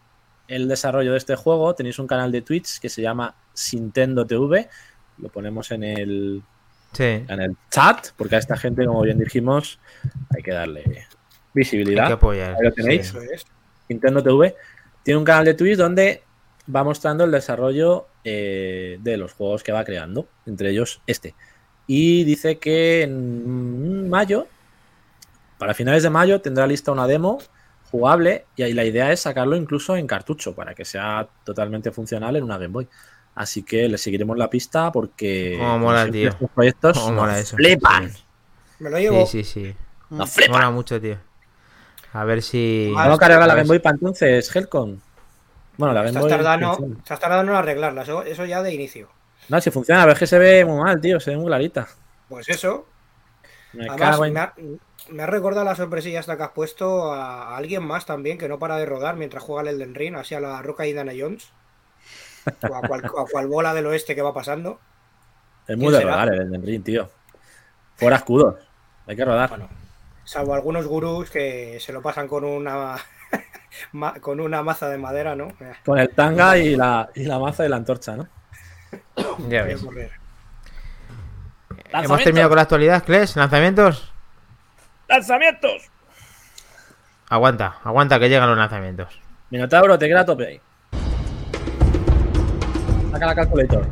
el 0.49 0.69
desarrollo 0.69 1.13
de 1.13 1.19
este 1.19 1.37
juego, 1.37 1.75
tenéis 1.75 1.99
un 1.99 2.07
canal 2.07 2.33
de 2.33 2.43
Twitch 2.43 2.81
que 2.81 2.89
se 2.89 3.03
llama 3.03 3.35
Sintendo 3.53 4.27
TV. 4.27 4.69
Lo 5.19 5.29
ponemos 5.29 5.71
en 5.71 5.85
el, 5.85 6.43
Sí. 6.93 7.05
en 7.05 7.41
el 7.41 7.57
chat, 7.71 8.09
porque 8.17 8.37
a 8.37 8.39
esta 8.39 8.57
gente, 8.57 8.85
como 8.85 9.03
bien 9.03 9.19
dijimos, 9.19 9.79
hay 10.35 10.43
que 10.43 10.53
darle 10.53 10.83
Hay 10.87 11.03
visibilidad. 11.55 12.07
que 12.09 12.13
apoyar. 12.15 12.55
Ahí 12.57 12.65
lo 12.65 12.73
tenéis. 12.73 13.09
sí. 13.09 13.17
Eso 13.19 13.33
es. 13.33 13.47
Nintendo 13.89 14.23
TV 14.23 14.55
tiene 15.03 15.19
un 15.19 15.25
canal 15.25 15.45
de 15.45 15.55
Twitch 15.55 15.77
donde 15.77 16.23
va 16.75 16.85
mostrando 16.85 17.25
el 17.25 17.31
desarrollo 17.31 18.07
eh, 18.25 18.99
de 19.01 19.17
los 19.17 19.33
juegos 19.33 19.63
que 19.63 19.73
va 19.73 19.85
creando, 19.85 20.29
entre 20.47 20.71
ellos 20.71 21.01
este. 21.07 21.35
Y 21.87 22.23
dice 22.25 22.59
que 22.59 23.03
en 23.03 24.09
mayo, 24.09 24.47
para 25.59 25.75
finales 25.75 26.03
de 26.05 26.11
mayo, 26.11 26.41
tendrá 26.41 26.67
lista 26.67 26.93
una 26.93 27.07
demo 27.09 27.39
jugable 27.91 28.45
y 28.55 28.63
ahí 28.63 28.73
la 28.73 28.85
idea 28.85 29.11
es 29.11 29.21
sacarlo 29.21 29.57
incluso 29.57 29.97
en 29.97 30.07
cartucho 30.07 30.55
para 30.55 30.75
que 30.77 30.85
sea 30.85 31.29
totalmente 31.45 31.91
funcional 31.91 32.37
en 32.37 32.45
una 32.45 32.57
Game 32.59 32.69
Boy. 32.69 32.89
Así 33.35 33.63
que 33.63 33.89
le 33.89 33.97
seguiremos 33.99 34.37
la 34.37 34.51
pista 34.51 34.91
porque 34.93 35.57
mola, 35.61 36.11
tío. 36.11 36.31
estos 36.31 36.51
proyectos 36.51 36.99
Cómo 36.99 37.27
nos 37.27 37.37
eso. 37.39 37.57
flipan. 37.57 38.11
Sí, 38.11 38.23
Me 38.81 38.91
lo 38.91 38.99
llevo. 38.99 39.27
sí, 39.27 39.45
sí. 39.45 39.67
sí. 39.69 39.77
Nos 40.11 40.31
flipan. 40.31 40.53
Mola 40.53 40.71
mucho, 40.71 41.01
tío. 41.01 41.17
A 42.13 42.25
ver 42.25 42.43
si. 42.43 42.91
Vamos 42.95 43.17
a 43.17 43.21
cargar 43.21 43.47
la 43.47 43.55
Game 43.55 43.69
Boy 43.69 43.79
para 43.79 43.95
entonces, 43.95 44.55
Helcom. 44.55 44.99
Bueno, 45.77 45.95
la 45.95 46.03
Game 46.03 46.19
Boy. 46.21 46.29
tardando, 46.29 46.79
estás 46.99 47.21
tardando 47.21 47.53
en 47.53 47.59
arreglarla, 47.59 48.03
eso, 48.03 48.23
eso 48.23 48.45
ya 48.45 48.63
de 48.63 48.75
inicio. 48.75 49.09
No, 49.49 49.61
si 49.61 49.71
funciona, 49.71 50.03
a 50.03 50.07
ver 50.07 50.19
que 50.19 50.27
se 50.27 50.39
ve 50.39 50.65
muy 50.65 50.83
mal, 50.83 51.01
tío, 51.01 51.19
se 51.21 51.31
ve 51.31 51.37
muy 51.37 51.47
clarita. 51.47 51.89
Pues 52.29 52.49
eso, 52.49 52.87
Me 53.73 53.89
Además, 53.89 54.11
cago 54.11 54.25
en... 54.27 54.33
me, 54.35 54.41
ha, 54.41 54.55
me 55.09 55.23
ha 55.23 55.27
recordado 55.27 55.65
la 55.65 55.75
sorpresilla 55.77 56.21
esta 56.21 56.37
que 56.37 56.43
has 56.43 56.51
puesto 56.51 57.13
a, 57.13 57.45
a 57.55 57.57
alguien 57.57 57.83
más 57.85 58.05
también 58.07 58.37
que 58.39 58.49
no 58.49 58.59
para 58.59 58.77
de 58.77 58.87
rodar 58.87 59.17
mientras 59.17 59.43
juega 59.43 59.63
el 59.63 59.69
Elden 59.77 59.95
Ring, 59.95 60.17
así 60.17 60.35
a 60.35 60.41
la 60.41 60.61
Roca 60.63 60.87
y 60.87 60.93
Dana 60.93 61.13
Jones. 61.19 61.53
O 62.69 62.75
a 62.75 62.81
cual, 62.83 63.05
a 63.05 63.25
cual 63.31 63.47
bola 63.47 63.75
del 63.75 63.87
oeste 63.87 64.15
que 64.15 64.23
va 64.23 64.35
pasando. 64.35 64.81
Es 65.67 65.77
muy 65.77 65.89
¿quién 65.89 65.93
de 65.93 65.99
será? 65.99 66.13
rodar 66.13 66.35
el 66.35 66.41
Elden 66.43 66.67
Ring, 66.67 66.83
tío. 66.85 67.11
Fuera 67.97 68.17
escudos. 68.17 68.57
Hay 69.07 69.17
que 69.17 69.25
rodar. 69.25 69.49
Bueno, 69.51 69.69
salvo 70.25 70.55
algunos 70.55 70.87
gurús 70.87 71.31
que 71.31 71.79
se 71.81 71.93
lo 71.93 72.03
pasan 72.03 72.29
con 72.29 72.45
una 72.45 72.97
con 74.21 74.41
una 74.41 74.63
maza 74.63 74.89
de 74.89 74.99
madera, 74.99 75.37
¿no? 75.37 75.49
Con 75.85 75.99
el 75.99 76.11
tanga 76.11 76.57
y 76.59 76.77
la, 76.77 77.11
y 77.15 77.25
la 77.25 77.39
maza 77.39 77.65
y 77.65 77.69
la 77.69 77.77
antorcha, 77.77 78.17
¿no? 78.17 78.29
Ya 79.49 79.63
ves. 79.65 79.85
Hemos 81.93 82.23
terminado 82.23 82.49
con 82.51 82.57
la 82.57 82.63
actualidad, 82.63 83.05
Kles. 83.05 83.37
¿Lanzamientos? 83.37 84.13
¡Lanzamientos! 85.09 85.91
Aguanta, 87.29 87.79
aguanta 87.85 88.19
que 88.19 88.29
llegan 88.29 88.49
los 88.49 88.59
lanzamientos. 88.59 89.21
Minotauro, 89.51 89.99
te 89.99 90.09
queda 90.09 90.25
tope 90.25 90.47
ahí. 90.47 90.61
Saca 93.11 93.27
la 93.27 93.35
calculator. 93.35 93.87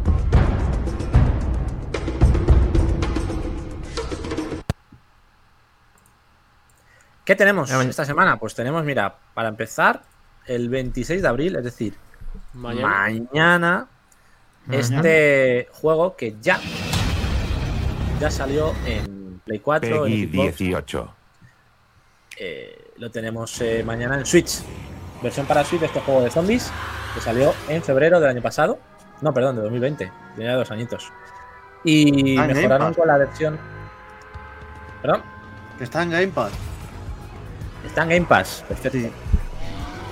¿Qué 7.25 7.37
tenemos 7.37 7.71
esta 7.71 8.05
semana? 8.05 8.39
Pues 8.39 8.55
tenemos, 8.55 8.85
mira, 8.85 9.19
para 9.35 9.49
empezar, 9.49 10.03
el 10.47 10.69
26 10.71 11.21
de 11.21 11.29
abril, 11.29 11.57
es 11.57 11.65
decir, 11.65 11.95
mañana, 12.55 13.89
este 14.71 15.69
juego 15.73 16.17
que 16.17 16.37
ya, 16.41 16.59
ya 18.19 18.31
salió 18.31 18.73
en 18.87 19.41
Play 19.45 19.59
4 19.59 20.07
y 20.07 20.27
18. 20.27 21.15
Eh, 22.39 22.93
lo 22.97 23.11
tenemos 23.11 23.61
eh, 23.61 23.83
mañana 23.85 24.17
en 24.17 24.25
Switch. 24.25 24.61
Versión 25.23 25.45
para 25.47 25.65
Switch 25.65 25.81
de 25.81 25.87
este 25.87 26.01
juego 26.01 26.23
de 26.23 26.31
zombies 26.31 26.71
que 27.15 27.21
salió 27.21 27.53
en 27.69 27.83
febrero 27.83 28.21
del 28.21 28.31
año 28.31 28.43
pasado. 28.43 28.79
No, 29.21 29.33
perdón, 29.35 29.57
de 29.57 29.63
2020. 29.63 30.13
Tenía 30.37 30.55
dos 30.55 30.71
añitos. 30.71 31.13
Y 31.85 32.37
Ah, 32.39 32.47
mejoraron 32.47 32.95
con 32.95 33.07
la 33.09 33.19
versión. 33.19 33.59
¿Perdón? 35.03 35.23
Que 35.79 35.85
está 35.85 36.03
en 36.03 36.11
Game 36.11 36.29
Pass. 36.29 36.53
Está 37.87 38.03
en 38.03 38.09
Game 38.09 38.27
Pass. 38.27 38.65
Perfecto. 38.69 38.99
Sí. 38.99 39.11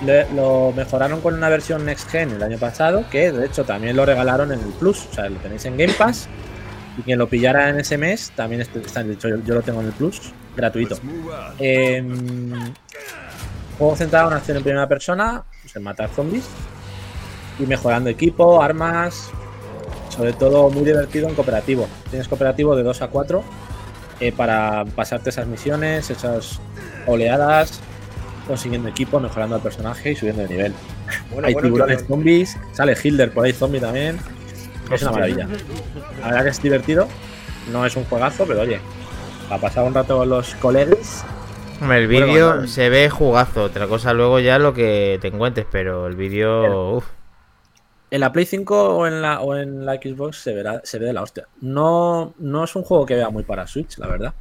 Le- 0.05 0.31
lo 0.35 0.73
mejoraron 0.77 1.21
con 1.21 1.35
una 1.35 1.49
versión 1.49 1.85
Next 1.85 2.11
Gen 2.11 2.31
el 2.31 2.43
año 2.43 2.59
pasado, 2.59 3.05
que 3.11 3.33
de 3.33 3.47
hecho 3.47 3.65
también 3.65 3.97
lo 3.97 4.05
regalaron 4.05 4.53
en 4.53 4.61
el 4.61 4.73
Plus. 4.75 5.07
O 5.11 5.15
sea, 5.15 5.29
lo 5.29 5.37
tenéis 5.39 5.65
en 5.65 5.77
Game 5.77 5.93
Pass. 5.95 6.29
Y 6.99 7.03
quien 7.03 7.19
lo 7.19 7.29
pillara 7.29 7.69
en 7.69 7.79
ese 7.81 7.99
mes, 7.99 8.33
también 8.35 8.63
est- 8.63 8.75
está, 8.77 9.03
de 9.03 9.13
hecho, 9.15 9.29
yo, 9.29 9.37
yo 9.45 9.55
lo 9.55 9.63
tengo 9.63 9.81
en 9.81 9.87
el 9.89 9.93
Plus, 9.93 10.33
gratuito. 10.57 10.97
Em, 11.59 12.73
juego 13.77 13.97
centrado 13.97 14.29
en 14.31 14.37
acción 14.37 14.57
en 14.57 14.63
primera 14.63 14.89
persona, 14.89 15.43
pues 15.63 15.77
en 15.77 15.83
matar 15.83 16.09
zombies. 16.11 16.47
Y 17.59 17.67
mejorando 17.67 18.11
equipo, 18.11 18.63
armas. 18.63 19.31
Sobre 20.09 20.33
todo 20.33 20.71
muy 20.71 20.85
divertido 20.85 21.29
en 21.29 21.35
cooperativo. 21.35 21.89
Tienes 22.11 22.29
cooperativo 22.29 22.75
de 22.75 22.83
2 22.83 23.03
a 23.03 23.09
4 23.09 23.45
eh, 24.21 24.33
para 24.33 24.85
pasarte 24.85 25.31
esas 25.31 25.47
misiones, 25.47 26.09
esas 26.11 26.59
oleadas, 27.07 27.81
consiguiendo 28.47 28.89
equipo, 28.89 29.21
mejorando 29.21 29.57
al 29.57 29.63
personaje 29.63 30.13
y 30.13 30.17
subiendo 30.17 30.43
de 30.43 30.49
nivel. 30.49 30.73
Bueno, 31.31 31.49
Hay 31.49 31.53
bueno, 31.53 31.69
tiburones 31.69 32.07
zombies, 32.07 32.57
sale 32.73 32.97
Hilder 33.03 33.31
por 33.33 33.45
ahí 33.45 33.53
zombie 33.53 33.81
también. 33.81 34.19
Es 34.91 35.03
una 35.03 35.13
maravilla. 35.13 35.49
La 36.21 36.29
verdad 36.29 36.45
que 36.45 36.51
es 36.51 36.63
divertido. 36.63 37.09
No 37.73 37.85
es 37.85 37.97
un 37.97 38.05
juegazo, 38.05 38.47
pero 38.47 38.61
oye, 38.61 38.81
para 39.49 39.61
pasar 39.61 39.85
un 39.85 39.95
rato 39.95 40.19
con 40.19 40.29
los 40.29 40.55
colegas. 40.57 41.25
El 41.83 42.07
vídeo 42.07 42.53
bueno. 42.53 42.69
se 42.69 42.89
ve 42.89 43.11
jugazo. 43.11 43.65
Otra 43.65 43.87
cosa 43.87 44.13
luego 44.13 44.41
ya 44.41 44.59
lo 44.59 44.73
que 44.73 45.19
te 45.21 45.29
encuentres, 45.29 45.67
pero 45.71 46.07
el 46.07 46.17
vídeo. 46.17 47.03
En 48.11 48.21
la 48.21 48.33
Play 48.33 48.47
5 48.47 48.97
o 48.97 49.07
en 49.07 49.21
la, 49.21 49.41
o 49.41 49.57
en 49.57 49.85
la 49.85 49.95
Xbox 49.95 50.39
se, 50.39 50.55
verá, 50.55 50.81
se 50.85 50.99
ve 50.99 51.07
de 51.07 51.13
la 51.13 51.23
hostia. 51.23 51.49
No, 51.61 52.35
no 52.39 52.65
es 52.65 52.77
un 52.77 52.83
juego 52.85 53.05
que 53.05 53.17
vea 53.17 53.31
muy 53.31 53.43
para 53.43 53.67
Switch, 53.67 53.99
la 53.99 54.07
verdad. 54.07 54.35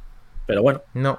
Pero 0.46 0.62
bueno, 0.62 0.82
No, 0.94 1.18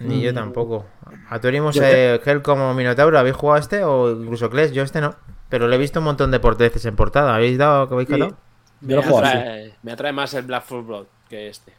ni 0.00 0.20
yo 0.20 0.34
tampoco. 0.34 0.86
A 1.30 1.40
Turimos 1.40 1.76
eh, 1.80 2.20
Hell 2.24 2.42
como 2.42 2.74
Minotauro, 2.74 3.18
¿habéis 3.18 3.36
jugado 3.36 3.56
a 3.56 3.60
este? 3.60 3.84
O 3.84 4.10
incluso 4.10 4.50
Clash, 4.50 4.72
yo 4.72 4.82
este 4.82 5.00
no. 5.00 5.14
Pero 5.48 5.68
lo 5.68 5.74
he 5.74 5.78
visto 5.78 6.00
un 6.00 6.06
montón 6.06 6.32
de 6.32 6.40
por 6.40 6.56
veces 6.56 6.84
en 6.86 6.96
portada. 6.96 7.36
¿Habéis 7.36 7.56
dado 7.58 7.86
que 7.88 7.94
habéis 7.94 8.08
Sí. 8.08 8.14
catado? 8.14 8.36
yo 8.80 8.96
lo 8.96 9.02
me, 9.02 9.08
juego 9.08 9.24
así. 9.24 9.36
atrae, 9.36 9.74
me 9.84 9.92
atrae 9.92 10.12
más 10.12 10.34
el 10.34 10.42
Black 10.44 10.64
Full 10.64 10.84
Blood 10.84 11.06
que 11.30 11.48
este. 11.48 11.72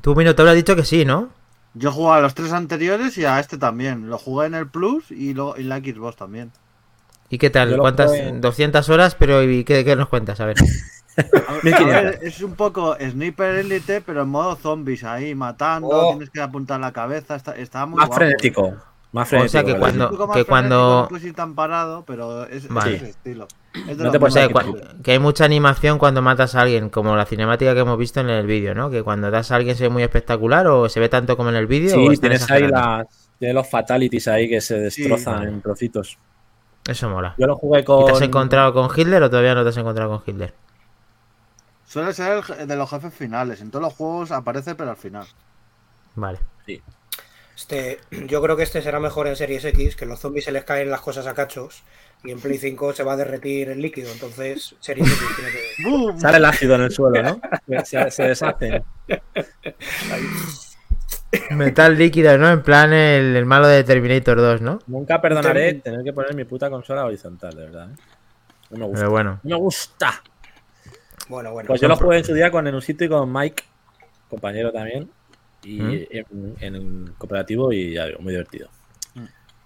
Tú, 0.00 0.14
Minotauro, 0.14 0.50
has 0.50 0.56
dicho 0.56 0.76
que 0.76 0.84
sí, 0.84 1.04
¿no? 1.04 1.30
Yo 1.74 1.90
jugué 1.92 2.12
a 2.12 2.20
los 2.20 2.34
tres 2.34 2.52
anteriores 2.52 3.18
y 3.18 3.24
a 3.24 3.40
este 3.40 3.58
también. 3.58 4.08
Lo 4.08 4.16
jugué 4.18 4.46
en 4.46 4.54
el 4.54 4.68
Plus 4.68 5.10
y 5.10 5.34
lo, 5.34 5.56
en 5.56 5.68
la 5.68 5.78
Xbox 5.78 6.16
también. 6.16 6.52
¿Y 7.30 7.38
qué 7.38 7.50
tal? 7.50 7.76
¿Cuántas? 7.78 8.06
jugué 8.06 8.28
en- 8.28 8.40
200 8.40 8.88
horas, 8.88 9.14
pero 9.14 9.42
¿y 9.42 9.64
qué, 9.64 9.84
qué 9.84 9.96
nos 9.96 10.08
cuentas? 10.08 10.40
A 10.40 10.46
ver. 10.46 10.56
A 11.18 11.22
ver, 11.54 11.64
1500. 11.64 11.94
a 11.96 12.00
ver, 12.02 12.18
es 12.22 12.42
un 12.42 12.54
poco 12.54 12.96
Sniper 13.00 13.56
Elite, 13.56 14.00
pero 14.02 14.22
en 14.22 14.28
modo 14.28 14.54
zombies 14.54 15.02
ahí, 15.02 15.34
matando, 15.34 15.88
Oh. 15.90 16.10
tienes 16.12 16.30
que 16.30 16.40
apuntar 16.40 16.78
la 16.78 16.92
cabeza. 16.92 17.34
Está, 17.34 17.56
está 17.56 17.86
muy 17.86 17.96
Más 17.98 18.06
guapo. 18.06 18.20
frenético. 18.20 18.74
Más 19.10 19.26
O 19.26 19.30
sea 19.30 19.40
frenético. 19.40 19.64
que 19.66 19.72
¿verdad? 19.72 19.80
cuando- 19.80 20.04
Es 20.04 20.10
un 20.12 20.16
poco 20.16 20.26
más 20.28 20.36
que 20.36 20.44
frenético, 20.44 20.48
cuando- 20.48 21.02
No 21.02 21.08
puedes 21.08 21.24
ir 21.24 21.34
tan 21.34 21.54
parado, 21.56 22.04
pero 22.06 22.44
es, 22.44 22.64
es 22.64 22.68
Vale. 22.68 22.96
ese 22.96 23.08
estilo. 23.10 23.48
Es 23.74 23.98
de 23.98 24.04
No 24.04 24.10
te 24.12 24.16
O 24.16 24.20
puedes 24.20 24.34
sea, 24.34 24.48
que, 25.02 25.12
hay 25.12 25.18
mucha 25.18 25.44
animación 25.44 25.98
cuando 25.98 26.22
matas 26.22 26.54
a 26.54 26.60
alguien, 26.60 26.88
como 26.88 27.16
la 27.16 27.24
cinemática 27.26 27.74
que 27.74 27.80
hemos 27.80 27.98
visto 27.98 28.20
en 28.20 28.30
el 28.30 28.46
vídeo, 28.46 28.76
¿no? 28.76 28.88
Que 28.88 29.02
cuando 29.02 29.30
das 29.32 29.50
a 29.50 29.56
alguien 29.56 29.74
se 29.74 29.82
ve 29.84 29.88
muy 29.90 30.04
espectacular 30.04 30.68
o 30.68 30.88
se 30.88 31.00
ve 31.00 31.08
tanto 31.08 31.36
como 31.36 31.50
en 31.50 31.56
el 31.56 31.66
vídeo. 31.66 31.96
o 31.96 31.98
Sí, 31.98 32.04
están 32.14 32.20
tienes 32.30 32.48
ahí 32.50 32.68
las, 32.68 33.06
tienes 33.40 33.54
los 33.56 33.68
fatalities 33.68 34.28
ahí 34.28 34.48
que 34.48 34.60
se 34.60 34.78
destrozan 34.78 35.34
vale. 35.38 35.48
en 35.50 35.62
trocitos. 35.62 36.16
Eso 36.86 37.08
mola. 37.08 37.34
Yo 37.38 37.46
lo 37.46 37.56
jugué 37.56 37.80
¿Y 37.80 37.84
con. 37.84 38.06
te 38.06 38.12
has 38.12 38.22
encontrado 38.22 38.72
con 38.72 38.88
Hitler 38.96 39.22
o 39.22 39.30
todavía 39.30 39.54
no 39.54 39.62
te 39.62 39.70
has 39.70 39.76
encontrado 39.76 40.10
con 40.10 40.22
Hitler? 40.26 40.54
Suele 41.86 42.12
ser 42.12 42.44
de 42.44 42.76
los 42.76 42.90
jefes 42.90 43.14
finales. 43.14 43.60
En 43.60 43.70
todos 43.70 43.82
los 43.82 43.94
juegos 43.94 44.30
aparece, 44.30 44.74
pero 44.74 44.90
al 44.90 44.96
final. 44.96 45.26
Vale. 46.14 46.38
Este, 47.56 48.00
yo 48.26 48.42
creo 48.42 48.56
que 48.56 48.62
este 48.62 48.82
será 48.82 49.00
mejor 49.00 49.26
en 49.26 49.36
Series 49.36 49.64
X, 49.64 49.96
que 49.96 50.06
los 50.06 50.20
zombies 50.20 50.44
se 50.44 50.52
les 50.52 50.64
caen 50.64 50.90
las 50.90 51.00
cosas 51.00 51.26
a 51.26 51.34
cachos. 51.34 51.82
Y 52.24 52.32
en 52.32 52.40
Play 52.40 52.58
5 52.58 52.94
se 52.94 53.04
va 53.04 53.12
a 53.12 53.16
derretir 53.16 53.68
el 53.70 53.80
líquido. 53.80 54.10
Entonces, 54.12 54.74
Series 54.80 55.06
X 55.06 55.28
tiene 55.36 55.50
que. 55.50 55.62
¡Bum! 55.88 56.18
Sale 56.18 56.38
el 56.38 56.44
ácido 56.44 56.74
en 56.74 56.82
el 56.82 56.90
suelo, 56.90 57.22
¿no? 57.22 57.40
Se, 57.84 58.10
se 58.10 58.22
deshacen. 58.24 58.84
Metal 61.50 61.96
líquido, 61.96 62.38
¿no? 62.38 62.50
En 62.50 62.62
plan 62.62 62.92
el, 62.92 63.36
el 63.36 63.44
malo 63.44 63.66
de 63.68 63.84
Terminator 63.84 64.38
2, 64.38 64.60
¿no? 64.62 64.78
Nunca 64.86 65.20
perdonaré 65.20 65.74
Termin- 65.76 65.82
tener 65.82 66.04
que 66.04 66.12
poner 66.12 66.34
mi 66.34 66.44
puta 66.44 66.70
consola 66.70 67.04
horizontal, 67.04 67.54
de 67.54 67.62
verdad. 67.64 67.90
¿eh? 67.90 67.94
No 68.70 68.78
me 68.78 68.84
gusta. 68.86 68.98
Pero 69.00 69.10
bueno. 69.10 69.40
No 69.42 69.56
me 69.56 69.60
gusta. 69.62 70.22
Bueno, 71.28 71.52
bueno. 71.52 71.66
Pues 71.66 71.80
yo 71.80 71.88
lo 71.88 71.96
jugué 71.96 72.18
en 72.18 72.24
su 72.24 72.32
día 72.34 72.50
con 72.50 72.66
Enusito 72.66 73.04
y 73.04 73.08
con 73.08 73.30
Mike, 73.32 73.62
compañero 74.30 74.72
también. 74.72 75.10
Y 75.64 75.80
¿Mm? 75.82 76.06
en, 76.10 76.56
en 76.60 76.74
el 76.76 77.12
cooperativo 77.18 77.72
y 77.72 77.94
ya 77.94 78.06
digo, 78.06 78.20
muy 78.20 78.32
divertido. 78.32 78.68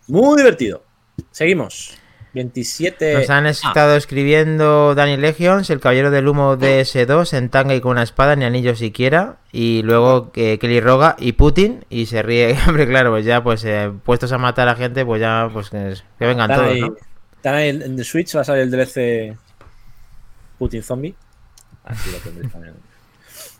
Muy 0.09 0.37
divertido. 0.37 0.83
Seguimos. 1.31 1.97
27. 2.35 3.15
Nos 3.15 3.31
han 3.31 3.47
Ah, 3.47 3.51
estado 3.51 3.95
escribiendo 3.97 4.95
Dani 4.95 5.17
Legions, 5.19 5.69
el 5.71 5.81
caballero 5.81 6.11
del 6.11 6.29
humo 6.29 6.57
DS2 6.57 7.37
en 7.37 7.49
tanga 7.51 7.75
y 7.75 7.81
con 7.81 7.93
una 7.93 8.03
espada, 8.03 8.37
ni 8.37 8.45
anillo 8.45 8.75
siquiera. 8.75 9.37
Y 9.53 9.83
luego 9.83 10.31
eh, 10.35 10.59
Kelly 10.59 10.81
Roga 10.81 11.15
y 11.19 11.33
Putin. 11.33 11.85
Y 11.91 12.07
se 12.07 12.23
ríe. 12.23 12.57
Hombre, 12.69 12.87
claro, 12.89 13.11
pues 13.11 13.25
ya, 13.27 13.43
pues 13.43 13.65
eh, 13.65 13.91
puestos 14.05 14.33
a 14.33 14.39
matar 14.39 14.69
a 14.69 14.75
gente, 14.77 15.05
pues 15.05 15.21
ya, 15.21 15.51
pues 15.53 15.69
que, 15.71 15.95
que 16.19 16.27
vengan 16.27 16.51
están 16.51 16.65
todos, 16.67 16.75
ahí- 16.75 16.81
¿no? 16.81 16.97
están 17.37 17.55
ahí 17.57 17.69
en 17.69 17.97
The 17.97 18.05
Switch, 18.05 18.35
va 18.37 18.41
a 18.41 18.45
salir 18.45 18.63
el 18.63 18.71
DLC 18.71 19.37
Putin 20.59 20.83
Zombie. 20.83 21.15
Así 21.85 22.11
lo 22.13 22.19
tendréis 22.19 22.53
también. 22.53 22.75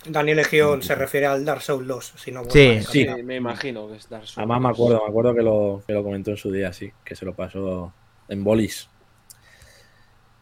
Daniel 0.07 0.37
Legión 0.39 0.83
se 0.83 0.95
refiere 0.97 1.27
al 1.27 1.45
Dark 1.45 1.63
Souls 1.63 1.87
2. 1.87 2.13
Si 2.17 2.33
no, 2.33 2.43
Sí, 2.49 2.81
sí. 2.91 3.05
Sí, 3.07 3.23
me 3.23 3.37
imagino 3.37 3.89
que 3.89 3.97
es 3.97 4.09
Dark 4.09 4.25
Souls. 4.27 4.39
Además 4.39 4.61
me 4.61 4.69
acuerdo, 4.71 5.03
me 5.05 5.09
acuerdo 5.11 5.35
que 5.35 5.43
lo, 5.43 5.83
que 5.87 5.93
lo 5.93 6.03
comentó 6.03 6.31
en 6.33 6.37
su 6.37 6.51
día, 6.51 6.73
sí, 6.73 6.91
que 7.05 7.15
se 7.15 7.25
lo 7.25 7.35
pasó 7.35 7.93
en 8.33 8.45
bolis. 8.45 8.89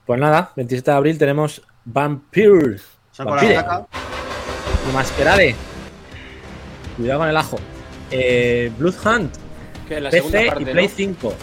Pues 0.07 0.19
nada, 0.21 0.53
27 0.57 0.91
de 0.91 0.97
abril 0.97 1.19
tenemos 1.19 1.63
Vampire 1.85 2.81
Vampire. 3.19 3.63
Masquerade. 4.95 5.55
Cuidado 6.97 7.21
con 7.21 7.29
el 7.29 7.37
ajo. 7.37 7.59
Eh, 8.11 8.73
Blood 8.79 8.95
Hunt, 9.05 9.35
Que 9.89 10.01
la 10.01 10.11
PC 10.11 10.47
parte, 10.47 10.63
y 10.63 10.65
¿no? 10.67 10.73
Play 10.73 10.89
5. 10.89 11.35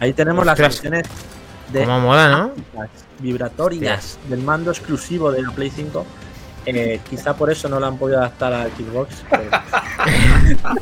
Ahí 0.00 0.12
tenemos 0.12 0.40
Ostras. 0.46 0.58
las 0.58 0.68
versiones 0.68 1.06
de 1.72 1.84
Como 1.84 2.00
mola, 2.00 2.28
¿no? 2.30 2.52
las 2.74 2.90
vibratorias 3.18 4.18
del 4.28 4.40
mando 4.40 4.70
exclusivo 4.70 5.30
de 5.32 5.42
la 5.42 5.50
Play 5.50 5.70
5. 5.70 6.06
Eh, 6.66 6.98
quizá 7.08 7.36
por 7.36 7.50
eso 7.50 7.68
no 7.68 7.78
la 7.78 7.88
han 7.88 7.98
podido 7.98 8.18
adaptar 8.18 8.52
a 8.54 8.64
Xbox. 8.68 9.22
pero- 9.30 9.50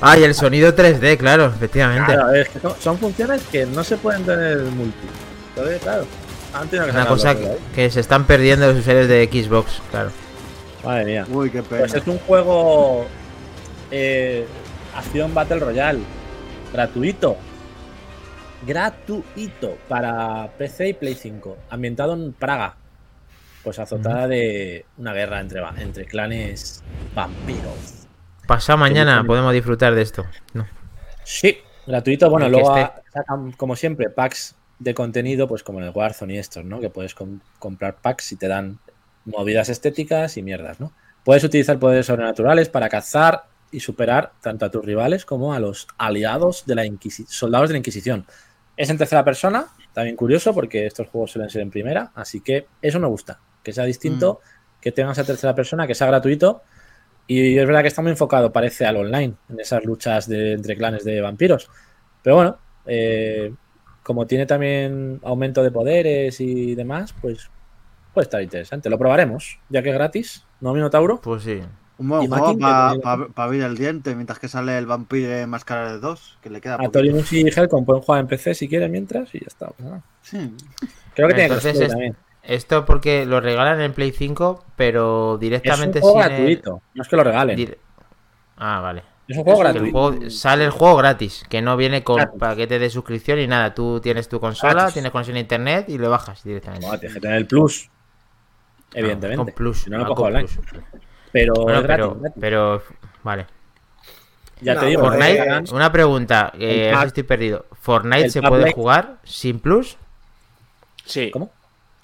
Ah, 0.00 0.18
y 0.18 0.24
el 0.24 0.34
sonido 0.34 0.74
3D, 0.74 1.16
claro, 1.16 1.46
efectivamente. 1.46 2.12
Claro, 2.12 2.32
es 2.34 2.48
que 2.48 2.60
son, 2.60 2.74
son 2.80 2.98
funciones 2.98 3.42
que 3.50 3.66
no 3.66 3.84
se 3.84 3.96
pueden 3.96 4.24
tener 4.24 4.58
en 4.58 4.76
multi. 4.76 5.06
Entonces, 5.54 5.80
claro, 5.82 6.06
Una 6.90 7.06
cosa 7.06 7.34
que, 7.36 7.56
que 7.74 7.90
se 7.90 8.00
están 8.00 8.24
perdiendo 8.26 8.66
los 8.66 8.78
usuarios 8.78 9.08
de 9.08 9.28
Xbox, 9.30 9.80
claro. 9.90 10.10
Madre 10.84 11.04
mía. 11.04 11.26
Uy, 11.30 11.50
qué 11.50 11.62
pena. 11.62 11.80
Pues 11.80 11.94
es 11.94 12.06
un 12.06 12.18
juego 12.18 13.06
eh, 13.90 14.46
acción 14.96 15.32
Battle 15.34 15.60
Royale 15.60 16.00
gratuito. 16.72 17.36
Gratuito 18.66 19.76
para 19.88 20.48
PC 20.58 20.88
y 20.90 20.92
Play 20.94 21.14
5. 21.14 21.56
Ambientado 21.70 22.14
en 22.14 22.32
Praga. 22.32 22.76
Pues 23.64 23.78
azotada 23.78 24.26
de 24.28 24.86
una 24.98 25.12
guerra 25.12 25.40
entre, 25.40 25.62
entre 25.78 26.04
clanes 26.06 26.82
vampiros. 27.14 28.06
Pasado 28.46 28.76
mañana 28.78 29.22
podemos 29.24 29.52
disfrutar 29.52 29.94
de 29.94 30.02
esto. 30.02 30.24
No. 30.52 30.66
Sí, 31.24 31.58
gratuito. 31.86 32.28
Bueno, 32.28 32.48
luego 32.48 32.76
esté. 32.76 33.02
sacan, 33.12 33.52
como 33.52 33.76
siempre, 33.76 34.10
packs 34.10 34.56
de 34.80 34.94
contenido, 34.94 35.46
pues 35.46 35.62
como 35.62 35.78
en 35.78 35.84
el 35.86 35.92
Warzone 35.94 36.34
y 36.34 36.38
estos, 36.38 36.64
¿no? 36.64 36.80
Que 36.80 36.90
puedes 36.90 37.14
com- 37.14 37.38
comprar 37.60 37.96
packs 38.02 38.32
y 38.32 38.36
te 38.36 38.48
dan 38.48 38.78
movidas 39.24 39.68
estéticas 39.68 40.36
y 40.36 40.42
mierdas, 40.42 40.80
¿no? 40.80 40.92
Puedes 41.24 41.44
utilizar 41.44 41.78
poderes 41.78 42.06
sobrenaturales 42.06 42.68
para 42.68 42.88
cazar 42.88 43.44
y 43.70 43.78
superar 43.78 44.32
tanto 44.40 44.66
a 44.66 44.70
tus 44.72 44.84
rivales 44.84 45.24
como 45.24 45.54
a 45.54 45.60
los 45.60 45.86
aliados 45.98 46.66
de 46.66 46.74
la 46.74 46.84
Inquisi- 46.84 47.26
soldados 47.28 47.68
de 47.68 47.74
la 47.74 47.78
Inquisición. 47.78 48.26
Es 48.76 48.90
en 48.90 48.98
tercera 48.98 49.24
persona, 49.24 49.66
también 49.92 50.16
curioso 50.16 50.52
porque 50.52 50.84
estos 50.86 51.06
juegos 51.06 51.30
suelen 51.30 51.48
ser 51.48 51.62
en 51.62 51.70
primera, 51.70 52.10
así 52.16 52.40
que 52.40 52.66
eso 52.82 52.98
me 52.98 53.06
gusta, 53.06 53.38
que 53.62 53.72
sea 53.72 53.84
distinto, 53.84 54.40
que 54.80 54.92
tengas 54.92 55.18
a 55.18 55.24
tercera 55.24 55.54
persona, 55.54 55.86
que 55.86 55.94
sea 55.94 56.06
gratuito 56.08 56.62
Y 57.26 57.56
es 57.56 57.66
verdad 57.66 57.82
que 57.82 57.88
está 57.88 58.02
muy 58.02 58.10
enfocado, 58.10 58.52
parece, 58.52 58.84
al 58.84 58.96
online, 58.96 59.34
en 59.48 59.60
esas 59.60 59.84
luchas 59.84 60.28
de, 60.28 60.54
entre 60.54 60.76
clanes 60.76 61.04
de 61.04 61.20
vampiros. 61.20 61.70
Pero 62.22 62.36
bueno, 62.36 62.58
eh, 62.86 63.54
como 64.02 64.26
tiene 64.26 64.44
también 64.46 65.20
aumento 65.22 65.62
de 65.62 65.70
poderes 65.70 66.40
y 66.40 66.74
demás, 66.74 67.14
pues 67.20 67.48
puede 68.12 68.24
estar 68.24 68.42
interesante. 68.42 68.90
Lo 68.90 68.98
probaremos, 68.98 69.58
ya 69.68 69.82
que 69.82 69.90
es 69.90 69.94
gratis, 69.94 70.44
¿no, 70.60 70.74
Minotauro? 70.74 71.20
Pues 71.20 71.44
sí. 71.44 71.60
Un 71.98 72.08
buen 72.08 72.28
juego 72.28 72.54
que 72.56 73.00
para 73.00 73.28
abrir 73.36 73.62
el 73.62 73.76
diente 73.76 74.16
mientras 74.16 74.40
que 74.40 74.48
sale 74.48 74.76
el 74.76 74.86
vampiro 74.86 75.30
en 75.32 75.48
Máscara 75.48 75.92
de 75.92 76.00
2, 76.00 76.38
que 76.42 76.50
le 76.50 76.60
queda 76.60 76.74
A. 76.80 76.88
Torimus 76.88 77.32
y 77.32 77.42
Helcom 77.46 77.84
pueden 77.84 78.02
jugar 78.02 78.20
en 78.22 78.26
PC 78.26 78.54
si 78.54 78.68
quieren 78.68 78.90
mientras 78.90 79.32
y 79.34 79.38
ya 79.38 79.46
está. 79.46 79.68
pues. 79.68 79.88
Sí. 80.22 80.52
Creo 81.14 81.28
que 81.28 81.34
tiene 81.34 81.50
crossplay 81.50 81.82
es- 81.82 81.88
también. 81.90 82.16
Esto 82.42 82.84
porque 82.84 83.24
lo 83.24 83.40
regalan 83.40 83.80
en 83.80 83.92
Play 83.92 84.10
5, 84.10 84.64
pero 84.76 85.30
Es 85.30 85.34
un 85.34 85.40
directamente 85.40 86.00
juego 86.00 86.22
sin 86.22 86.32
el- 86.32 86.36
gratuito, 86.38 86.82
no 86.94 87.02
es 87.02 87.08
que 87.08 87.16
lo 87.16 87.24
regalen. 87.24 87.56
dir- 87.56 87.78
Ah, 88.56 88.80
vale. 88.80 89.02
Es 89.28 89.36
un 89.38 89.44
juego 89.44 89.62
el 89.62 89.72
gratuito. 89.72 89.98
juego- 89.98 90.30
sale 90.30 90.64
el 90.64 90.70
juego 90.70 90.96
gratis, 90.96 91.44
que 91.48 91.62
no 91.62 91.76
viene 91.76 92.02
con 92.02 92.16
Gratis. 92.16 92.38
paquete 92.40 92.78
de 92.78 92.90
suscripción 92.90 93.38
ni 93.38 93.46
nada. 93.46 93.72
Tú 93.74 94.00
tienes 94.00 94.28
tu 94.28 94.40
consola, 94.40 94.72
Gratis. 94.74 94.94
tienes 94.94 95.12
conexión 95.12 95.36
a 95.36 95.40
internet 95.40 95.88
y 95.88 95.98
lo 95.98 96.10
bajas 96.10 96.42
directamente. 96.42 96.86
No, 96.86 96.98
tienes 96.98 97.14
que 97.14 97.20
tener 97.20 97.36
el 97.36 97.46
plus. 97.46 97.88
Ah, 97.88 98.90
Evidentemente. 98.94 99.44
con 99.44 99.54
plus. 99.54 99.82
Si 99.82 99.90
no, 99.90 99.98
no 99.98 100.06
cojo 100.06 100.24
online. 100.24 100.48
plus. 100.48 100.82
Pero 101.30 101.54
Bueno, 101.54 101.78
es 101.78 101.84
gratis, 101.84 102.04
pero, 102.06 102.20
gratis. 102.20 102.38
pero, 102.40 102.82
vale. 103.22 103.46
Ya 104.60 104.74
No, 104.74 104.80
te 104.80 104.86
digo, 104.86 105.02
Fortnite- 105.02 105.08
te 105.10 105.16
Fortnite, 105.18 105.40
regalan- 105.44 105.64
una 105.74 105.92
pregunta, 105.92 106.52
eh, 106.58 106.58
el 106.58 106.82
a 106.82 106.86
ver 106.88 106.92
pack- 106.94 107.02
si 107.02 107.06
estoy 107.08 107.22
perdido. 107.22 107.66
¿Fortnite 107.80 108.30
se 108.30 108.42
puede 108.42 108.72
jugar 108.72 109.18
sin 109.24 109.60
plus? 109.60 109.96
Sí. 111.04 111.30
¿Cómo? 111.32 111.50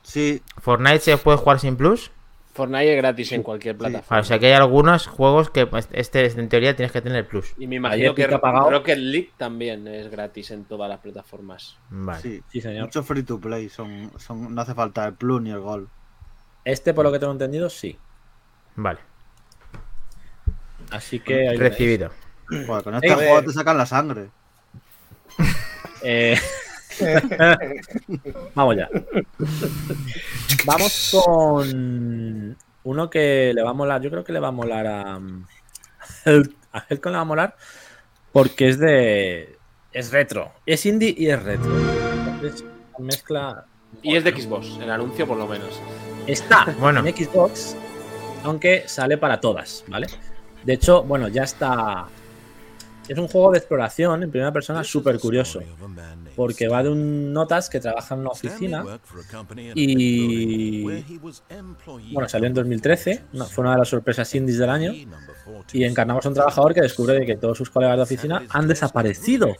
Sí, 0.08 0.42
¿Fortnite 0.56 1.00
se 1.00 1.18
puede 1.18 1.36
jugar 1.36 1.60
sin 1.60 1.76
plus? 1.76 2.10
Fortnite 2.54 2.94
es 2.94 2.96
gratis 2.96 3.30
en 3.32 3.42
cualquier 3.42 3.76
plataforma. 3.76 4.22
O 4.22 4.24
sea 4.24 4.38
que 4.38 4.46
hay 4.46 4.54
algunos 4.54 5.06
juegos 5.06 5.50
que 5.50 5.68
este 5.92 6.24
en 6.24 6.48
teoría 6.48 6.74
tienes 6.74 6.92
que 6.92 7.02
tener 7.02 7.28
plus. 7.28 7.52
Y 7.58 7.66
me 7.66 7.76
imagino 7.76 8.12
Ayer 8.12 8.14
que 8.14 8.26
te 8.26 8.34
ha 8.34 8.40
pagado. 8.40 8.70
Rocket 8.70 8.96
League 8.96 9.32
también 9.36 9.86
es 9.86 10.10
gratis 10.10 10.50
en 10.50 10.64
todas 10.64 10.88
las 10.88 11.00
plataformas. 11.00 11.76
Vale. 11.90 12.22
sí. 12.22 12.42
Sí, 12.50 12.62
señor. 12.62 12.84
Muchos 12.86 13.06
free 13.06 13.22
to 13.22 13.38
play, 13.38 13.68
son, 13.68 14.10
son, 14.18 14.54
no 14.54 14.62
hace 14.62 14.72
falta 14.74 15.04
el 15.06 15.12
plus 15.12 15.42
ni 15.42 15.50
el 15.50 15.60
gol. 15.60 15.90
Este, 16.64 16.94
por 16.94 17.04
lo 17.04 17.12
que 17.12 17.18
tengo 17.18 17.32
entendido, 17.32 17.68
sí. 17.68 17.98
Vale. 18.76 19.00
Así 20.90 21.20
que. 21.20 21.54
Recibido. 21.54 22.10
Joder, 22.66 22.82
con 22.82 22.94
Ey, 22.94 23.00
este 23.02 23.12
a 23.12 23.16
ver. 23.16 23.28
juego 23.28 23.42
te 23.44 23.52
sacan 23.52 23.76
la 23.76 23.84
sangre. 23.84 24.30
Eh, 26.02 26.34
Vamos 28.54 28.76
ya. 28.76 28.88
Vamos 30.64 31.10
con 31.12 32.56
uno 32.84 33.10
que 33.10 33.52
le 33.54 33.62
va 33.62 33.70
a 33.70 33.74
molar. 33.74 34.00
Yo 34.02 34.10
creo 34.10 34.24
que 34.24 34.32
le 34.32 34.40
va 34.40 34.48
a 34.48 34.52
molar 34.52 34.86
a. 34.86 35.20
A 36.70 36.84
Helcon 36.90 37.12
le 37.12 37.16
va 37.16 37.22
a 37.22 37.24
molar 37.24 37.56
porque 38.32 38.68
es 38.68 38.78
de. 38.78 39.56
Es 39.92 40.12
retro. 40.12 40.52
Es 40.66 40.84
indie 40.84 41.14
y 41.16 41.30
es 41.30 41.42
retro. 41.42 41.70
Entonces, 42.26 42.64
mezcla. 42.98 43.64
Y 44.02 44.16
es 44.16 44.24
de 44.24 44.32
Xbox, 44.32 44.78
el 44.82 44.90
anuncio 44.90 45.26
por 45.26 45.38
lo 45.38 45.46
menos. 45.46 45.80
Está 46.26 46.66
Bueno. 46.78 47.04
en 47.04 47.16
Xbox, 47.16 47.74
aunque 48.44 48.86
sale 48.86 49.16
para 49.16 49.40
todas, 49.40 49.82
¿vale? 49.88 50.08
De 50.64 50.74
hecho, 50.74 51.02
bueno, 51.04 51.28
ya 51.28 51.44
está. 51.44 52.06
Es 53.08 53.18
un 53.18 53.28
juego 53.28 53.50
de 53.52 53.58
exploración 53.58 54.22
en 54.22 54.30
primera 54.30 54.52
persona 54.52 54.84
súper 54.84 55.18
curioso. 55.18 55.60
Porque 56.36 56.68
va 56.68 56.82
de 56.82 56.90
un 56.90 57.32
notas 57.32 57.68
que 57.70 57.80
trabaja 57.80 58.14
en 58.14 58.20
una 58.20 58.30
oficina 58.30 58.82
y. 59.74 60.82
Bueno, 62.12 62.28
salió 62.28 62.46
en 62.46 62.54
2013, 62.54 63.22
no- 63.32 63.46
fue 63.46 63.62
una 63.62 63.72
de 63.72 63.78
las 63.78 63.88
sorpresas 63.88 64.34
indies 64.34 64.58
del 64.58 64.70
año. 64.70 64.92
Y 65.72 65.84
encarnamos 65.84 66.24
a 66.24 66.28
un 66.28 66.34
trabajador 66.34 66.74
que 66.74 66.80
descubre 66.82 67.24
que 67.26 67.36
todos 67.36 67.56
sus 67.58 67.70
colegas 67.70 67.96
de 67.96 68.02
oficina 68.02 68.42
han 68.50 68.68
desaparecido. 68.68 69.56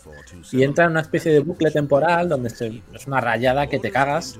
Y 0.53 0.62
entra 0.62 0.84
en 0.84 0.90
una 0.92 1.01
especie 1.01 1.32
de 1.32 1.40
bucle 1.40 1.70
temporal 1.70 2.28
donde 2.28 2.51
se- 2.51 2.82
es 2.94 3.07
una 3.07 3.20
rayada 3.20 3.66
que 3.66 3.78
te 3.78 3.90
cagas, 3.90 4.38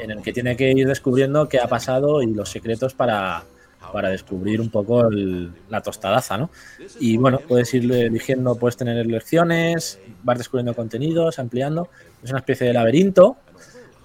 en 0.00 0.10
el 0.10 0.22
que 0.22 0.32
tiene 0.32 0.56
que 0.56 0.70
ir 0.70 0.86
descubriendo 0.86 1.48
qué 1.48 1.58
ha 1.60 1.66
pasado 1.68 2.22
y 2.22 2.32
los 2.32 2.48
secretos 2.50 2.94
para, 2.94 3.44
para 3.92 4.10
descubrir 4.10 4.60
un 4.60 4.70
poco 4.70 5.08
la 5.10 5.80
tostadaza, 5.80 6.38
¿no? 6.38 6.50
Y 6.98 7.16
bueno, 7.16 7.40
puedes 7.40 7.72
ir 7.74 7.90
eligiendo, 7.90 8.56
puedes 8.56 8.76
tener 8.76 9.06
lecciones, 9.06 9.98
vas 10.22 10.38
descubriendo 10.38 10.74
contenidos, 10.74 11.38
ampliando. 11.38 11.88
Es 12.22 12.30
una 12.30 12.40
especie 12.40 12.66
de 12.68 12.74
laberinto 12.74 13.38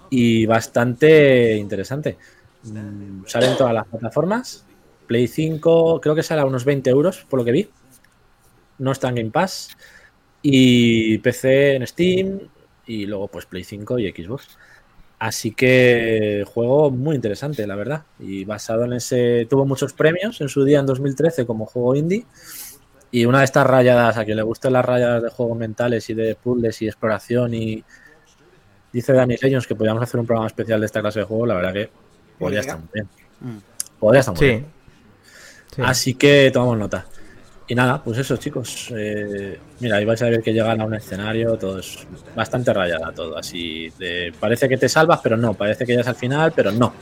y 0.10 0.46
bastante 0.46 1.56
interesante. 1.56 2.18
Mm, 2.64 3.26
Sale 3.26 3.48
en 3.48 3.58
todas 3.58 3.74
las 3.74 3.88
plataformas. 3.88 4.66
Play 5.08 5.28
5, 5.28 6.02
creo 6.02 6.16
que 6.16 6.24
sale 6.24 6.42
a 6.42 6.46
unos 6.46 6.66
20 6.66 6.90
euros, 6.90 7.26
por 7.30 7.40
lo 7.40 7.46
que 7.46 7.52
vi. 7.52 7.70
No 8.80 8.92
está 8.92 9.10
en 9.10 9.16
Game 9.16 9.32
Pass. 9.32 9.70
Y 10.42 11.18
PC 11.20 11.76
en 11.76 11.88
Steam. 11.88 12.40
Y 12.88 13.06
luego, 13.06 13.28
pues 13.28 13.46
Play 13.46 13.64
5 13.64 14.00
y 14.00 14.12
Xbox. 14.12 14.58
Así 15.26 15.52
que 15.54 16.46
juego 16.54 16.92
muy 16.92 17.16
interesante, 17.16 17.66
la 17.66 17.76
verdad. 17.76 18.04
Y 18.20 18.46
basado 18.46 18.86
en 18.86 18.94
ese. 18.94 19.48
Tuvo 19.50 19.66
muchos 19.66 19.92
premios 19.94 20.40
en 20.40 20.50
su 20.50 20.64
día 20.64 20.80
en 20.80 20.86
2013 20.86 21.48
como 21.48 21.66
juego 21.66 21.96
indie. 21.96 22.28
Y 23.10 23.26
una 23.26 23.40
de 23.40 23.46
estas 23.46 23.66
rayadas, 23.66 24.18
a 24.18 24.24
quien 24.26 24.38
le 24.38 24.44
gusten 24.44 24.74
las 24.74 24.86
rayadas 24.86 25.24
de 25.24 25.30
juegos 25.30 25.58
mentales 25.58 26.08
y 26.12 26.14
de 26.14 26.36
puzzles 26.36 26.80
y 26.84 26.88
exploración 26.88 27.56
y. 27.56 27.84
Dice 28.94 29.14
Dani 29.14 29.36
Legends 29.42 29.66
que 29.66 29.74
podríamos 29.74 30.04
hacer 30.04 30.20
un 30.20 30.28
programa 30.28 30.46
especial 30.46 30.80
de 30.80 30.86
esta 30.86 31.02
clase 31.02 31.22
de 31.22 31.26
juego. 31.26 31.48
La 31.48 31.56
verdad 31.56 31.74
que 31.74 31.90
podría 32.38 32.60
estar 32.60 32.78
muy 32.78 32.88
bien. 32.94 33.10
Mm. 33.42 33.58
Podría 34.00 34.20
estar 34.20 34.36
muy 34.36 34.40
Sí. 34.40 34.46
bien. 34.46 34.66
Sí. 35.76 35.82
Así 35.84 36.14
que 36.14 36.52
tomamos 36.54 36.78
nota. 36.78 37.06
Y 37.68 37.74
nada, 37.74 38.02
pues 38.04 38.20
eso, 38.20 38.38
chicos. 38.38 38.94
Eh, 38.96 39.60
mira, 39.80 39.98
ahí 39.98 40.06
vais 40.06 40.22
a 40.22 40.26
ver 40.26 40.44
que 40.44 40.54
llegan 40.54 40.80
a 40.82 40.86
un 40.86 40.94
escenario, 40.94 41.58
todo 41.58 41.80
es 41.80 42.06
bastante 42.36 42.72
rayada, 42.74 43.12
todo 43.12 43.38
así. 43.38 43.92
De, 43.98 44.32
parece 44.40 44.70
que 44.70 44.78
te 44.78 44.88
salvas, 44.88 45.20
pero 45.24 45.36
no. 45.36 45.54
Parece 45.56 45.86
que 45.86 45.96
ya 45.96 46.02
es 46.02 46.08
al 46.08 46.16
final, 46.16 46.54
pero 46.56 46.72
no. 46.72 46.94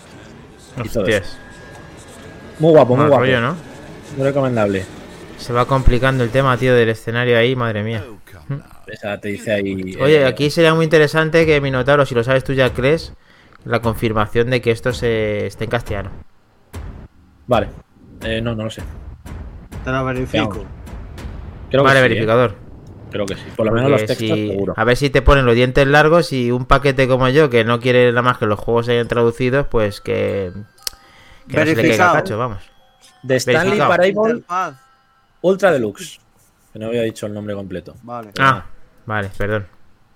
y 0.84 0.88
todo 0.88 1.04
Hostias. 1.04 1.38
Muy 2.60 2.72
guapo, 2.72 2.96
muy 2.96 3.08
guapo. 3.08 3.24
rollo, 3.24 3.42
¿no? 3.42 3.56
Muy 4.16 4.26
recomendable. 4.26 4.86
Se 5.38 5.52
va 5.52 5.66
complicando 5.66 6.24
el 6.24 6.30
tema, 6.30 6.56
tío, 6.58 6.74
del 6.74 6.90
escenario 6.90 7.38
ahí, 7.38 7.56
madre 7.56 7.84
mía. 7.84 8.04
Esa 8.88 9.18
te 9.18 9.30
dice 9.30 9.52
ahí. 9.52 9.98
Oye, 10.00 10.22
eh, 10.22 10.26
aquí 10.26 10.50
sería 10.50 10.74
muy 10.74 10.86
interesante 10.86 11.46
que 11.46 11.60
Minotauro, 11.60 12.06
si 12.06 12.16
lo 12.16 12.24
sabes 12.24 12.44
tú 12.44 12.54
ya 12.54 12.74
crees, 12.74 13.14
la 13.66 13.82
confirmación 13.82 14.50
de 14.50 14.62
que 14.62 14.72
esto 14.72 14.94
se 14.94 15.48
esté 15.48 15.66
en 15.66 15.70
castellano. 15.70 16.12
Vale. 17.48 17.68
Eh, 18.22 18.42
no, 18.42 18.56
no 18.56 18.66
lo 18.66 18.70
sé. 18.70 18.82
Te 19.84 19.92
lo 19.92 20.06
verifico. 20.06 20.50
Veamos. 20.50 20.68
Creo 21.70 21.84
vale, 21.84 22.00
que 22.00 22.04
sí, 22.06 22.10
verificador. 22.10 22.52
eh. 22.52 22.56
Creo 23.12 23.26
que 23.26 23.36
sí. 23.36 23.44
Por 23.56 23.66
lo 23.68 23.72
menos 23.72 23.92
los 23.92 24.06
textos, 24.06 24.18
si- 24.18 24.48
seguro. 24.50 24.74
A 24.76 24.84
ver 24.84 24.98
si 24.98 25.10
te 25.10 25.22
ponen 25.22 25.46
los 25.46 25.56
dientes 25.56 25.86
largos 25.88 26.34
y 26.34 26.52
un 26.52 26.66
paquete 26.66 27.08
como 27.08 27.28
yo, 27.30 27.50
que 27.50 27.64
no 27.64 27.80
quiere 27.80 28.10
nada 28.10 28.22
más 28.24 28.38
que 28.38 28.46
los 28.46 28.60
juegos 28.60 28.86
se 28.88 28.94
hayan 28.94 29.08
traducidos, 29.08 29.68
pues 29.68 30.02
que. 30.02 30.52
Que 31.48 31.58
no 31.58 31.60
se 31.60 31.66
le 31.66 31.76
caiga 31.76 31.82
Verificado. 31.82 32.14
cacho, 32.14 32.38
vamos. 32.38 32.64
De 33.22 33.36
Stanley. 33.36 33.78
Parable. 33.80 34.44
Ultra 35.42 35.72
Deluxe. 35.72 36.20
Que 36.72 36.80
no 36.80 36.88
había 36.88 37.04
dicho 37.04 37.26
el 37.28 37.34
nombre 37.34 37.54
completo. 37.54 37.96
Vale. 38.02 38.32
Ah, 38.40 38.66
vale, 39.06 39.30
perdón. 39.38 39.68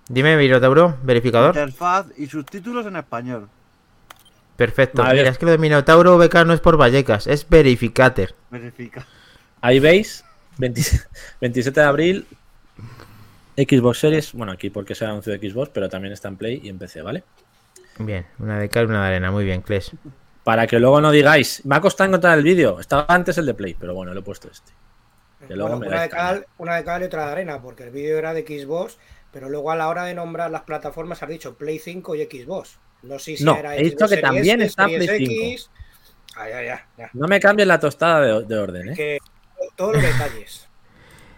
Dime, 0.10 0.38
Minotauro, 0.38 0.96
verificador. 1.04 1.50
Interfaz 1.56 2.08
y 2.18 2.28
subtítulos 2.28 2.86
en 2.86 2.96
español. 2.96 3.50
Perfecto. 4.56 5.04
Vale. 5.04 5.20
Mira, 5.20 5.30
es 5.30 5.38
que 5.38 5.46
lo 5.46 5.52
de 5.52 5.58
Minotauro 5.60 6.18
VK 6.18 6.46
no 6.46 6.54
es 6.54 6.62
por 6.62 6.78
Vallecas, 6.78 7.28
es 7.28 7.48
Verificator. 7.48 8.30
Verifica. 8.50 9.06
Ahí 9.68 9.82
veis, 9.82 10.24
20 10.60 10.82
27 11.42 11.78
de 11.82 11.86
abril, 11.86 12.28
Xbox 13.58 14.00
Series, 14.00 14.32
bueno, 14.32 14.54
aquí 14.54 14.70
porque 14.70 14.96
se 14.96 15.04
anunció 15.04 15.38
de 15.38 15.50
Xbox, 15.50 15.72
pero 15.74 15.90
también 15.90 16.14
está 16.14 16.30
en 16.30 16.38
Play 16.38 16.62
y 16.64 16.70
en 16.70 16.78
PC, 16.78 17.02
¿vale? 17.02 17.26
Bien, 18.00 18.26
una 18.40 18.60
de 18.60 18.70
cal 18.70 18.86
y 18.86 18.90
una 18.92 19.02
de 19.02 19.08
arena, 19.08 19.30
muy 19.30 19.44
bien, 19.44 19.62
Kles. 19.62 19.92
Para 20.46 20.68
que 20.68 20.80
luego 20.80 21.02
no 21.02 21.12
digáis, 21.12 21.66
me 21.66 21.76
ha 21.76 21.82
costado 21.82 22.08
encontrar 22.08 22.38
el 22.38 22.46
vídeo, 22.46 22.80
estaba 22.80 23.08
antes 23.10 23.38
el 23.40 23.46
de 23.46 23.56
Play, 23.56 23.76
pero 23.78 23.94
bueno, 23.94 24.14
lo 24.14 24.22
he 24.22 24.24
puesto 24.24 24.50
este. 24.50 24.72
Que 25.46 25.56
luego 25.58 25.72
Bueno, 25.76 25.82
me 25.82 25.88
una, 25.90 26.02
de 26.04 26.10
cal, 26.10 26.48
una 26.60 26.76
de 26.78 26.84
cal 26.86 27.02
y 27.02 27.06
otra 27.06 27.26
de 27.26 27.32
arena, 27.34 27.62
porque 27.62 27.84
el 27.84 27.90
vídeo 27.90 28.18
era 28.18 28.34
de 28.34 28.44
Xbox, 28.44 28.98
pero 29.34 29.50
luego 29.50 29.72
a 29.72 29.76
la 29.76 29.90
hora 29.90 30.06
de 30.06 30.14
nombrar 30.14 30.50
las 30.50 30.62
plataformas 30.62 31.22
has 31.22 31.28
dicho 31.28 31.58
Play 31.58 31.80
5 31.80 32.16
y 32.16 32.24
Xbox. 32.24 32.80
No 33.04 33.20
sé 33.20 33.36
si 33.36 33.44
No, 33.44 33.58
era 33.58 33.76
he 33.76 33.84
dicho 33.84 33.98
Xbox 33.98 34.10
que 34.12 34.16
Series 34.16 34.22
también 34.22 34.62
S, 34.62 34.68
está 34.70 34.86
Series 34.86 35.10
Play 35.10 35.26
5. 35.26 35.44
X. 35.44 35.70
Ah, 36.38 36.50
ya, 36.50 36.64
ya, 36.64 36.88
ya. 36.98 37.10
No 37.14 37.28
me 37.28 37.40
cambies 37.42 37.68
la 37.68 37.80
tostada 37.80 38.22
de, 38.22 38.46
de 38.46 38.58
orden, 38.58 38.90
¿eh? 38.90 38.94
Que 38.96 39.18
todos 39.78 39.94
los 39.94 40.02
detalles. 40.02 40.68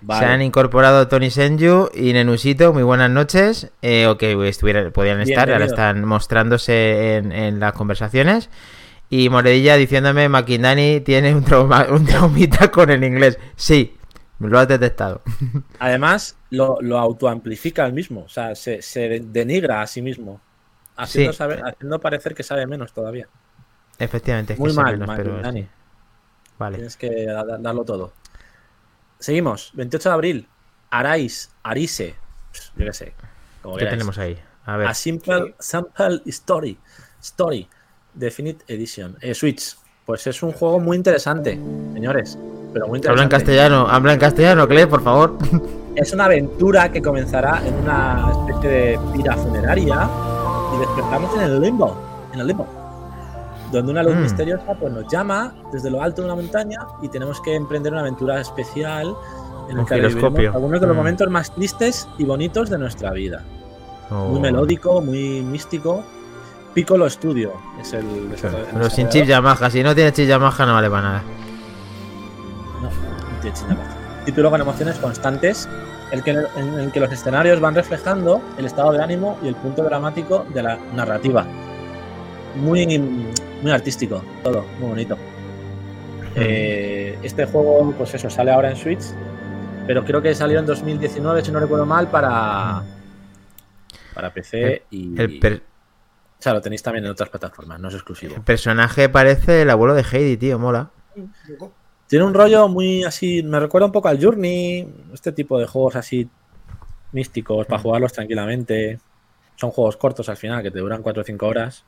Vale. 0.02 0.26
Se 0.26 0.32
han 0.32 0.42
incorporado 0.42 1.08
Tony 1.10 1.30
Senju 1.30 1.90
y 1.94 2.14
Nenusito, 2.14 2.72
muy 2.74 2.84
buenas 2.84 3.12
noches. 3.12 3.70
Eh, 3.82 4.08
o 4.08 4.18
que 4.18 4.48
estuvieran, 4.48 4.92
podían 4.94 5.20
estar, 5.22 5.52
ahora 5.52 5.66
están 5.66 6.06
mostrándose 6.06 7.18
en, 7.18 7.32
en 7.34 7.60
las 7.60 7.74
conversaciones. 7.74 8.50
Y 9.10 9.28
Moredilla 9.30 9.76
diciéndome, 9.76 10.30
Makindani 10.30 11.02
tiene 11.02 11.36
un, 11.36 11.44
trauma, 11.44 11.88
un 11.90 12.06
traumita 12.06 12.72
con 12.72 12.90
el 12.92 13.04
inglés. 13.04 13.38
Sí, 13.58 13.98
lo 14.40 14.58
has 14.58 14.70
detectado. 14.70 15.22
Además, 15.80 16.38
lo, 16.50 16.78
lo 16.80 16.98
autoamplifica 16.98 17.86
el 17.86 17.92
mismo, 17.94 18.22
o 18.22 18.30
sea, 18.30 18.56
se, 18.56 18.82
se 18.82 19.20
denigra 19.20 19.82
a 19.82 19.88
sí 19.88 20.02
mismo, 20.02 20.40
haciendo, 20.96 21.34
Sí. 21.34 21.38
saber- 21.38 21.62
haciendo 21.66 22.00
parecer 22.00 22.34
que 22.36 22.44
sabe 22.44 22.66
menos 22.68 22.94
todavía. 22.94 23.28
Efectivamente, 23.98 24.54
es 24.54 24.58
que 24.58 24.64
Muy 24.64 24.72
sé 24.72 24.78
mal, 24.82 24.92
menos, 24.94 25.08
mal, 25.08 25.18
pero 25.18 25.42
Dani. 25.42 25.64
sí. 25.64 25.68
Vale. 26.58 26.76
Tienes 26.78 26.96
que 26.96 27.26
da- 27.26 27.44
da- 27.44 27.58
darlo 27.58 27.84
todo. 27.84 28.14
Seguimos. 29.20 29.72
28 29.74 30.10
de 30.10 30.14
abril. 30.14 30.48
Arais, 30.90 31.52
Arise. 31.64 32.16
Yo 32.76 32.86
qué 32.86 32.94
sé. 32.94 33.14
Como 33.62 33.76
¿Qué 33.76 33.80
queráis. 33.80 33.98
tenemos 33.98 34.18
ahí? 34.18 34.38
A 34.66 34.78
ver. 34.78 34.88
A 34.88 34.94
Simple, 34.94 35.56
Sample 35.60 36.22
Story. 36.26 36.78
Story. 37.22 37.68
Definite 38.14 38.64
Edition. 38.74 39.18
Eh, 39.22 39.34
Switch. 39.34 39.76
Pues 40.06 40.26
es 40.26 40.42
un 40.42 40.54
juego 40.54 40.80
muy 40.80 40.98
interesante, 40.98 41.52
señores. 41.94 42.38
Pero 42.74 42.88
muy 42.88 42.98
interesante. 42.98 43.10
Habla 43.10 43.24
en 43.24 43.30
castellano, 43.30 43.88
habla 43.88 44.14
en 44.14 44.20
castellano, 44.20 44.68
Cle, 44.68 44.88
por 44.88 45.04
favor. 45.04 45.38
Es 45.96 46.14
una 46.14 46.26
aventura 46.26 46.90
que 46.90 47.02
comenzará 47.02 47.62
en 47.66 47.74
una 47.74 48.32
especie 48.48 48.70
de 48.70 49.00
pira 49.12 49.36
funeraria 49.36 50.10
y 50.74 50.80
despertamos 50.80 51.36
en 51.36 51.42
el 51.42 51.60
limbo. 51.60 51.98
En 52.32 52.40
el 52.40 52.48
limbo. 52.48 52.79
Donde 53.72 53.92
una 53.92 54.02
luz 54.04 54.16
Mm. 54.16 54.22
misteriosa 54.22 54.74
pues, 54.80 54.92
nos 54.92 55.08
llama 55.12 55.54
desde 55.72 55.90
lo 55.92 56.02
alto 56.02 56.22
de 56.22 56.28
una 56.28 56.36
montaña 56.36 56.80
y 57.02 57.08
tenemos 57.10 57.40
que 57.42 57.54
emprender 57.56 57.92
una 57.92 58.02
aventura 58.02 58.42
especial 58.42 59.14
en 59.70 59.78
la 59.78 59.86
que 59.86 59.96
viviremos 60.02 60.56
algunos 60.56 60.82
de 60.82 60.88
los 60.88 60.96
Mm. 60.96 60.98
momentos 61.00 61.30
más 61.30 61.54
tristes 61.54 62.08
y 62.18 62.24
bonitos 62.24 62.70
de 62.70 62.78
nuestra 62.80 63.12
vida. 63.12 63.44
Muy 64.10 64.38
Oh. 64.38 64.42
melódico, 64.42 65.02
muy 65.02 65.42
místico. 65.42 66.04
Piccolo 66.74 67.10
Studio 67.10 67.54
es 67.80 67.94
el. 67.94 68.06
el 68.06 68.36
Pero 68.74 68.90
sin 68.90 69.10
chip 69.10 69.26
Yamaha. 69.26 69.70
Si 69.70 69.84
no 69.84 69.94
tiene 69.94 70.12
chip 70.14 70.28
Yamaha, 70.28 70.66
no 70.66 70.74
vale 70.74 70.90
para 70.90 71.02
nada. 71.02 71.24
No, 72.82 72.90
no 72.90 73.42
tiene 73.42 73.56
chip 73.56 73.68
Yamaha. 73.70 73.96
Título 74.26 74.50
con 74.52 74.62
emociones 74.62 74.98
constantes, 74.98 75.68
el 76.12 76.24
que, 76.24 76.32
en 76.32 76.80
el 76.80 76.92
que 76.92 77.00
los 77.00 77.12
escenarios 77.12 77.60
van 77.60 77.74
reflejando 77.76 78.42
el 78.58 78.66
estado 78.66 78.92
de 78.92 79.02
ánimo 79.04 79.38
y 79.44 79.48
el 79.48 79.56
punto 79.56 79.84
dramático 79.84 80.46
de 80.54 80.64
la 80.64 80.78
narrativa. 80.96 81.46
Muy, 82.56 82.86
muy 83.62 83.72
artístico, 83.72 84.24
todo, 84.44 84.66
muy 84.80 84.90
bonito. 84.90 85.18
Eh, 86.36 87.18
este 87.24 87.46
juego, 87.46 87.94
pues 87.98 88.14
eso, 88.14 88.30
sale 88.30 88.52
ahora 88.52 88.70
en 88.70 88.76
Switch, 88.78 89.04
pero 89.88 90.04
creo 90.06 90.22
que 90.22 90.34
salió 90.36 90.60
en 90.60 90.66
2019, 90.66 91.44
si 91.44 91.52
no 91.52 91.60
recuerdo 91.60 91.86
mal, 91.86 92.10
para, 92.10 92.84
para 94.14 94.34
PC 94.34 94.84
y. 94.92 95.20
El, 95.20 95.40
per- 95.40 95.64
O 96.38 96.42
sea, 96.42 96.54
lo 96.54 96.62
tenéis 96.62 96.84
también 96.84 97.06
en 97.06 97.12
otras 97.12 97.30
plataformas, 97.30 97.80
no 97.80 97.88
es 97.90 97.96
exclusivo. 97.96 98.36
el 98.36 98.42
personaje 98.42 99.10
parece 99.10 99.64
el 99.64 99.70
abuelo 99.70 99.94
de 99.96 100.04
Heidi, 100.10 100.38
tío, 100.38 100.60
mola. 100.60 100.92
Tiene 102.08 102.26
un 102.26 102.34
rollo 102.34 102.68
muy 102.70 103.04
así, 103.04 103.44
me 103.44 103.60
recuerda 103.60 103.86
un 103.88 103.92
poco 103.92 104.08
al 104.08 104.24
Journey, 104.24 104.88
este 105.14 105.32
tipo 105.32 105.60
de 105.60 105.68
juegos 105.68 105.96
así 105.96 106.28
místicos 107.12 107.66
para 107.68 107.82
jugarlos 107.82 108.14
tranquilamente. 108.14 109.00
Son 109.56 109.72
juegos 109.72 109.98
cortos 109.98 110.30
al 110.30 110.38
final, 110.38 110.64
que 110.64 110.72
te 110.72 110.80
duran 110.80 111.02
4 111.04 111.22
o 111.22 111.26
5 111.26 111.46
horas. 111.48 111.84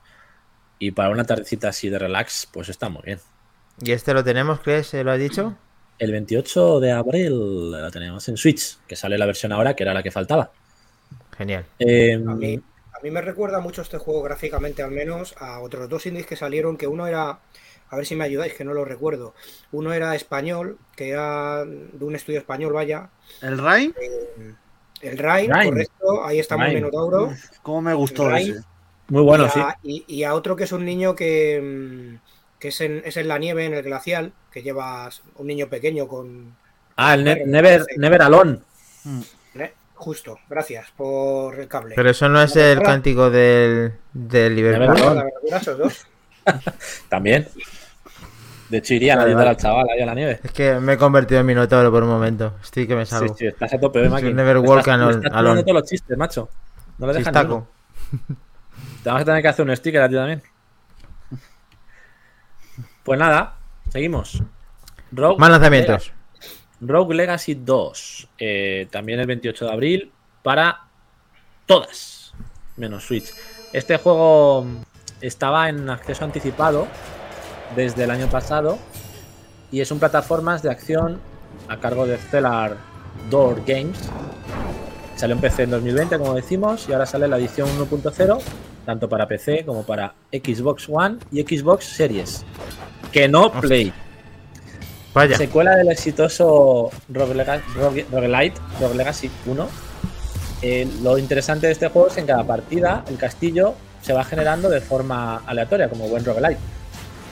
Y 0.82 0.90
para 0.90 1.10
una 1.10 1.22
tardecita 1.22 1.68
así 1.68 1.88
de 1.88 1.96
relax, 1.96 2.48
pues 2.52 2.68
está 2.68 2.88
muy 2.88 3.02
bien. 3.04 3.20
¿Y 3.80 3.92
este 3.92 4.12
lo 4.12 4.24
tenemos? 4.24 4.58
¿Se 4.82 5.04
lo 5.04 5.12
has 5.12 5.18
dicho? 5.20 5.56
El 5.96 6.10
28 6.10 6.80
de 6.80 6.90
abril 6.90 7.70
lo 7.70 7.90
tenemos 7.92 8.28
en 8.28 8.36
Switch, 8.36 8.78
que 8.88 8.96
sale 8.96 9.16
la 9.16 9.26
versión 9.26 9.52
ahora, 9.52 9.76
que 9.76 9.84
era 9.84 9.94
la 9.94 10.02
que 10.02 10.10
faltaba. 10.10 10.50
Genial. 11.38 11.66
Eh, 11.78 12.14
A 12.14 12.34
mí, 12.34 12.60
a 12.94 13.00
mí 13.00 13.10
me 13.12 13.20
recuerda 13.20 13.60
mucho 13.60 13.80
este 13.82 13.98
juego 13.98 14.22
gráficamente, 14.22 14.82
al 14.82 14.90
menos, 14.90 15.36
a 15.38 15.60
otros 15.60 15.88
dos 15.88 16.04
indies 16.06 16.26
que 16.26 16.34
salieron, 16.34 16.76
que 16.76 16.88
uno 16.88 17.06
era, 17.06 17.38
a 17.88 17.96
ver 17.96 18.04
si 18.04 18.16
me 18.16 18.24
ayudáis, 18.24 18.54
que 18.54 18.64
no 18.64 18.74
lo 18.74 18.84
recuerdo. 18.84 19.36
Uno 19.70 19.92
era 19.92 20.16
español, 20.16 20.78
que 20.96 21.10
era 21.10 21.64
de 21.64 22.04
un 22.04 22.16
estudio 22.16 22.40
español, 22.40 22.72
vaya. 22.72 23.08
¿El 23.40 23.58
Rain? 23.58 23.94
El 25.00 25.16
Rain, 25.16 25.48
Rain. 25.48 25.70
correcto, 25.70 26.24
ahí 26.24 26.40
estamos 26.40 26.64
Rain. 26.66 26.74
Minotauro. 26.74 27.32
¿Cómo 27.62 27.82
me 27.82 27.94
gustó 27.94 28.34
ese? 28.34 28.64
Muy 29.12 29.22
bueno, 29.22 29.46
y, 29.46 29.48
sí. 29.50 29.60
y- 29.82 30.04
y 30.16 30.24
a 30.24 30.34
otro 30.34 30.56
que 30.56 30.64
es 30.64 30.72
un 30.72 30.84
niño 30.84 31.14
que, 31.14 31.60
mm, 31.62 32.58
que 32.58 32.68
es, 32.68 32.80
en, 32.80 33.02
es 33.04 33.16
en 33.16 33.28
la 33.28 33.38
nieve, 33.38 33.64
en 33.66 33.74
el 33.74 33.82
glacial, 33.82 34.32
que 34.50 34.62
lleva 34.62 35.08
un 35.36 35.46
niño 35.46 35.68
pequeño 35.68 36.08
con... 36.08 36.54
Ah, 36.96 37.14
el 37.14 37.24
Ne- 37.24 37.44
Never, 37.46 37.84
Never 37.96 38.22
Alone. 38.22 38.58
¿eh? 39.54 39.72
Justo, 39.94 40.38
gracias 40.48 40.90
por 40.96 41.58
el 41.60 41.68
cable. 41.68 41.94
Pero 41.96 42.10
eso 42.10 42.28
no 42.28 42.42
es 42.42 42.54
el 42.56 42.82
cántico 42.82 43.30
del, 43.30 43.92
del 44.12 44.56
Liverpool. 44.56 45.24
También. 47.08 47.48
De 48.68 48.78
hecho, 48.78 48.94
irían 48.94 49.18
a 49.18 49.22
Vale, 49.22 49.30
ayudar 49.32 49.44
vale. 49.44 49.50
al 49.56 49.62
chaval 49.62 49.86
ahí 49.90 50.00
a 50.00 50.06
la 50.06 50.14
nieve. 50.14 50.40
Es 50.42 50.50
que 50.52 50.74
me 50.80 50.94
he 50.94 50.96
convertido 50.96 51.40
en 51.40 51.46
Minotauro 51.46 51.90
por 51.90 52.02
un 52.02 52.08
momento. 52.08 52.54
Estoy 52.62 52.86
que 52.86 52.94
me 52.96 53.04
Sí, 53.04 53.10
salgo. 53.10 53.34
sí, 53.36 53.46
estás 53.46 53.72
a 53.74 53.78
tope, 53.78 54.02
¿eh, 54.04 54.08
Maki? 54.08 54.32
never 54.32 54.58
walk 54.58 54.78
estás- 54.80 55.20
alone- 55.32 55.62
todos 55.62 55.74
los 55.74 55.84
chistes, 55.88 56.16
macho. 56.16 56.48
No 56.98 57.06
le. 57.06 57.16
Chistaco. 57.18 57.68
Te 59.02 59.08
vamos 59.08 59.22
a 59.22 59.24
tener 59.24 59.42
que 59.42 59.48
hacer 59.48 59.66
un 59.66 59.76
sticker 59.76 60.02
a 60.02 60.08
ti 60.08 60.14
también. 60.14 60.42
Pues 63.02 63.18
nada, 63.18 63.56
seguimos. 63.90 64.42
Rogue 65.10 65.38
Más 65.38 65.50
lanzamientos. 65.50 66.12
Rogue 66.80 67.14
Legacy 67.14 67.54
2. 67.54 68.28
eh, 68.38 68.88
también 68.90 69.20
el 69.20 69.26
28 69.26 69.66
de 69.66 69.72
abril 69.72 70.12
para 70.42 70.84
todas, 71.66 72.32
menos 72.76 73.04
Switch. 73.04 73.32
Este 73.72 73.96
juego 73.98 74.66
estaba 75.20 75.68
en 75.68 75.88
acceso 75.90 76.24
anticipado 76.24 76.86
desde 77.76 78.04
el 78.04 78.10
año 78.10 78.28
pasado 78.28 78.78
y 79.70 79.80
es 79.80 79.90
un 79.90 79.98
plataformas 79.98 80.62
de 80.62 80.70
acción 80.70 81.20
a 81.68 81.78
cargo 81.78 82.06
de 82.06 82.18
Stellar 82.18 82.76
Door 83.30 83.64
Games. 83.66 84.10
Salió 85.16 85.36
en 85.36 85.40
PC 85.40 85.64
en 85.64 85.70
2020, 85.70 86.18
como 86.18 86.34
decimos, 86.34 86.88
y 86.88 86.92
ahora 86.92 87.06
sale 87.06 87.28
la 87.28 87.38
edición 87.38 87.68
1.0, 87.78 88.40
tanto 88.84 89.08
para 89.08 89.26
PC 89.28 89.64
como 89.64 89.82
para 89.84 90.14
Xbox 90.32 90.88
One 90.88 91.18
y 91.30 91.42
Xbox 91.42 91.84
Series. 91.84 92.44
Que 93.12 93.28
no 93.28 93.50
Play. 93.52 93.92
Vaya. 95.14 95.36
Secuela 95.36 95.76
del 95.76 95.90
exitoso 95.90 96.90
Rogue, 97.10 97.34
Lega- 97.34 97.60
Rogue- 97.76 98.06
Roguelite, 98.10 98.58
Rogue 98.80 98.94
Legacy 98.94 99.30
1. 99.46 99.68
Eh, 100.62 100.88
lo 101.02 101.18
interesante 101.18 101.66
de 101.66 101.72
este 101.72 101.88
juego 101.88 102.08
es 102.08 102.14
que 102.14 102.20
en 102.20 102.26
cada 102.26 102.44
partida 102.44 103.04
el 103.08 103.16
castillo 103.18 103.74
se 104.00 104.12
va 104.12 104.24
generando 104.24 104.68
de 104.70 104.80
forma 104.80 105.42
aleatoria, 105.46 105.88
como 105.88 106.08
buen 106.08 106.24
roguelite. 106.24 106.58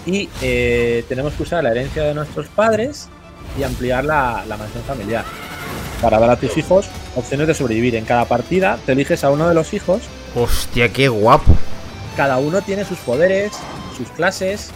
Y 0.06 0.28
eh, 0.42 1.04
tenemos 1.08 1.32
que 1.34 1.42
usar 1.44 1.62
la 1.64 1.70
herencia 1.70 2.02
de 2.02 2.14
nuestros 2.14 2.48
padres 2.48 3.08
y 3.58 3.62
ampliar 3.62 4.04
la, 4.04 4.44
la 4.46 4.56
mansión 4.56 4.82
familiar. 4.84 5.24
Para 6.02 6.18
dar 6.18 6.30
a 6.30 6.36
tus 6.36 6.56
hijos 6.56 6.86
opciones 7.16 7.46
de 7.46 7.54
sobrevivir. 7.54 7.94
En 7.96 8.04
cada 8.04 8.24
partida 8.26 8.78
te 8.84 8.92
eliges 8.92 9.24
a 9.24 9.30
uno 9.30 9.48
de 9.48 9.54
los 9.54 9.72
hijos 9.74 10.00
Hostia, 10.34 10.92
qué 10.92 11.08
guapo. 11.08 11.52
cada 12.16 12.38
uno 12.38 12.60
tiene 12.62 12.84
sus 12.84 12.98
poderes, 12.98 13.52
sus 13.96 14.08
clases. 14.10 14.70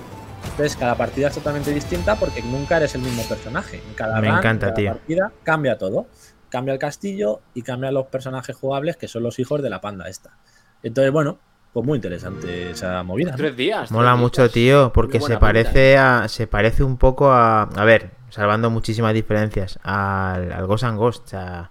Entonces, 0.44 0.76
cada 0.76 0.94
partida 0.96 1.28
es 1.28 1.34
totalmente 1.34 1.72
distinta 1.72 2.16
porque 2.16 2.42
nunca 2.42 2.76
eres 2.76 2.94
el 2.94 3.02
mismo 3.02 3.22
personaje. 3.24 3.82
En 3.88 3.94
cada 3.94 4.20
Me 4.20 4.28
run, 4.28 4.38
encanta, 4.38 4.66
cada 4.66 4.74
tío. 4.76 4.90
partida 4.92 5.32
cambia 5.42 5.78
todo. 5.78 6.06
Cambia 6.50 6.72
el 6.74 6.78
castillo 6.78 7.40
y 7.54 7.62
cambia 7.62 7.90
los 7.90 8.06
personajes 8.06 8.54
jugables 8.54 8.96
que 8.96 9.08
son 9.08 9.22
los 9.24 9.38
hijos 9.38 9.62
de 9.62 9.70
la 9.70 9.80
panda 9.80 10.08
esta. 10.08 10.36
Entonces, 10.82 11.12
bueno, 11.12 11.38
pues 11.72 11.84
muy 11.84 11.96
interesante 11.96 12.70
esa 12.70 13.02
movida. 13.02 13.32
¿no? 13.32 13.36
Tres 13.36 13.56
días. 13.56 13.90
Mola 13.90 14.10
tres 14.12 14.20
mucho, 14.20 14.42
días. 14.42 14.52
tío, 14.52 14.92
porque 14.92 15.20
se 15.20 15.38
parece 15.38 15.96
a. 15.98 16.28
Se 16.28 16.46
parece 16.46 16.84
un 16.84 16.96
poco 16.98 17.32
a. 17.32 17.62
A 17.62 17.84
ver, 17.84 18.10
salvando 18.28 18.70
muchísimas 18.70 19.14
diferencias. 19.14 19.78
Al, 19.82 20.52
al 20.52 20.66
Ghost 20.66 20.84
and 20.84 20.98
Ghost. 20.98 21.24
O 21.26 21.28
sea, 21.30 21.70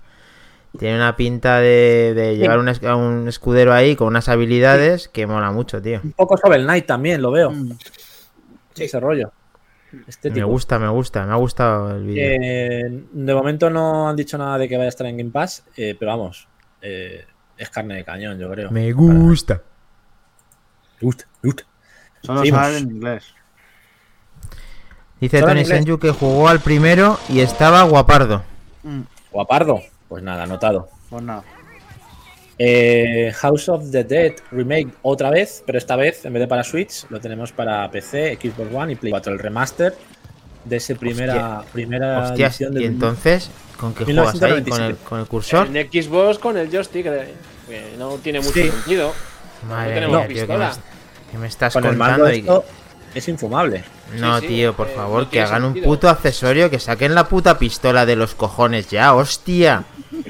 tiene 0.78 0.95
una 0.95 1.15
pinta 1.15 1.59
de, 1.59 2.13
de 2.15 2.38
llevar 2.38 2.59
un, 2.59 2.67
a 2.69 2.95
un 2.95 3.28
escudero 3.28 3.74
ahí 3.74 3.95
con 3.95 4.07
unas 4.07 4.28
habilidades 4.30 5.07
que 5.07 5.28
mola 5.28 5.51
mucho, 5.51 5.82
tío. 5.82 6.01
Un 6.03 6.13
poco 6.13 6.38
sobre 6.38 6.57
el 6.57 6.63
Knight 6.63 6.86
también, 6.86 7.21
lo 7.21 7.32
veo. 7.32 7.51
Mm. 7.51 7.78
Sí. 8.74 8.86
Ese 8.86 8.99
rollo. 8.99 9.32
Me 10.24 10.43
gusta, 10.43 10.80
me 10.80 10.88
gusta, 10.89 11.24
me 11.26 11.34
ha 11.34 11.36
gustado 11.36 11.95
el 11.95 12.03
vídeo. 12.03 12.24
Eh, 12.41 13.03
de 13.11 13.36
momento 13.36 13.69
no 13.69 14.09
han 14.09 14.15
dicho 14.15 14.38
nada 14.39 14.57
de 14.57 14.67
que 14.67 14.76
vaya 14.76 14.88
a 14.88 14.89
estar 14.89 15.05
en 15.05 15.17
Game 15.17 15.30
Pass, 15.30 15.63
eh, 15.78 15.95
pero 15.99 16.09
vamos, 16.11 16.47
eh, 16.82 17.26
es 17.55 17.69
carne 17.69 17.97
de 17.97 18.03
cañón, 18.03 18.39
yo 18.39 18.49
creo. 18.49 18.71
me 18.71 18.91
gusta. 18.91 19.61
Me 20.99 21.05
gusta, 21.05 21.26
me 21.43 21.49
gusta. 21.49 21.63
Solo 22.24 22.43
sale 22.45 22.78
en 22.80 22.89
inglés. 22.89 23.36
Dice 25.19 25.41
Tony. 25.41 25.63
Senju 25.63 25.99
que 25.99 26.09
jugó 26.09 26.49
al 26.49 26.59
primero 26.59 27.19
y 27.30 27.41
estaba 27.41 27.84
guapardo. 27.84 28.41
Mm, 28.82 29.01
Guapardo. 29.32 29.82
Pues 30.14 30.22
nada, 30.24 30.43
anotado. 30.43 30.89
Pues 31.09 31.24
nada. 31.24 31.43
Eh, 32.59 33.34
House 33.36 33.68
of 33.68 33.89
the 33.89 34.03
Dead 34.03 34.34
Remake 34.51 34.89
otra 35.01 35.32
vez, 35.32 35.64
pero 35.66 35.80
esta 35.80 35.95
vez 35.95 36.24
en 36.24 36.34
vez 36.34 36.41
de 36.41 36.47
para 36.47 36.64
Switch 36.64 37.05
lo 37.09 37.20
tenemos 37.20 37.51
para 37.51 37.89
PC, 37.89 38.38
Xbox 38.39 38.72
One 38.72 38.93
y 38.93 38.95
Play 38.95 39.09
4. 39.09 39.34
El 39.34 39.39
remaster 39.39 39.95
de 40.66 40.76
ese 40.76 40.93
primera, 40.95 41.64
primera 41.74 42.20
Hostias, 42.30 42.51
edición 42.61 42.74
y 42.74 42.76
del- 42.76 42.84
entonces, 42.93 43.49
¿con 43.76 43.95
qué 43.95 44.05
juegas 44.05 44.36
ahí? 44.36 44.39
¿Con 44.39 44.49
el, 44.51 44.55
1997. 44.64 45.09
con 45.09 45.20
el 45.20 45.26
cursor? 45.26 45.68
En 45.76 45.91
Xbox 45.91 46.38
con 46.38 46.57
el 46.57 46.70
joystick, 46.70 47.05
eh, 47.07 47.34
que 47.68 47.95
no 47.97 48.09
tiene 48.18 48.39
mucho 48.39 48.53
Sí. 48.53 48.70
sentido. 48.70 49.14
Madre 49.68 49.95
tenemos 49.95 50.18
mía, 50.20 50.28
tío, 50.28 50.36
¿qué 50.36 50.41
me, 50.41 50.47
pistola. 50.47 50.70
est- 50.70 50.82
qué 51.32 51.38
me 51.39 51.47
estás 51.47 51.74
con 51.74 51.86
el 51.88 51.97
mando 51.97 52.24
contando? 52.26 52.36
Y- 52.36 52.39
esto 52.41 52.66
es 53.16 53.28
infumable. 53.28 53.84
No, 54.18 54.39
Sí, 54.39 54.47
sí, 54.47 54.53
tío, 54.53 54.74
por 54.74 54.88
eh, 54.88 54.93
favor, 54.95 55.24
no 55.24 55.30
que 55.30 55.41
hagan 55.41 55.64
un 55.64 55.82
puto 55.82 56.09
accesorio, 56.09 56.70
que 56.70 56.80
saquen 56.80 57.16
la 57.16 57.28
puta 57.28 57.57
pistola 57.57 58.05
de 58.05 58.16
los 58.16 58.36
cojones 58.36 58.89
ya, 58.89 59.14
hostia. 59.14 59.84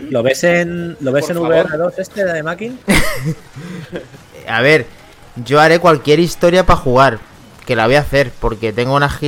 ¿Lo 0.10 0.24
ves 0.24 0.44
en, 0.44 0.96
lo 1.02 1.12
ves 1.12 1.26
Por 1.28 1.36
en 1.38 1.42
favor. 1.44 1.68
VR2 1.92 1.94
este 1.98 2.24
de 2.26 2.44
Mackin? 2.44 2.80
A 4.48 4.62
ver, 4.62 4.86
yo 5.36 5.60
haré 5.60 5.80
cualquier 5.80 6.20
historia 6.20 6.66
para 6.66 6.80
jugar. 6.80 7.20
que 7.66 7.78
la 7.78 7.86
voy 7.86 7.96
a 7.96 8.02
hacer 8.02 8.32
porque 8.42 8.74
tengo 8.74 8.94
unas 8.96 9.20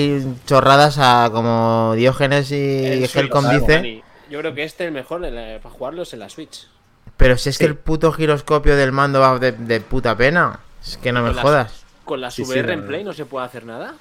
chorradas 0.45 0.97
a 0.99 1.29
como 1.31 1.93
Diógenes 1.95 2.51
y 2.51 3.05
Helcom 3.13 3.49
dice. 3.49 4.03
Yo 4.29 4.39
creo 4.39 4.53
que 4.53 4.63
este 4.65 4.83
es 4.83 4.87
el 4.89 4.93
mejor 4.93 5.21
la- 5.21 5.59
para 5.63 5.73
jugarlos 5.73 6.11
en 6.13 6.19
la 6.19 6.27
Switch. 6.27 6.67
Pero 7.15 7.37
si 7.37 7.47
es 7.49 7.57
que 7.57 7.63
Sí. 7.63 7.69
el 7.69 7.77
puto 7.77 8.11
giroscopio 8.11 8.75
del 8.75 8.91
mando 8.91 9.21
va 9.21 9.39
de, 9.39 9.53
de 9.53 9.79
puta 9.79 10.17
pena. 10.17 10.59
Es 10.85 10.97
que 10.97 11.13
no 11.13 11.21
me 11.23 11.33
jodas. 11.33 11.84
Con 12.05 12.21
la 12.21 12.31
Sí, 12.31 12.45
sí, 12.45 12.51
VR 12.51 12.73
en. 12.73 12.87
Play 12.87 13.03
no 13.03 13.13
se 13.13 13.25
puede 13.25 13.45
hacer 13.45 13.65
nada. 13.65 13.95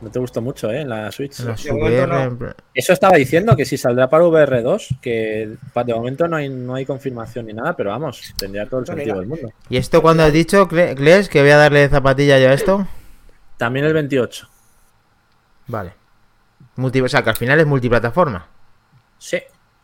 No 0.00 0.10
te 0.10 0.18
gustó 0.18 0.40
mucho, 0.42 0.68
¿eh? 0.70 0.84
La 0.84 1.12
Switch. 1.12 1.38
VR, 1.40 2.06
no. 2.08 2.54
Eso 2.74 2.92
estaba 2.92 3.16
diciendo 3.16 3.54
que 3.54 3.64
si 3.64 3.76
saldrá 3.76 4.08
para 4.10 4.24
VR2, 4.24 4.98
que 5.00 5.56
de 5.84 5.94
momento 5.94 6.26
no 6.26 6.36
hay, 6.36 6.48
no 6.48 6.74
hay 6.74 6.84
confirmación 6.84 7.46
ni 7.46 7.52
nada, 7.52 7.76
pero 7.76 7.90
vamos, 7.90 8.34
tendría 8.36 8.66
todo 8.68 8.80
el 8.80 8.86
sentido 8.86 9.06
mira. 9.14 9.18
del 9.20 9.26
mundo. 9.28 9.52
¿Y 9.68 9.76
esto 9.76 10.02
cuando 10.02 10.24
has 10.24 10.32
dicho, 10.32 10.66
Cles, 10.66 11.28
que 11.28 11.40
voy 11.40 11.50
a 11.50 11.56
darle 11.56 11.88
zapatilla 11.88 12.38
yo 12.40 12.48
a 12.48 12.52
esto? 12.52 12.88
También 13.58 13.86
el 13.86 13.92
28. 13.92 14.48
Vale. 15.68 15.92
Multi- 16.76 17.00
o 17.00 17.08
sea, 17.08 17.22
que 17.22 17.30
al 17.30 17.36
final 17.36 17.60
es 17.60 17.66
multiplataforma. 17.66 18.46
Sí, 19.18 19.38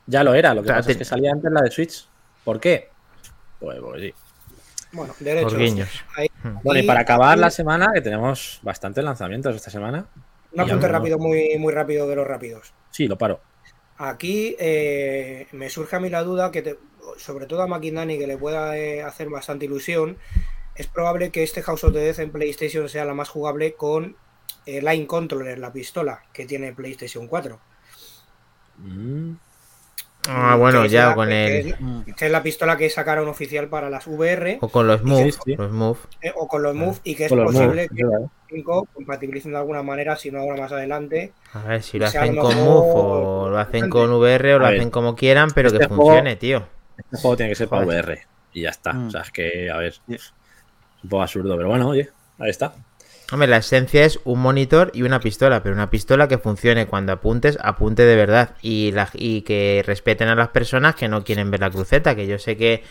ya 0.07 0.25
lo 0.25 0.35
era. 0.35 0.53
Lo 0.53 0.63
que 0.63 0.67
O 0.67 0.71
sea, 0.71 0.77
pasa 0.79 0.87
te- 0.87 0.93
es 0.93 0.99
que 0.99 1.05
salía 1.05 1.31
antes 1.33 1.53
la 1.53 1.61
de 1.63 1.71
Switch. 1.71 2.09
¿Por 2.45 2.59
qué? 2.59 2.89
Pues, 3.61 3.79
pues 3.81 4.01
sí. 4.03 4.15
Bueno, 4.93 5.15
derechos. 5.21 5.55
Ahí- 6.17 6.28
Bueno, 6.63 6.81
y 6.81 6.87
para 6.87 7.01
acabar 7.01 7.37
y 7.37 7.41
la 7.41 7.51
semana, 7.51 7.89
que 7.95 8.01
tenemos 8.01 8.61
bastantes 8.63 9.03
lanzamientos 9.05 9.55
esta 9.57 9.71
semana. 9.71 10.07
Un 10.53 10.61
apunte 10.61 10.73
algunos- 10.87 10.91
rápido, 10.93 11.19
muy, 11.19 11.57
muy 11.59 11.73
rápido 11.73 12.07
de 12.09 12.17
los 12.17 12.27
rápidos. 12.27 12.73
Sí, 12.91 13.07
lo 13.09 13.19
paro. 13.19 13.41
Aquí 13.99 14.55
eh, 14.59 15.47
me 15.53 15.69
surge 15.71 15.97
a 15.97 16.01
mí 16.01 16.09
la 16.09 16.23
duda 16.23 16.51
que, 16.51 16.63
te- 16.63 16.79
sobre 17.17 17.47
todo 17.47 17.63
a 17.63 17.67
Maquindani, 17.67 18.19
que 18.19 18.27
le 18.29 18.39
pueda 18.39 18.77
eh, 18.79 19.03
hacer 19.03 19.29
bastante 19.29 19.65
ilusión, 19.65 20.17
es 20.77 20.87
probable 20.87 21.31
que 21.31 21.43
este 21.43 21.63
House 21.63 21.83
of 21.85 21.93
the 21.93 21.99
Death 21.99 22.21
en 22.21 22.31
PlayStation 22.31 22.89
sea 22.89 23.05
la 23.05 23.15
más 23.15 23.29
jugable 23.29 23.75
con 23.75 24.17
eh, 24.67 24.81
Line 24.81 25.07
Controller, 25.09 25.59
la 25.59 25.73
pistola 25.73 26.23
que 26.33 26.47
tiene 26.47 26.73
PlayStation 26.73 27.27
4. 27.27 27.59
Mm, 28.79 29.33
Ah, 30.29 30.57
bueno, 30.57 30.83
Que 30.83 30.89
ya 30.91 31.09
la- 31.09 31.15
con 31.15 31.29
que 31.29 31.59
el. 31.61 31.75
que 32.17 32.27
es 32.27 32.31
la 32.33 32.43
pistola 32.43 32.77
que 32.77 32.91
sacaron 32.91 33.29
oficial 33.29 33.69
para 33.69 33.89
las 33.89 34.07
VR 34.07 34.59
O 34.61 34.69
con 34.69 34.87
los 34.87 35.03
Move. 35.03 35.33
sí. 35.33 35.55
Los 35.57 35.71
Move. 35.73 35.99
eh, 36.21 36.33
o 36.35 36.47
con 36.49 36.63
los 36.63 36.75
Move 36.75 36.99
y 37.05 37.15
que 37.15 37.25
es 37.27 37.31
los 37.31 37.47
posible 37.47 37.67
moves, 37.69 37.89
que 37.97 38.05
verdad. 38.05 38.27
5 38.51 38.89
compatibilicen 38.93 39.53
de 39.53 39.59
alguna 39.59 39.83
manera, 39.83 40.17
si 40.17 40.31
no 40.31 40.41
ahora 40.41 40.63
más 40.63 40.73
adelante. 40.73 41.33
A 41.55 41.63
ver 41.63 41.83
si 41.83 41.99
lo 41.99 42.07
hacen 42.07 42.37
con 42.37 42.55
Move 42.57 42.93
o 42.95 43.49
lo 43.51 43.59
hacen 43.59 43.89
con 43.89 44.11
VR 44.13 44.55
o 44.55 44.59
lo 44.59 44.67
hacen 44.67 44.91
como 44.91 45.15
quieran, 45.17 45.51
pero 45.55 45.71
que 45.71 45.77
este 45.77 45.89
juego- 45.89 46.05
funcione, 46.05 46.37
tío. 46.37 46.67
Este 46.99 47.17
juego 47.17 47.37
tiene 47.37 47.51
que 47.51 47.57
ser 47.57 47.69
para. 47.69 47.87
VR. 47.87 48.21
Y 48.53 48.63
ya 48.63 48.71
está. 48.71 48.93
Mm. 48.93 49.07
O 49.07 49.11
sea, 49.11 49.21
es 49.23 49.31
que, 49.31 49.71
a 49.71 49.77
ver, 49.79 49.95
es 50.09 50.35
un 51.05 51.09
poco 51.11 51.23
absurdo, 51.23 51.57
pero 51.57 51.69
bueno, 51.69 51.89
oye, 51.89 52.11
ahí 52.39 52.51
está. 52.51 52.75
Hombre, 53.31 53.47
la 53.49 53.59
esencia 53.59 54.05
es 54.07 54.21
un 54.25 54.41
monitor 54.41 54.91
y 54.95 55.03
una 55.03 55.21
pistola, 55.21 55.63
pero 55.63 55.75
una 55.75 55.91
pistola 55.91 56.29
que 56.29 56.39
funcione 56.39 56.87
cuando 56.87 57.13
apuntes, 57.13 57.59
apunte 57.61 58.05
de 58.07 58.17
verdad. 58.17 58.57
Y, 58.63 58.91
la, 58.93 59.11
y 59.13 59.43
que 59.43 59.83
respeten 59.87 60.29
a 60.29 60.35
las 60.35 60.49
personas 60.49 60.95
que 60.95 61.09
no 61.09 61.25
quieren 61.25 61.51
ver 61.51 61.61
la 61.61 61.69
cruceta, 61.71 62.17
que 62.17 62.27
yo 62.27 62.39
sé 62.39 62.57
que, 62.57 62.83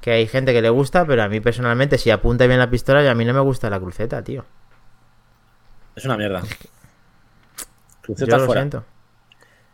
que 0.00 0.10
hay 0.10 0.26
gente 0.26 0.52
que 0.52 0.62
le 0.62 0.68
gusta, 0.70 1.06
pero 1.06 1.22
a 1.22 1.28
mí 1.28 1.38
personalmente, 1.40 1.96
si 1.98 2.10
apunta 2.10 2.46
bien 2.48 2.58
la 2.58 2.70
pistola, 2.70 3.04
y 3.04 3.06
a 3.06 3.14
mí 3.14 3.24
no 3.24 3.34
me 3.34 3.40
gusta 3.40 3.70
la 3.70 3.78
cruceta, 3.78 4.24
tío. 4.24 4.44
Es 5.94 6.04
una 6.04 6.16
mierda. 6.16 6.42
Yo 6.42 6.56
Cruceta 8.02 8.36
lo 8.38 8.46
fuera. 8.46 8.62
siento. 8.62 8.84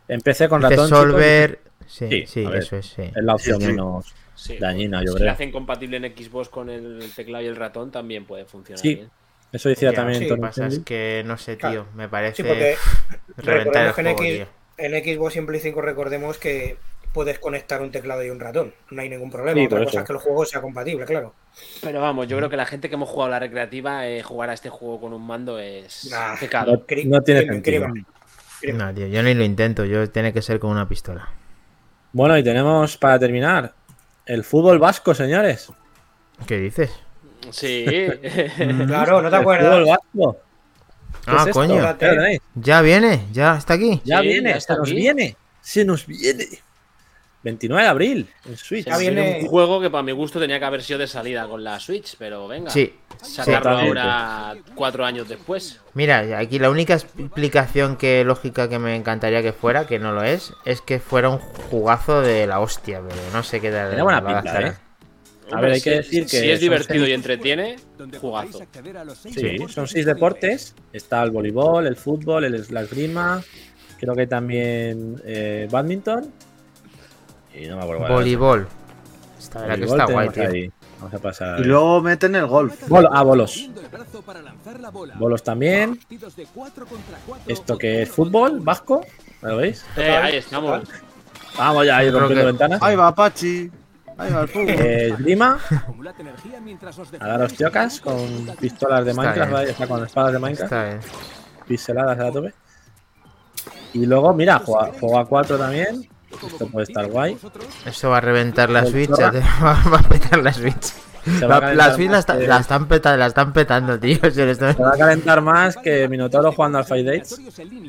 Empecé 0.07 0.47
con 0.49 0.61
ratón. 0.61 0.87
Solver... 0.87 1.61
Sí, 1.87 2.07
Sí, 2.09 2.25
sí, 2.27 2.45
a 2.45 2.49
ver. 2.51 2.59
eso 2.59 2.77
es, 2.77 2.85
sí. 2.85 3.01
Es 3.01 3.23
la 3.23 3.33
opción 3.35 3.59
Sí, 3.59 3.65
sí. 3.65 3.71
menos 3.71 4.13
Sí. 4.35 4.57
dañina, 4.59 5.01
yo 5.03 5.09
si 5.09 5.15
creo. 5.15 5.25
lo 5.25 5.31
hacen 5.31 5.51
compatible 5.51 5.97
en 5.97 6.15
Xbox 6.15 6.47
con 6.49 6.69
el 6.69 7.11
teclado 7.15 7.43
y 7.43 7.47
el 7.47 7.55
ratón, 7.55 7.91
también 7.91 8.25
puede 8.25 8.45
funcionar 8.45 8.79
Sí. 8.79 8.95
bien. 8.95 9.09
Eso 9.51 9.69
decía 9.69 9.89
Ya, 9.91 9.95
también 9.95 10.19
sí, 10.19 10.25
Lo 10.25 10.35
que 10.35 10.39
Tony 10.39 10.47
pasa 10.47 10.67
es 10.67 10.79
que, 10.79 11.23
no 11.25 11.37
sé, 11.37 11.57
Claro. 11.57 11.83
tío, 11.83 11.93
me 11.95 12.07
parece 12.07 12.37
Sí, 12.41 12.43
porque 12.43 12.75
reventar 13.37 13.83
el 13.87 13.93
recordemos 13.93 13.95
que 13.95 14.01
en, 14.01 14.05
juego, 14.15 14.23
X- 14.23 14.47
tío. 14.77 14.85
en 14.85 15.15
Xbox 15.15 15.35
y 15.35 15.39
en 15.39 15.45
Play 15.45 15.59
5 15.59 15.81
recordemos 15.81 16.37
que 16.37 16.77
puedes 17.13 17.39
conectar 17.39 17.81
un 17.81 17.91
teclado 17.91 18.23
y 18.23 18.29
un 18.29 18.39
ratón. 18.39 18.73
No 18.89 19.01
hay 19.01 19.09
ningún 19.09 19.29
problema. 19.29 19.59
Sí, 19.59 19.65
Otra 19.65 19.83
cosa 19.83 19.99
es 19.99 20.05
que 20.07 20.13
el 20.13 20.19
juego 20.19 20.45
sea 20.45 20.61
compatible, 20.61 21.03
claro. 21.05 21.33
Pero 21.81 21.99
vamos, 21.99 22.27
yo 22.29 22.37
creo 22.37 22.49
que 22.49 22.55
la 22.55 22.65
gente 22.65 22.87
que 22.87 22.95
hemos 22.95 23.09
jugado 23.09 23.27
a 23.27 23.31
la 23.31 23.39
recreativa, 23.39 24.07
eh, 24.07 24.23
jugar 24.23 24.49
a 24.49 24.53
este 24.53 24.69
juego 24.69 25.01
con 25.01 25.11
un 25.13 25.27
mando 25.27 25.59
es 25.59 26.07
Nah. 26.09 26.37
pecado. 26.39 26.85
No, 27.05 27.21
tiene 27.21 27.41
sentido. 27.45 27.87
No, 28.73 28.93
tío, 28.93 29.07
yo 29.07 29.23
ni 29.23 29.33
lo 29.33 29.43
intento, 29.43 29.83
yo 29.83 30.09
tiene 30.09 30.31
que 30.31 30.41
ser 30.41 30.59
con 30.59 30.69
una 30.71 30.87
pistola. 30.87 31.27
Bueno, 32.13 32.37
y 32.37 32.43
tenemos 32.43 32.95
para 32.97 33.19
terminar 33.19 33.73
el 34.25 34.43
fútbol 34.45 34.79
vasco, 34.79 35.13
señores. 35.13 35.69
¿Qué 36.47 36.57
dices? 36.59 36.91
Sí. 37.51 37.85
Claro, 38.87 39.21
no 39.21 39.29
te 39.29 39.35
acuerdas. 39.35 39.85
vasco. 39.87 40.37
¿Qué 41.25 41.31
Ah, 41.31 41.45
es 41.47 41.53
coño. 41.53 41.87
Espérate. 41.89 42.41
Ya 42.55 42.81
viene, 42.81 43.25
ya 43.31 43.55
está 43.57 43.73
aquí. 43.75 44.01
Ya 44.03 44.21
Sí, 44.21 44.27
viene, 44.27 44.59
se 44.59 44.73
nos 44.73 44.81
aquí. 44.89 44.95
viene. 44.95 45.35
Se 45.61 45.85
nos 45.85 46.05
viene. 46.07 46.45
29 47.43 47.81
de 47.83 47.89
abril 47.89 48.29
en 48.45 48.55
Switch. 48.57 48.85
Ya 48.85 48.97
viene- 48.99 49.39
un 49.41 49.47
juego 49.47 49.81
que 49.81 49.89
para 49.89 50.03
mi 50.03 50.11
gusto 50.11 50.39
tenía 50.39 50.59
que 50.59 50.65
haber 50.65 50.83
sido 50.83 50.99
de 50.99 51.07
salida 51.07 51.47
con 51.47 51.63
la 51.63 51.79
Switch, 51.79 52.15
pero 52.19 52.47
venga. 52.47 52.69
Sí. 52.69 52.93
Sacarlo 53.21 53.79
Sí. 53.79 53.87
ahora 53.87 54.55
cuatro 54.75 55.05
años 55.05 55.27
después. 55.27 55.79
Mira, 55.95 56.37
aquí 56.37 56.59
la 56.59 56.69
única 56.69 56.93
explicación 56.93 57.97
que 57.97 58.23
lógica 58.23 58.69
que 58.69 58.77
me 58.79 58.95
encantaría 58.95 59.41
que 59.41 59.53
fuera, 59.53 59.87
que 59.87 59.97
no 59.99 60.11
lo 60.11 60.23
es, 60.23 60.53
es 60.65 60.81
que 60.81 60.99
fuera 60.99 61.29
un 61.29 61.39
jugazo 61.39 62.21
de 62.21 62.45
la 62.45 62.59
hostia, 62.59 63.01
pero 63.07 63.19
no 63.33 63.41
sé 63.43 63.59
qué 63.59 63.71
tal. 63.71 63.89
Tiene 63.89 64.03
buena 64.03 64.19
pinta, 64.21 64.39
adaptarán. 64.41 64.77
A 65.53 65.61
ver, 65.61 65.71
hay 65.73 65.81
que 65.81 65.89
decir 65.91 66.23
que 66.23 66.39
Si 66.39 66.49
es 66.51 66.59
divertido 66.59 66.99
seis- 67.05 67.09
y 67.09 67.13
entretiene, 67.13 67.75
jugazo. 68.19 68.61
Sí, 69.33 69.57
son 69.69 69.87
seis 69.87 70.05
deportes. 70.05 70.75
Está 70.93 71.23
el 71.23 71.31
voleibol, 71.31 71.87
el 71.87 71.95
fútbol, 71.95 72.45
el, 72.45 72.65
la 72.69 72.81
esgrima. 72.81 73.41
Creo 73.99 74.15
que 74.15 74.27
también 74.27 75.21
eh, 75.25 75.67
badminton. 75.69 76.31
Y 77.53 77.67
no 77.67 77.77
me 77.77 77.83
acuerdo. 77.83 78.07
Voleibol. 78.07 78.67
Que 79.51 79.59
Voleibol 79.59 79.99
está 80.01 80.05
guay, 80.13 80.29
tío. 80.29 80.47
ahí. 80.47 80.71
Vamos 80.99 81.13
a 81.15 81.19
pasar. 81.19 81.59
Y 81.59 81.63
luego 81.63 82.01
meten 82.01 82.35
el 82.35 82.45
golf. 82.45 82.87
Bolo- 82.87 83.09
ah, 83.11 83.23
bolos. 83.23 83.69
Bolos 85.17 85.43
también. 85.43 85.99
Esto 87.47 87.77
que 87.77 88.03
es 88.03 88.09
fútbol, 88.09 88.59
vasco. 88.59 89.05
¿Lo 89.41 89.57
veis? 89.57 89.83
Eh, 89.97 90.09
ahí 90.09 90.35
estamos. 90.37 90.87
Vamos 91.57 91.85
ya, 91.85 91.97
ahí 91.97 92.09
rompiendo 92.09 92.41
que- 92.41 92.45
ventanas. 92.45 92.81
Ahí 92.81 92.95
va 92.95 93.13
Pachi. 93.13 93.69
Ahí 94.21 94.31
va 94.33 94.41
el 94.41 94.47
fútbol. 94.47 94.69
Eh, 94.69 95.07
esgrima. 95.09 95.59
A 97.19 97.27
dar 97.27 97.41
hostiocas 97.41 97.99
con 98.01 98.47
pistolas 98.59 99.05
de 99.05 99.11
Está 99.11 99.21
Minecraft. 99.23 99.51
¿vale? 99.51 99.71
O 99.71 99.75
sea, 99.75 99.87
con 99.87 100.03
espadas 100.05 100.33
de 100.33 100.39
Minecraft. 100.39 100.71
Está 100.71 100.83
bien. 100.85 100.99
Pixeladas 101.67 102.19
a 102.19 102.23
la 102.23 102.31
tope. 102.31 102.53
Y 103.93 104.05
luego, 104.05 104.33
mira, 104.33 104.59
juega, 104.59 104.91
juega 104.99 105.21
a 105.21 105.25
4 105.25 105.57
también. 105.57 106.07
Esto 106.31 106.67
puede 106.67 106.85
estar 106.85 107.07
guay. 107.07 107.37
Eso 107.85 108.09
va 108.09 108.17
a 108.17 108.21
reventar 108.21 108.69
la 108.69 108.85
Switch, 108.85 109.09
te- 109.13 109.39
va, 109.63 109.99
a 109.99 110.03
petar 110.07 110.39
la 110.41 110.53
Switch. 110.53 110.93
La, 111.25 111.59
calentar 111.59 111.75
la 111.75 111.93
Switch 111.93 112.05
la, 112.09 112.11
más 112.11 112.19
está- 112.19 112.39
que- 112.39 112.47
la 112.47 112.57
están 112.57 112.87
petando, 112.87 113.17
la 113.17 113.25
están 113.27 113.53
petando, 113.53 113.99
tío. 113.99 114.17
Se 114.31 114.49
está- 114.49 114.73
va 114.73 114.91
a 114.93 114.97
calentar 114.97 115.41
más 115.41 115.75
que 115.77 116.07
Minotauro 116.07 116.51
jugando 116.53 116.77
al 116.77 116.85
Five 116.85 117.03
Dates. 117.03 117.37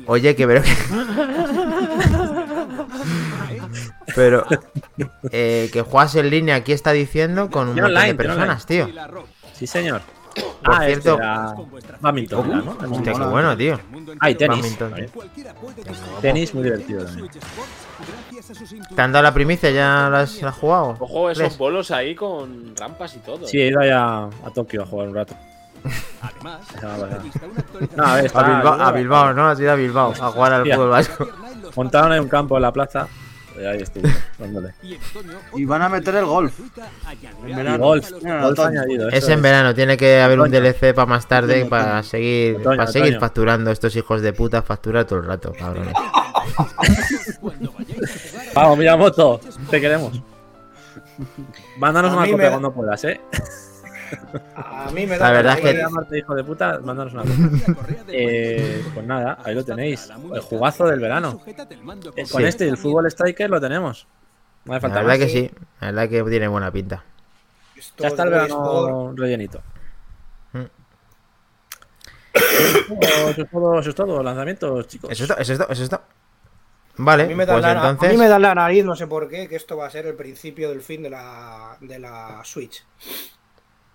Oye, 0.07 0.35
que 0.35 0.45
pero 0.45 0.61
que... 0.61 0.69
pero 4.15 4.45
eh, 5.31 5.69
que 5.71 5.81
juegas 5.81 6.15
en 6.15 6.29
línea 6.29 6.55
aquí 6.55 6.71
está 6.71 6.91
diciendo 6.91 7.49
con 7.49 7.69
un 7.69 7.75
montón 7.75 8.03
de 8.07 8.15
personas, 8.15 8.65
tío. 8.65 8.87
Sí, 9.53 9.67
señor. 9.67 10.01
Por 10.63 10.73
ah, 10.73 10.85
cierto- 10.85 11.13
este 11.13 11.23
era 11.23 11.55
badminton, 12.01 12.47
era, 12.47 12.61
¿no? 12.61 12.71
Hostia, 12.71 13.13
qué 13.13 13.25
bueno, 13.25 13.55
tío. 13.55 13.79
Ah, 14.19 14.31
y 14.31 14.35
tenis. 14.35 14.77
Tenis 16.21 16.53
muy 16.55 16.63
divertido 16.63 17.05
también. 17.05 17.29
¿Te 18.95 19.01
han 19.01 19.11
dado 19.11 19.23
la 19.23 19.33
primicia? 19.33 19.69
¿Ya 19.69 20.09
la 20.09 20.21
has, 20.21 20.41
la 20.41 20.49
has 20.49 20.55
jugado? 20.55 20.97
Ojo, 20.99 21.29
esos 21.29 21.43
Les. 21.43 21.57
bolos 21.57 21.91
ahí 21.91 22.15
con 22.15 22.75
rampas 22.75 23.15
y 23.15 23.19
todo. 23.19 23.45
Sí, 23.47 23.61
he 23.61 23.67
ido 23.67 23.83
ya 23.83 24.23
a 24.25 24.51
Tokio 24.53 24.83
a 24.83 24.85
jugar 24.85 25.07
un 25.09 25.15
rato. 25.15 25.35
Ha 26.21 26.29
pasado. 26.29 27.09
No, 27.95 28.03
a 28.03 28.15
ver, 28.15 28.31
A 28.33 28.43
Bilbao, 28.43 28.81
a 28.81 28.91
Bilbao, 28.91 29.33
¿no? 29.33 29.47
Has 29.49 29.59
ido 29.59 29.71
a 29.71 29.75
Bilbao 29.75 30.13
a 30.19 30.31
jugar 30.31 30.53
al 30.53 30.63
fútbol 30.63 30.89
vasco. 30.89 31.27
Montaron 31.75 32.11
ahí 32.11 32.19
un 32.19 32.29
campo 32.29 32.55
en 32.55 32.61
la 32.63 32.71
plaza. 32.71 33.07
Ahí 33.57 33.83
dándole. 34.39 34.73
Y 35.53 35.65
van 35.65 35.81
a 35.81 35.89
meter 35.89 36.15
el 36.15 36.25
golf. 36.25 36.59
En 37.45 37.55
verano. 37.55 37.77
golf, 37.85 38.09
añadido. 38.59 39.09
Es 39.09 39.27
en 39.29 39.41
verano, 39.41 39.73
tiene 39.73 39.97
que 39.97 40.21
haber 40.21 40.39
un. 40.39 40.49
DLC 40.51 40.93
para 40.93 41.05
más 41.05 41.27
tarde 41.27 41.55
Otoño, 41.57 41.69
para 41.69 41.83
otoño. 41.85 42.03
seguir 42.03 42.55
Otoño, 42.57 42.77
para 42.77 42.91
seguir 42.91 43.19
facturando 43.19 43.71
estos 43.71 43.95
hijos 43.95 44.21
de 44.21 44.33
puta 44.33 44.61
factura 44.61 45.05
todo 45.05 45.19
el 45.19 45.25
rato, 45.25 45.51
cabrones. 45.57 45.93
Vamos, 48.53 48.77
Miyamoto, 48.77 49.39
te 49.69 49.81
queremos. 49.81 50.21
Mándanos 51.77 52.11
A 52.11 52.17
una 52.17 52.25
copia 52.25 52.37
me- 52.45 52.49
cuando 52.49 52.73
puedas, 52.73 53.03
¿eh? 53.05 53.19
A 54.55 54.89
mí 54.93 55.05
me 55.05 55.17
da 55.17 55.27
La 55.27 55.31
verdad 55.33 55.57
es 55.57 55.61
que- 55.61 55.73
llamarte 55.77 56.17
hijo 56.17 56.35
de 56.35 56.43
puta, 56.43 56.79
mándanos 56.83 57.13
una 57.13 57.23
eh, 58.07 58.83
pues 58.93 59.05
nada, 59.05 59.37
ahí 59.43 59.53
lo 59.55 59.63
tenéis. 59.63 60.09
El 60.33 60.41
jugazo 60.41 60.85
del 60.87 60.99
verano. 60.99 61.41
Eh, 61.45 61.55
Con 62.31 62.41
Sí. 62.41 62.47
este 62.47 62.65
y 62.65 62.69
el 62.69 62.77
fútbol 62.77 63.05
striker 63.07 63.49
lo 63.49 63.59
tenemos. 63.61 64.07
No 64.65 64.73
hace 64.75 64.87
La 64.87 64.93
verdad 64.95 65.09
más. 65.09 65.17
que 65.19 65.29
sí, 65.29 65.51
la 65.81 65.87
verdad 65.91 66.09
que 66.09 66.23
tiene 66.29 66.47
buena 66.47 66.71
pinta. 66.71 67.03
Ya 67.97 68.07
está 68.07 68.23
el 68.23 68.29
es 68.29 68.33
verano 68.43 69.13
rellenito. 69.15 69.61
Eso 72.33 73.41
es 73.43 73.49
todo, 73.51 73.79
eso 73.79 73.89
es 73.89 73.95
todo, 73.95 74.23
lanzamientos, 74.23 74.87
chicos. 74.87 75.11
Eso 75.11 75.23
eso 75.37 75.53
está, 75.53 75.65
eso 75.69 75.83
está. 75.83 76.01
Vale, 76.95 77.23
A 77.23 77.27
mí, 77.27 77.35
me 77.35 77.45
da 77.45 77.53
pues 77.53 77.63
la, 77.63 77.69
a 77.71 77.89
entonces. 77.89 78.11
mí 78.11 78.17
me 78.17 78.27
da 78.27 78.37
la 78.39 78.53
nariz, 78.53 78.85
no 78.85 78.95
sé 78.95 79.07
por 79.07 79.27
qué, 79.27 79.47
que 79.47 79.55
esto 79.55 79.75
va 79.77 79.87
a 79.87 79.89
ser 79.89 80.05
el 80.05 80.13
principio 80.15 80.69
del 80.69 80.81
fin 80.81 81.01
de 81.01 81.09
la, 81.09 81.75
de 81.81 81.97
la 81.99 82.41
Switch. 82.43 82.85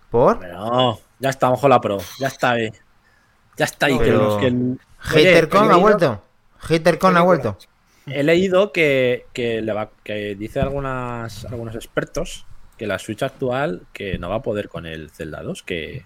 ¿Por? 0.09 0.39
Pero 0.39 0.99
ya 1.19 1.29
está, 1.29 1.49
ojo 1.51 1.67
la 1.67 1.79
Pro. 1.81 1.97
Ya 2.19 2.27
está 2.27 2.51
ahí. 2.51 2.71
Ya 3.57 3.65
está 3.65 3.85
ahí. 3.87 3.97
Que 3.97 4.05
pero- 4.05 4.37
que- 4.37 4.77
¿HaterCon 5.01 5.69
he 5.69 5.73
ha 5.73 5.77
vuelto? 5.77 6.23
¿HaterCon 6.61 7.17
ha 7.17 7.21
vuelto? 7.21 7.57
He 8.05 8.23
leído 8.23 8.71
que, 8.71 9.27
que, 9.33 9.61
le 9.61 9.71
va- 9.71 9.91
que 10.03 10.35
dice 10.35 10.59
algunas, 10.59 11.45
algunos 11.45 11.75
expertos 11.75 12.45
que 12.77 12.87
la 12.87 12.97
Switch 12.97 13.21
actual 13.23 13.83
que 13.93 14.17
no 14.17 14.29
va 14.29 14.35
a 14.35 14.41
poder 14.41 14.67
con 14.69 14.85
el 14.85 15.09
Zelda 15.11 15.43
2, 15.43 15.63
que, 15.63 16.05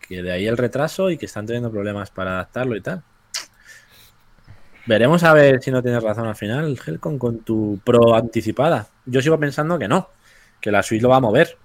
que 0.00 0.22
de 0.22 0.30
ahí 0.32 0.46
el 0.46 0.56
retraso 0.58 1.10
y 1.10 1.16
que 1.16 1.26
están 1.26 1.46
teniendo 1.46 1.70
problemas 1.70 2.10
para 2.10 2.32
adaptarlo 2.32 2.76
y 2.76 2.80
tal. 2.82 3.02
Veremos 4.84 5.22
a 5.22 5.32
ver 5.32 5.62
si 5.62 5.70
no 5.70 5.80
tienes 5.82 6.02
razón 6.02 6.26
al 6.26 6.34
final, 6.34 6.76
Helcon, 6.84 7.18
con 7.18 7.38
tu 7.40 7.80
Pro 7.84 8.14
anticipada. 8.16 8.88
Yo 9.06 9.22
sigo 9.22 9.38
pensando 9.38 9.78
que 9.78 9.86
no, 9.88 10.10
que 10.60 10.72
la 10.72 10.82
Switch 10.82 11.00
lo 11.02 11.08
va 11.08 11.16
a 11.16 11.20
mover. 11.20 11.56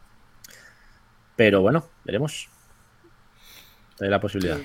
Pero 1.38 1.62
bueno, 1.62 1.86
veremos. 2.04 2.50
Hay 4.02 4.10
la 4.10 4.20
posibilidad. 4.20 4.58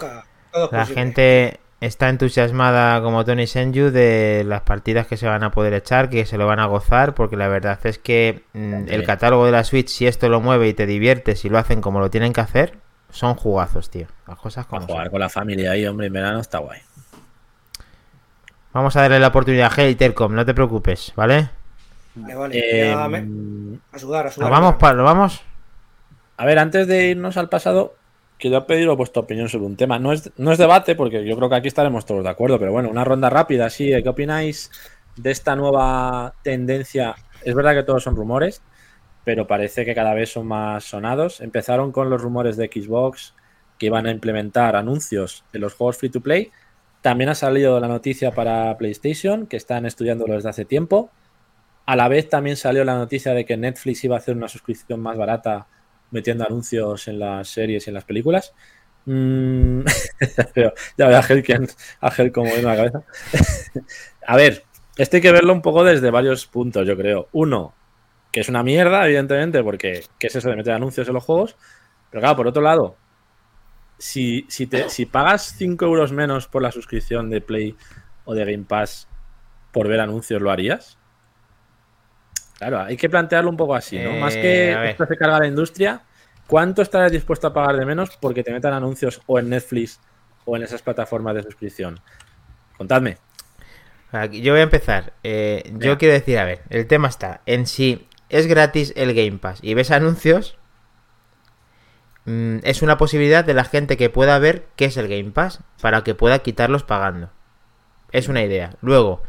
La 0.73 0.87
gente 0.87 1.61
está 1.81 2.09
entusiasmada 2.09 3.01
como 3.03 3.25
Tony 3.25 3.47
Senju 3.47 3.91
de 3.91 4.43
las 4.47 4.62
partidas 4.62 5.07
que 5.07 5.16
se 5.16 5.27
van 5.27 5.43
a 5.45 5.51
poder 5.53 5.73
echar, 5.75 6.11
que 6.11 6.27
se 6.27 6.39
lo 6.39 6.47
van 6.47 6.59
a 6.61 6.66
gozar, 6.66 7.14
porque 7.14 7.37
la 7.37 7.49
verdad 7.49 7.79
es 7.85 7.99
que 7.99 8.43
mm, 8.53 8.85
el 8.89 9.05
catálogo 9.05 9.47
de 9.47 9.53
la 9.53 9.64
Switch, 9.64 9.89
si 9.89 10.07
esto 10.07 10.29
lo 10.29 10.41
mueve 10.41 10.68
y 10.68 10.75
te 10.75 10.87
diviertes 10.87 11.45
y 11.45 11.49
lo 11.49 11.59
hacen 11.59 11.81
como 11.81 12.01
lo 12.01 12.11
tienen 12.11 12.33
que 12.33 12.41
hacer, 12.41 12.75
son 13.11 13.35
jugazos, 13.35 13.91
tío. 13.91 14.07
Las 14.27 14.39
cosas 14.39 14.66
A 14.66 14.68
como 14.68 14.87
jugar 14.87 15.05
son. 15.05 15.11
con 15.12 15.20
la 15.20 15.29
familia 15.29 15.73
ahí, 15.73 15.87
hombre, 15.87 16.07
en 16.09 16.12
verano 16.14 16.41
está 16.41 16.59
guay. 16.59 16.81
Vamos 18.73 18.97
a 18.97 19.03
darle 19.03 19.20
la 19.20 19.29
oportunidad 19.29 19.70
a 19.70 19.83
Hatercom, 19.83 20.35
no 20.35 20.47
te 20.47 20.55
preocupes, 20.55 21.12
¿vale? 21.14 21.51
Vale, 22.14 22.35
vale, 22.35 23.18
Em, 23.18 23.79
A 23.93 23.99
sudar, 23.99 24.27
a 24.27 24.31
sudar. 24.31 24.51
Nos 24.51 24.61
vamos, 24.61 24.97
¿lo 24.97 25.05
vamos? 25.05 25.43
A 26.37 26.47
ver, 26.47 26.59
antes 26.59 26.87
de 26.87 27.09
irnos 27.09 27.37
al 27.37 27.49
pasado, 27.49 27.95
quiero 28.39 28.66
pediros 28.66 28.97
vuestra 28.97 29.22
opinión 29.22 29.49
sobre 29.49 29.66
un 29.66 29.76
tema. 29.76 29.99
No 29.99 30.12
es, 30.12 30.33
no 30.37 30.53
es 30.53 30.59
debate, 30.59 30.95
porque 30.97 31.24
yo 31.24 31.37
creo 31.37 31.49
que 31.49 31.57
aquí 31.57 31.68
estaremos 31.68 32.07
todos 32.07 32.24
de 32.24 32.30
acuerdo, 32.30 32.59
pero 32.59 32.72
bueno, 32.72 32.89
una 32.91 33.05
ronda 33.05 33.30
rápida, 33.30 33.70
sí. 33.70 33.91
¿Qué 34.03 34.09
opináis 34.09 34.70
de 35.16 35.30
esta 35.30 35.55
nueva 35.55 36.35
tendencia? 36.43 37.14
Es 37.45 37.55
verdad 37.55 37.74
que 37.74 37.83
todos 37.85 38.03
son 38.03 38.16
rumores, 38.16 38.62
pero 39.24 39.47
parece 39.47 39.85
que 39.85 39.95
cada 39.95 40.14
vez 40.14 40.33
son 40.33 40.47
más 40.49 40.85
sonados. 40.85 41.41
Empezaron 41.41 41.93
con 41.93 42.11
los 42.11 42.20
rumores 42.20 42.57
de 42.57 42.66
Xbox 42.66 43.35
que 43.78 43.87
iban 43.87 44.07
a 44.07 44.11
implementar 44.11 44.74
anuncios 44.74 45.45
en 45.53 45.61
los 45.61 45.74
juegos 45.74 45.99
free 45.99 46.11
to 46.11 46.20
play. 46.20 46.51
También 47.03 47.30
ha 47.30 47.35
salido 47.35 47.78
la 47.80 47.89
noticia 47.89 48.33
para 48.33 48.76
PlayStation, 48.78 49.47
que 49.47 49.57
están 49.57 49.87
estudiándolo 49.87 50.35
desde 50.35 50.49
hace 50.49 50.64
tiempo. 50.64 51.11
A 51.85 51.97
la 51.97 52.09
vez 52.09 52.28
también 52.28 52.57
salió 52.57 52.85
la 52.85 52.97
noticia 52.97 53.35
de 53.35 53.45
que 53.45 53.57
Netflix 53.57 54.05
iba 54.05 54.16
a 54.16 54.18
hacer 54.18 54.37
una 54.37 54.49
suscripción 54.49 55.01
más 55.01 55.16
barata 55.16 55.66
metiendo 56.13 56.45
anuncios 56.45 57.09
en 57.09 57.19
las 57.19 57.49
series 57.49 57.87
y 57.87 57.91
en 57.91 57.95
las 57.95 58.05
películas. 58.05 58.55
Mm, 59.05 59.81
ya 60.97 61.09
veo 61.09 61.19
a 61.19 61.23
Gel, 61.23 61.45
a 62.01 62.13
como 62.33 62.51
en 62.51 62.65
la 62.65 62.77
cabeza. 62.77 63.03
a 64.27 64.37
ver, 64.37 64.65
esto 64.97 65.17
hay 65.17 65.23
que 65.23 65.33
verlo 65.33 65.53
un 65.53 65.63
poco 65.63 65.83
desde 65.83 66.11
varios 66.11 66.47
puntos, 66.47 66.87
yo 66.87 66.97
creo. 66.97 67.29
Uno, 67.33 67.75
que 68.31 68.41
es 68.41 68.49
una 68.49 68.63
mierda, 68.63 69.05
evidentemente, 69.05 69.63
porque 69.63 70.05
¿qué 70.19 70.29
es 70.29 70.37
eso 70.37 70.49
de 70.49 70.57
meter 70.57 70.75
anuncios 70.75 71.09
en 71.09 71.15
los 71.15 71.25
juegos? 71.25 71.57
Pero 72.11 72.21
claro, 72.21 72.37
por 72.37 72.47
otro 72.47 72.63
lado, 72.63 72.97
si, 73.99 74.47
si, 74.49 74.67
te, 74.67 74.89
si 74.89 75.07
pagas 75.07 75.55
5 75.57 75.85
euros 75.85 76.13
menos 76.13 76.47
por 76.47 76.63
la 76.63 76.73
suscripción 76.73 77.31
de 77.31 77.41
Play 77.41 77.77
o 78.25 78.35
de 78.35 78.45
Game 78.45 78.65
Pass 78.65 79.09
por 79.73 79.89
ver 79.89 80.01
anuncios, 80.01 80.41
¿lo 80.43 80.51
harías? 80.51 80.99
Claro, 82.63 82.81
hay 82.83 82.97
que 82.97 83.11
plantearlo 83.11 83.51
un 83.51 83.57
poco 83.57 83.75
así, 83.75 83.99
¿no? 83.99 84.11
Eh, 84.11 84.21
Más 84.21 84.35
que 84.37 84.91
esto 84.91 85.05
se 85.07 85.17
carga 85.17 85.41
la 85.41 85.49
industria, 85.49 86.01
¿cuánto 86.47 86.81
estarás 86.83 87.11
dispuesto 87.11 87.49
a 87.49 87.53
pagar 87.53 87.77
de 87.77 87.85
menos 87.85 88.17
porque 88.21 88.45
te 88.45 88.53
metan 88.53 88.73
anuncios 88.73 89.21
o 89.27 89.41
en 89.41 89.49
Netflix 89.49 89.99
o 90.45 90.57
en 90.57 90.63
esas 90.63 90.81
plataformas 90.81 91.35
de 91.35 91.43
suscripción? 91.43 91.99
Contadme. 92.79 93.19
Aquí- 94.13 94.43
Yo 94.43 94.53
voy 94.53 94.61
a 94.61 94.65
empezar. 94.65 95.13
Eh, 95.25 95.73
yo 95.79 95.99
quiero 95.99 96.15
decir, 96.15 96.39
a 96.39 96.45
ver, 96.45 96.61
el 96.71 96.87
tema 96.87 97.09
está 97.09 97.41
en 97.47 97.67
si 97.67 98.07
es 98.29 98.47
gratis 98.47 98.93
el 98.95 99.13
Game 99.13 99.39
Pass 99.39 99.59
y 99.61 99.75
ves 99.75 99.91
anuncios, 99.91 100.57
mm, 102.27 102.59
es 102.63 102.83
una 102.83 102.97
posibilidad 102.97 103.45
de 103.45 103.55
la 103.55 103.65
gente 103.65 103.97
que 103.97 104.09
pueda 104.11 104.39
ver 104.39 104.67
qué 104.77 104.85
es 104.85 104.97
el 104.97 105.09
Game 105.09 105.33
Pass 105.33 105.61
para 105.81 106.05
que 106.05 106.15
pueda 106.15 106.39
quitarlos 106.41 106.85
pagando. 106.85 107.31
Es 108.13 108.29
una 108.29 108.43
idea. 108.43 108.75
Luego, 108.83 109.23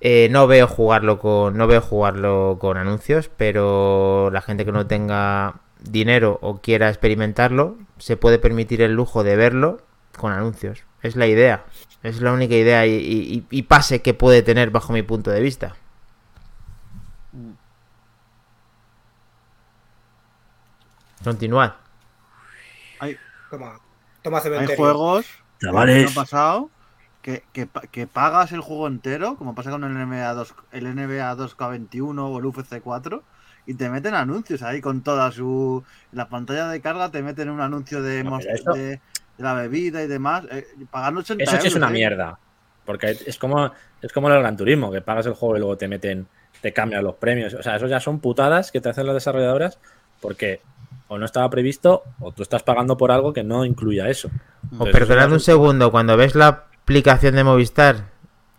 eh, 0.00 0.28
no 0.30 0.46
veo 0.46 0.66
jugarlo 0.68 1.18
con, 1.18 1.56
no 1.56 1.66
veo 1.66 1.80
jugarlo 1.80 2.58
con 2.60 2.76
anuncios, 2.76 3.30
pero 3.36 4.30
la 4.32 4.40
gente 4.42 4.64
que 4.64 4.72
no 4.72 4.86
tenga 4.86 5.56
dinero 5.80 6.38
o 6.42 6.60
quiera 6.60 6.88
experimentarlo 6.88 7.76
se 7.98 8.16
puede 8.16 8.38
permitir 8.38 8.82
el 8.82 8.92
lujo 8.94 9.24
de 9.24 9.36
verlo 9.36 9.82
con 10.16 10.32
anuncios. 10.32 10.84
Es 11.02 11.16
la 11.16 11.26
idea. 11.26 11.64
Es 12.02 12.20
la 12.20 12.32
única 12.32 12.54
idea 12.54 12.86
y, 12.86 12.92
y- 12.94 13.46
y 13.50 13.62
pase 13.62 14.02
que 14.02 14.14
puede 14.14 14.42
tener 14.42 14.70
bajo 14.70 14.92
mi 14.92 15.02
punto 15.02 15.30
de 15.30 15.40
vista. 15.40 15.76
Continuad. 21.24 21.72
Hay, 23.00 23.16
Toma, 23.50 23.78
toma 24.22 24.38
hay 24.38 24.42
cementerio. 24.44 24.76
juegos 24.76 25.26
Chavales. 25.60 25.96
el 25.96 26.06
año 26.06 26.14
pasado 26.14 26.70
que, 27.22 27.42
que, 27.52 27.66
pa- 27.66 27.82
que 27.82 28.06
pagas 28.06 28.52
el 28.52 28.60
juego 28.60 28.86
entero, 28.86 29.36
como 29.36 29.54
pasa 29.54 29.70
con 29.70 29.84
el 29.84 29.92
NBA 29.92 30.34
2, 30.34 30.54
el 30.72 30.86
NBA 30.86 31.34
2K21 31.34 32.28
o 32.28 32.38
el 32.38 32.46
UFC 32.46 32.80
4, 32.82 33.22
y 33.66 33.74
te 33.74 33.90
meten 33.90 34.14
anuncios 34.14 34.62
ahí 34.62 34.80
con 34.80 35.02
toda 35.02 35.30
su. 35.30 35.82
En 36.12 36.18
la 36.18 36.28
pantalla 36.28 36.68
de 36.68 36.80
carga 36.80 37.10
te 37.10 37.22
meten 37.22 37.50
un 37.50 37.60
anuncio 37.60 38.02
de, 38.02 38.24
No, 38.24 38.38
eso- 38.38 38.72
de, 38.72 38.88
de 38.88 39.00
la 39.38 39.54
bebida 39.54 40.02
y 40.02 40.06
demás. 40.06 40.44
Eh, 40.50 40.66
pagando 40.90 41.20
80 41.20 41.44
Eso 41.44 41.60
sí 41.60 41.68
es 41.68 41.74
una 41.76 41.88
¿eh? 41.88 41.92
mierda. 41.92 42.38
Porque 42.86 43.10
es 43.10 43.36
como, 43.38 43.70
es 44.00 44.12
como 44.12 44.30
el 44.30 44.38
Gran 44.40 44.56
Turismo, 44.56 44.90
que 44.90 45.02
pagas 45.02 45.26
el 45.26 45.34
juego 45.34 45.56
y 45.56 45.58
luego 45.58 45.76
te 45.76 45.88
meten, 45.88 46.26
te 46.62 46.72
cambian 46.72 47.04
los 47.04 47.16
premios. 47.16 47.52
O 47.52 47.62
sea, 47.62 47.76
eso 47.76 47.86
ya 47.86 48.00
son 48.00 48.20
putadas 48.20 48.72
que 48.72 48.80
te 48.80 48.88
hacen 48.88 49.04
las 49.06 49.14
desarrolladoras 49.14 49.78
porque 50.22 50.60
o 51.08 51.18
no 51.18 51.26
estaba 51.26 51.50
previsto 51.50 52.02
o 52.20 52.32
tú 52.32 52.42
estás 52.42 52.62
pagando 52.62 52.96
por 52.96 53.12
algo 53.12 53.34
que 53.34 53.44
no 53.44 53.66
incluya 53.66 54.08
eso. 54.08 54.30
O 54.78 54.84
perdonad 54.86 55.26
eso 55.26 55.34
un 55.34 55.40
segundo, 55.40 55.90
cuando 55.90 56.16
ves 56.16 56.34
la 56.34 56.64
aplicación 56.92 57.34
de 57.34 57.44
Movistar 57.44 57.96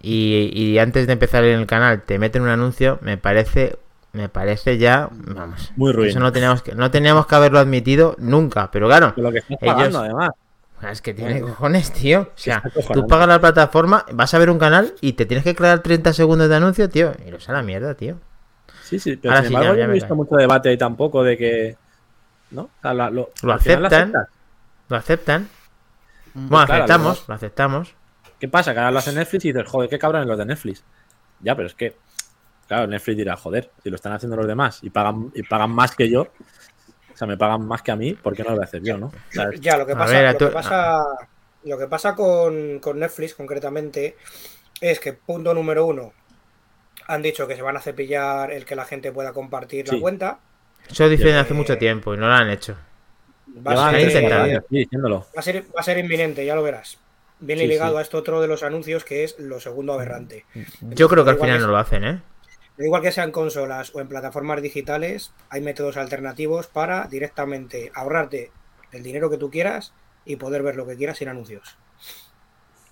y, 0.02 0.52
y 0.54 0.78
antes 0.78 1.08
de 1.08 1.14
empezar 1.14 1.44
en 1.46 1.60
el 1.60 1.66
canal 1.66 2.04
te 2.04 2.20
meten 2.20 2.44
un 2.44 2.50
anuncio, 2.50 3.00
me 3.02 3.18
parece, 3.18 3.80
me 4.14 4.30
parece 4.30 4.78
ya, 4.78 5.10
vamos, 5.12 5.72
Muy 5.76 5.92
ruin. 5.92 6.10
eso 6.10 6.20
no 6.20 6.32
teníamos 6.32 6.62
que, 6.62 6.76
no 6.76 6.92
teníamos 6.92 7.26
que 7.26 7.34
haberlo 7.36 7.58
admitido 7.58 8.16
nunca, 8.20 8.70
pero 8.72 8.86
claro, 8.88 9.14
Lo 9.18 9.32
que 9.32 9.40
estás 9.40 9.58
Ellos- 9.62 9.74
pagando, 9.76 10.00
además. 10.02 10.30
es 10.92 11.02
que 11.02 11.16
tiene 11.16 11.42
cojones, 11.42 11.92
tío. 11.92 12.22
O 12.22 12.32
sea, 12.36 12.62
tú 12.94 13.08
pagas 13.08 13.28
la 13.28 13.42
plataforma, 13.42 14.06
vas 14.14 14.32
a 14.34 14.38
ver 14.38 14.52
un 14.52 14.60
canal 14.60 14.94
y 15.02 15.14
te 15.14 15.26
tienes 15.26 15.44
que 15.44 15.56
crear 15.56 15.80
30 15.80 16.14
segundos 16.14 16.50
de 16.50 16.56
anuncio, 16.56 16.88
tío, 16.88 17.14
y 17.26 17.32
lo 17.32 17.38
a 17.46 17.52
la 17.52 17.64
mierda, 17.64 17.96
tío. 17.96 18.18
Sí, 18.84 19.00
sí, 19.00 19.18
pero 19.18 19.32
Ahora 19.34 19.42
sin 19.42 19.50
sí, 19.50 19.56
embargo 19.56 19.76
ya- 19.76 19.86
no 19.86 19.92
he 19.92 19.94
visto 19.96 20.08
cae. 20.10 20.16
mucho 20.18 20.36
debate 20.36 20.70
ahí 20.70 20.78
tampoco 20.78 21.24
de 21.24 21.36
que. 21.36 21.78
¿No? 22.52 22.62
O 22.64 22.70
sea, 22.82 22.94
lo, 22.94 23.30
aceptan. 23.54 24.14
Lo 24.88 24.96
aceptan. 24.98 25.48
Mm. 26.36 26.48
Bueno, 26.50 26.66
claro, 26.68 26.84
aceptamos, 26.84 27.24
lo 27.28 27.34
aceptamos. 27.36 27.96
¿Qué 28.40 28.48
pasa? 28.48 28.74
Que 28.74 28.80
ahora 28.80 28.92
lo 28.92 29.00
hace 29.00 29.12
Netflix 29.14 29.46
y 29.46 29.52
dices, 29.52 29.70
joder, 29.70 29.90
qué 29.90 30.00
cabrones 30.00 30.28
los 30.28 30.38
de 30.38 30.46
Netflix. 30.46 30.84
Ya, 31.42 31.56
pero 31.56 31.68
es 31.68 31.76
que, 31.76 31.96
claro, 32.68 32.88
Netflix 32.88 33.18
dirá, 33.18 33.36
joder, 33.36 33.72
si 33.84 33.90
lo 33.90 33.96
están 33.96 34.14
haciendo 34.14 34.36
los 34.38 34.48
demás 34.48 34.80
y 34.82 34.90
pagan, 34.90 35.32
y 35.34 35.44
pagan 35.44 35.72
más 35.72 35.96
que 35.96 36.10
yo, 36.10 36.22
o 36.22 37.18
sea, 37.18 37.28
me 37.28 37.38
pagan 37.38 37.66
más 37.68 37.82
que 37.82 37.92
a 37.92 37.96
mí, 37.96 38.14
¿por 38.14 38.36
qué 38.36 38.44
no 38.44 38.50
lo 38.50 38.56
voy 38.56 38.64
a 38.64 38.66
hacer 38.66 38.82
yo, 38.82 38.98
no? 38.98 39.12
Ya, 39.60 39.78
lo 39.78 39.86
que 39.86 39.96
pasa, 39.96 40.14
ver, 40.14 40.26
a 40.28 40.32
lo 40.34 40.38
que 40.38 40.48
pasa, 40.48 41.04
lo 41.64 41.78
que 41.78 41.88
pasa 41.88 42.16
con, 42.16 42.80
con 42.80 43.00
Netflix 43.00 43.36
concretamente 43.36 44.16
es 44.80 45.00
que, 45.00 45.14
punto 45.14 45.54
número 45.54 45.86
uno, 45.86 46.14
han 47.08 47.22
dicho 47.22 47.48
que 47.48 47.56
se 47.56 47.62
van 47.62 47.76
a 47.76 47.82
cepillar 47.82 48.52
el 48.52 48.66
que 48.66 48.76
la 48.76 48.86
gente 48.86 49.12
pueda 49.12 49.34
compartir 49.34 49.88
Sí. 49.88 49.96
la 49.96 50.02
cuenta. 50.02 50.40
Eso 50.90 51.10
dicen 51.10 51.28
Eh, 51.30 51.40
hace 51.40 51.54
mucho 51.54 51.78
tiempo 51.78 52.14
y 52.14 52.18
no 52.18 52.28
lo 52.28 52.34
han 52.34 52.50
hecho. 52.50 52.78
Va 53.66 53.74
a, 53.74 53.90
han 53.90 53.96
ser, 53.96 54.32
va, 54.32 55.40
a 55.40 55.42
ser, 55.42 55.64
va 55.76 55.80
a 55.80 55.84
ser 55.84 55.98
inminente, 55.98 56.46
ya 56.46 56.56
lo 56.56 56.64
verás. 56.64 57.00
Viene 57.40 57.62
Sí, 57.64 57.68
ligado 57.68 57.94
sí. 57.94 57.98
a 58.00 58.02
esto 58.02 58.18
otro 58.18 58.42
de 58.42 58.48
los 58.48 58.64
anuncios 58.64 59.04
que 59.06 59.24
es 59.24 59.38
lo 59.40 59.60
segundo 59.60 59.94
aberrante. 59.94 60.46
Yo 60.82 61.08
creo 61.08 61.24
que 61.24 61.32
al 61.32 61.38
final 61.40 61.58
que- 61.58 61.62
no 61.66 61.68
lo 61.72 61.78
hacen, 61.78 62.04
¿eh? 62.04 62.22
Igual 62.78 63.02
que 63.02 63.12
sean 63.12 63.32
consolas 63.32 63.92
o 63.94 64.00
en 64.00 64.08
plataformas 64.08 64.62
digitales, 64.62 65.34
hay 65.50 65.62
métodos 65.62 65.98
alternativos 65.98 66.68
para 66.68 67.08
directamente 67.08 67.92
ahorrarte 67.94 68.52
el 68.94 69.04
dinero 69.04 69.30
que 69.30 69.38
tú 69.38 69.50
quieras 69.52 69.94
y 70.26 70.38
poder 70.38 70.64
ver 70.64 70.76
lo 70.78 70.88
que 70.88 70.96
quieras 70.96 71.18
sin 71.18 71.28
anuncios. 71.30 71.78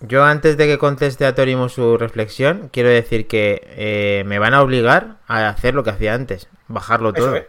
Yo 0.00 0.24
antes 0.24 0.56
de 0.56 0.66
que 0.66 0.78
conteste 0.78 1.26
a 1.26 1.34
Torimo 1.34 1.68
su 1.68 1.96
reflexión, 1.98 2.68
quiero 2.72 2.88
decir 2.88 3.26
que 3.26 3.62
eh, 3.70 4.22
me 4.26 4.38
van 4.38 4.54
a 4.54 4.62
obligar 4.62 5.16
a 5.26 5.48
hacer 5.48 5.74
lo 5.74 5.82
que 5.84 5.90
hacía 5.90 6.14
antes, 6.14 6.48
bajarlo 6.68 7.08
Eso 7.14 7.16
todo. 7.24 7.36
es. 7.36 7.46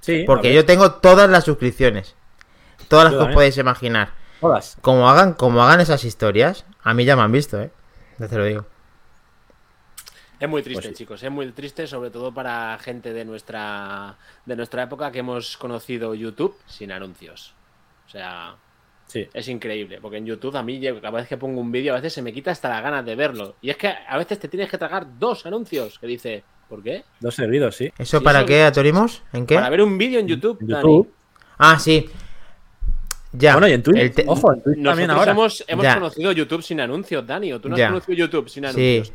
Sí, 0.00 0.24
Porque 0.26 0.52
yo 0.54 0.64
tengo 0.64 0.92
todas 0.94 1.28
las 1.28 1.44
suscripciones. 1.44 2.16
Todas 2.88 3.04
las 3.04 3.12
Yo 3.12 3.18
que 3.20 3.24
os 3.26 3.34
podéis 3.34 3.58
imaginar. 3.58 4.12
Todas. 4.40 4.76
como 4.80 5.08
hagan, 5.10 5.34
como 5.34 5.62
hagan 5.62 5.80
esas 5.80 6.04
historias, 6.04 6.64
a 6.82 6.94
mí 6.94 7.04
ya 7.04 7.16
me 7.16 7.22
han 7.22 7.32
visto, 7.32 7.60
¿eh? 7.60 7.70
Ya 8.18 8.28
te 8.28 8.36
lo 8.36 8.44
digo. 8.44 8.66
Es 10.40 10.48
muy 10.48 10.62
triste, 10.62 10.82
Pues 10.82 10.96
sí. 10.96 11.02
chicos, 11.04 11.22
es 11.22 11.30
muy 11.32 11.50
triste, 11.50 11.86
sobre 11.88 12.10
todo 12.10 12.32
para 12.32 12.78
gente 12.78 13.12
de 13.12 13.24
nuestra 13.24 14.16
de 14.46 14.54
nuestra 14.54 14.84
época 14.84 15.10
que 15.10 15.18
hemos 15.18 15.56
conocido 15.56 16.14
YouTube 16.14 16.56
sin 16.66 16.92
anuncios. 16.92 17.54
O 18.06 18.10
sea, 18.10 18.54
Sí. 19.06 19.26
es 19.34 19.48
increíble, 19.48 19.98
porque 20.00 20.18
en 20.18 20.26
YouTube 20.26 20.54
a 20.56 20.62
mí 20.62 20.80
cada 20.80 21.10
vez 21.10 21.26
que 21.26 21.36
pongo 21.36 21.60
un 21.60 21.72
vídeo 21.72 21.92
a 21.92 21.96
veces 21.96 22.12
se 22.12 22.22
me 22.22 22.32
quita 22.32 22.52
hasta 22.52 22.68
las 22.68 22.82
ganas 22.82 23.04
de 23.04 23.16
verlo. 23.16 23.56
Y 23.60 23.70
es 23.70 23.76
que 23.76 23.88
a 23.88 24.16
veces 24.16 24.38
te 24.38 24.48
tienes 24.48 24.70
que 24.70 24.78
tragar 24.78 25.18
dos 25.18 25.44
anuncios 25.46 25.98
que 25.98 26.06
dice, 26.06 26.44
¿por 26.68 26.82
qué? 26.84 27.04
Dos 27.18 27.34
servidos, 27.34 27.74
sí. 27.74 27.90
¿Eso 27.98 28.18
Sí, 28.18 28.24
para 28.24 28.40
eso- 28.40 28.46
qué, 28.46 28.62
Atorimos? 28.62 29.22
¿En 29.32 29.44
qué? 29.46 29.56
Para 29.56 29.70
ver 29.70 29.82
un 29.82 29.98
vídeo 29.98 30.20
en 30.20 30.28
YouTube, 30.28 30.58
En 30.60 30.68
Dani. 30.68 30.82
YouTube. 30.82 31.12
Ah, 31.58 31.78
sí. 31.80 32.08
Ya. 33.32 33.52
Bueno, 33.54 33.68
y 33.68 33.72
en 33.72 33.82
Twitch. 33.82 34.14
Te- 34.14 34.24
Ojo, 34.26 34.52
en 34.54 34.62
Twitch 34.62 34.82
también 34.82 35.08
Nosotros 35.08 35.18
ahora. 35.18 35.32
hemos, 35.32 35.64
hemos 35.68 35.86
conocido 35.94 36.32
YouTube 36.32 36.62
sin 36.62 36.80
anuncios, 36.80 37.26
Dani, 37.26 37.52
o 37.52 37.60
tú 37.60 37.68
no 37.68 37.74
has 37.74 37.78
Ya. 37.78 37.88
conocido 37.88 38.16
YouTube 38.16 38.48
sin 38.48 38.64
anuncios. 38.66 39.08
sí, 39.08 39.12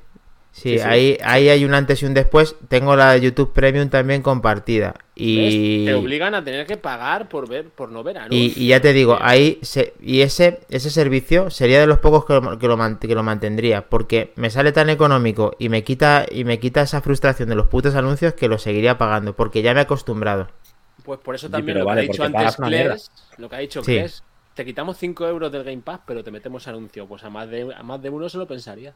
Sí, 0.56 0.78
sí. 0.78 0.84
Ahí, 0.86 1.18
ahí 1.24 1.50
hay 1.50 1.66
un 1.66 1.74
antes 1.74 2.04
y 2.04 2.06
un 2.06 2.14
después. 2.14 2.56
Tengo 2.68 2.96
la 2.96 3.14
de 3.14 3.22
YouTube 3.22 3.54
Premium 3.54 3.90
también 3.90 4.22
compartida. 4.22 4.94
Y. 5.16 5.84
Te 5.86 5.96
obligan 5.96 6.36
a 6.36 6.44
tener 6.44 6.68
que 6.68 6.78
pagar 6.78 7.28
por 7.28 7.50
ver, 7.50 7.70
por 7.70 7.90
no 7.90 8.04
ver 8.04 8.20
anuncios. 8.20 8.56
y, 8.56 8.66
y 8.66 8.68
ya 8.68 8.80
te 8.80 8.94
digo, 8.94 9.18
ahí 9.20 9.58
se, 9.64 9.96
y 10.00 10.22
ese, 10.22 10.60
ese 10.70 10.92
servicio 10.92 11.50
sería 11.50 11.80
de 11.80 11.88
los 11.88 11.98
pocos 11.98 12.26
que 12.26 12.34
lo, 12.34 12.60
que, 12.60 12.68
lo, 12.68 13.00
que 13.00 13.16
lo 13.16 13.24
mantendría. 13.24 13.90
Porque 13.90 14.32
me 14.36 14.52
sale 14.52 14.72
tan 14.72 14.92
económico 14.92 15.56
y 15.58 15.70
me 15.70 15.84
quita, 15.84 16.28
y 16.30 16.44
me 16.44 16.60
quita 16.60 16.84
esa 16.84 17.02
frustración 17.02 17.50
de 17.50 17.56
los 17.56 17.68
putos 17.68 17.96
anuncios 17.96 18.36
que 18.36 18.48
lo 18.48 18.60
seguiría 18.60 19.00
pagando. 19.00 19.36
Porque 19.36 19.64
ya 19.64 19.74
me 19.74 19.80
he 19.80 19.84
acostumbrado. 19.84 20.50
Pues 21.04 21.20
por 21.20 21.36
eso 21.36 21.50
también 21.50 21.80
lo 21.80 21.86
vale, 21.86 22.02
que 22.02 22.08
ha 22.08 22.12
dicho 22.12 22.24
antes. 22.24 22.56
Kles, 22.56 23.12
lo 23.38 23.50
que 23.50 23.56
ha 23.56 23.60
dicho 23.60 23.84
Sí. 23.84 23.98
Kles, 23.98 24.24
te 24.54 24.66
quitamos 24.66 24.98
5 24.98 25.28
euros 25.28 25.52
del 25.52 25.64
Game 25.64 25.82
Pass, 25.82 26.00
pero 26.06 26.24
te 26.24 26.32
metemos 26.32 26.68
anuncio. 26.68 27.08
Pues 27.08 27.24
a 27.24 27.30
más 27.30 27.50
de, 27.50 27.74
a 27.76 27.84
más 27.84 28.02
de 28.02 28.10
uno 28.10 28.30
se 28.30 28.38
lo 28.38 28.48
pensaría. 28.48 28.94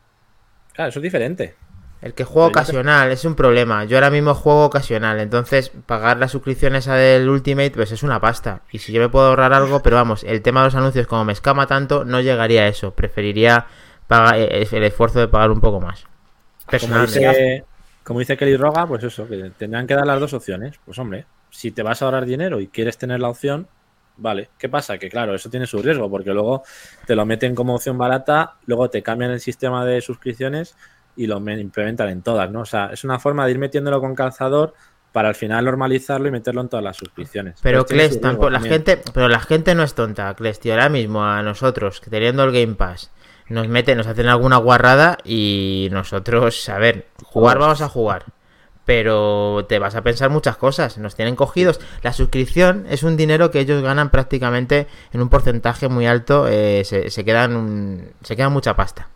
Claro, 0.74 0.90
eso 0.90 1.00
es 1.00 1.04
diferente. 1.04 1.56
El 2.02 2.14
que 2.14 2.24
juega 2.24 2.50
ocasional 2.50 3.12
es 3.12 3.26
un 3.26 3.34
problema. 3.34 3.84
Yo 3.86 3.98
ahora 3.98 4.12
mismo 4.12 4.36
juego 4.36 4.66
ocasional, 4.66 5.20
entonces 5.20 5.72
pagar 5.88 6.18
la 6.18 6.28
suscripción 6.28 6.76
esa 6.76 6.94
del 6.94 7.28
Ultimate 7.28 7.72
pues 7.72 7.92
es 7.92 8.04
una 8.04 8.22
pasta. 8.22 8.62
Y 8.72 8.78
si 8.78 8.92
yo 8.92 9.02
me 9.02 9.10
puedo 9.10 9.30
ahorrar 9.30 9.52
algo, 9.54 9.82
pero 9.82 9.96
vamos, 9.96 10.24
el 10.24 10.44
tema 10.44 10.62
de 10.62 10.68
los 10.68 10.76
anuncios 10.76 11.08
como 11.08 11.26
me 11.26 11.34
escama 11.34 11.66
tanto, 11.66 12.06
no 12.06 12.22
llegaría 12.22 12.62
a 12.64 12.68
eso. 12.68 12.94
Preferiría 12.94 13.66
pagar 14.06 14.38
eh, 14.38 14.68
el 14.72 14.84
esfuerzo 14.84 15.20
de 15.20 15.28
pagar 15.28 15.50
un 15.50 15.60
poco 15.60 15.82
más. 15.82 16.04
Como 16.04 16.70
Personalmente. 16.70 17.20
dice, 17.20 17.66
como 18.04 18.20
dice 18.20 18.38
Kelly 18.38 18.58
Roga, 18.58 18.86
pues 18.86 19.04
eso, 19.04 19.28
que 19.28 19.52
tendrán 19.58 19.88
que 19.88 19.96
dar 19.96 20.06
las 20.06 20.20
dos 20.20 20.34
opciones. 20.34 20.80
Pues 20.86 21.00
hombre, 21.00 21.26
si 21.50 21.72
te 21.72 21.84
vas 21.84 22.02
a 22.02 22.06
ahorrar 22.06 22.26
dinero 22.26 22.60
y 22.60 22.68
quieres 22.68 22.98
tener 22.98 23.20
la 23.20 23.30
opción, 23.30 23.68
vale. 24.18 24.50
¿Qué 24.58 24.70
pasa? 24.70 24.98
Que 24.98 25.10
claro, 25.10 25.36
eso 25.36 25.50
tiene 25.50 25.68
su 25.68 25.82
riesgo, 25.82 26.10
porque 26.10 26.32
luego 26.32 26.64
te 27.06 27.16
lo 27.16 27.26
meten 27.26 27.56
como 27.56 27.76
opción 27.76 27.98
barata, 27.98 28.56
luego 28.66 28.90
te 28.90 29.02
cambian 29.04 29.32
el 29.32 29.40
sistema 29.40 29.86
de 29.86 30.02
suscripciones 30.02 30.76
y 31.16 31.28
lo 31.28 31.40
me- 31.40 31.60
implementan 31.60 32.10
en 32.10 32.22
todas, 32.22 32.52
¿no? 32.52 32.62
O 32.62 32.66
sea, 32.66 32.90
es 32.94 33.04
una 33.04 33.20
forma 33.20 33.46
de 33.46 33.52
ir 33.52 33.60
metiéndolo 33.60 34.00
con 34.00 34.14
calzador 34.16 34.74
para 35.12 35.30
al 35.30 35.36
final 35.36 35.66
normalizarlo 35.66 36.28
y 36.28 36.32
meterlo 36.32 36.62
en 36.62 36.70
todas 36.70 36.84
las 36.84 36.98
suscripciones. 36.98 37.60
Pero 37.64 37.86
riesgo 37.90 38.20
tampoco, 38.22 38.50
la 38.52 38.60
gente, 38.60 39.02
pero 39.14 39.28
la 39.28 39.40
gente 39.40 39.74
no 39.74 39.84
es 39.84 39.96
tonta, 39.96 40.34
Kles, 40.36 40.60
tío. 40.60 40.74
Ahora 40.74 40.90
mismo 40.90 41.24
a 41.26 41.42
nosotros, 41.42 42.02
que 42.02 42.10
teniendo 42.12 42.44
el 42.44 42.52
Game 42.52 42.76
Pass, 42.76 43.10
nos 43.50 43.68
meten, 43.68 43.98
nos 43.98 44.06
hacen 44.06 44.28
alguna 44.28 44.58
guarrada 44.58 45.18
y 45.24 45.88
nosotros, 45.92 46.68
a 46.70 46.78
ver, 46.78 47.08
jugar 47.24 47.58
vamos 47.58 47.82
a 47.82 47.90
jugar. 47.90 48.26
Pero 48.88 49.66
te 49.68 49.80
vas 49.80 49.96
a 49.96 50.02
pensar 50.02 50.30
muchas 50.30 50.56
cosas. 50.56 50.98
Nos 50.98 51.14
tienen 51.14 51.36
cogidos. 51.36 51.82
La 52.04 52.14
suscripción 52.14 52.86
es 52.90 53.04
un 53.04 53.18
dinero 53.18 53.52
que 53.52 53.60
ellos 53.60 53.84
ganan 53.84 54.10
prácticamente 54.12 54.88
en 55.12 55.22
un 55.22 55.28
porcentaje 55.30 55.90
muy 55.90 56.08
alto. 56.08 56.48
eh, 56.48 56.84
se, 56.86 57.10
se 57.12 57.26
quedan 57.26 57.56
un- 57.58 58.08
se 58.24 58.38
queda 58.38 58.48
mucha 58.48 58.78
pasta. 58.78 59.10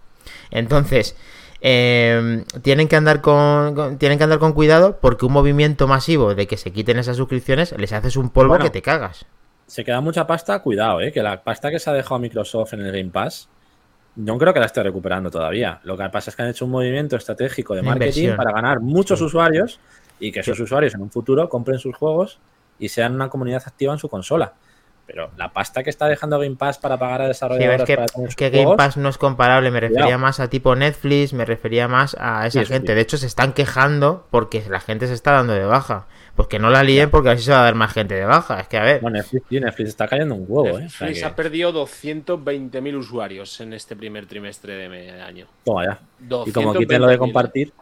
Entonces, 0.52 1.16
eh, 1.62 2.44
tienen 2.62 2.88
que 2.90 2.98
andar 2.98 3.22
con, 3.22 3.74
con- 3.76 3.98
tienen 3.98 4.18
que 4.18 4.26
andar 4.26 4.40
con 4.40 4.52
cuidado 4.54 4.98
porque 5.02 5.26
un 5.26 5.32
movimiento 5.32 5.88
masivo 5.88 6.36
de 6.36 6.48
que 6.48 6.58
se 6.58 6.72
quiten 6.72 7.00
esas 7.00 7.16
suscripciones 7.16 7.72
les 7.78 7.94
haces 7.94 8.18
un 8.18 8.30
polvo 8.30 8.50
Bueno. 8.50 8.66
que 8.66 8.72
te 8.72 8.82
cagas. 8.82 9.26
se 9.68 9.86
queda 9.86 10.02
mucha 10.02 10.28
pasta, 10.28 10.60
cuidado, 10.60 11.00
¿eh? 11.00 11.14
que 11.14 11.24
la 11.24 11.44
pasta 11.44 11.70
que 11.72 11.80
se 11.80 11.90
ha 11.90 11.94
dejado 11.94 12.20
Microsoft 12.20 12.74
en 12.74 12.82
el 12.82 12.92
Game 12.92 13.10
Pass, 13.12 13.48
no 14.16 14.38
creo 14.38 14.54
que 14.54 14.60
la 14.60 14.66
esté 14.66 14.84
recuperando 14.84 15.32
todavía. 15.32 15.80
Lo 15.84 15.98
que 15.98 16.10
pasa 16.10 16.30
es 16.30 16.36
que 16.36 16.42
han 16.42 16.50
hecho 16.50 16.66
un 16.66 16.72
movimiento 16.72 17.16
estratégico 17.16 17.76
de 17.76 17.82
marketing 17.82 18.08
inversión. 18.24 18.38
para 18.38 18.52
ganar 18.52 18.80
muchos 18.82 19.22
usuarios 19.22 19.80
y 20.20 20.32
que 20.32 20.42
esos 20.42 20.60
usuarios 20.60 20.94
en 20.96 21.02
un 21.02 21.10
futuro 21.12 21.48
compren 21.50 21.80
sus 21.80 21.96
juegos 21.96 22.40
y 22.78 22.90
sean 22.90 23.16
una 23.16 23.30
comunidad 23.30 23.64
activa 23.66 23.94
en 23.94 24.00
su 24.00 24.10
consola. 24.10 24.54
Pero 25.08 25.32
la 25.36 25.52
pasta 25.52 25.84
que 25.84 25.90
está 25.90 26.08
dejando 26.08 26.40
Game 26.40 26.56
Pass 26.56 26.78
para 26.78 26.98
pagar 26.98 27.22
a 27.22 27.26
Sí, 27.26 27.28
desarrolladores 27.30 27.82
es 27.82 27.86
que, 27.88 27.96
para 27.96 28.28
es 28.28 28.36
que 28.36 28.50
Game 28.50 28.64
juegos, 28.64 28.78
Pass 28.78 28.98
no 28.98 29.10
es 29.10 29.18
comparable, 29.18 29.72
me 29.72 29.80
refería 29.80 30.04
Cuidado. 30.04 30.20
más 30.22 30.40
a 30.40 30.50
tipo 30.50 30.76
Netflix, 30.76 31.34
me 31.34 31.44
refería 31.44 31.88
más 31.88 32.16
a 32.20 32.48
esa 32.48 32.60
Sí, 32.62 32.66
gente. 32.66 32.92
sí. 32.92 32.96
De 32.96 33.02
hecho, 33.02 33.18
se 33.18 33.26
están 33.28 33.54
quejando 33.54 34.28
porque 34.30 34.64
la 34.70 34.80
gente 34.80 35.08
se 35.08 35.14
está 35.14 35.32
dando 35.32 35.54
de 35.54 35.66
baja. 35.66 36.06
Pues 36.36 36.48
que 36.48 36.60
no 36.60 36.70
la 36.70 36.82
líen 36.84 37.10
porque 37.10 37.30
así 37.30 37.44
se 37.44 37.52
va 37.52 37.60
a 37.60 37.64
dar 37.64 37.76
más 37.76 37.92
gente 37.94 38.16
de 38.16 38.26
baja. 38.26 38.62
Es 38.62 38.68
que, 38.70 38.78
a 38.78 38.84
ver, 38.84 39.02
bueno, 39.02 39.18
Netflix, 39.18 39.44
sí, 39.50 39.60
Netflix 39.60 39.90
está 39.90 40.08
cayendo 40.08 40.34
un 40.36 40.46
huevo, 40.48 40.80
¿eh? 40.80 40.86
O 40.86 40.90
sea 40.90 41.08
Netflix 41.08 41.20
que- 41.20 41.26
ha 41.26 41.36
perdido 41.36 41.72
220.000 41.74 42.96
usuarios 42.96 43.60
en 43.62 43.74
este 43.74 43.96
primer 43.96 44.26
trimestre 44.26 44.76
de 44.90 45.22
año. 45.22 45.48
toma 45.66 45.86
ya. 45.86 46.00
Y 46.46 46.52
como 46.52 46.74
quiten 46.74 47.02
lo 47.02 47.08
220.000. 47.08 47.10
de 47.10 47.18
compartir, 47.18 47.74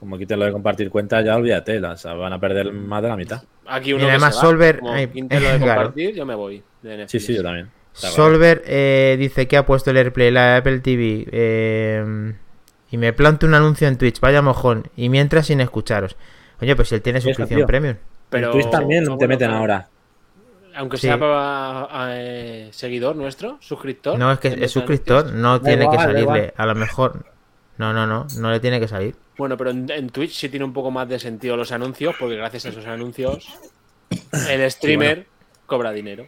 como 0.00 0.16
quiten 0.18 0.38
lo 0.38 0.44
de 0.46 0.52
compartir 0.52 0.90
cuentas, 0.90 1.24
ya 1.24 1.36
olvídate, 1.36 1.78
o 1.84 1.96
sea, 1.96 2.14
van 2.14 2.32
a 2.32 2.38
perder 2.40 2.72
más 2.72 3.02
de 3.02 3.08
la 3.08 3.16
mitad. 3.16 3.42
Aquí 3.66 3.92
uno 3.92 4.02
Y 4.02 4.06
que 4.06 4.10
además 4.12 4.34
se 4.38 4.46
va. 4.46 4.52
Solver- 4.52 4.78
Como 4.80 4.94
quiten 5.12 5.42
lo 5.42 5.48
de 5.50 5.58
claro. 5.58 5.80
compartir, 5.82 6.14
yo 6.14 6.24
me 6.26 6.34
voy 6.34 6.62
de 6.82 6.90
Sí, 6.92 6.96
Netflix. 6.96 7.26
sí, 7.26 7.34
yo 7.36 7.42
también. 7.42 7.70
Está. 7.94 8.08
Solver 8.08 8.62
eh, 8.64 9.16
dice 9.18 9.48
que 9.48 9.56
ha 9.56 9.66
puesto 9.66 9.90
el 9.90 9.96
AirPlay, 9.96 10.30
la 10.30 10.58
Apple 10.58 10.78
TV. 10.80 11.26
eh, 11.32 12.32
y 12.90 12.96
me 12.96 13.12
planto 13.12 13.44
un 13.44 13.54
anuncio 13.54 13.86
en 13.88 13.98
Twitch, 13.98 14.20
vaya 14.20 14.40
mojón. 14.40 14.84
Y 14.96 15.08
mientras 15.10 15.46
sin 15.46 15.60
escucharos. 15.60 16.16
Oye, 16.60 16.74
pues 16.76 16.88
si 16.88 16.94
él 16.96 17.02
tiene 17.02 17.20
suscripción 17.20 17.66
premium. 17.66 17.96
Pero 18.30 18.46
en 18.48 18.52
Twitch 18.52 18.70
también 18.70 19.04
no, 19.04 19.16
te 19.16 19.28
meten 19.28 19.50
ahora. 19.50 19.88
Aunque 20.74 20.96
Sí. 20.96 21.06
sea 21.08 21.18
para, 21.18 21.88
eh, 22.12 22.68
seguidor 22.72 23.16
nuestro, 23.16 23.56
suscriptor. 23.60 24.18
No, 24.18 24.30
es 24.30 24.38
que 24.38 24.48
es 24.48 24.70
suscriptor, 24.70 25.32
no 25.32 25.60
tiene 25.60 25.86
que 25.88 25.94
igual, 25.94 26.00
salirle. 26.12 26.54
A 26.56 26.66
lo 26.66 26.74
mejor. 26.74 27.24
No, 27.78 27.92
no, 27.92 28.06
no, 28.06 28.26
no 28.38 28.50
le 28.50 28.60
tiene 28.60 28.78
que 28.80 28.88
salir. 28.88 29.14
Bueno, 29.36 29.56
pero 29.56 29.70
en, 29.70 29.88
en 29.90 30.10
Twitch 30.10 30.34
sí 30.34 30.48
tiene 30.48 30.64
un 30.64 30.72
poco 30.72 30.90
más 30.90 31.08
de 31.08 31.18
sentido 31.18 31.56
los 31.56 31.70
anuncios, 31.72 32.14
porque 32.18 32.36
gracias 32.36 32.66
a 32.66 32.68
esos 32.70 32.86
anuncios, 32.86 33.48
el 34.48 34.70
streamer 34.70 35.26
cobra 35.66 35.92
dinero. 35.92 36.26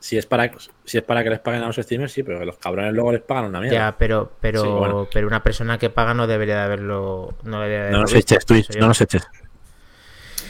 Si 0.00 0.18
es 0.18 0.26
para 0.26 0.50
si 0.84 0.98
es 0.98 1.04
para 1.04 1.22
que 1.22 1.30
les 1.30 1.38
paguen 1.38 1.62
a 1.62 1.66
los 1.68 1.76
streamers, 1.76 2.12
sí, 2.12 2.24
pero 2.24 2.40
que 2.40 2.46
los 2.46 2.56
cabrones 2.58 2.92
luego 2.92 3.12
les 3.12 3.20
pagan 3.22 3.44
una 3.44 3.60
mierda. 3.60 3.76
Ya, 3.78 3.96
pero, 3.96 4.32
pero, 4.40 4.62
Sí, 4.62 4.68
bueno. 4.68 5.08
pero 5.12 5.28
una 5.28 5.44
persona 5.44 5.78
que 5.78 5.90
paga 5.90 6.12
no 6.14 6.26
debería 6.26 6.56
de 6.56 6.62
haberlo. 6.62 7.34
No 7.44 7.60
debería 7.60 7.84
de 7.84 7.90
no 7.92 8.00
nos 8.00 8.12
visto, 8.12 8.34
eches, 8.34 8.44
Twitch, 8.46 8.70
yo. 8.74 8.80
no 8.80 8.88
nos 8.88 9.00
eches. 9.00 9.22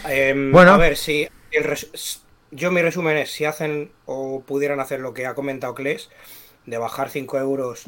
Em, 0.08 0.52
Bueno. 0.52 0.72
A 0.72 0.76
ver, 0.78 0.96
si 0.96 1.28
el 1.50 1.64
res- 1.64 2.24
yo 2.50 2.70
mi 2.70 2.82
resumen 2.82 3.16
es, 3.16 3.30
si 3.32 3.44
hacen 3.44 3.92
o 4.04 4.44
pudieran 4.44 4.80
hacer 4.80 5.00
lo 5.00 5.14
que 5.14 5.26
ha 5.26 5.34
comentado 5.34 5.74
Kles, 5.74 6.10
de 6.66 6.78
bajar 6.78 7.10
5 7.10 7.38
euros 7.38 7.86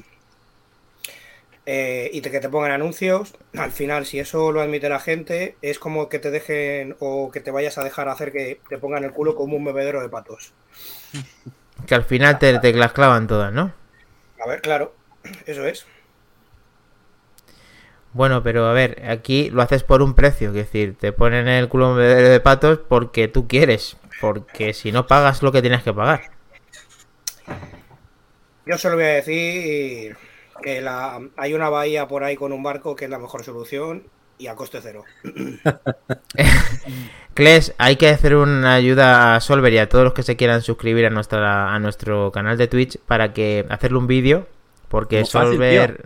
eh, 1.67 2.11
y 2.13 2.21
te- 2.21 2.31
que 2.31 2.41
te 2.41 2.49
pongan 2.49 2.73
anuncios, 2.73 3.35
al 3.57 3.73
final, 3.73 4.05
si 4.07 4.19
eso 4.19 4.53
lo 4.53 4.61
admite 4.61 4.89
la 4.89 5.01
gente, 5.01 5.57
es 5.63 5.79
como 5.79 6.09
que 6.09 6.19
te 6.19 6.31
dejen 6.31 6.97
o 7.01 7.31
que 7.31 7.41
te 7.41 7.51
vayas 7.51 7.79
a 7.79 7.85
dejar 7.85 8.09
hacer 8.09 8.33
que 8.33 8.61
te 8.69 8.79
pongan 8.79 9.05
el 9.05 9.13
culo 9.13 9.35
como 9.35 9.57
un 9.57 9.65
bebedero 9.65 10.03
de 10.03 10.09
patos. 10.11 10.55
Que 11.87 11.95
al 11.95 12.05
final 12.05 12.39
te, 12.39 12.59
te 12.59 12.73
las 12.75 12.93
clavan 12.93 13.27
todas, 13.27 13.51
¿no? 13.53 13.73
A 14.39 14.47
ver, 14.47 14.61
claro, 14.63 14.95
eso 15.47 15.67
es. 15.67 15.87
Bueno, 18.15 18.45
pero 18.45 18.67
a 18.67 18.73
ver, 18.73 19.03
aquí 19.09 19.51
lo 19.51 19.61
haces 19.61 19.83
por 19.83 20.01
un 20.01 20.15
precio, 20.15 20.49
es 20.49 20.55
decir, 20.55 20.97
te 20.97 21.13
ponen 21.13 21.49
el 21.49 21.69
culo 21.69 21.97
de, 21.97 22.15
de 22.15 22.41
patos 22.41 22.79
porque 22.79 23.27
tú 23.27 23.49
quieres, 23.49 23.97
porque 24.21 24.73
si 24.73 24.93
no 24.93 25.09
pagas 25.09 25.43
lo 25.43 25.51
que 25.51 25.61
tienes 25.61 25.83
que 25.83 25.93
pagar. 25.93 26.31
Yo 28.67 28.79
solo 28.79 28.95
voy 28.95 29.05
a 29.05 29.09
decir 29.09 30.17
que 30.63 30.81
la, 30.81 31.21
hay 31.37 31.55
una 31.55 31.69
bahía 31.69 32.07
por 32.07 32.23
ahí 32.23 32.37
con 32.37 32.53
un 32.53 32.63
barco 32.63 32.95
que 32.95 33.07
es 33.07 33.11
la 33.11 33.19
mejor 33.19 33.45
solución 33.45 34.05
y 34.39 34.47
a 34.47 34.55
coste 34.55 34.79
cero. 34.81 35.05
Kles, 37.35 37.75
hay 37.79 37.97
que 37.97 38.09
hacer 38.09 38.37
una 38.37 38.75
ayuda 38.75 39.35
a 39.35 39.41
Solver 39.41 39.73
y 39.73 39.79
a 39.79 39.89
todos 39.89 40.05
los 40.05 40.15
que 40.15 40.23
se 40.23 40.37
quieran 40.37 40.63
suscribir 40.63 41.05
a 41.07 41.11
nuestra 41.11 41.75
a 41.75 41.79
nuestro 41.81 42.31
canal 42.31 42.57
de 42.57 42.69
Twitch 42.69 42.99
para 42.99 43.33
que 43.33 43.67
hacerle 43.69 43.99
un 43.99 44.07
vídeo, 44.07 44.47
porque 44.89 45.25
fácil, 45.25 45.55
Solver 45.55 46.05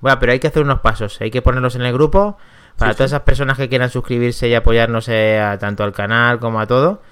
bueno, 0.00 0.18
pero 0.20 0.32
hay 0.32 0.38
que 0.40 0.48
hacer 0.48 0.62
unos 0.62 0.80
pasos, 0.80 1.20
hay 1.20 1.30
que 1.30 1.42
ponerlos 1.42 1.74
en 1.76 1.82
el 1.82 1.92
grupo 1.92 2.38
para 2.76 2.92
Sí, 2.92 2.94
todas 2.94 3.10
sí. 3.10 3.12
esas 3.12 3.22
personas 3.22 3.56
que 3.58 3.68
quieran 3.68 3.90
suscribirse 3.90 4.48
y 4.48 4.54
apoyarnos 4.54 5.08
eh, 5.08 5.40
a- 5.40 5.58
tanto 5.58 5.84
al 5.84 5.92
canal 5.92 6.38
como 6.40 6.60
a 6.60 6.66
todo. 6.66 7.02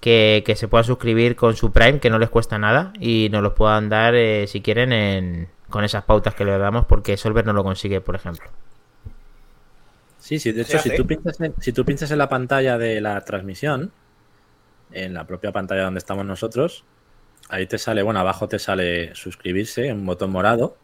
Que, 0.00 0.42
que 0.46 0.54
se 0.56 0.68
puedan 0.68 0.84
suscribir 0.84 1.34
con 1.34 1.56
su 1.56 1.72
Prime, 1.72 1.98
que 1.98 2.10
no 2.10 2.18
les 2.18 2.28
cuesta 2.28 2.58
nada, 2.58 2.92
y 3.00 3.30
nos 3.32 3.42
los 3.42 3.54
puedan 3.54 3.88
dar 3.88 4.14
eh, 4.14 4.46
si 4.46 4.60
quieren 4.60 4.92
en, 4.92 5.48
con 5.70 5.82
esas 5.84 6.04
pautas 6.04 6.34
que 6.34 6.44
le 6.44 6.58
damos, 6.58 6.84
porque 6.86 7.16
Solver 7.16 7.46
no 7.46 7.54
lo 7.54 7.64
consigue, 7.64 8.00
por 8.02 8.14
ejemplo. 8.14 8.50
Sí, 10.16 10.38
sí, 10.38 10.52
de 10.52 10.62
hecho, 10.62 10.78
si 10.78 10.90
tú, 10.92 11.06
pinchas 11.06 11.40
en, 11.40 11.54
si 11.60 11.72
tú 11.72 11.84
pinchas 11.84 12.10
en 12.10 12.18
la 12.18 12.28
pantalla 12.28 12.78
de 12.78 13.00
la 13.00 13.20
transmisión, 13.24 13.92
en 14.90 15.14
la 15.14 15.26
propia 15.26 15.52
pantalla 15.52 15.84
donde 15.84 15.98
estamos 15.98 16.26
nosotros, 16.26 16.86
ahí 17.48 17.66
te 17.66 17.78
sale, 17.78 18.02
bueno, 18.02 18.20
abajo 18.20 18.48
te 18.48 18.58
sale 18.58 19.14
suscribirse, 19.14 19.92
un 19.92 20.06
botón 20.06 20.30
morado. 20.32 20.83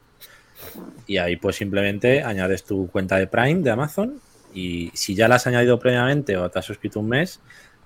Y 1.07 1.19
ahí 1.19 1.37
pues 1.37 1.57
simplemente 1.57 2.23
añades 2.23 2.65
tu 2.65 2.89
cuenta 2.89 3.17
de 3.17 3.27
Prime 3.27 3.63
de 3.63 3.71
Amazon 3.71 4.21
y 4.53 4.91
si 4.95 5.15
ya 5.15 5.29
la 5.29 5.37
has 5.37 5.47
añadido 5.47 5.79
previamente 5.79 6.37
o 6.37 6.51
te 6.51 6.59
has 6.59 6.65
suscrito 6.65 7.01
un 7.01 7.09
mes, 7.09 7.41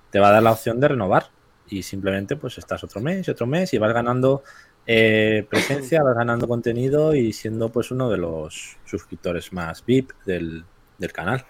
te 0.09 0.19
va 0.19 0.29
a 0.29 0.31
dar 0.31 0.43
la 0.43 0.51
opción 0.51 0.79
de 0.79 0.87
renovar. 0.87 1.27
Y 1.67 1.81
simplemente 1.81 2.35
pues 2.35 2.57
estás 2.59 2.83
otro 2.83 3.01
mes 3.01 3.27
otro 3.27 3.47
mes 3.47 3.73
y 3.73 3.79
vas 3.79 3.93
ganando 3.93 4.43
eh, 4.85 5.47
presencia, 5.49 6.03
vas 6.03 6.15
ganando 6.15 6.47
contenido 6.47 7.15
y 7.15 7.33
siendo 7.33 7.69
pues 7.69 7.89
uno 7.89 8.09
de 8.09 8.17
los 8.17 8.77
suscriptores 8.85 9.51
más 9.51 9.83
VIP 9.83 10.11
del, 10.25 10.63
del 10.97 11.11
canal. 11.11 11.45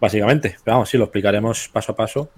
Básicamente, 0.00 0.56
vamos, 0.66 0.88
sí, 0.88 0.98
lo 0.98 1.04
explicaremos 1.04 1.68
paso 1.68 1.92
a 1.92 1.96
paso 1.96 2.30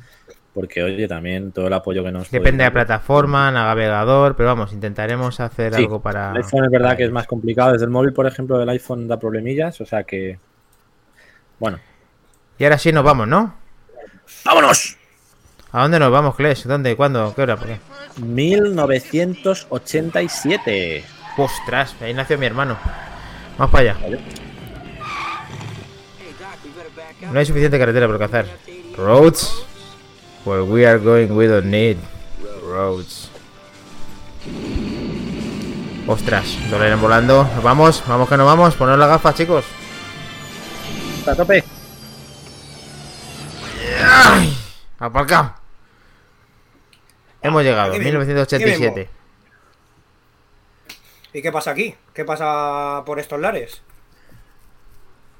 porque 0.54 0.82
oye, 0.84 1.08
también 1.08 1.50
todo 1.50 1.66
el 1.66 1.72
apoyo 1.72 2.04
que 2.04 2.12
nos 2.12 2.30
Depende 2.30 2.62
de 2.62 2.70
la 2.70 2.72
plataforma, 2.72 3.50
navegador, 3.50 4.36
pero 4.36 4.50
vamos, 4.50 4.72
intentaremos 4.72 5.40
hacer 5.40 5.74
Sí, 5.74 5.82
algo 5.82 6.00
para. 6.00 6.30
El 6.30 6.36
iPhone 6.38 6.64
es 6.64 6.70
verdad 6.70 6.96
que 6.96 7.02
es 7.04 7.10
más 7.10 7.26
complicado. 7.26 7.72
Desde 7.72 7.86
el 7.86 7.90
móvil, 7.90 8.12
por 8.12 8.28
ejemplo, 8.28 8.62
el 8.62 8.68
iPhone 8.68 9.08
da 9.08 9.18
problemillas, 9.18 9.80
o 9.80 9.86
sea 9.86 10.04
que. 10.04 10.38
Bueno. 11.58 11.80
Y 12.56 12.62
ahora 12.64 12.78
sí 12.78 12.92
nos 12.92 13.02
vamos, 13.02 13.26
¿no? 13.26 13.52
¡Vámonos! 14.44 14.96
¿A 15.72 15.82
dónde 15.82 15.98
nos 15.98 16.12
vamos, 16.12 16.36
Clash? 16.36 16.66
¿Dónde? 16.66 16.94
¿Cuándo? 16.94 17.34
¿Qué 17.34 17.42
hora? 17.42 17.56
¿Por 17.56 17.66
qué? 17.66 17.80
1987. 18.24 21.04
Ostras, 21.36 21.96
ahí 22.00 22.14
nació 22.14 22.38
mi 22.38 22.46
hermano. 22.46 22.78
Vamos 23.58 23.72
para 23.72 23.92
allá. 23.92 23.96
No 27.32 27.40
hay 27.40 27.44
suficiente 27.44 27.76
carretera 27.76 28.06
por 28.06 28.20
cazar. 28.20 28.46
Roads. 28.96 29.73
Where 30.44 30.62
we 30.64 30.84
are 30.86 30.98
going, 30.98 31.34
we 31.34 31.46
don't 31.46 31.66
need 31.70 31.96
roads. 32.62 33.30
Ostras, 36.06 36.58
Doleren 36.70 37.00
volando. 37.00 37.48
Vamos, 37.62 38.02
vamos 38.06 38.28
que 38.28 38.36
nos 38.36 38.46
vamos. 38.46 38.74
Poner 38.74 38.98
las 38.98 39.08
gafas, 39.08 39.34
chicos. 39.34 39.64
¡A 41.26 41.34
tope! 41.34 41.64
¡Ay! 44.04 44.54
Aparca. 44.98 45.54
Hemos 47.40 47.62
llegado, 47.62 47.92
aquí 47.92 48.00
mismo, 48.00 48.20
1987. 48.20 49.08
¿Y 51.32 51.42
qué 51.42 51.50
pasa 51.52 51.70
aquí? 51.70 51.94
¿Qué 52.12 52.24
pasa 52.24 53.02
por 53.06 53.18
estos 53.18 53.40
lares? 53.40 53.82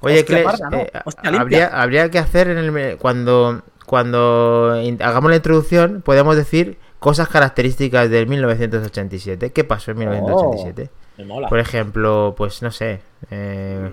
Oye, 0.01 0.19
Hostia, 0.19 0.43
parda, 0.43 0.69
¿no? 0.69 0.77
eh, 0.77 0.91
Hostia, 1.05 1.29
habría, 1.39 1.67
habría 1.67 2.11
que 2.11 2.19
hacer 2.19 2.49
en 2.49 2.57
el, 2.57 2.97
cuando, 2.97 3.63
cuando 3.85 4.75
hagamos 4.99 5.29
la 5.29 5.37
introducción, 5.37 6.01
podemos 6.01 6.35
decir 6.35 6.77
cosas 6.99 7.27
características 7.27 8.09
del 8.09 8.27
1987. 8.27 9.51
¿Qué 9.51 9.63
pasó 9.63 9.91
en 9.91 9.97
1987? 9.99 10.89
Me 11.17 11.25
mola. 11.25 11.47
Por 11.47 11.59
ejemplo, 11.59 12.33
pues 12.37 12.61
no 12.61 12.71
sé. 12.71 13.01
eh, 13.29 13.91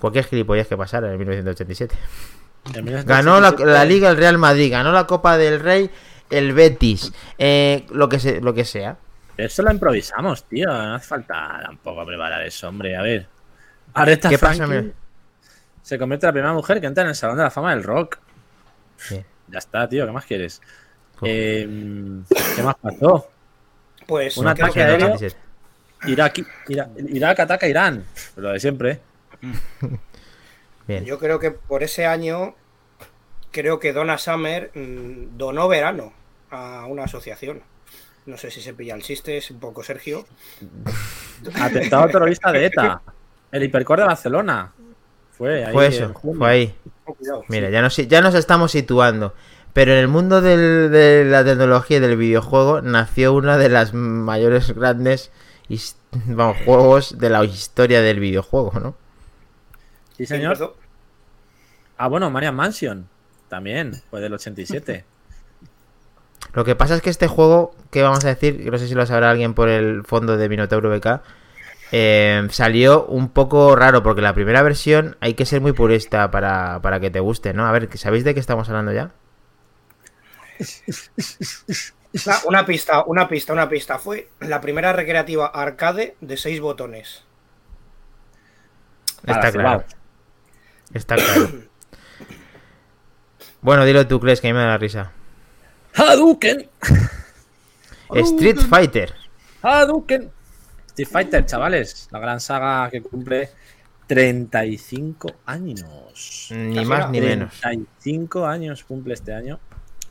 cualquier 0.00 0.24
gilipollas 0.24 0.66
que 0.66 0.76
pasara 0.76 1.12
en 1.12 1.18
1987. 1.18 1.94
En 2.74 2.84
1987, 2.84 3.06
Ganó 3.06 3.40
la, 3.40 3.52
la 3.72 3.84
Liga 3.84 4.10
el 4.10 4.16
Real 4.16 4.38
Madrid, 4.38 4.72
ganó 4.72 4.92
la 4.92 5.06
Copa 5.06 5.38
del 5.38 5.60
Rey 5.60 5.90
el 6.30 6.52
Betis, 6.52 7.12
eh, 7.38 7.86
lo, 7.90 8.08
que 8.08 8.18
se, 8.18 8.40
lo 8.40 8.54
que 8.54 8.64
sea. 8.64 8.96
Eso 9.36 9.62
lo 9.62 9.70
improvisamos, 9.70 10.44
tío. 10.44 10.66
No 10.66 10.94
hace 10.94 11.06
falta 11.06 11.60
tampoco 11.62 12.04
preparar 12.04 12.42
eso, 12.42 12.68
hombre. 12.68 12.96
A 12.96 13.02
ver. 13.02 13.28
¿Qué 14.28 14.38
pasa, 14.38 14.66
se 15.82 15.98
convierte 15.98 16.26
en 16.26 16.28
la 16.28 16.32
primera 16.32 16.52
mujer 16.52 16.80
que 16.80 16.88
entra 16.88 17.04
en 17.04 17.10
el 17.10 17.14
Salón 17.14 17.36
de 17.36 17.44
la 17.44 17.50
Fama 17.50 17.70
del 17.70 17.84
Rock. 17.84 18.18
Ya 19.48 19.58
está, 19.58 19.88
tío. 19.88 20.06
¿Qué 20.06 20.12
más 20.12 20.24
quieres? 20.24 20.60
Eh, 21.22 21.66
¿Qué 22.56 22.62
más 22.62 22.76
pasó? 22.76 23.28
Pues 24.06 24.36
Un 24.36 24.44
¿qué 24.44 24.50
ataque 24.50 24.82
aéreo. 24.82 25.06
87. 25.14 25.36
Irak, 26.06 26.46
Irak, 26.68 26.90
Irak 27.08 27.40
ataca 27.40 27.66
a 27.66 27.68
Irán. 27.68 28.04
Lo 28.36 28.50
de 28.50 28.60
siempre. 28.60 29.00
Bien. 30.86 31.04
Yo 31.04 31.18
creo 31.18 31.38
que 31.40 31.50
por 31.50 31.82
ese 31.82 32.06
año, 32.06 32.54
creo 33.50 33.80
que 33.80 33.92
Donna 33.92 34.18
Summer 34.18 34.70
mm, 34.74 35.36
donó 35.36 35.68
verano 35.68 36.12
a 36.50 36.86
una 36.86 37.04
asociación. 37.04 37.62
No 38.26 38.36
sé 38.36 38.50
si 38.50 38.60
se 38.60 38.74
pilla 38.74 38.94
el 38.94 39.02
chiste, 39.02 39.36
es 39.36 39.50
un 39.50 39.60
poco 39.60 39.82
Sergio. 39.82 40.26
Atentado 41.60 42.08
terrorista 42.08 42.52
de 42.52 42.66
ETA. 42.66 43.00
El 43.52 43.62
hipercore 43.62 44.02
de 44.02 44.08
Barcelona. 44.08 44.72
Fue 45.36 45.64
ahí. 45.64 45.72
Fue 45.72 45.86
eso, 45.88 46.14
fue 46.14 46.48
ahí. 46.50 46.74
Oh. 47.04 47.16
Mira, 47.48 47.70
ya 47.70 47.82
nos, 47.82 47.96
ya 47.96 48.20
nos 48.20 48.34
estamos 48.34 48.72
situando. 48.72 49.34
Pero 49.72 49.92
en 49.92 49.98
el 49.98 50.08
mundo 50.08 50.40
del- 50.40 50.90
de 50.90 51.24
la 51.26 51.44
tecnología 51.44 51.98
y 51.98 52.00
del 52.00 52.16
videojuego 52.16 52.80
nació 52.80 53.34
una 53.34 53.58
de 53.58 53.68
las 53.68 53.92
mayores 53.92 54.74
grandes 54.74 55.30
vamos, 56.26 56.56
juegos 56.64 57.18
de 57.18 57.28
la 57.30 57.44
historia 57.44 58.00
del 58.00 58.18
videojuego, 58.20 58.72
¿no? 58.80 58.96
Sí, 60.16 60.24
señor. 60.24 60.74
Ah, 61.98 62.08
bueno, 62.08 62.30
Marian 62.30 62.54
Mansion. 62.54 63.06
También. 63.48 64.00
Fue 64.10 64.20
del 64.20 64.32
87. 64.32 65.04
Lo 66.54 66.64
que 66.64 66.74
pasa 66.74 66.94
es 66.94 67.02
que 67.02 67.10
este 67.10 67.28
juego, 67.28 67.74
que 67.90 68.02
vamos 68.02 68.24
a 68.24 68.28
decir, 68.28 68.70
no 68.70 68.78
sé 68.78 68.88
si 68.88 68.94
lo 68.94 69.04
sabrá 69.04 69.30
alguien 69.30 69.52
por 69.54 69.68
el 69.68 70.04
fondo 70.04 70.36
de 70.38 70.48
Minotauro 70.48 70.88
BK, 70.90 71.20
eh, 71.92 72.46
salió 72.50 73.06
un 73.06 73.28
poco 73.28 73.76
raro, 73.76 74.02
porque 74.02 74.22
la 74.22 74.34
primera 74.34 74.62
versión 74.62 75.16
hay 75.20 75.34
que 75.34 75.46
ser 75.46 75.60
muy 75.60 75.72
purista 75.72 76.30
para, 76.30 76.80
para 76.82 77.00
que 77.00 77.10
te 77.10 77.20
guste, 77.20 77.54
¿no? 77.54 77.66
A 77.66 77.72
ver, 77.72 77.88
¿sabéis 77.96 78.24
de 78.24 78.34
qué 78.34 78.40
estamos 78.40 78.68
hablando 78.68 78.92
ya? 78.92 79.12
Una 82.46 82.64
pista, 82.64 83.04
una 83.06 83.28
pista, 83.28 83.52
una 83.52 83.68
pista. 83.68 83.98
Fue 83.98 84.30
la 84.40 84.60
primera 84.60 84.92
recreativa 84.92 85.46
arcade 85.46 86.16
de 86.20 86.36
seis 86.36 86.60
botones. 86.60 87.24
Está 89.26 89.52
claro. 89.52 89.84
Está 90.94 91.16
claro. 91.16 91.50
Bueno, 93.60 93.84
dilo 93.84 94.06
tú, 94.06 94.20
crees 94.20 94.40
que 94.40 94.48
a 94.48 94.52
mí 94.52 94.56
me 94.56 94.62
da 94.62 94.70
la 94.70 94.78
risa. 94.78 95.12
Hadouken. 95.94 96.70
Street 98.14 98.58
Fighter. 98.68 99.14
Hadouken. 99.62 100.30
Street 100.96 101.08
Fighter, 101.10 101.44
chavales. 101.44 102.08
La 102.10 102.18
gran 102.18 102.40
saga 102.40 102.88
que 102.88 103.02
cumple 103.02 103.50
35 104.06 105.30
años. 105.44 106.48
Ni 106.50 106.82
más 106.86 107.10
ni 107.10 107.20
menos. 107.20 107.52
35 107.60 108.46
años 108.46 108.82
cumple 108.82 109.12
este 109.12 109.34
año. 109.34 109.60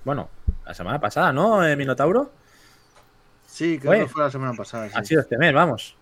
Bueno, 0.04 0.30
la 0.64 0.76
semana 0.76 1.00
pasada, 1.00 1.34
¿no, 1.34 1.66
eh, 1.66 1.76
Minotauro? 1.76 2.32
Sí, 3.48 3.80
creo 3.80 3.94
Oye. 3.94 4.02
que 4.02 4.10
fue 4.10 4.22
la 4.22 4.30
semana 4.30 4.54
pasada. 4.54 4.88
sí. 4.88 4.94
Ha 4.96 5.04
sido 5.04 5.22
este 5.22 5.40
mes, 5.40 5.52
vamos. 5.54 5.96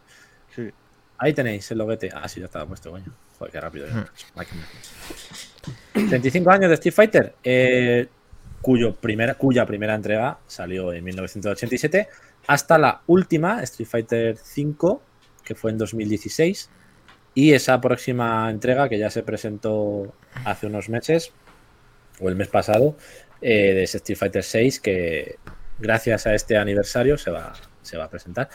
Sí. 0.54 0.70
Ahí 1.18 1.32
tenéis 1.32 1.72
el 1.72 1.78
loguete. 1.78 2.10
Ah, 2.14 2.28
sí, 2.28 2.42
ya 2.42 2.48
estaba 2.48 2.66
puesto, 2.66 2.92
coño. 2.92 3.06
Joder, 3.40 3.54
qué 3.54 3.62
rápido. 3.62 3.88
ya. 3.88 3.94
Hmm. 3.94 4.06
Ay, 4.36 4.48
qué 4.48 4.56
mal. 6.04 6.10
35 6.10 6.52
años 6.52 6.68
de 6.68 6.74
Street 6.74 6.94
Fighter, 6.94 7.36
eh, 7.42 8.10
cuyo 8.62 8.94
primera, 8.96 9.36
cuya 9.36 9.66
primera 9.66 9.96
entrega 9.96 10.40
salió 10.46 10.92
en 10.92 11.06
1987, 11.06 12.10
hasta 12.48 12.78
la 12.78 13.02
última, 13.08 13.62
Street 13.64 13.88
Fighter 13.88 14.38
5, 14.38 15.02
que 15.44 15.56
fue 15.56 15.72
en 15.72 15.78
2016, 15.78 16.70
y 17.36 17.54
esa 17.54 17.80
próxima 17.82 18.50
entrega 18.50 18.90
que 18.90 18.98
ya 18.98 19.10
se 19.10 19.24
presentó 19.24 20.14
hace 20.46 20.68
unos 20.68 20.90
meses, 20.90 21.32
o 22.20 22.30
el 22.30 22.36
mes 22.36 22.48
pasado, 22.48 22.96
eh, 23.42 23.74
de 23.74 23.84
Street 23.84 24.18
Fighter 24.18 24.44
6, 24.44 24.80
que 24.80 25.38
gracias 25.80 26.28
a 26.28 26.36
este 26.36 26.58
aniversario 26.58 27.18
se 27.18 27.32
va, 27.32 27.54
se 27.82 27.98
va 27.98 28.06
a 28.06 28.10
presentar 28.10 28.50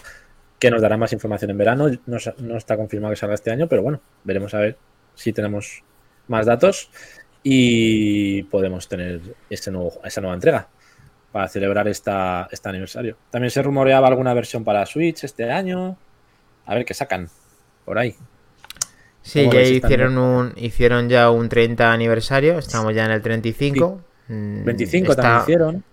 que 0.58 0.70
nos 0.70 0.82
dará 0.82 0.96
más 0.96 1.12
información 1.12 1.50
en 1.50 1.58
verano. 1.58 1.88
No, 2.06 2.18
no 2.38 2.56
está 2.56 2.76
confirmado 2.76 3.12
que 3.12 3.16
salga 3.16 3.34
este 3.34 3.50
año, 3.50 3.68
pero 3.68 3.82
bueno, 3.82 4.00
veremos 4.24 4.54
a 4.54 4.58
ver 4.58 4.76
si 5.14 5.32
tenemos 5.32 5.84
más 6.26 6.46
datos 6.46 6.90
y 7.42 8.42
podemos 8.44 8.88
tener 8.88 9.20
este 9.48 9.70
nuevo, 9.70 10.00
esa 10.04 10.20
nueva 10.20 10.34
entrega 10.34 10.68
para 11.38 11.46
celebrar 11.46 11.86
esta, 11.86 12.48
este 12.50 12.68
aniversario. 12.68 13.16
También 13.30 13.52
se 13.52 13.62
rumoreaba 13.62 14.08
alguna 14.08 14.34
versión 14.34 14.64
para 14.64 14.84
Switch 14.86 15.22
este 15.22 15.48
año. 15.52 15.96
A 16.66 16.74
ver 16.74 16.84
qué 16.84 16.94
sacan 16.94 17.28
por 17.84 17.96
ahí. 17.96 18.16
Sí, 19.22 19.42
¿Cómo 19.42 19.52
ya 19.52 19.60
esta 19.60 19.86
hicieron, 19.86 20.18
un, 20.18 20.52
hicieron 20.56 21.08
ya 21.08 21.30
un 21.30 21.48
30 21.48 21.92
aniversario. 21.92 22.58
Estamos 22.58 22.92
ya 22.92 23.04
en 23.04 23.12
el 23.12 23.22
35. 23.22 24.00
Mm, 24.26 24.64
25 24.64 25.12
está- 25.12 25.22
también 25.22 25.42
hicieron. 25.42 25.84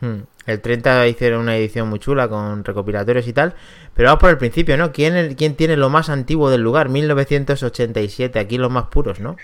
Mm, 0.00 0.22
El 0.46 0.60
30 0.60 1.08
hicieron 1.08 1.40
una 1.40 1.56
edición 1.56 1.88
muy 1.88 1.98
chula 1.98 2.28
con 2.28 2.62
recopilatorios 2.64 3.26
y 3.26 3.32
tal. 3.32 3.54
Pero 3.94 4.10
vamos 4.10 4.20
por 4.20 4.30
el 4.30 4.38
principio, 4.38 4.76
¿no? 4.76 4.92
¿Quién, 4.92 5.16
el- 5.16 5.34
quién 5.34 5.56
tiene 5.56 5.76
lo 5.76 5.90
más 5.90 6.08
antiguo 6.08 6.50
del 6.50 6.60
lugar? 6.60 6.88
1987, 6.88 8.38
aquí 8.38 8.58
los 8.58 8.70
más 8.70 8.84
puros, 8.86 9.18
¿no? 9.18 9.34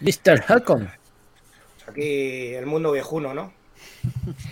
Mr. 0.00 0.44
Halcon. 0.46 0.90
Aquí 1.88 2.54
el 2.54 2.66
mundo 2.66 2.92
viejuno, 2.92 3.34
¿no? 3.34 3.52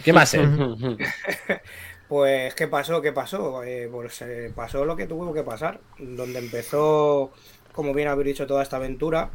¿Qué 0.05 0.13
más? 0.13 0.35
eh? 0.35 0.47
Pues, 2.09 2.55
¿qué 2.55 2.69
pasó? 2.69 3.01
¿Qué 3.01 3.11
pasó? 3.11 3.65
Eh, 3.65 3.89
pues 3.91 4.21
eh, 4.21 4.53
pasó 4.55 4.85
lo 4.85 4.95
que 4.97 5.07
tuvo 5.07 5.33
que 5.33 5.43
pasar. 5.43 5.81
Donde 5.99 6.41
empezó, 6.41 7.33
como 7.73 7.95
bien 7.95 8.09
habéis 8.09 8.27
dicho, 8.27 8.47
toda 8.47 8.63
esta 8.63 8.77
aventura. 8.77 9.31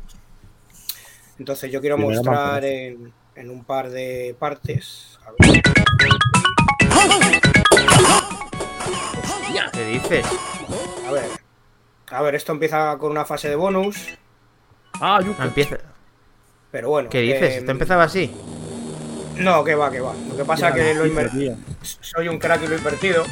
Entonces 1.39 1.71
yo 1.71 1.81
quiero 1.81 1.97
mostrar 1.97 2.63
en, 2.65 3.11
en 3.35 3.49
un 3.49 3.63
par 3.63 3.89
de 3.89 4.35
partes. 4.37 5.17
A 5.25 5.31
ver. 5.31 5.61
¿Qué 9.73 9.85
dices? 9.85 10.25
A 11.07 11.11
ver. 11.11 11.25
A 12.11 12.21
ver, 12.21 12.35
esto 12.35 12.51
empieza 12.51 12.95
con 12.99 13.11
una 13.11 13.25
fase 13.25 13.49
de 13.49 13.55
bonus. 13.55 14.17
Ah, 15.01 15.19
Yuka. 15.23 15.43
Empieza... 15.45 15.77
Pero 16.71 16.89
bueno. 16.89 17.09
¿Qué 17.09 17.21
dices? 17.21 17.41
eh, 17.41 17.57
¿Esto 17.57 17.71
empezaba 17.71 18.03
así? 18.03 18.31
No, 19.39 19.63
que 19.63 19.75
va, 19.75 19.91
que 19.91 19.99
va. 19.99 20.13
Lo 20.29 20.35
que 20.37 20.45
pasa 20.45 20.69
es 20.69 20.75
que 20.75 20.93
lo 20.93 21.05
inver- 21.05 21.31
Tío. 21.31 21.55
soy 21.81 22.27
un 22.27 22.37
crack 22.39 22.63
y 22.63 22.67
lo 22.67 22.75
he 22.75 22.77
invertido. 22.77 23.23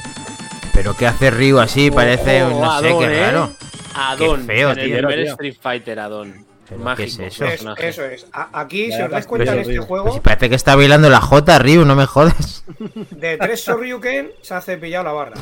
¿Pero 0.73 0.95
qué 0.95 1.07
hace 1.07 1.31
Ryu 1.31 1.59
así? 1.59 1.89
Parece 1.91 2.43
un... 2.43 2.53
Ojo, 2.53 2.61
No 2.65 2.79
sé, 2.81 2.95
qué 3.07 3.17
¿eh? 3.17 3.25
raro. 3.25 3.49
Adon. 3.95 4.41
Qué 4.41 4.53
feo, 4.53 4.71
en 4.71 4.79
el 4.79 4.91
primer. 4.91 5.19
Street 5.27 5.55
Fighter 5.59 5.99
Adon. 5.99 6.45
¿Pero 6.67 6.81
Mágico. 6.81 7.17
qué 7.19 7.27
es 7.27 7.41
eso? 7.41 7.45
Eso 7.77 8.03
es. 8.05 8.25
A- 8.33 8.49
aquí, 8.61 8.89
Ya, 8.89 8.97
si 8.97 9.01
os 9.03 9.11
dais 9.11 9.25
cuenta 9.27 9.53
en 9.53 9.59
este 9.59 9.77
juego, 9.77 10.05
Pues 10.05 10.15
si 10.15 10.19
parece 10.21 10.49
que 10.49 10.55
está 10.55 10.75
bailando 10.75 11.09
la 11.09 11.21
J, 11.21 11.59
Ryu, 11.59 11.85
no 11.85 11.95
me 11.95 12.05
jodas. 12.05 12.63
de 13.11 13.37
tres 13.37 13.65
Shoryuken 13.65 14.31
se 14.41 14.53
ha 14.53 14.61
cepillado 14.61 15.05
la 15.05 15.11
barra. 15.13 15.35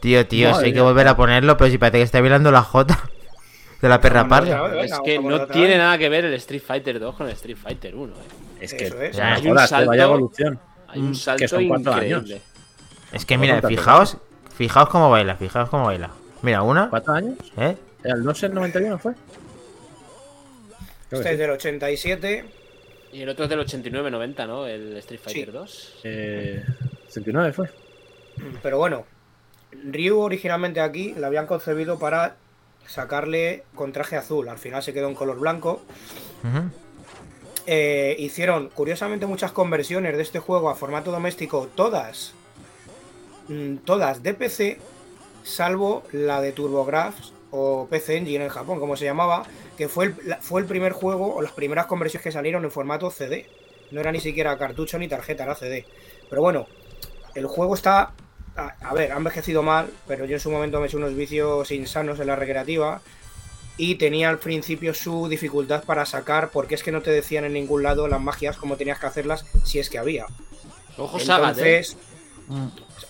Tío, 0.00 0.26
tío, 0.26 0.54
sí 0.54 0.66
hay 0.66 0.72
que 0.72 0.80
volver 0.80 1.08
a 1.08 1.16
ponerlo, 1.16 1.56
pero 1.56 1.70
si 1.70 1.76
parece 1.76 1.98
que 1.98 2.04
está 2.04 2.20
bailando 2.20 2.50
la 2.52 2.62
J 2.62 2.96
de 3.80 3.88
la 3.88 4.00
perra 4.00 4.22
Vamos 4.24 4.38
a 4.38 4.40
parda. 4.40 4.62
ver. 4.62 4.70
Venga, 4.82 4.84
Es 4.96 5.00
que 5.04 5.18
no 5.18 5.46
tiene 5.46 5.68
vez. 5.68 5.78
nada 5.78 5.98
que 5.98 6.08
ver 6.08 6.24
el 6.24 6.34
Street 6.34 6.62
Fighter 6.64 6.98
2 7.00 7.14
con 7.16 7.26
el 7.26 7.32
Street 7.32 7.56
Fighter 7.56 7.94
1. 7.94 8.12
eh. 8.14 8.18
Es 8.60 8.74
que 8.74 8.86
es. 8.86 9.18
Hay 9.18 9.46
un 9.46 9.58
salto- 9.58 9.88
vaya 9.90 10.04
evolución. 10.04 10.58
Hay 10.88 11.00
un 11.00 11.10
Mm, 11.10 11.14
salto 11.14 11.38
que 11.40 11.48
son 11.48 11.68
cuatro 11.68 11.92
increíble. 11.92 12.34
años. 12.34 12.42
Es 13.12 13.24
que 13.24 13.38
mira, 13.38 13.62
fijaos, 13.62 14.16
fijaos 14.56 14.88
cómo 14.88 15.10
baila, 15.10 15.36
fijaos 15.36 15.68
cómo 15.68 15.86
baila. 15.86 16.10
Mira, 16.42 16.62
una, 16.62 16.88
¿Cuatro 16.90 17.12
años? 17.14 17.36
¿eh? 17.56 17.76
¿El 18.04 18.22
2 18.22 18.42
en 18.44 18.54
91 18.54 18.98
fue? 18.98 19.14
Este 21.10 21.32
es 21.32 21.38
del 21.38 21.50
87. 21.50 22.44
Y 23.12 23.22
el 23.22 23.28
otro 23.30 23.44
es 23.44 23.50
del 23.50 23.60
89-90, 23.60 24.46
¿no? 24.46 24.66
El 24.66 24.96
Street 24.98 25.20
Fighter 25.22 25.46
Sí. 25.46 25.50
2. 25.52 25.94
Eh, 26.04 26.64
69 27.08 27.52
fue. 27.52 27.70
Pero 28.62 28.76
bueno, 28.78 29.06
Ryu 29.72 30.18
originalmente 30.20 30.80
aquí 30.80 31.14
la 31.16 31.28
habían 31.28 31.46
concebido 31.46 31.98
para 31.98 32.36
sacarle 32.88 33.64
con 33.74 33.92
traje 33.92 34.16
azul. 34.16 34.48
Al 34.48 34.58
final 34.58 34.82
se 34.82 34.92
quedó 34.92 35.08
en 35.08 35.14
color 35.14 35.38
blanco. 35.38 35.82
Eh, 37.66 38.16
hicieron 38.18 38.70
curiosamente 38.70 39.26
muchas 39.26 39.52
conversiones 39.52 40.16
de 40.16 40.22
este 40.22 40.38
juego 40.38 40.70
a 40.70 40.74
formato 40.74 41.12
doméstico, 41.12 41.68
todas, 41.74 42.32
mm, 43.48 43.76
todas 43.84 44.22
de 44.22 44.32
PC, 44.32 44.78
salvo 45.44 46.02
la 46.12 46.40
de 46.40 46.52
TurboGrafx 46.52 47.32
o 47.50 47.86
PC 47.90 48.16
Engine 48.16 48.44
en 48.44 48.50
Japón, 48.50 48.80
como 48.80 48.96
se 48.96 49.04
llamaba, 49.04 49.44
que 49.76 49.88
fue 49.88 50.06
el, 50.06 50.14
fue 50.40 50.62
el 50.62 50.66
primer 50.66 50.92
juego 50.92 51.34
o 51.34 51.42
las 51.42 51.52
primeras 51.52 51.86
conversiones 51.86 52.24
que 52.24 52.32
salieron 52.32 52.64
en 52.64 52.70
formato 52.70 53.10
CD. 53.10 53.46
No 53.90 54.00
era 54.00 54.12
ni 54.12 54.20
siquiera 54.20 54.56
cartucho 54.56 54.98
ni 54.98 55.08
tarjeta, 55.08 55.44
era 55.44 55.54
CD. 55.54 55.86
Pero 56.30 56.42
bueno, 56.42 56.66
el 57.34 57.46
juego 57.46 57.74
está. 57.74 58.12
A, 58.58 58.74
a 58.90 58.92
ver, 58.94 59.12
ha 59.12 59.16
envejecido 59.16 59.62
mal, 59.62 59.88
pero 60.08 60.24
yo 60.24 60.34
en 60.34 60.40
su 60.40 60.50
momento 60.50 60.78
me 60.78 60.86
he 60.86 60.88
hecho 60.88 60.96
unos 60.98 61.14
vicios 61.14 61.70
insanos 61.70 62.18
en 62.18 62.26
la 62.26 62.34
recreativa 62.36 63.00
y 63.76 63.94
tenía 63.94 64.28
al 64.28 64.40
principio 64.40 64.92
su 64.94 65.28
dificultad 65.28 65.84
para 65.84 66.04
sacar, 66.04 66.50
porque 66.50 66.74
es 66.74 66.82
que 66.82 66.90
no 66.90 67.00
te 67.00 67.12
decían 67.12 67.44
en 67.44 67.52
ningún 67.52 67.84
lado 67.84 68.08
las 68.08 68.20
magias 68.20 68.56
como 68.56 68.76
tenías 68.76 68.98
que 68.98 69.06
hacerlas 69.06 69.46
si 69.64 69.78
es 69.78 69.88
que 69.88 69.98
había. 69.98 70.26
Ojo, 70.96 71.20
Sagat, 71.20 71.56
¿eh? 71.58 71.76
Entonces, 71.78 71.96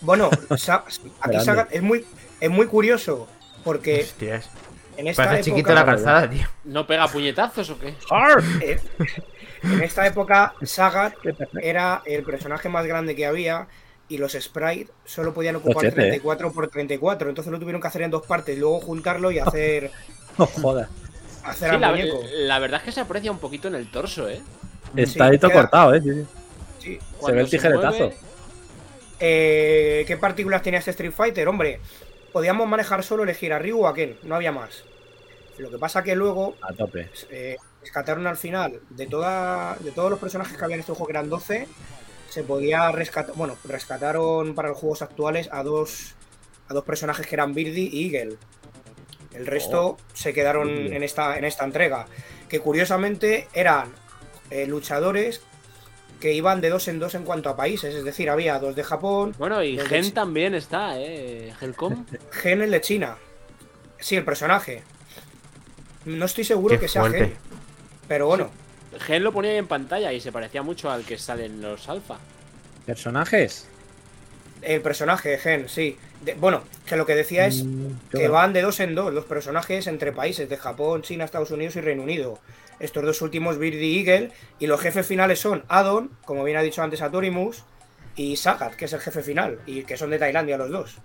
bueno, 0.02 0.28
Sa- 0.58 0.84
aquí. 1.22 1.40
Sagat 1.40 1.72
es 1.72 1.80
muy, 1.82 2.04
es 2.40 2.50
muy 2.50 2.66
curioso, 2.66 3.26
porque 3.64 4.02
Hostias. 4.02 4.50
en 4.98 5.08
esta 5.08 5.24
Parece 5.24 5.44
chiquito 5.44 5.70
época, 5.70 5.74
la 5.74 5.86
calzada, 5.86 6.28
tío. 6.28 6.46
¿No 6.64 6.86
pega 6.86 7.08
puñetazos 7.08 7.70
o 7.70 7.78
qué? 7.78 7.94
eh, 8.60 8.78
en 9.62 9.82
esta 9.82 10.06
época 10.06 10.52
Sagat 10.62 11.14
era 11.62 12.02
el 12.04 12.22
personaje 12.24 12.68
más 12.68 12.84
grande 12.84 13.16
que 13.16 13.24
había 13.24 13.66
y 14.08 14.18
los 14.18 14.32
sprites 14.32 14.90
solo 15.04 15.34
podían 15.34 15.56
ocupar 15.56 15.74
Cochete, 15.74 16.00
¿eh? 16.00 16.20
34 16.20 16.52
por 16.52 16.68
34, 16.68 17.28
entonces 17.28 17.52
lo 17.52 17.58
tuvieron 17.58 17.80
que 17.82 17.88
hacer 17.88 18.02
en 18.02 18.10
dos 18.10 18.26
partes, 18.26 18.58
luego 18.58 18.80
juntarlo 18.80 19.30
y 19.30 19.38
hacer, 19.38 19.90
No 20.38 20.46
jodas. 20.46 20.88
hacer 21.44 21.68
Sí, 21.70 21.74
al 21.74 21.80
la, 21.80 21.90
muñeco. 21.90 22.20
la 22.34 22.58
verdad 22.58 22.80
es 22.80 22.84
que 22.86 22.92
se 22.92 23.00
aprecia 23.00 23.30
un 23.30 23.38
poquito 23.38 23.68
en 23.68 23.74
el 23.74 23.90
torso, 23.90 24.28
¿eh? 24.28 24.40
Está 24.96 25.26
ahí 25.26 25.38
todo 25.38 25.50
queda- 25.50 25.60
cortado, 25.62 25.94
eh. 25.94 26.00
sí, 26.02 26.12
sí. 26.14 26.26
Sí. 26.78 26.98
Se 27.26 27.32
ve 27.32 27.40
el 27.40 27.50
tijeretazo. 27.50 27.98
mueve, 27.98 28.16
Eh, 29.20 30.04
¿Qué 30.06 30.16
partículas 30.16 30.62
tenía 30.62 30.78
este 30.78 30.92
Street 30.92 31.12
Fighter? 31.12 31.48
Hombre, 31.48 31.80
podíamos 32.32 32.68
manejar 32.68 33.02
solo 33.02 33.24
elegir 33.24 33.52
a 33.52 33.58
Ryu 33.58 33.80
o 33.80 33.88
a 33.88 33.94
Ken, 33.94 34.16
no 34.22 34.36
había 34.36 34.52
más. 34.52 34.84
Lo 35.58 35.70
que 35.70 35.78
pasa 35.78 36.04
que 36.04 36.14
luego 36.14 36.54
A 36.62 36.72
tope. 36.72 37.10
eh, 37.30 37.56
rescataron 37.82 38.26
al 38.28 38.36
final 38.36 38.80
de, 38.90 39.06
toda, 39.06 39.76
de 39.80 39.90
todos 39.90 40.08
los 40.10 40.20
personajes 40.20 40.56
que 40.56 40.64
había 40.64 40.76
en 40.76 40.80
este 40.80 40.92
juego, 40.92 41.06
que 41.06 41.12
eran 41.12 41.28
12, 41.28 41.66
se 42.38 42.44
podía 42.44 42.92
rescatar. 42.92 43.34
Bueno, 43.34 43.56
rescataron 43.64 44.54
para 44.54 44.68
los 44.68 44.78
juegos 44.78 45.02
actuales 45.02 45.48
a 45.50 45.64
dos, 45.64 46.14
a 46.68 46.74
dos 46.74 46.84
personajes 46.84 47.26
que 47.26 47.34
eran 47.34 47.52
Birdie 47.52 47.90
y 47.92 48.14
Eagle. 48.14 48.36
El 49.34 49.44
resto 49.44 49.96
se 50.14 50.32
quedaron 50.32 50.68
en 50.70 51.02
esta, 51.02 51.36
en 51.36 51.44
esta 51.44 51.64
entrega. 51.64 52.06
Que 52.48 52.60
curiosamente 52.60 53.48
eran 53.52 53.88
eh, 54.50 54.66
luchadores 54.68 55.40
que 56.20 56.32
iban 56.32 56.60
de 56.60 56.68
dos 56.70 56.86
en 56.86 57.00
dos 57.00 57.16
en 57.16 57.24
cuanto 57.24 57.48
a 57.48 57.56
países. 57.56 57.92
Es 57.92 58.04
decir, 58.04 58.30
había 58.30 58.56
dos 58.60 58.76
de 58.76 58.84
Japón, 58.84 59.34
Bueno, 59.36 59.60
y 59.64 59.76
Gen 59.80 60.02
de- 60.04 60.10
también 60.12 60.54
está, 60.54 60.96
¿eh? 61.00 61.52
Helcom. 61.60 62.06
Gen 62.30 62.62
el 62.62 62.70
de 62.70 62.80
China. 62.80 63.16
Sí, 63.98 64.14
el 64.14 64.24
personaje. 64.24 64.84
No 66.04 66.24
estoy 66.24 66.44
seguro 66.44 66.76
Qué 66.76 66.82
que 66.82 66.88
sea 66.88 67.02
fuerte. 67.02 67.18
Gen. 67.18 67.36
Pero 68.06 68.28
bueno, 68.28 68.48
Gen 69.00 69.22
lo 69.24 69.32
ponía 69.32 69.50
ahí 69.52 69.56
en 69.58 69.66
pantalla 69.66 70.12
y 70.12 70.20
se 70.20 70.32
parecía 70.32 70.62
mucho 70.62 70.90
al 70.90 71.04
que 71.04 71.18
sale 71.18 71.46
en 71.46 71.60
los 71.60 71.88
alfa. 71.88 72.16
¿Personajes? 72.86 73.66
el 74.60 74.80
personaje 74.80 75.38
Gen, 75.38 75.68
sí. 75.68 75.96
De- 76.20 76.34
bueno, 76.34 76.64
que 76.84 76.96
lo 76.96 77.06
que 77.06 77.14
decía 77.14 77.46
es 77.46 77.62
Mm, 77.62 77.92
que 78.10 78.26
van 78.26 78.52
de 78.52 78.60
dos 78.60 78.80
en 78.80 78.96
dos 78.96 79.14
los 79.14 79.24
personajes 79.24 79.86
entre 79.86 80.10
países 80.10 80.48
de 80.48 80.56
Japón, 80.56 81.02
China, 81.02 81.24
Estados 81.24 81.52
Unidos 81.52 81.76
y 81.76 81.80
Reino 81.80 82.02
Unido. 82.02 82.40
Estos 82.80 83.04
dos 83.04 83.22
últimos, 83.22 83.56
Birdie 83.58 83.86
y 83.86 83.98
Eagle, 84.00 84.32
y 84.58 84.66
los 84.66 84.80
jefes 84.80 85.06
finales 85.06 85.38
son 85.38 85.62
Adon, 85.68 86.10
como 86.24 86.42
bien 86.42 86.56
ha 86.56 86.62
dicho 86.62 86.82
antes 86.82 87.02
Atorimus, 87.02 87.62
y 88.16 88.36
Sagat, 88.36 88.74
que 88.74 88.86
es 88.86 88.92
el 88.92 89.00
jefe 89.00 89.22
final, 89.22 89.60
y 89.64 89.82
que 89.84 89.96
son 89.96 90.10
de 90.10 90.18
Tailandia 90.18 90.56
los 90.58 90.70
dos. 90.70 90.96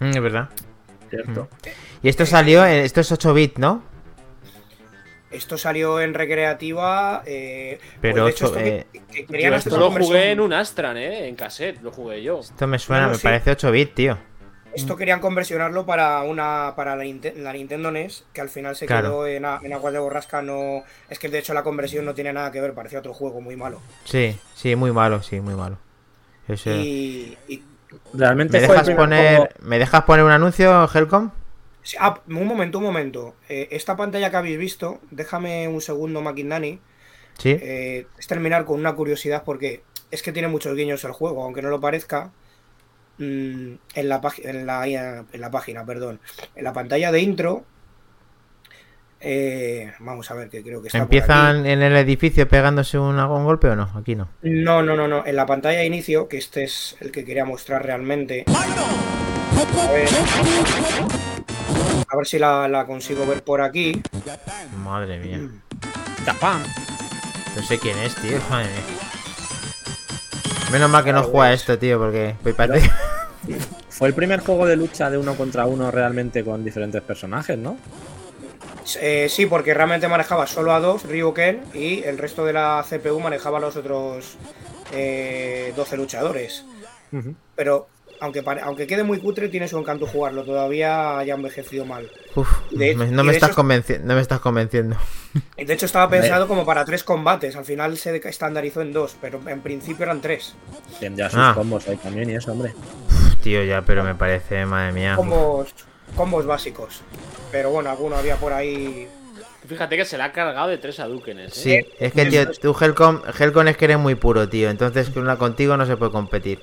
Mm, 0.00 0.08
es 0.16 0.22
verdad. 0.22 0.48
Cierto. 1.10 1.48
Y 2.02 2.08
esto 2.08 2.24
salió, 2.24 2.64
en, 2.64 2.84
esto 2.84 3.02
es 3.02 3.12
8 3.12 3.34
bits, 3.34 3.58
¿no? 3.58 3.82
Esto 5.30 5.58
salió 5.58 6.00
en 6.00 6.14
recreativa. 6.14 7.22
eh, 7.26 7.78
Pero 8.00 8.22
pues, 8.22 8.24
de 8.24 8.30
hecho, 8.30 8.46
ocho, 8.46 8.58
esto 8.58 8.64
que- 8.92 8.98
eh, 8.98 9.02
que 9.12 9.26
querían 9.26 9.54
esto 9.54 9.76
lo 9.78 9.90
jugué 9.90 10.30
en 10.32 10.40
un 10.40 10.52
Astran, 10.52 10.96
¿eh? 10.96 11.28
En 11.28 11.36
cassette, 11.36 11.82
lo 11.82 11.92
jugué 11.92 12.22
yo. 12.22 12.40
Esto 12.40 12.66
me 12.66 12.78
suena, 12.78 13.08
me 13.08 13.14
sí. 13.16 13.22
parece 13.22 13.50
8 13.50 13.70
bits, 13.70 13.94
tío. 13.94 14.18
Esto 14.74 14.96
querían 14.96 15.18
conversionarlo 15.20 15.84
para 15.86 16.22
una 16.22 16.74
para 16.76 16.94
la, 16.94 17.02
Ninte- 17.02 17.34
la 17.34 17.52
Nintendo 17.52 17.90
NES, 17.90 18.24
que 18.32 18.40
al 18.40 18.48
final 18.50 18.76
se 18.76 18.86
Claro. 18.86 19.08
quedó 19.08 19.26
en, 19.26 19.44
en 19.44 19.72
aguas 19.72 19.92
de 19.92 19.98
borrasca. 19.98 20.40
No, 20.42 20.84
es 21.08 21.18
que 21.18 21.28
de 21.28 21.38
hecho 21.38 21.52
la 21.54 21.62
conversión 21.64 22.04
no 22.04 22.14
tiene 22.14 22.32
nada 22.32 22.52
que 22.52 22.60
ver, 22.60 22.74
parecía 22.74 22.98
otro 23.00 23.12
juego 23.14 23.40
muy 23.40 23.56
malo. 23.56 23.80
Sí, 24.04 24.38
sí, 24.54 24.76
muy 24.76 24.92
malo, 24.92 25.22
sí, 25.22 25.40
muy 25.40 25.54
malo. 25.54 25.78
Eso- 26.46 26.70
Y, 26.70 27.36
y- 27.48 27.62
Realmente 28.12 28.60
¿Me 28.60 28.68
dejas 28.68 28.90
poner, 28.90 29.54
¿Me 29.60 29.78
dejas 29.78 30.02
poner 30.04 30.24
un 30.24 30.30
anuncio, 30.30 30.88
Helcom? 30.94 31.30
Sí, 31.88 31.96
ah, 32.00 32.22
un 32.28 32.46
momento, 32.46 32.78
un 32.78 32.84
momento. 32.84 33.36
Eh, 33.48 33.68
esta 33.72 33.96
pantalla 33.96 34.30
que 34.30 34.36
habéis 34.36 34.58
visto, 34.58 35.00
déjame 35.10 35.68
un 35.68 35.80
segundo, 35.80 36.20
Maquindani. 36.22 36.80
Sí. 37.38 37.50
Eh, 37.60 38.06
es 38.18 38.26
terminar 38.26 38.64
con 38.64 38.80
una 38.80 38.94
curiosidad 38.94 39.44
porque 39.44 39.84
es 40.10 40.22
que 40.22 40.32
tiene 40.32 40.48
muchos 40.48 40.74
guiños 40.76 41.04
el 41.04 41.12
juego, 41.12 41.42
aunque 41.44 41.62
no 41.62 41.70
lo 41.70 41.80
parezca. 41.80 42.34
mm, 43.18 43.74
en, 43.94 44.08
la 44.08 44.20
en, 44.44 44.66
la, 44.66 44.86
en 45.32 45.40
la 45.40 45.50
página, 45.50 45.84
perdón. 45.86 46.20
En 46.54 46.64
la 46.64 46.72
pantalla 46.72 47.12
de 47.12 47.20
intro. 47.20 47.66
eh, 49.20 49.92
vamos 50.00 50.30
a 50.30 50.34
ver, 50.34 50.48
que 50.50 50.62
creo 50.62 50.82
que 50.82 50.88
está. 50.88 51.08
por 51.08 51.18
aquí. 51.18 51.34
¿Empiezan 51.34 51.66
en 51.66 51.82
el 51.82 51.96
edificio 51.96 52.48
pegándose 52.48 52.98
un, 52.98 53.18
un 53.18 53.44
golpe 53.44 53.68
o 53.68 53.76
no? 53.76 53.90
Aquí 53.96 54.14
no. 54.14 54.28
No, 54.42 54.82
no, 54.82 54.96
no, 54.96 55.08
no. 55.08 55.26
En 55.26 55.36
la 55.36 55.46
pantalla 55.46 55.78
de 55.80 55.86
inicio, 55.86 56.28
que 56.28 56.38
este 56.38 56.64
es 56.64 56.96
el 57.00 57.10
que 57.12 57.24
quería 57.24 57.44
mostrar 57.44 57.84
realmente. 57.84 58.44
A 59.76 59.90
ver, 59.92 60.08
a 62.08 62.16
ver 62.16 62.26
si 62.26 62.38
la, 62.38 62.68
la 62.68 62.86
consigo 62.86 63.26
ver 63.26 63.42
por 63.42 63.60
aquí. 63.60 64.00
Madre 64.82 65.18
mía. 65.18 65.40
¡Tapam! 66.24 66.62
No 67.56 67.62
sé 67.62 67.78
quién 67.78 67.98
es, 67.98 68.14
tío. 68.16 68.38
Madre 68.50 68.68
mía. 68.68 69.08
Menos 70.72 70.90
mal 70.90 71.04
que 71.04 71.12
no 71.12 71.22
juega 71.22 71.52
esto, 71.52 71.78
tío, 71.78 71.98
porque. 71.98 72.34
Fue 73.88 74.08
el 74.08 74.14
primer 74.14 74.40
juego 74.40 74.66
de 74.66 74.76
lucha 74.76 75.10
de 75.10 75.18
uno 75.18 75.34
contra 75.34 75.66
uno 75.66 75.90
realmente 75.90 76.44
con 76.44 76.64
diferentes 76.64 77.02
personajes, 77.02 77.58
¿no? 77.58 77.78
Eh, 79.00 79.28
sí, 79.28 79.46
porque 79.46 79.74
realmente 79.74 80.08
manejaba 80.08 80.46
solo 80.46 80.72
a 80.72 80.80
dos, 80.80 81.04
Ryuken, 81.04 81.62
y 81.74 82.02
el 82.04 82.16
resto 82.18 82.44
de 82.44 82.52
la 82.52 82.84
CPU 82.88 83.20
manejaba 83.20 83.58
a 83.58 83.60
los 83.60 83.76
otros 83.76 84.36
eh, 84.92 85.72
12 85.76 85.96
luchadores. 85.96 86.64
Pero 87.54 87.88
aunque, 88.20 88.42
pare- 88.42 88.60
aunque 88.62 88.86
quede 88.86 89.02
muy 89.04 89.18
cutre, 89.18 89.48
tiene 89.48 89.68
su 89.68 89.78
encanto 89.78 90.06
jugarlo. 90.06 90.44
Todavía 90.44 91.18
haya 91.18 91.34
envejecido 91.34 91.84
mal. 91.84 92.10
Uf, 92.34 92.48
De- 92.70 92.94
me- 92.94 93.06
no, 93.06 93.24
me 93.24 93.32
de 93.32 93.38
estás 93.38 93.50
hecho- 93.50 93.62
no 94.04 94.14
me 94.14 94.20
estás 94.20 94.40
convenciendo. 94.40 94.96
De 95.56 95.72
hecho, 95.72 95.86
estaba 95.86 96.08
pensado 96.08 96.48
como 96.48 96.64
para 96.64 96.84
tres 96.84 97.04
combates. 97.04 97.54
Al 97.56 97.64
final 97.64 97.96
se 97.98 98.16
estandarizó 98.28 98.80
en 98.82 98.92
dos, 98.92 99.16
pero 99.20 99.40
en 99.46 99.60
principio 99.60 100.04
eran 100.04 100.20
tres. 100.20 100.54
Tendría 101.00 101.28
sus 101.30 101.38
Ah. 101.40 101.52
combos 101.54 101.86
ahí 101.88 101.96
también 101.96 102.30
y 102.30 102.34
eso, 102.34 102.52
hombre. 102.52 102.72
Uf, 103.08 103.36
tío, 103.42 103.62
ya, 103.62 103.82
pero 103.82 104.02
me 104.04 104.14
parece, 104.14 104.64
madre 104.66 104.92
mía. 104.92 105.14
Combos, 105.16 105.74
combos 106.16 106.46
básicos. 106.46 107.02
Pero 107.52 107.70
bueno, 107.70 107.90
alguno 107.90 108.16
había 108.16 108.36
por 108.36 108.52
ahí. 108.52 109.06
Fíjate 109.66 109.96
que 109.98 110.04
se 110.06 110.16
la 110.16 110.26
ha 110.26 110.32
cargado 110.32 110.68
de 110.68 110.78
tres 110.78 110.98
a 110.98 111.06
Dúquenes, 111.06 111.52
¿eh? 111.58 111.60
Sí, 111.84 111.92
es 112.00 112.12
que, 112.12 112.24
tío, 112.26 112.50
tú 112.52 112.74
Helcom, 112.80 113.20
Helcom 113.38 113.68
es 113.68 113.76
que 113.76 113.84
eres 113.84 113.98
muy 113.98 114.14
puro, 114.14 114.48
tío. 114.48 114.70
Entonces, 114.70 115.10
con 115.10 115.22
una 115.24 115.36
contigo 115.36 115.76
no 115.76 115.84
se 115.84 115.96
puede 115.98 116.10
competir. 116.12 116.58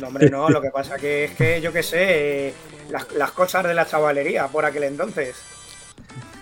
No, 0.00 0.08
hombre, 0.08 0.30
no. 0.30 0.48
Lo 0.48 0.60
que 0.60 0.70
pasa 0.70 0.96
que 0.98 1.24
es 1.24 1.30
que 1.32 1.60
yo 1.60 1.72
qué 1.72 1.82
sé. 1.82 2.54
Las, 2.90 3.12
las 3.12 3.30
cosas 3.32 3.64
de 3.64 3.74
la 3.74 3.86
chavalería 3.86 4.48
por 4.48 4.64
aquel 4.64 4.84
entonces. 4.84 5.36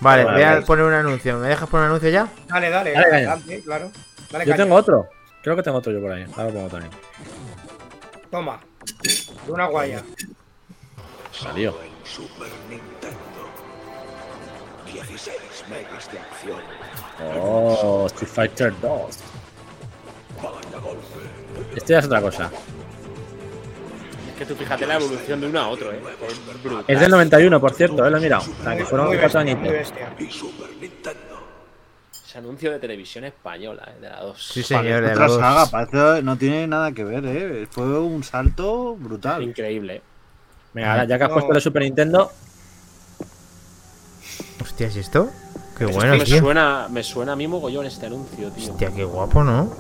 Vale, 0.01 0.25
Vale, 0.25 0.37
voy 0.37 0.45
a 0.47 0.53
vale. 0.55 0.67
poner 0.67 0.85
un 0.85 0.93
anuncio. 0.95 1.37
¿Me 1.39 1.49
dejas 1.49 1.69
poner 1.69 1.85
un 1.85 1.91
anuncio 1.91 2.09
ya? 2.11 2.29
Dale, 2.49 2.71
dale, 2.71 2.93
Dale, 2.93 3.05
caña. 3.11 3.17
adelante, 3.33 3.63
claro. 3.65 3.91
Dale, 4.31 4.45
Yo 4.47 4.53
caña. 4.53 4.65
tengo 4.65 4.77
otro. 4.77 5.09
Creo 5.43 5.57
que 5.57 5.63
tengo 5.63 5.79
otro 5.79 5.93
yo 5.93 6.01
por 6.01 6.13
ahí. 6.13 6.25
Ahora 6.37 6.45
lo 6.45 6.53
pongo 6.53 6.69
también. 6.69 6.93
Toma. 8.31 8.61
De 9.47 9.53
una 9.53 9.67
guaya. 9.67 10.03
Salió. 11.33 11.75
Oh, 17.37 18.07
Street 18.07 18.29
Fighter 18.31 18.73
2. 18.81 19.19
Esto 21.77 21.93
ya 21.93 21.99
es 21.99 22.07
otra 22.07 22.21
cosa. 22.21 22.51
Es 24.39 24.47
que 24.47 24.55
tú 24.55 24.55
fíjate 24.55 24.87
la 24.87 24.95
evolución 24.95 25.41
de 25.41 25.49
uno 25.49 25.59
a 25.61 25.69
otro, 25.69 25.91
¿eh? 25.93 26.01
Es 26.87 27.01
del 27.01 27.11
91, 27.11 27.61
por 27.61 27.75
cierto, 27.75 28.07
¿eh? 28.07 28.11
lo 28.11 28.19
he 28.19 28.21
mirado. 28.21 28.45
O 28.61 28.63
sea, 28.63 28.77
que 28.77 28.85
fueron 28.85 29.09
Muy 29.09 29.19
cuatro 29.19 29.41
añitos. 29.41 29.67
Ese 32.25 32.39
anuncio 32.39 32.71
de 32.71 32.79
televisión 32.79 33.25
española, 33.25 33.83
¿eh? 33.97 34.01
De 34.01 34.09
la 34.09 34.21
2. 34.21 34.41
Sí, 34.53 34.63
señor. 34.63 35.03
de 35.03 35.11
Otra 35.13 35.27
los- 35.27 35.41
saga, 35.41 35.67
parece 35.67 36.23
no 36.23 36.37
tiene 36.39 36.69
nada 36.69 36.93
que 36.93 37.03
ver, 37.03 37.25
¿eh? 37.27 37.67
Fue 37.69 37.85
un 37.99 38.23
salto 38.23 38.95
brutal. 38.95 39.43
Increíble. 39.43 39.97
¿eh? 39.97 40.03
Venga, 40.75 40.93
ahora 40.93 41.05
ya 41.05 41.19
que 41.19 41.25
has 41.25 41.31
puesto 41.33 41.53
el 41.53 41.61
Super 41.61 41.83
Nintendo, 41.83 42.31
Hostia, 44.63 44.89
¿y 44.95 44.99
esto? 45.01 45.31
Qué 45.77 45.85
Es 45.85 45.91
que 45.91 45.97
bueno, 45.97 46.13
me 46.17 46.25
tío. 46.25 46.39
suena, 46.39 46.87
me 46.91 47.03
suena 47.03 47.33
a 47.33 47.37
mí 47.37 47.49
mogollón 47.49 47.87
este 47.87 48.07
anuncio, 48.07 48.51
tío. 48.53 48.71
Hostia, 48.73 48.93
qué 48.95 49.03
guapo, 49.05 49.43
¿no? 49.43 49.73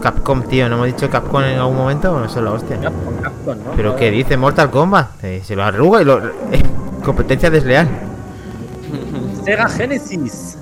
Capcom, 0.00 0.42
tío. 0.42 0.68
¿No 0.68 0.76
hemos 0.76 0.86
dicho 0.86 1.08
Capcom 1.10 1.42
en 1.42 1.58
algún 1.58 1.76
momento? 1.76 2.18
No 2.18 2.28
sé 2.28 2.40
la 2.42 2.52
hostia. 2.52 2.78
Capcom, 2.80 3.16
Capcom, 3.22 3.58
¿no? 3.64 3.70
¿Pero 3.76 3.96
qué 3.96 4.10
dice 4.10 4.36
Mortal 4.36 4.70
Kombat? 4.70 5.24
Eh, 5.24 5.42
se 5.44 5.56
lo 5.56 5.64
arruga 5.64 6.02
y 6.02 6.04
lo... 6.04 6.18
eh, 6.52 6.62
competencia 7.04 7.50
desleal. 7.50 7.88
Sega 9.44 9.68
Genesis. 9.68 10.58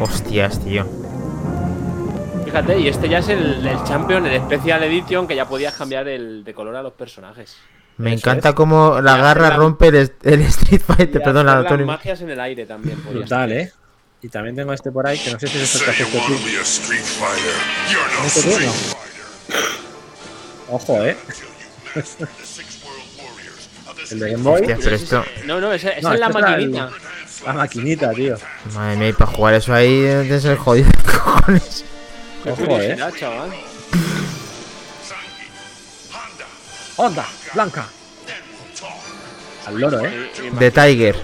Hostias, 0.00 0.58
tío. 0.60 0.84
Fíjate, 2.44 2.78
y 2.80 2.88
este 2.88 3.08
ya 3.08 3.18
es 3.18 3.28
el, 3.28 3.66
el 3.66 3.82
Champion, 3.84 4.24
el 4.26 4.40
Special 4.40 4.82
Edition, 4.84 5.26
que 5.26 5.36
ya 5.36 5.46
podías 5.46 5.74
cambiar 5.74 6.08
el, 6.08 6.44
de 6.44 6.54
color 6.54 6.76
a 6.76 6.82
los 6.82 6.92
personajes. 6.94 7.56
Me 7.98 8.14
Eso 8.14 8.20
encanta 8.30 8.50
es. 8.50 8.54
cómo 8.54 9.00
la 9.02 9.18
Y 9.18 9.20
garra 9.20 9.48
la- 9.50 9.56
rompe 9.56 9.88
el, 9.88 10.12
el 10.22 10.40
Street 10.42 10.80
Fighter. 10.86 11.20
Y 11.20 11.24
Perdona, 11.24 11.58
hacer 11.58 11.78
las 11.80 11.86
magias 11.86 12.20
en 12.22 12.30
el 12.30 12.40
aire 12.40 12.64
también. 12.64 13.02
Brutal. 13.10 13.52
¿eh? 13.52 13.72
Y 14.20 14.28
también 14.28 14.56
tengo 14.56 14.72
este 14.72 14.90
por 14.90 15.06
ahí, 15.06 15.18
que 15.18 15.32
no 15.32 15.38
sé 15.38 15.46
si 15.46 15.58
es 15.58 15.74
el 15.76 15.94
que. 15.94 16.04
Ojo, 20.70 21.04
¿eh? 21.04 21.16
El 24.10 24.20
de 24.20 24.30
Game 24.30 24.42
Boy. 24.42 24.60
Hostia, 24.60 24.78
pero 24.82 24.96
esto... 24.96 25.24
No, 25.44 25.60
no, 25.60 25.72
esa, 25.72 25.90
esa 25.90 26.08
No, 26.08 26.14
es 26.14 26.20
la 26.20 26.28
maquinita. 26.30 26.90
La 27.44 27.52
maquinita, 27.52 28.10
tío. 28.12 28.36
Madre 28.74 28.96
mía, 28.96 29.08
y 29.08 29.12
para 29.12 29.30
jugar 29.30 29.54
eso 29.54 29.74
ahí 29.74 30.02
es 30.04 30.42
ser 30.42 30.56
jodido, 30.56 30.90
cojones. 31.04 31.84
Ojo, 32.46 32.80
¿eh? 32.80 32.96
chaval. 33.18 33.50
Onda, 36.96 37.26
Blanca. 37.54 37.86
Al 39.66 39.78
loro, 39.78 40.04
¿eh? 40.04 40.30
Y 40.42 40.56
De 40.56 40.70
Tiger. 40.70 41.16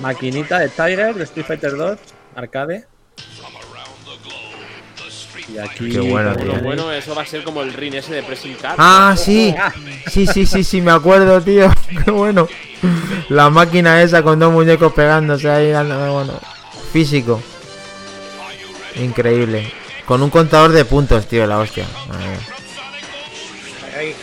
Maquinita 0.00 0.58
de 0.58 0.68
Tiger, 0.68 1.14
de 1.14 1.24
Street 1.24 1.46
Fighter 1.46 1.76
2, 1.76 1.98
arcade. 2.36 2.86
Y 5.52 5.58
aquí. 5.58 5.90
Qué 5.90 5.98
bueno, 6.00 6.32
Bueno, 6.34 6.52
tío. 6.52 6.62
bueno, 6.62 6.92
eso 6.92 7.14
va 7.14 7.22
a 7.22 7.26
ser 7.26 7.42
como 7.42 7.62
el 7.62 7.72
ring 7.72 7.94
ese 7.94 8.14
de 8.14 8.22
Pressing 8.22 8.54
Card. 8.54 8.76
Ah, 8.78 9.14
sí. 9.16 9.52
Sí, 10.06 10.26
sí, 10.26 10.46
sí, 10.46 10.62
sí, 10.62 10.80
me 10.80 10.92
acuerdo, 10.92 11.40
tío. 11.42 11.68
Qué 12.04 12.10
bueno. 12.10 12.48
La 13.30 13.50
máquina 13.50 14.00
esa 14.00 14.22
con 14.22 14.38
dos 14.38 14.52
muñecos 14.52 14.92
pegándose 14.92 15.50
ahí. 15.50 15.70
dando- 15.70 16.12
Bueno, 16.14 16.40
físico. 16.92 17.42
Increíble. 18.96 19.72
Con 20.06 20.22
un 20.22 20.30
contador 20.30 20.70
de 20.72 20.84
puntos, 20.84 21.26
tío, 21.26 21.46
la 21.46 21.58
hostia. 21.58 21.84
Ahí. 23.96 24.14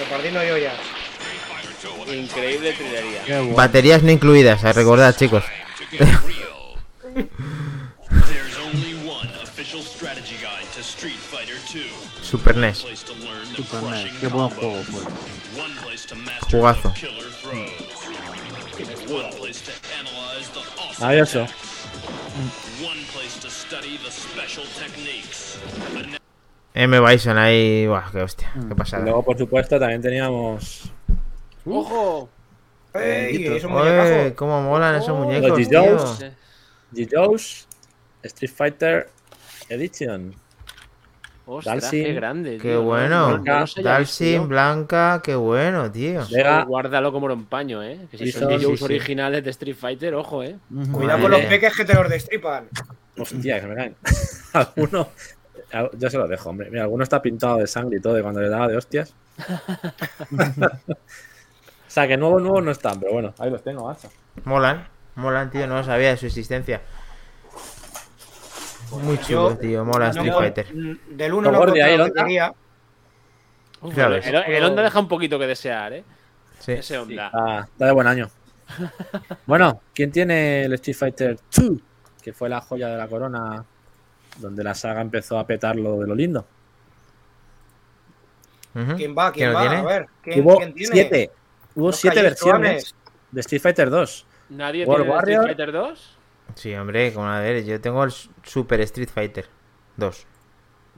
Repartiendo 0.00 0.42
yo 0.44 0.56
ya. 0.58 0.72
Increíble 2.12 2.72
trilería. 2.72 3.54
Baterías 3.54 4.02
no 4.02 4.10
incluidas, 4.10 4.64
a 4.64 4.72
recordar, 4.72 5.14
chicos. 5.16 5.44
There's 5.90 6.08
only 8.58 8.94
one 9.08 9.28
official 9.42 9.82
strategy 9.82 10.36
guide 10.42 10.66
to 10.74 10.82
Street 10.82 11.16
Fighter 11.18 11.56
2. 11.72 11.82
Super 12.22 12.56
E 12.56 12.60
NES. 12.60 12.78
Super 12.78 13.16
NES, 13.16 13.68
crushing 13.68 14.20
qué 14.20 14.26
buen 14.28 14.48
juego 14.50 14.82
fue. 14.84 15.02
Master 16.16 16.50
Jugazo. 16.50 16.92
Maravilloso. 21.00 21.46
techniques. 24.78 25.58
M. 26.74 27.00
Bison 27.00 27.38
ahí. 27.38 27.86
Buah, 27.86 28.10
qué 28.12 28.22
hostia. 28.22 28.50
Qué 28.54 28.72
Y 28.72 28.74
pasada. 28.74 29.04
luego, 29.04 29.24
por 29.24 29.38
supuesto, 29.38 29.78
también 29.78 30.02
teníamos. 30.02 30.90
¡Ojo! 31.64 32.28
¡Ey! 32.94 33.46
Es 33.46 33.64
un 33.64 33.72
Oye, 33.72 34.34
cómo 34.34 34.62
molan 34.62 34.96
esos 34.96 35.10
Oh, 35.10 35.16
muñecos, 35.16 35.58
los. 35.70 36.24
G-Joe's 36.92 37.68
Street 38.22 38.50
Fighter 38.54 39.08
Edition. 39.68 40.34
Ostras, 41.46 41.82
Dalsim. 41.82 42.04
qué 42.04 42.12
grande. 42.14 42.50
Qué 42.58 42.68
tío. 42.70 42.82
bueno. 42.82 43.30
No, 43.30 43.38
no 43.38 43.60
los 43.60 43.76
haya 43.76 43.98
visto 43.98 44.22
Dalsim. 44.22 44.48
Blanca, 44.48 45.20
qué 45.22 45.34
bueno, 45.34 45.90
tío. 45.90 46.22
Vega. 46.30 46.64
Guárdalo 46.64 47.12
como 47.12 47.30
empaño, 47.30 47.82
eh. 47.82 48.06
Que 48.10 48.18
si 48.18 48.32
son 48.32 48.60
sí, 48.60 48.76
sí. 48.76 48.84
originales 48.84 49.42
de 49.44 49.50
Street 49.50 49.76
Fighter, 49.76 50.14
ojo, 50.14 50.42
eh. 50.44 50.56
Cuidado 50.92 51.22
con 51.22 51.30
los 51.30 51.40
peques 51.42 51.76
que 51.76 51.84
te 51.84 51.94
los 51.94 52.08
destripan. 52.08 52.68
Hostia, 53.18 53.60
que 53.60 53.66
me 53.66 53.74
caen. 53.74 53.96
Alguno. 54.52 55.08
Yo 55.96 56.10
se 56.10 56.18
lo 56.18 56.26
dejo, 56.26 56.50
hombre. 56.50 56.68
Mira, 56.70 56.82
alguno 56.82 57.04
está 57.04 57.22
pintado 57.22 57.58
de 57.58 57.66
sangre 57.68 57.98
y 57.98 58.00
todo 58.00 58.14
de 58.14 58.22
cuando 58.22 58.40
le 58.40 58.48
daba 58.48 58.66
de 58.66 58.76
hostias. 58.76 59.14
o 61.90 61.92
sea, 61.92 62.06
que 62.06 62.16
nuevos, 62.16 62.40
nuevos 62.40 62.62
no 62.62 62.70
están, 62.70 63.00
pero 63.00 63.12
bueno, 63.14 63.34
ahí 63.40 63.50
los 63.50 63.64
tengo, 63.64 63.84
macho. 63.84 64.08
Molan, 64.44 64.86
molan, 65.16 65.50
tío, 65.50 65.66
no 65.66 65.74
lo 65.78 65.82
sabía 65.82 66.10
de 66.10 66.16
su 66.16 66.26
existencia. 66.26 66.80
Muy 69.02 69.18
chulo, 69.18 69.50
Yo- 69.50 69.58
tío, 69.58 69.84
mola 69.84 70.06
No, 70.12 70.22
Street 70.22 70.32
Fighter. 70.32 70.72
Del 70.72 71.32
1 71.34 71.50
no 71.50 71.58
lo 71.58 71.66
Londa. 71.66 71.72
quería. 72.24 72.52
El, 73.82 74.52
el 74.54 74.64
Honda 74.64 74.82
deja 74.82 75.00
un 75.00 75.08
poquito 75.08 75.36
que 75.36 75.48
desear, 75.48 75.92
eh. 75.94 76.04
Sí. 76.60 76.72
Ese 76.72 76.96
Honda. 76.96 77.26
Está, 77.26 77.60
está 77.72 77.86
de 77.86 77.92
buen 77.92 78.06
año. 78.06 78.28
bueno, 79.46 79.80
¿quién 79.92 80.12
tiene 80.12 80.64
el 80.66 80.72
Street 80.74 80.96
Fighter 80.96 81.38
2? 81.56 81.70
Que 82.22 82.32
fue 82.32 82.48
la 82.48 82.60
joya 82.60 82.86
de 82.88 82.96
la 82.98 83.08
corona, 83.08 83.64
donde 84.38 84.62
la 84.62 84.76
saga 84.76 85.00
empezó 85.00 85.38
a 85.40 85.46
petarlo 85.46 85.98
de 85.98 86.06
lo 86.06 86.14
lindo. 86.14 86.46
¿Quién 88.96 89.16
va? 89.18 89.32
¿Quién 89.32 89.48
lo 89.52 89.54
va? 89.58 89.60
tiene? 89.62 89.76
A 89.76 89.82
ver. 89.82 90.06
¿Quién, 90.22 90.40
Hubo 90.46 90.56
quién 90.58 90.74
tiene? 90.74 90.92
siete. 90.92 91.30
Hubo 91.74 91.92
siete 91.92 92.22
versiones 92.22 92.94
de 93.30 93.40
Street 93.40 93.62
Fighter 93.62 93.90
2. 93.90 94.26
¿Nadie 94.50 94.84
World 94.84 95.02
tiene 95.04 95.14
Warrior. 95.16 95.40
Street 95.50 95.56
Fighter 95.56 95.72
2? 95.72 96.16
Sí, 96.56 96.74
hombre, 96.74 97.12
como 97.12 97.28
a 97.28 97.40
ver, 97.40 97.64
yo 97.64 97.80
tengo 97.80 98.02
el 98.04 98.12
Super 98.42 98.80
Street 98.80 99.08
Fighter 99.12 99.46
2. 99.96 100.26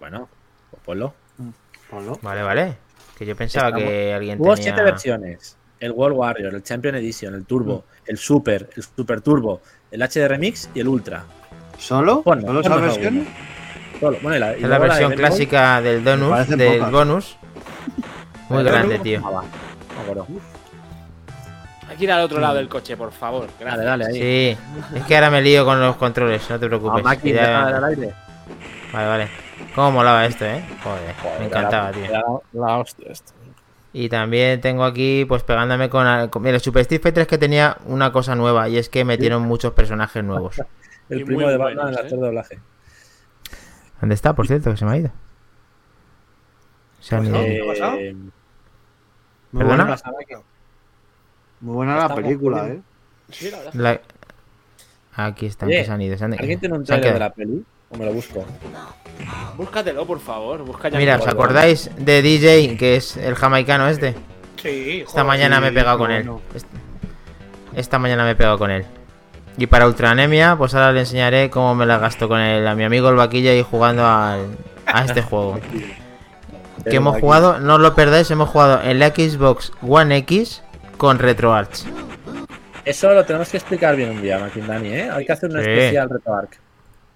Bueno, 0.01 0.29
pues 0.71 0.83
ponlo. 0.83 1.15
Ponlo. 1.91 2.19
Vale, 2.23 2.43
vale. 2.43 2.77
Que 3.19 3.27
yo 3.27 3.37
pensaba 3.37 3.69
Estamos- 3.69 3.89
que 3.91 4.15
alguien 4.15 4.41
Hubo 4.41 4.55
tenía... 4.55 4.63
siete 4.65 4.83
versiones. 4.83 5.57
El 5.79 5.93
World 5.93 6.17
Warrior, 6.17 6.55
el 6.55 6.63
Champion 6.63 6.95
Edition, 6.95 7.35
el 7.35 7.45
Turbo, 7.45 7.85
el 8.07 8.17
Super, 8.17 8.71
el 8.77 8.83
Super 8.83 9.21
Turbo, 9.21 9.61
el 9.91 10.01
HD 10.01 10.29
Remix 10.29 10.71
y 10.75 10.81
el 10.81 10.89
Ultra. 10.89 11.25
¿Solo? 11.77 12.23
Ponlo, 12.23 12.47
¿Solo 12.47 12.61
esa 12.61 12.77
versión? 12.77 13.27
Solo. 14.01 14.19
Bueno, 14.23 14.37
y 14.37 14.41
la, 14.41 14.57
y 14.57 14.63
Es 14.63 14.69
la 14.69 14.79
versión 14.79 15.11
de 15.11 15.17
clásica 15.17 15.83
del 15.83 16.03
Donus, 16.05 16.49
del 16.49 16.79
pocas. 16.79 16.93
bonus. 16.93 17.37
Muy 18.49 18.63
grande, 18.65 18.99
tío. 19.01 19.21
ah, 19.25 19.43
Hay 21.93 21.99
que 21.99 22.05
ir 22.05 22.13
al 22.13 22.23
otro 22.23 22.41
lado 22.41 22.55
del 22.55 22.69
coche, 22.69 22.97
por 22.97 23.13
favor. 23.13 23.49
Gracias. 23.61 23.85
Dale, 23.85 24.05
dale, 24.05 24.05
ahí. 24.07 24.57
Sí, 24.57 24.97
es 24.97 25.05
que 25.05 25.15
ahora 25.15 25.31
me 25.31 25.43
lío 25.43 25.65
con 25.65 25.79
los 25.81 25.97
controles, 25.97 26.43
no 26.49 26.59
te 26.59 26.65
Ah, 26.65 26.69
preocupes. 26.69 27.19
Que 27.19 27.33
ya- 27.33 27.71
dar 27.71 27.85
aire. 27.85 28.15
Vale, 28.93 29.09
vale. 29.09 29.29
Cómo 29.75 29.93
molaba 29.93 30.25
esto, 30.27 30.45
eh. 30.45 30.65
Joder, 30.83 31.15
Joder, 31.23 31.41
me 31.41 31.47
encantaba, 31.47 31.91
era- 31.91 32.23
tío. 32.23 32.43
La 32.55 32.79
hostia 32.79 33.13
esto. 33.13 33.33
Y 33.93 34.09
también 34.09 34.61
tengo 34.63 34.85
aquí, 34.85 35.27
pues 35.27 35.43
pegándome 35.43 35.91
con. 35.91 36.29
con- 36.29 36.43
Mira, 36.43 36.55
el 36.57 36.61
Super 36.63 36.81
Street 36.81 37.03
Fighter 37.03 37.23
es 37.23 37.29
que 37.29 37.37
tenía 37.39 37.77
una 37.85 38.11
cosa 38.11 38.35
nueva 38.35 38.69
y 38.71 38.79
es 38.79 38.89
que 38.89 39.05
metieron 39.05 39.43
muchos 39.43 39.73
personajes 39.75 40.25
nuevos. 40.25 40.57
El 41.11 41.21
Y 41.21 41.25
primo 41.25 41.47
de 41.47 41.59
Batman 41.59 41.89
en 41.89 41.93
el 41.93 41.99
¿eh? 41.99 42.03
actor 42.05 42.19
de 42.21 42.25
doblaje. 42.27 42.59
¿Dónde 44.01 44.15
está, 44.15 44.33
por 44.35 44.47
cierto? 44.47 44.71
Que 44.71 44.77
se 44.79 44.85
me 44.87 44.93
ha 44.93 44.97
ido. 44.97 45.11
Se 47.01 47.17
han 47.17 47.27
ido. 47.27 47.35
¿qué 47.35 47.61
ha 47.63 47.67
pasado? 47.67 47.97
Eh. 47.99 48.17
Muy 51.63 51.75
buena 51.75 51.97
la 51.97 52.15
película, 52.15 52.69
¿eh? 52.69 52.81
Sí, 53.31 53.51
la 53.51 53.59
verdad. 53.59 53.73
La- 53.75 54.01
Aquí 55.15 55.47
están, 55.47 55.69
Oye, 55.69 55.79
que 55.79 55.85
se 55.85 55.93
han 55.93 56.01
ido. 56.03 56.17
se 56.19 56.25
han- 56.25 56.33
¿Alguien 56.35 56.59
tiene 56.61 56.75
un 56.77 56.85
trailer 56.85 57.13
de 57.15 57.19
la 57.19 57.31
peli? 57.33 57.63
¿O 57.91 57.97
me 57.99 58.05
lo 58.07 58.13
busco? 58.15 58.45
Búscatelo, 59.57 60.07
por 60.07 60.21
favor. 60.21 60.65
Busca 60.65 60.89
ya 60.89 60.99
Mira. 60.99 61.17
¿os 61.19 61.27
acordáis 61.27 61.91
de 61.99 62.23
DJ, 62.23 62.77
que 62.79 62.97
es 62.97 63.17
el 63.19 63.35
jamaicano 63.35 63.89
este? 63.89 64.15
Sí, 64.57 65.01
Esta 65.01 65.11
joder. 65.13 65.27
mañana 65.27 65.61
me 65.61 65.69
he 65.69 65.73
pegado 65.73 65.99
con 65.99 66.11
él. 66.11 66.31
Esta 67.75 67.99
mañana 67.99 68.25
me 68.25 68.31
he 68.31 68.35
pegado 68.37 68.59
con 68.59 68.71
él. 68.71 68.85
Y 69.59 69.67
para 69.67 69.87
Ultranemia, 69.87 70.57
pues 70.57 70.75
ahora 70.75 70.93
le 70.93 71.01
enseñaré 71.01 71.51
cómo 71.51 71.75
me 71.75 71.85
la 71.85 71.99
gasto 71.99 72.27
con 72.29 72.41
él, 72.41 72.67
a 72.67 72.75
mi 72.75 72.85
amigo 72.85 73.11
el 73.11 73.17
vaquilla 73.17 73.55
y 73.55 73.63
jugando 73.63 74.07
al- 74.07 74.57
a 74.87 75.05
este 75.05 75.21
juego. 75.23 75.61
que 76.89 76.97
hemos 76.97 77.21
jugado, 77.21 77.59
no 77.61 77.75
os 77.75 77.81
lo 77.81 77.95
perdáis, 77.95 78.31
hemos 78.31 78.49
jugado 78.49 78.81
en 78.83 78.99
la 78.99 79.09
Xbox 79.09 79.73
One 79.87 80.17
X 80.19 80.63
con 80.97 81.19
RetroArch. 81.19 81.85
Eso 82.85 83.13
lo 83.13 83.25
tenemos 83.25 83.49
que 83.49 83.57
explicar 83.59 83.95
bien 83.97 84.11
un 84.11 84.23
día, 84.23 84.39
Maquindani, 84.39 84.89
¿eh? 84.89 85.11
Hay 85.11 85.25
que 85.25 85.33
hacer 85.33 85.51
un 85.51 85.63
Sí. 85.63 85.71
especial 85.71 86.11
RetroArch. 86.11 86.59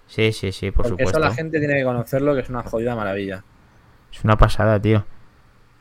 Sí, 0.07 0.31
sí, 0.31 0.51
sí, 0.53 0.71
por 0.71 0.85
Porque 0.87 1.03
supuesto. 1.03 1.19
eso 1.19 1.27
la 1.29 1.33
gente 1.35 1.59
tiene 1.59 1.75
que 1.75 1.83
conocerlo, 1.83 2.33
que 2.33 2.41
es 2.41 2.49
una 2.49 2.63
jodida 2.63 2.95
maravilla. 2.95 3.43
Es 4.13 4.23
una 4.23 4.37
pasada, 4.37 4.79
tío. 4.81 5.05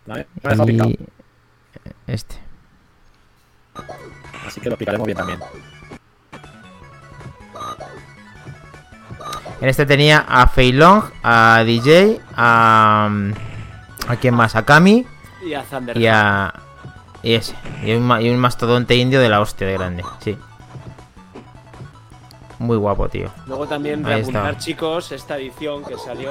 ¿Vale? 0.06 0.26
Me 0.42 0.72
Y... 0.72 0.98
Este. 2.08 2.36
así 4.46 4.60
que 4.60 4.66
lo 4.68 4.74
explicaremos 4.74 5.06
bien 5.06 5.16
también. 5.18 5.38
En 9.60 9.68
este 9.68 9.86
tenía 9.86 10.24
a 10.28 10.46
Feilong, 10.48 11.02
a 11.22 11.62
DJ, 11.64 12.20
a. 12.36 13.08
¿A 14.08 14.16
quién 14.16 14.34
más? 14.34 14.54
A 14.54 14.64
Kami 14.64 15.04
Y 15.42 15.54
a 15.54 15.62
Thunder. 15.62 15.96
y 15.96 16.06
a. 16.06 16.52
Y 17.26 17.34
ese. 17.34 17.56
Y 17.82 17.92
un, 17.92 18.08
y 18.20 18.30
un 18.30 18.38
mastodonte 18.38 18.94
indio 18.94 19.20
de 19.20 19.28
la 19.28 19.40
hostia 19.40 19.66
de 19.66 19.72
grande, 19.72 20.04
sí. 20.20 20.38
Muy 22.60 22.76
guapo, 22.76 23.08
tío. 23.08 23.32
Luego 23.48 23.66
también 23.66 24.06
Ahí 24.06 24.14
reapuntar, 24.14 24.50
está. 24.52 24.62
chicos, 24.62 25.10
esta 25.10 25.36
edición 25.36 25.84
que 25.84 25.98
salió 25.98 26.30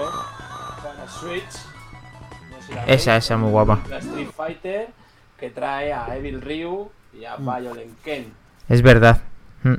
para 0.82 1.06
Switch. 1.10 1.44
No 2.50 2.62
sé 2.62 2.68
si 2.68 2.74
la 2.74 2.86
Esa, 2.86 3.12
veis, 3.12 3.26
esa, 3.26 3.36
muy 3.36 3.52
guapa. 3.52 3.80
La 3.90 3.98
Street 3.98 4.30
Fighter 4.34 4.88
que 5.38 5.50
trae 5.50 5.92
a 5.92 6.16
Evil 6.16 6.42
Ryu 6.42 6.90
y 7.14 7.26
a 7.26 7.36
Violent 7.36 8.02
Ken. 8.02 8.34
Es 8.70 8.82
verdad. 8.82 9.22
Mm. 9.64 9.74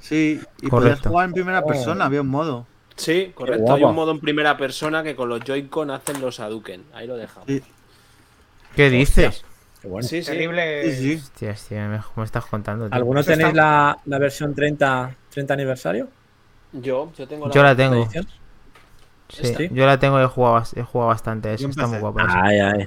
Sí, 0.00 0.38
y 0.60 0.68
podías 0.68 1.00
jugar 1.00 1.28
en 1.28 1.32
primera 1.32 1.64
persona, 1.64 2.04
había 2.04 2.20
un 2.20 2.28
modo. 2.28 2.66
Sí, 2.96 3.32
correcto. 3.34 3.72
Hay 3.72 3.84
un 3.84 3.94
modo 3.94 4.10
en 4.10 4.20
primera 4.20 4.58
persona 4.58 5.02
que 5.02 5.16
con 5.16 5.30
los 5.30 5.40
Joy-Con 5.40 5.90
hacen 5.90 6.20
los 6.20 6.40
Hadouken. 6.40 6.84
Ahí 6.92 7.06
lo 7.06 7.16
dejamos. 7.16 7.46
Sí, 7.46 7.62
¿Qué 8.76 8.90
dices? 8.90 9.46
Qué 9.82 9.88
bueno. 9.88 10.06
Sí, 10.06 10.22
sí. 10.22 10.30
Terrible. 10.30 10.92
sí, 10.92 10.96
sí. 10.96 11.14
Hostia, 11.22 11.50
hostia, 11.50 11.88
me, 11.88 12.00
me 12.16 12.24
estás 12.24 12.46
contando. 12.46 12.86
tío. 12.88 12.94
¿Alguno 12.94 13.20
Eso 13.20 13.32
tenéis 13.32 13.48
está- 13.48 13.60
la, 13.62 13.98
la 14.06 14.18
versión 14.18 14.54
30, 14.54 15.14
30 15.30 15.54
aniversario? 15.54 16.08
Yo, 16.72 17.12
yo 17.18 17.26
tengo 17.28 17.48
la. 17.48 17.52
Yo 17.54 17.62
la 17.62 17.76
tengo. 17.76 17.96
edición? 17.96 18.26
Sí, 19.28 19.40
esta. 19.46 19.64
yo 19.64 19.86
la 19.86 19.98
tengo 19.98 20.20
y 20.20 20.24
he 20.24 20.26
jugado, 20.26 20.62
he 20.76 20.82
jugado 20.82 21.08
bastante. 21.08 21.52
Esa 21.52 21.62
Yo 21.64 21.68
está 21.70 21.86
muy 21.86 21.98
guapa. 21.98 22.26
Ay, 22.28 22.58
ay. 22.60 22.86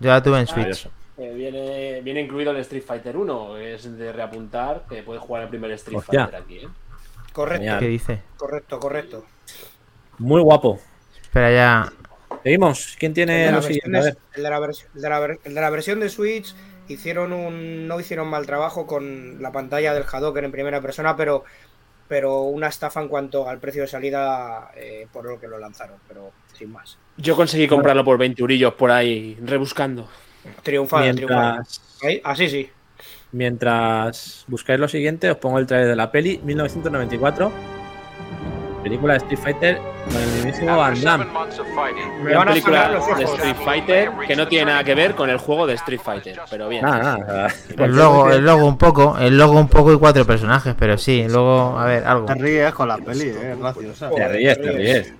Yo 0.00 0.10
la 0.10 0.22
tuve 0.22 0.40
en 0.40 0.46
Switch. 0.46 0.88
Eh, 1.18 1.32
viene, 1.34 2.00
viene 2.02 2.20
incluido 2.22 2.50
el 2.50 2.58
Street 2.58 2.82
Fighter 2.86 3.16
1, 3.16 3.56
es 3.56 3.96
de 3.96 4.12
reapuntar, 4.12 4.84
que 4.88 5.02
puedes 5.02 5.22
jugar 5.22 5.44
el 5.44 5.48
primer 5.48 5.70
Street 5.72 5.98
Hostia. 5.98 6.26
Fighter 6.26 6.42
aquí, 6.42 6.58
¿eh? 6.58 6.68
Correcto. 7.32 7.78
¿Qué 7.78 7.88
dice? 7.88 8.22
correcto, 8.36 8.78
correcto. 8.78 9.24
Muy 10.18 10.40
guapo. 10.42 10.78
Espera 11.20 11.50
ya. 11.52 11.92
Seguimos. 12.46 12.94
¿Quién 13.00 13.12
El 13.12 13.14
tiene 13.14 13.32
de, 13.40 13.46
la 13.46 13.56
lo 13.56 13.60
versión 13.60 13.90
siguiente? 13.90 13.98
A 13.98 14.02
de, 14.02 14.10
ver. 14.10 14.18
el 14.36 14.42
de 14.44 14.50
la 14.50 14.56
el 14.56 15.02
de 15.02 15.08
la 15.08 15.38
el 15.42 15.54
de 15.56 15.60
la 15.60 15.70
versión 15.70 15.98
de 15.98 16.08
Switch 16.08 16.54
hicieron 16.86 17.32
un 17.32 17.88
no 17.88 17.98
hicieron 17.98 18.28
mal 18.28 18.46
trabajo 18.46 18.86
con 18.86 19.42
la 19.42 19.50
pantalla 19.50 19.92
del 19.92 20.04
Hadouken 20.04 20.44
en 20.44 20.52
primera 20.52 20.80
persona, 20.80 21.16
pero 21.16 21.42
pero 22.06 22.42
una 22.42 22.68
estafa 22.68 23.02
en 23.02 23.08
cuanto 23.08 23.48
al 23.48 23.58
precio 23.58 23.82
de 23.82 23.88
salida 23.88 24.70
eh, 24.76 25.08
por 25.12 25.24
lo 25.24 25.40
que 25.40 25.48
lo 25.48 25.58
lanzaron, 25.58 25.96
pero 26.06 26.30
sin 26.52 26.70
más. 26.70 26.96
Yo 27.16 27.34
conseguí 27.34 27.66
comprarlo 27.66 28.04
por 28.04 28.16
20 28.16 28.40
eurillos 28.40 28.74
por 28.74 28.92
ahí, 28.92 29.36
rebuscando. 29.42 30.08
Triunfada, 30.62 31.12
triunfada. 31.12 31.52
Mientras, 31.54 31.98
Ahí, 32.00 32.20
Así 32.22 32.48
sí. 32.48 32.70
mientras 33.32 34.44
buscáis 34.46 34.78
lo 34.78 34.86
siguiente, 34.86 35.28
os 35.32 35.38
pongo 35.38 35.58
el 35.58 35.66
trailer 35.66 35.88
de 35.88 35.96
la 35.96 36.12
peli 36.12 36.40
1994. 36.44 37.75
Película 38.86 39.14
de 39.14 39.18
Street 39.18 39.40
Fighter 39.40 39.78
con 40.04 40.22
el 40.22 40.28
mismísimo 40.28 40.76
Van 40.76 41.02
Damme. 41.02 41.24
Me 41.24 42.30
Una 42.30 42.38
van 42.38 42.48
a 42.48 42.50
película 42.52 42.88
los 42.90 43.18
de. 43.18 43.24
Street 43.24 43.56
Fighter 43.64 44.12
que 44.28 44.36
no 44.36 44.46
tiene 44.46 44.66
nada 44.66 44.84
que 44.84 44.94
ver 44.94 45.16
con 45.16 45.28
el 45.28 45.38
juego 45.38 45.66
de 45.66 45.74
Street 45.74 45.98
Fighter, 46.00 46.40
pero 46.48 46.68
bien. 46.68 46.82
Nada, 46.84 47.18
nada. 47.18 47.48
El 47.76 47.96
logo, 47.96 48.30
el 48.30 48.44
logo 48.44 48.64
un 48.64 48.78
poco, 48.78 49.18
el 49.18 49.36
logo 49.36 49.58
un 49.58 49.66
poco 49.66 49.92
y 49.92 49.98
cuatro 49.98 50.24
personajes, 50.24 50.76
pero 50.78 50.96
sí, 50.98 51.26
luego, 51.28 51.76
a 51.76 51.84
ver, 51.84 52.04
algo. 52.04 52.26
Te 52.26 52.34
ríes 52.34 52.72
con 52.74 52.86
la 52.86 52.98
peli, 52.98 53.24
eh, 53.24 53.56
graciosa. 53.58 54.08
Te 54.10 54.28
ríes, 54.28 54.62
te 54.62 54.70
ríes. 54.70 55.14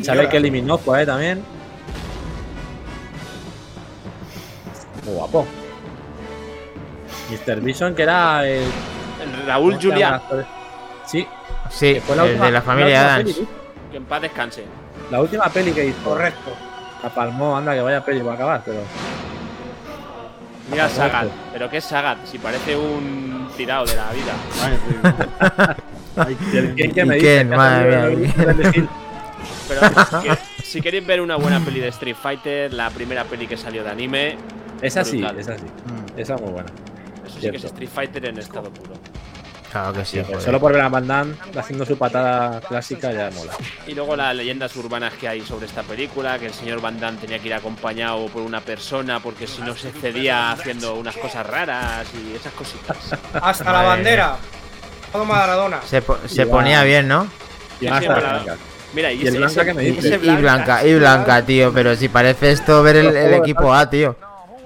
Sale 0.00 0.28
que 0.28 0.36
eliminó, 0.36 0.78
eh, 0.96 1.04
también. 1.04 1.42
Muy 5.04 5.14
guapo. 5.16 5.44
Mr. 7.32 7.60
Bison, 7.60 7.96
que 7.96 8.04
era 8.04 8.46
el. 8.46 8.62
Raúl 9.44 9.72
¿cómo 9.72 9.80
se 9.80 9.88
llama 9.88 10.16
el 10.16 10.28
Julián? 10.28 10.46
Sí, 11.04 11.26
Sí, 11.72 11.94
que 11.94 12.00
fue 12.00 12.16
la 12.16 12.22
el 12.24 12.28
última, 12.30 12.46
de 12.46 12.52
la 12.52 12.62
familia 12.62 12.86
última 13.00 13.14
Adams. 13.14 13.34
peli, 13.34 13.48
que 13.90 13.96
en 13.96 14.04
paz 14.04 14.22
descanse. 14.22 14.64
la 15.10 15.20
última 15.20 15.44
peli 15.48 15.72
que 15.72 15.86
hizo. 15.86 15.98
Correcto. 16.04 16.50
La 17.02 17.08
palmó, 17.08 17.56
anda, 17.56 17.74
que 17.74 17.80
vaya 17.80 18.04
peli 18.04 18.20
va 18.20 18.32
a 18.32 18.34
acabar, 18.34 18.62
pero. 18.64 18.78
Mira 20.70 20.88
Sagat, 20.88 21.28
pero 21.52 21.68
¿qué 21.68 21.78
es 21.78 21.84
Sagat? 21.84 22.24
Si 22.24 22.38
parece 22.38 22.76
un 22.76 23.48
tirado 23.56 23.84
de 23.84 23.96
la 23.96 24.10
vida. 24.12 24.32
Ay, 24.62 24.78
sí. 24.88 25.82
Ay, 26.16 26.36
Y 26.52 26.56
el 26.58 26.74
Ken 26.74 26.92
que 26.92 27.04
me 27.04 27.16
¿Y 27.18 27.20
dice. 27.20 27.44
Madre. 27.44 28.28
Pero 29.68 29.80
si, 30.22 30.28
que- 30.28 30.38
si 30.62 30.80
queréis 30.80 31.06
ver 31.06 31.20
una 31.20 31.36
buena 31.36 31.58
peli 31.60 31.80
de 31.80 31.88
Street 31.88 32.16
Fighter, 32.20 32.72
la 32.72 32.90
primera 32.90 33.24
peli 33.24 33.46
que 33.46 33.56
salió 33.56 33.82
de 33.82 33.90
anime, 33.90 34.36
Esa 34.80 35.04
sí, 35.04 35.18
Brutal. 35.18 35.38
esa 35.40 35.58
sí. 35.58 35.64
Mm. 35.64 36.18
Esa 36.20 36.34
es 36.36 36.40
muy 36.40 36.50
buena. 36.52 36.70
eso 37.26 37.40
sí 37.40 37.50
que 37.50 37.56
es 37.56 37.64
Street 37.64 37.90
Fighter 37.92 38.26
en 38.26 38.38
estado 38.38 38.70
puro. 38.70 38.92
Claro 39.72 39.92
que 39.94 40.04
sí. 40.04 40.22
Solo 40.38 40.60
por 40.60 40.72
ver 40.72 40.82
a 40.82 40.88
Van 40.90 41.06
Damme 41.06 41.34
haciendo 41.58 41.86
su 41.86 41.96
patada 41.96 42.60
clásica 42.60 43.10
ya 43.10 43.30
mola. 43.30 43.52
Y 43.86 43.94
luego 43.94 44.14
las 44.14 44.36
leyendas 44.36 44.76
urbanas 44.76 45.14
que 45.14 45.26
hay 45.26 45.40
sobre 45.40 45.64
esta 45.64 45.82
película, 45.82 46.38
que 46.38 46.46
el 46.46 46.52
señor 46.52 46.82
Van 46.82 47.00
Damme 47.00 47.16
tenía 47.18 47.38
que 47.38 47.48
ir 47.48 47.54
acompañado 47.54 48.26
por 48.26 48.42
una 48.42 48.60
persona 48.60 49.20
porque 49.20 49.46
si 49.46 49.62
no 49.62 49.74
se 49.74 49.90
cedía 49.92 50.52
haciendo 50.52 50.94
unas 50.96 51.16
cosas 51.16 51.46
raras 51.46 52.06
y 52.14 52.36
esas 52.36 52.52
cositas. 52.52 52.96
Hasta 53.42 53.72
la 53.72 53.82
bandera. 53.82 54.36
Todo 55.10 55.24
Maradona. 55.24 55.80
Se, 55.86 56.02
po- 56.02 56.18
se 56.26 56.46
ponía 56.46 56.82
bien, 56.84 57.08
¿no? 57.08 57.26
Y 57.80 57.86
hasta. 57.86 58.44
Mira, 58.94 59.10
y, 59.10 59.22
¿Y 59.22 59.26
el 59.26 59.28
ese- 59.28 59.38
Blanca 59.38 59.52
ese- 59.62 59.64
qué 59.64 59.74
me 59.74 59.84
Y, 59.84 59.90
dice? 59.92 60.14
ese 60.16 60.26
y 60.26 60.36
blanca, 60.36 60.86
y 60.86 60.94
blanca, 60.98 61.42
tío, 61.46 61.72
pero 61.72 61.96
si 61.96 62.08
parece 62.10 62.52
esto 62.52 62.82
ver 62.82 62.96
el, 62.96 63.16
el 63.16 63.34
equipo 63.34 63.72
A, 63.74 63.88
tío. 63.88 64.16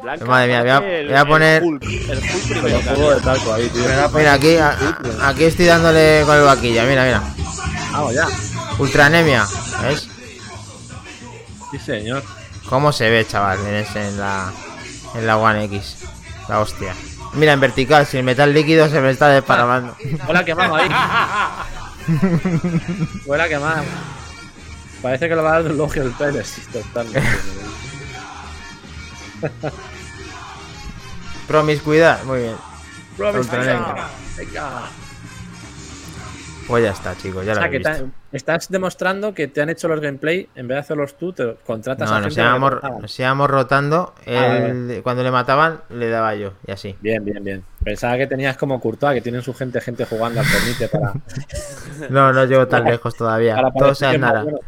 Blanca 0.07 0.25
Madre 0.25 0.47
mía, 0.47 0.61
voy 0.61 0.71
a- 0.71 0.79
parece 0.79 1.01
el- 1.01 1.07
voy 1.09 1.17
a 1.17 1.25
poner- 1.25 1.63
El 1.65 1.81
el 2.11 2.21
primero. 2.49 2.79
ahí, 3.55 3.69
tío. 3.71 3.83
Mira, 4.15 4.33
aquí, 4.35 4.57
a- 4.57 4.77
aquí 5.25 5.43
estoy 5.45 5.65
dándole 5.67 6.23
con 6.25 6.37
el 6.37 6.45
vaquilla, 6.45 6.85
mira, 6.85 7.03
mira. 7.05 7.23
Vamos 7.91 8.15
ya. 8.15 8.29
Ultranemia, 8.79 9.45
¿ves? 9.83 10.07
Sí, 11.73 11.79
señor. 11.81 12.23
¿Cómo 12.69 12.93
se 12.93 13.11
ve, 13.11 13.27
chaval, 13.27 13.59
en, 13.67 13.75
ese- 13.75 14.07
en 14.09 14.17
la, 14.21 14.53
en 15.17 15.27
la 15.27 15.39
One 15.39 15.65
X? 15.65 15.97
La 16.49 16.61
hostia. 16.61 16.95
Mira, 17.35 17.53
en 17.55 17.59
vertical, 17.59 18.07
si 18.07 18.19
el 18.19 18.23
metal 18.23 18.55
líquido 18.55 18.89
se 18.89 19.01
me 19.01 19.11
está 19.11 19.27
desparramando. 19.29 19.97
Hola, 20.29 20.45
quemado 20.45 20.77
ahí. 20.77 20.89
Hola, 23.27 23.49
quemado. 23.49 23.83
Parece 25.03 25.29
que 25.29 25.35
lo 25.35 25.43
va 25.43 25.51
a 25.51 25.55
dar 25.55 25.63
un 25.65 25.73
elogio 25.73 26.03
el 26.05 26.13
sí, 26.45 26.63
totalmente. 26.73 27.29
Promiscuidad, 31.47 32.23
muy 32.25 32.41
bien. 32.41 32.57
Promise, 33.17 33.39
Ultranemia. 33.41 33.79
venga, 33.95 34.09
venga. 34.37 34.83
Pues 36.67 36.83
ya 36.83 36.91
está, 36.91 37.17
chicos, 37.17 37.47
ya 37.47 37.53
O 37.53 37.55
lo 37.55 37.61
sea, 37.61 37.71
que 37.71 37.79
te- 37.79 37.89
visto. 37.91 38.09
estás 38.33 38.69
demostrando 38.69 39.33
que 39.33 39.47
te 39.47 39.63
han 39.63 39.69
hecho 39.71 39.87
los 39.87 40.01
gameplay, 40.01 40.49
en 40.57 40.67
vez 40.67 40.75
de 40.75 40.81
hacerlos 40.81 41.17
tú, 41.17 41.33
te 41.33 41.55
contratas 41.65 42.11
No, 42.11 42.17
a 42.17 42.21
nos 42.21 42.35
gente 42.35 42.41
íbamos, 42.43 42.73
nos 43.01 43.21
íbamos 43.21 43.49
rotando. 43.49 44.15
Ah, 44.27 44.57
el- 44.57 45.01
cuando 45.05 45.23
le 45.23 45.31
mataban, 45.31 45.83
le 45.91 46.09
daba 46.11 46.35
yo, 46.35 46.55
y 46.67 46.73
así. 46.73 46.97
Bien, 47.01 47.25
bien, 47.25 47.45
bien. 47.45 47.65
Pensaba 47.85 48.17
que 48.17 48.27
tenías 48.27 48.57
como 48.57 48.81
Courtois, 48.81 49.15
que 49.15 49.21
tienen 49.21 49.43
su 49.43 49.55
gente, 49.55 49.81
gente 49.81 50.05
jugando 50.07 50.41
al 50.41 50.47
Fornite 50.47 50.89
para. 50.89 51.13
No, 52.11 52.33
no 52.33 52.45
llego 52.47 52.67
tan 52.67 52.83
lejos 52.85 53.15
todavía. 53.17 53.55
para 53.55 53.71
Todo 53.73 53.95
sea 53.95 54.19
nada. 54.19 54.43
bueno. 54.43 54.59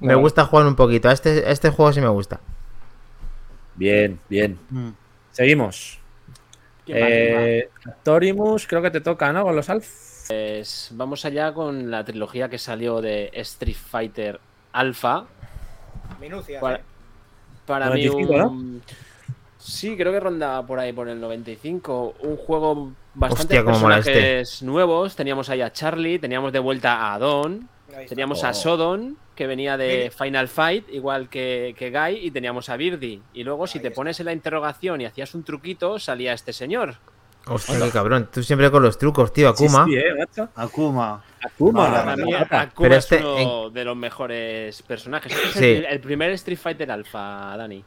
Me 0.00 0.14
gusta 0.14 0.44
jugar 0.44 0.66
un 0.66 0.76
poquito. 0.76 1.08
A 1.08 1.12
Este, 1.12 1.44
a 1.46 1.50
este 1.50 1.70
juego 1.70 1.92
sí 1.94 2.00
me 2.02 2.08
gusta. 2.08 2.40
Bien, 3.74 4.20
bien. 4.28 4.58
Mm. 4.70 4.88
Seguimos. 5.34 5.98
Eh, 6.86 7.68
Torimus, 8.04 8.68
creo 8.68 8.80
que 8.82 8.90
te 8.90 9.00
toca, 9.00 9.32
¿no? 9.32 9.42
Con 9.42 9.56
los 9.56 9.68
Alf. 9.68 10.28
Pues 10.28 10.90
vamos 10.92 11.24
allá 11.24 11.52
con 11.52 11.90
la 11.90 12.04
trilogía 12.04 12.48
que 12.48 12.56
salió 12.56 13.00
de 13.00 13.30
Street 13.34 13.76
Fighter 13.76 14.40
Alpha. 14.72 15.26
Minucias. 16.20 16.60
Para, 16.60 16.76
eh. 16.76 16.82
para 17.66 17.90
mí 17.90 18.06
95, 18.06 18.48
un... 18.48 18.82
Sí, 19.58 19.96
creo 19.96 20.12
que 20.12 20.20
rondaba 20.20 20.64
por 20.64 20.78
ahí 20.78 20.92
por 20.92 21.08
el 21.08 21.20
95. 21.20 22.14
Un 22.20 22.36
juego 22.36 22.92
bastante 23.14 23.58
Hostia, 23.58 23.62
mola 23.62 23.96
personajes 23.96 24.52
este. 24.52 24.64
nuevos. 24.66 25.16
Teníamos 25.16 25.48
ahí 25.50 25.62
a 25.62 25.72
Charlie, 25.72 26.20
teníamos 26.20 26.52
de 26.52 26.60
vuelta 26.60 27.12
a 27.12 27.18
Don, 27.18 27.68
teníamos 28.08 28.44
Oh. 28.44 28.46
a 28.46 28.54
Sodon, 28.54 29.16
que 29.34 29.46
venía 29.46 29.76
de 29.76 30.10
Sí. 30.12 30.24
Final 30.24 30.48
Fight, 30.48 30.88
igual 30.90 31.28
que, 31.28 31.74
que 31.78 31.90
Guy, 31.90 32.26
y 32.26 32.30
teníamos 32.30 32.68
a 32.68 32.76
Birdie. 32.76 33.20
Y 33.32 33.44
luego, 33.44 33.66
si 33.66 33.78
Ahí 33.78 33.82
te 33.82 33.88
está. 33.88 33.96
pones 33.96 34.18
en 34.20 34.26
la 34.26 34.32
interrogación 34.32 35.00
y 35.00 35.06
hacías 35.06 35.34
un 35.34 35.42
truquito, 35.44 35.98
salía 35.98 36.32
este 36.32 36.52
señor. 36.52 36.96
Hostia, 37.46 37.78
qué 37.78 37.90
cabrón. 37.90 38.28
Tú 38.32 38.42
siempre 38.42 38.70
con 38.70 38.82
los 38.82 38.96
trucos, 38.96 39.30
tío, 39.32 39.50
Akuma. 39.50 39.84
Sí, 39.84 39.90
sí, 39.92 39.96
eh. 39.98 40.46
Akuma. 40.56 41.22
Akuma. 41.42 41.90
Para 41.90 42.16
mí. 42.16 42.32
Akuma 42.32 42.72
Pero 42.78 42.94
es 42.94 43.04
este 43.12 43.22
uno 43.24 43.68
de 43.68 43.84
los 43.84 43.96
mejores 43.96 44.80
personajes. 44.82 45.30
Este 45.32 45.48
es 45.48 45.52
Sí. 45.54 45.64
el, 45.64 45.84
el 45.84 46.00
primer 46.00 46.30
Street 46.30 46.58
Fighter 46.58 46.90
Alpha, 46.90 47.54
Dani. 47.58 47.84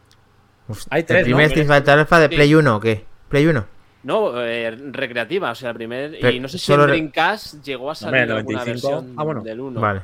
Hostia, 0.67 0.87
Hay 0.91 0.99
¿El 1.01 1.05
tres, 1.07 1.23
primer 1.23 1.41
¿no? 1.43 1.47
Street 1.47 1.67
Fighter 1.67 1.97
Alpha 1.99 2.19
de 2.19 2.27
Sí. 2.29 2.35
Play 2.35 2.53
1 2.53 2.75
o 2.75 2.79
qué? 2.79 3.05
¿Play 3.29 3.47
1? 3.47 3.65
No, 4.03 4.41
eh, 4.43 4.69
recreativa, 4.91 5.49
o 5.51 5.55
sea, 5.55 5.71
el 5.71 5.75
primer. 5.75 6.23
y 6.33 6.39
no 6.39 6.47
sé 6.47 6.59
si 6.59 6.65
solo 6.65 6.85
re- 6.85 6.91
Dreamcast 6.91 7.63
llegó 7.63 7.89
a 7.89 7.95
salir 7.95 8.21
el 8.21 8.31
alguna 8.31 8.59
95. 8.59 8.89
versión 8.91 9.15
Ah, 9.17 9.23
bueno. 9.23 9.41
del 9.41 9.59
1. 9.59 9.81
Vale. 9.81 10.01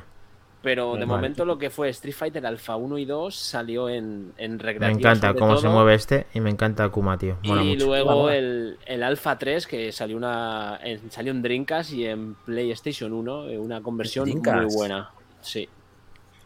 Pero 0.64 0.96
de 0.96 1.04
momento 1.04 1.44
lo 1.44 1.58
que 1.58 1.68
fue 1.68 1.90
Street 1.90 2.14
Fighter 2.14 2.44
Alpha 2.46 2.74
1 2.76 2.98
y 2.98 3.04
2 3.04 3.34
salió 3.36 3.90
en, 3.90 4.32
en 4.38 4.56
Me 4.80 4.90
encanta 4.90 5.34
cómo 5.34 5.58
se 5.58 5.68
mueve 5.68 5.94
este 5.94 6.26
y 6.32 6.40
me 6.40 6.48
encanta 6.48 6.84
Akuma, 6.84 7.18
tío. 7.18 7.36
Mola 7.44 7.62
Y 7.62 7.74
mucho. 7.74 7.86
luego 7.86 8.30
el, 8.30 8.78
el 8.86 9.02
Alpha 9.02 9.38
3 9.38 9.66
que 9.66 9.92
salió 9.92 10.16
una 10.16 10.80
en, 10.82 11.10
salió 11.10 11.32
en 11.32 11.42
Dreamcast 11.42 11.92
y 11.92 12.06
en 12.06 12.34
PlayStation 12.34 13.12
1, 13.12 13.48
eh, 13.50 13.58
una 13.58 13.82
conversión 13.82 14.28
muy 14.30 14.74
buena. 14.74 15.10
Sí. 15.42 15.68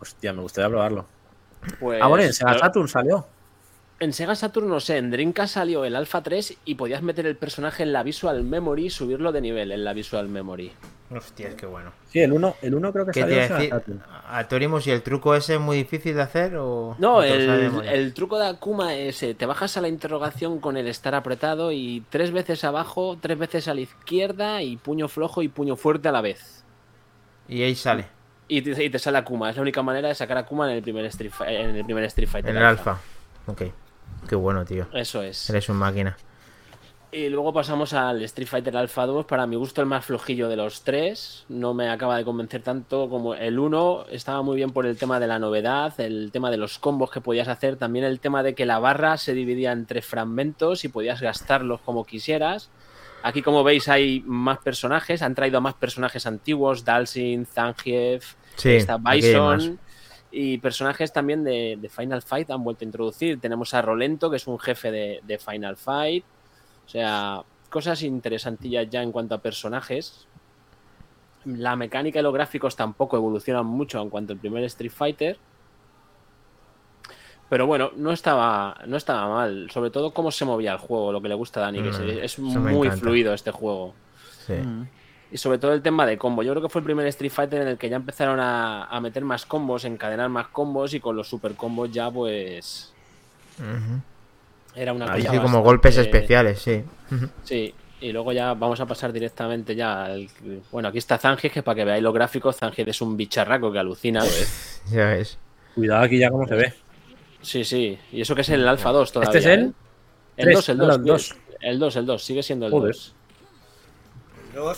Hostia, 0.00 0.32
me 0.32 0.42
gustaría 0.42 0.68
probarlo. 0.68 1.06
Pues, 1.78 2.00
ah, 2.02 2.08
bueno, 2.08 2.24
en 2.24 2.32
Saturn 2.32 2.88
salió. 2.88 3.24
En 4.00 4.12
Sega 4.12 4.36
Saturn, 4.36 4.68
no 4.68 4.78
sé, 4.78 4.96
en 4.98 5.10
Dreamcast 5.10 5.54
salió 5.54 5.84
el 5.84 5.96
Alpha 5.96 6.22
3 6.22 6.58
y 6.64 6.76
podías 6.76 7.02
meter 7.02 7.26
el 7.26 7.36
personaje 7.36 7.82
en 7.82 7.92
la 7.92 8.04
Visual 8.04 8.44
Memory 8.44 8.86
y 8.86 8.90
subirlo 8.90 9.32
de 9.32 9.40
nivel 9.40 9.72
en 9.72 9.82
la 9.82 9.92
Visual 9.92 10.28
Memory. 10.28 10.70
Hostia, 11.10 11.56
qué 11.56 11.66
bueno. 11.66 11.90
Sí, 12.08 12.20
el 12.20 12.32
1 12.32 12.56
el 12.62 12.74
uno 12.76 12.92
creo 12.92 13.06
que 13.06 13.10
¿Qué 13.12 13.24
te 13.24 13.48
salió 13.48 13.56
decir? 13.56 13.70
Saturn. 13.70 14.02
¿A 14.28 14.46
Torimus 14.46 14.86
y 14.86 14.92
el 14.92 15.02
truco 15.02 15.34
ese 15.34 15.54
es 15.54 15.60
muy 15.60 15.78
difícil 15.78 16.14
de 16.14 16.22
hacer 16.22 16.54
o...? 16.56 16.94
No, 17.00 17.24
el, 17.24 17.82
el 17.86 18.14
truco 18.14 18.38
de 18.38 18.46
Akuma 18.46 18.94
es, 18.94 19.20
eh, 19.24 19.34
te 19.34 19.46
bajas 19.46 19.76
a 19.76 19.80
la 19.80 19.88
interrogación 19.88 20.60
con 20.60 20.76
el 20.76 20.86
estar 20.86 21.16
apretado 21.16 21.72
y 21.72 22.04
tres 22.08 22.30
veces 22.30 22.62
abajo, 22.62 23.18
tres 23.20 23.36
veces 23.36 23.66
a 23.66 23.74
la 23.74 23.80
izquierda 23.80 24.62
y 24.62 24.76
puño 24.76 25.08
flojo 25.08 25.42
y 25.42 25.48
puño 25.48 25.74
fuerte 25.74 26.06
a 26.08 26.12
la 26.12 26.20
vez. 26.20 26.62
Y 27.48 27.62
ahí 27.62 27.74
sale, 27.74 28.06
Y 28.46 28.62
te, 28.62 28.84
y 28.84 28.90
te 28.90 28.98
sale 29.00 29.18
Akuma. 29.18 29.50
Es 29.50 29.56
la 29.56 29.62
única 29.62 29.82
manera 29.82 30.06
de 30.06 30.14
sacar 30.14 30.38
Akuma 30.38 30.70
en 30.70 30.76
el 30.76 30.82
primer 30.84 31.04
Street, 31.06 31.32
en 31.48 31.74
el 31.74 31.84
primer 31.84 32.04
Street 32.04 32.28
Fighter. 32.28 32.50
en 32.52 32.58
el 32.58 32.64
alfa. 32.64 33.00
Ok. 33.46 33.62
Qué 34.28 34.36
bueno, 34.36 34.64
tío. 34.64 34.86
Eso 34.92 35.22
es. 35.22 35.48
Eres 35.50 35.68
un 35.68 35.76
máquina. 35.76 36.16
Y 37.10 37.30
luego 37.30 37.54
pasamos 37.54 37.94
al 37.94 38.22
Street 38.24 38.46
Fighter 38.46 38.76
Alpha 38.76 39.06
2. 39.06 39.24
Para 39.24 39.46
mi 39.46 39.56
gusto, 39.56 39.80
el 39.80 39.86
más 39.86 40.04
flojillo 40.04 40.46
de 40.48 40.56
los 40.56 40.82
tres. 40.82 41.46
No 41.48 41.72
me 41.72 41.88
acaba 41.88 42.18
de 42.18 42.24
convencer 42.24 42.62
tanto 42.62 43.08
como 43.08 43.34
el 43.34 43.58
1. 43.58 44.06
Estaba 44.10 44.42
muy 44.42 44.56
bien 44.56 44.72
por 44.72 44.84
el 44.84 44.98
tema 44.98 45.18
de 45.18 45.26
la 45.26 45.38
novedad, 45.38 45.98
el 45.98 46.30
tema 46.30 46.50
de 46.50 46.58
los 46.58 46.78
combos 46.78 47.10
que 47.10 47.22
podías 47.22 47.48
hacer. 47.48 47.76
También 47.76 48.04
el 48.04 48.20
tema 48.20 48.42
de 48.42 48.54
que 48.54 48.66
la 48.66 48.78
barra 48.78 49.16
se 49.16 49.32
dividía 49.32 49.72
en 49.72 49.86
tres 49.86 50.04
fragmentos 50.04 50.84
y 50.84 50.88
podías 50.88 51.22
gastarlos 51.22 51.80
como 51.80 52.04
quisieras. 52.04 52.68
Aquí, 53.22 53.40
como 53.40 53.64
veis, 53.64 53.88
hay 53.88 54.22
más 54.26 54.58
personajes. 54.58 55.22
Han 55.22 55.34
traído 55.34 55.58
a 55.58 55.62
más 55.62 55.74
personajes 55.74 56.26
antiguos: 56.26 56.84
Dalsin, 56.84 57.46
Zangief, 57.46 58.34
Sí, 58.56 58.72
está. 58.72 58.98
Bison. 58.98 59.78
Y 60.30 60.58
personajes 60.58 61.12
también 61.12 61.42
de, 61.44 61.78
de 61.80 61.88
Final 61.88 62.22
Fight 62.22 62.50
han 62.50 62.62
vuelto 62.62 62.84
a 62.84 62.86
introducir. 62.86 63.40
Tenemos 63.40 63.72
a 63.74 63.80
Rolento, 63.82 64.28
que 64.30 64.36
es 64.36 64.46
un 64.46 64.58
jefe 64.58 64.90
de, 64.90 65.20
de 65.22 65.38
Final 65.38 65.76
Fight. 65.76 66.24
O 66.86 66.88
sea, 66.88 67.42
cosas 67.70 68.02
interesantillas 68.02 68.88
ya 68.90 69.02
en 69.02 69.10
cuanto 69.12 69.34
a 69.34 69.38
personajes. 69.38 70.26
La 71.44 71.76
mecánica 71.76 72.18
y 72.20 72.22
los 72.22 72.34
gráficos 72.34 72.76
tampoco 72.76 73.16
evolucionan 73.16 73.64
mucho 73.64 74.02
en 74.02 74.10
cuanto 74.10 74.34
al 74.34 74.38
primer 74.38 74.64
Street 74.64 74.92
Fighter. 74.92 75.38
Pero 77.48 77.66
bueno, 77.66 77.92
no 77.96 78.12
estaba, 78.12 78.76
no 78.86 78.98
estaba 78.98 79.26
mal. 79.34 79.70
Sobre 79.70 79.90
todo 79.90 80.12
cómo 80.12 80.30
se 80.30 80.44
movía 80.44 80.72
el 80.72 80.78
juego, 80.78 81.10
lo 81.12 81.22
que 81.22 81.28
le 81.28 81.34
gusta 81.34 81.60
a 81.60 81.62
Dani, 81.64 81.82
que 81.82 81.88
Mm, 81.90 82.18
es 82.22 82.38
muy 82.38 82.86
encanta. 82.88 82.96
fluido 82.98 83.32
este 83.32 83.50
juego. 83.50 83.94
Sí. 84.46 84.52
Mm. 84.52 84.88
Y 85.30 85.36
sobre 85.36 85.58
todo 85.58 85.72
el 85.74 85.82
tema 85.82 86.06
de 86.06 86.16
combo. 86.16 86.42
Yo 86.42 86.52
creo 86.52 86.62
que 86.62 86.68
fue 86.70 86.80
el 86.80 86.84
primer 86.86 87.06
Street 87.08 87.30
Fighter 87.30 87.60
en 87.62 87.68
el 87.68 87.76
que 87.78 87.88
ya 87.90 87.96
empezaron 87.96 88.40
a, 88.40 88.84
a 88.84 89.00
meter 89.00 89.24
más 89.24 89.44
combos, 89.44 89.84
encadenar 89.84 90.28
más 90.30 90.48
combos 90.48 90.94
y 90.94 91.00
con 91.00 91.16
los 91.16 91.28
super 91.28 91.54
combos 91.54 91.90
ya 91.92 92.10
pues 92.10 92.92
era 94.74 94.92
una 94.92 95.12
Ahí 95.12 95.20
cosa 95.22 95.32
Sí, 95.32 95.36
como 95.38 95.42
bastante- 95.42 95.64
golpes 95.66 95.96
especiales, 95.98 96.58
sí. 96.60 96.82
Sí, 97.44 97.74
y 98.00 98.12
luego 98.12 98.32
ya 98.32 98.54
vamos 98.54 98.80
a 98.80 98.86
pasar 98.86 99.12
directamente 99.12 99.74
ya 99.74 100.04
al... 100.04 100.28
Bueno, 100.70 100.88
aquí 100.88 100.98
está 100.98 101.18
Zangief, 101.18 101.52
que 101.52 101.62
para 101.62 101.74
que 101.76 101.84
veáis 101.84 102.02
los 102.02 102.14
gráficos, 102.14 102.56
Zangief 102.56 102.88
es 102.88 103.00
un 103.00 103.16
bicharraco 103.16 103.72
que 103.72 103.78
alucina. 103.78 104.22
Ya 104.90 105.04
ves. 105.08 105.36
Cuidado 105.74 106.04
aquí 106.04 106.18
ya 106.18 106.30
cómo 106.30 106.46
se 106.48 106.54
ve. 106.54 106.72
Sí, 107.42 107.62
sí, 107.64 107.98
y 108.12 108.22
eso 108.22 108.34
que 108.34 108.40
es 108.40 108.48
el 108.48 108.66
Alpha 108.66 108.90
2 108.90 109.12
todavía. 109.12 109.38
¿Este 109.38 109.50
es 109.52 109.58
él? 109.58 109.64
¿eh? 109.66 109.72
El 110.38 110.44
Tres, 110.46 110.54
2, 110.56 110.68
el 110.70 110.78
no, 110.78 110.86
2. 110.86 110.96
el 110.96 111.04
dos. 111.04 111.36
El 111.60 111.78
2, 111.78 111.96
el 111.96 112.06
2, 112.06 112.24
sigue 112.24 112.42
siendo 112.42 112.66
el 112.66 112.72
Joder. 112.72 112.92
2. 112.94 113.14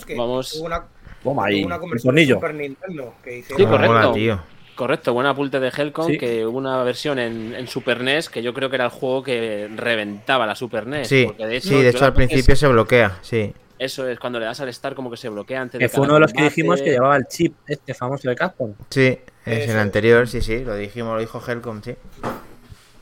Que 0.05 0.15
Vamos. 0.15 0.51
tuvo 0.51 0.65
una, 0.65 0.83
Toma 1.23 1.45
ahí, 1.45 1.63
una 1.63 1.79
conversión 1.79 2.15
de. 2.15 2.25
Super 2.27 2.53
Nintendo 2.53 3.13
que 3.23 3.39
hicieron. 3.39 3.57
Sí, 3.57 3.65
correcto. 3.65 3.93
mola, 3.93 4.13
tío. 4.13 4.39
Correcto, 4.75 5.13
buen 5.13 5.27
apunte 5.27 5.59
de 5.59 5.69
Helcom, 5.69 6.07
Sí. 6.07 6.17
que 6.17 6.45
hubo 6.45 6.57
una 6.57 6.81
versión 6.83 7.19
en, 7.19 7.53
en 7.53 7.67
Super 7.67 8.01
NES 8.01 8.29
que 8.29 8.41
yo 8.41 8.53
creo 8.53 8.69
que 8.69 8.77
era 8.77 8.85
el 8.85 8.91
juego 8.91 9.21
que 9.21 9.69
reventaba 9.75 10.45
la 10.47 10.55
Super 10.55 10.87
NES. 10.87 11.07
Sí, 11.07 11.25
porque 11.25 11.45
de 11.45 11.57
hecho, 11.57 11.69
sí, 11.69 11.81
de 11.81 11.89
hecho 11.89 12.05
al 12.05 12.13
principio 12.13 12.55
se 12.55 12.67
bloquea, 12.67 13.19
sí. 13.21 13.53
Eso 13.77 14.07
es, 14.07 14.19
cuando 14.19 14.39
le 14.39 14.45
das 14.45 14.59
al 14.61 14.69
Star 14.69 14.93
como 14.95 15.09
que 15.09 15.17
se 15.17 15.27
bloquea 15.29 15.61
antes 15.61 15.79
Que 15.79 15.85
de 15.85 15.89
fue 15.89 16.05
uno 16.05 16.13
de 16.15 16.19
los 16.21 16.31
que 16.33 16.43
dijimos 16.43 16.81
que 16.81 16.91
llevaba 16.91 17.17
el 17.17 17.25
chip 17.27 17.55
este 17.67 17.93
famoso 17.95 18.29
de 18.29 18.35
Capcom. 18.35 18.73
Sí, 18.89 19.17
es 19.45 19.63
Eso 19.63 19.71
el 19.71 19.79
anterior, 19.79 20.27
sí, 20.27 20.41
sí, 20.41 20.63
lo 20.63 20.75
dijimos, 20.75 21.15
lo 21.15 21.19
dijo 21.19 21.41
Helcom, 21.45 21.81
sí. 21.83 21.95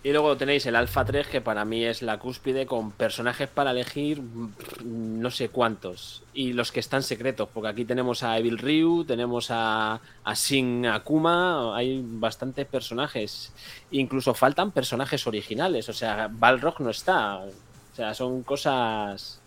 Y 0.01 0.11
luego 0.13 0.37
tenéis 0.37 0.65
el 0.65 0.77
Alpha 0.77 1.03
3, 1.03 1.27
que 1.27 1.41
para 1.41 1.65
mí 1.65 1.83
es 1.83 2.01
la 2.01 2.17
cúspide 2.19 2.65
con 2.65 2.91
personajes 2.91 3.49
para 3.49 3.71
elegir 3.71 4.21
mm, 4.21 5.19
no 5.19 5.29
sé 5.29 5.49
cuántos. 5.49 6.23
Y 6.33 6.53
los 6.53 6.71
que 6.71 6.79
están 6.79 7.03
secretos, 7.03 7.49
porque 7.53 7.67
aquí 7.67 7.83
tenemos 7.83 8.23
a 8.23 8.37
Evil 8.37 8.57
Ryu, 8.57 9.03
tenemos 9.03 9.51
a, 9.51 9.99
a 10.23 10.33
Shin 10.35 10.85
Akuma, 10.85 11.75
hay 11.75 12.01
bastantes 12.01 12.65
personajes. 12.65 13.51
Incluso 13.91 14.33
faltan 14.33 14.71
personajes 14.71 15.27
originales, 15.27 15.89
o 15.89 15.93
sea, 15.93 16.29
Balrog 16.31 16.79
no 16.79 16.91
está. 16.91 17.39
O 17.39 17.95
sea, 17.95 18.13
son 18.13 18.43
cosas... 18.43 19.41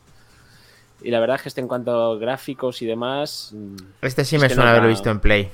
Y 1.05 1.11
la 1.11 1.19
verdad 1.19 1.37
es 1.37 1.43
que 1.43 1.49
este 1.49 1.61
en 1.63 1.67
cuanto 1.67 2.13
a 2.13 2.17
gráficos 2.19 2.83
y 2.83 2.87
demás... 2.87 3.53
mm, 3.55 3.77
Este 4.03 4.23
sí 4.27 4.37
Es 4.37 4.43
me 4.43 4.49
suena 4.49 4.65
no 4.65 4.71
haberlo 4.71 4.89
visto 4.91 5.11
en 5.11 5.19
Play. 5.19 5.51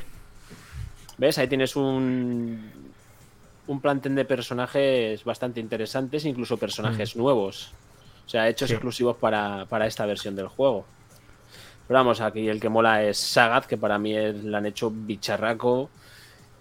¿Ves? 1.19 1.39
Ahí 1.39 1.47
tienes 1.49 1.77
un, 1.77 2.88
un 3.69 3.81
plantel 3.81 4.15
de 4.15 4.25
personajes 4.25 5.23
bastante 5.25 5.61
interesantes, 5.61 6.25
incluso 6.25 6.57
personajes 6.57 7.15
nuevos. 7.17 7.73
O 8.27 8.29
sea, 8.29 8.49
hechos 8.49 8.69
Sí. 8.69 8.75
exclusivos 8.75 9.17
para, 9.17 9.67
para 9.67 9.87
esta 9.87 10.05
versión 10.05 10.35
del 10.37 10.49
juego. 10.49 10.85
Pero 11.87 12.01
vamos, 12.01 12.21
aquí 12.21 12.49
el 12.49 12.61
que 12.61 12.69
mola 12.69 13.03
es 13.03 13.17
Sagat, 13.19 13.65
que 13.67 13.79
para 13.79 13.99
mí 13.99 14.15
es, 14.15 14.35
le 14.45 14.57
han 14.57 14.67
hecho 14.67 14.91
bicharraco. 14.91 15.89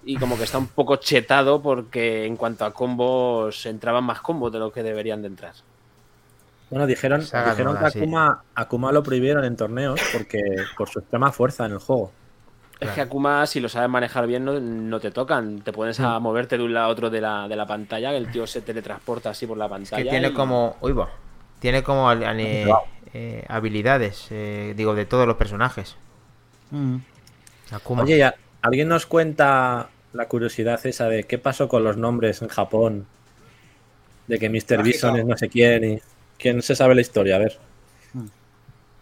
Y 0.05 0.15
como 0.15 0.38
que 0.38 0.43
está 0.43 0.57
un 0.57 0.67
poco 0.67 0.95
chetado 0.97 1.61
porque 1.61 2.25
en 2.25 2.38
cuanto 2.38 2.63
a 2.63 2.71
combos 2.73 3.65
entraban 3.65 4.05
más 4.05 4.21
combos 4.21 4.53
de 4.53 4.59
lo 4.59 4.71
que 4.71 4.84
deberían 4.84 5.21
de 5.21 5.27
entrar. 5.27 5.53
Bueno, 6.69 6.85
dijeron, 6.85 7.21
dijeron 7.21 7.75
mola, 7.75 7.91
que 7.91 7.99
Akuma, 7.99 8.43
Akuma 8.55 8.91
lo 8.93 9.03
prohibieron 9.03 9.43
en 9.43 9.55
torneos 9.57 9.99
porque 10.13 10.39
por 10.77 10.88
su 10.89 10.99
extrema 10.99 11.31
fuerza 11.34 11.65
en 11.65 11.73
el 11.73 11.79
juego. 11.79 12.11
Es 12.80 12.90
que 12.91 13.02
Akuma, 13.02 13.45
si 13.48 13.60
lo 13.60 13.70
sabes 13.70 13.90
manejar 13.90 14.28
bien, 14.28 14.45
no, 14.45 14.60
no 14.60 14.99
te 14.99 15.10
tocan. 15.12 15.62
Te 15.62 15.72
pones 15.74 15.99
a 15.99 16.20
moverte 16.20 16.58
de 16.58 16.64
un 16.64 16.74
lado 16.74 16.88
a 16.88 16.90
otro 16.90 17.10
de 17.10 17.22
la, 17.22 17.48
de 17.48 17.56
la 17.56 17.66
pantalla, 17.66 18.12
que 18.12 18.18
el 18.18 18.32
tío 18.32 18.45
se 18.45 18.62
teletransporta 18.62 19.32
así 19.32 19.48
por 19.48 19.58
la 19.58 19.66
Es 19.66 19.72
pantalla. 19.72 20.04
que 20.04 20.10
tiene 20.10 20.28
y- 20.30 20.34
como. 20.34 20.78
Uy, 20.82 20.91
va. 20.94 21.10
Tiene 21.60 21.82
como 21.82 22.08
al- 22.10 22.24
al- 22.24 22.40
eh, 22.40 22.72
eh, 23.14 23.44
habilidades, 23.48 24.28
eh, 24.30 24.74
digo, 24.78 24.94
de 24.94 25.06
todos 25.06 25.26
los 25.26 25.38
personajes. 25.38 25.95
Mm. 26.70 26.98
Akuma. 27.72 28.04
Oye, 28.04 28.18
¿ya- 28.20 28.36
¿alguien 28.62 28.88
nos 28.90 29.08
cuenta 29.08 29.90
la 30.14 30.28
curiosidad 30.28 30.86
esa 30.86 31.08
de 31.10 31.24
qué 31.24 31.40
pasó 31.40 31.68
con 31.68 31.84
los 31.84 31.98
nombres 31.98 32.41
en 32.44 32.48
Japón? 32.49 33.08
De 34.28 34.38
que 34.38 34.49
Mr. 34.49 34.54
Mágico. 34.80 34.84
Bison 34.84 35.18
es 35.18 35.26
no 35.26 35.36
sé 35.38 35.49
quién 35.49 35.84
y. 35.84 35.99
¿Quién 36.38 36.62
se 36.62 36.76
sabe 36.76 36.94
la 36.94 37.02
historia? 37.02 37.38
A 37.38 37.40
ver. 37.40 37.58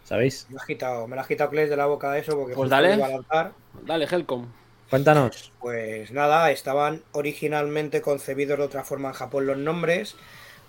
¿Sabéis? 0.08 0.46
Me 0.48 0.54
lo 0.54 0.60
has 0.60 0.66
quitado, 0.66 1.06
me 1.08 1.16
lo 1.16 1.22
has 1.22 1.28
quitado 1.28 1.50
Clay 1.50 1.68
de 1.68 1.76
la 1.76 1.86
boca 1.86 2.16
eso 2.18 2.36
porque 2.36 2.54
Pues 2.54 2.70
dale. 2.70 2.94
iba 2.94 3.06
a 3.06 3.10
lanzar. 3.10 3.52
Dale, 3.72 4.06
Helcom. 4.06 4.46
Cuéntanos. 4.88 5.52
Pues 5.60 6.12
nada, 6.12 6.50
estaban 6.50 7.02
originalmente 7.12 8.00
concebidos 8.02 8.58
de 8.58 8.64
otra 8.64 8.84
forma 8.84 9.08
en 9.08 9.14
Japón 9.14 9.46
los 9.46 9.58
nombres 9.58 10.16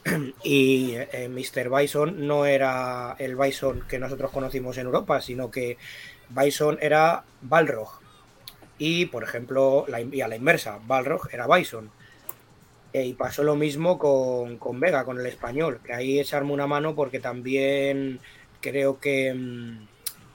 y 0.43 0.93
eh, 0.95 1.29
Mr. 1.29 1.69
Bison 1.69 2.25
no 2.27 2.45
era 2.45 3.15
el 3.19 3.35
Bison 3.35 3.83
que 3.87 3.99
nosotros 3.99 4.31
conocimos 4.31 4.77
en 4.77 4.85
Europa, 4.87 5.21
sino 5.21 5.51
que 5.51 5.77
Bison 6.29 6.77
era 6.81 7.25
Balrog. 7.41 8.01
Y, 8.79 9.07
por 9.07 9.23
ejemplo, 9.23 9.85
la, 9.87 10.01
y 10.01 10.21
a 10.21 10.27
la 10.27 10.35
inversa, 10.35 10.79
Balrog 10.85 11.29
era 11.33 11.47
Bison. 11.47 11.91
Eh, 12.93 13.05
y 13.05 13.13
pasó 13.13 13.43
lo 13.43 13.55
mismo 13.55 13.97
con, 13.99 14.57
con 14.57 14.79
Vega, 14.79 15.03
con 15.05 15.19
el 15.19 15.25
español, 15.25 15.81
que 15.83 15.93
ahí 15.93 16.19
echarme 16.19 16.53
una 16.53 16.67
mano 16.67 16.95
porque 16.95 17.19
también 17.19 18.21
creo 18.69 18.99
que, 18.99 19.33
mm, 19.33 19.87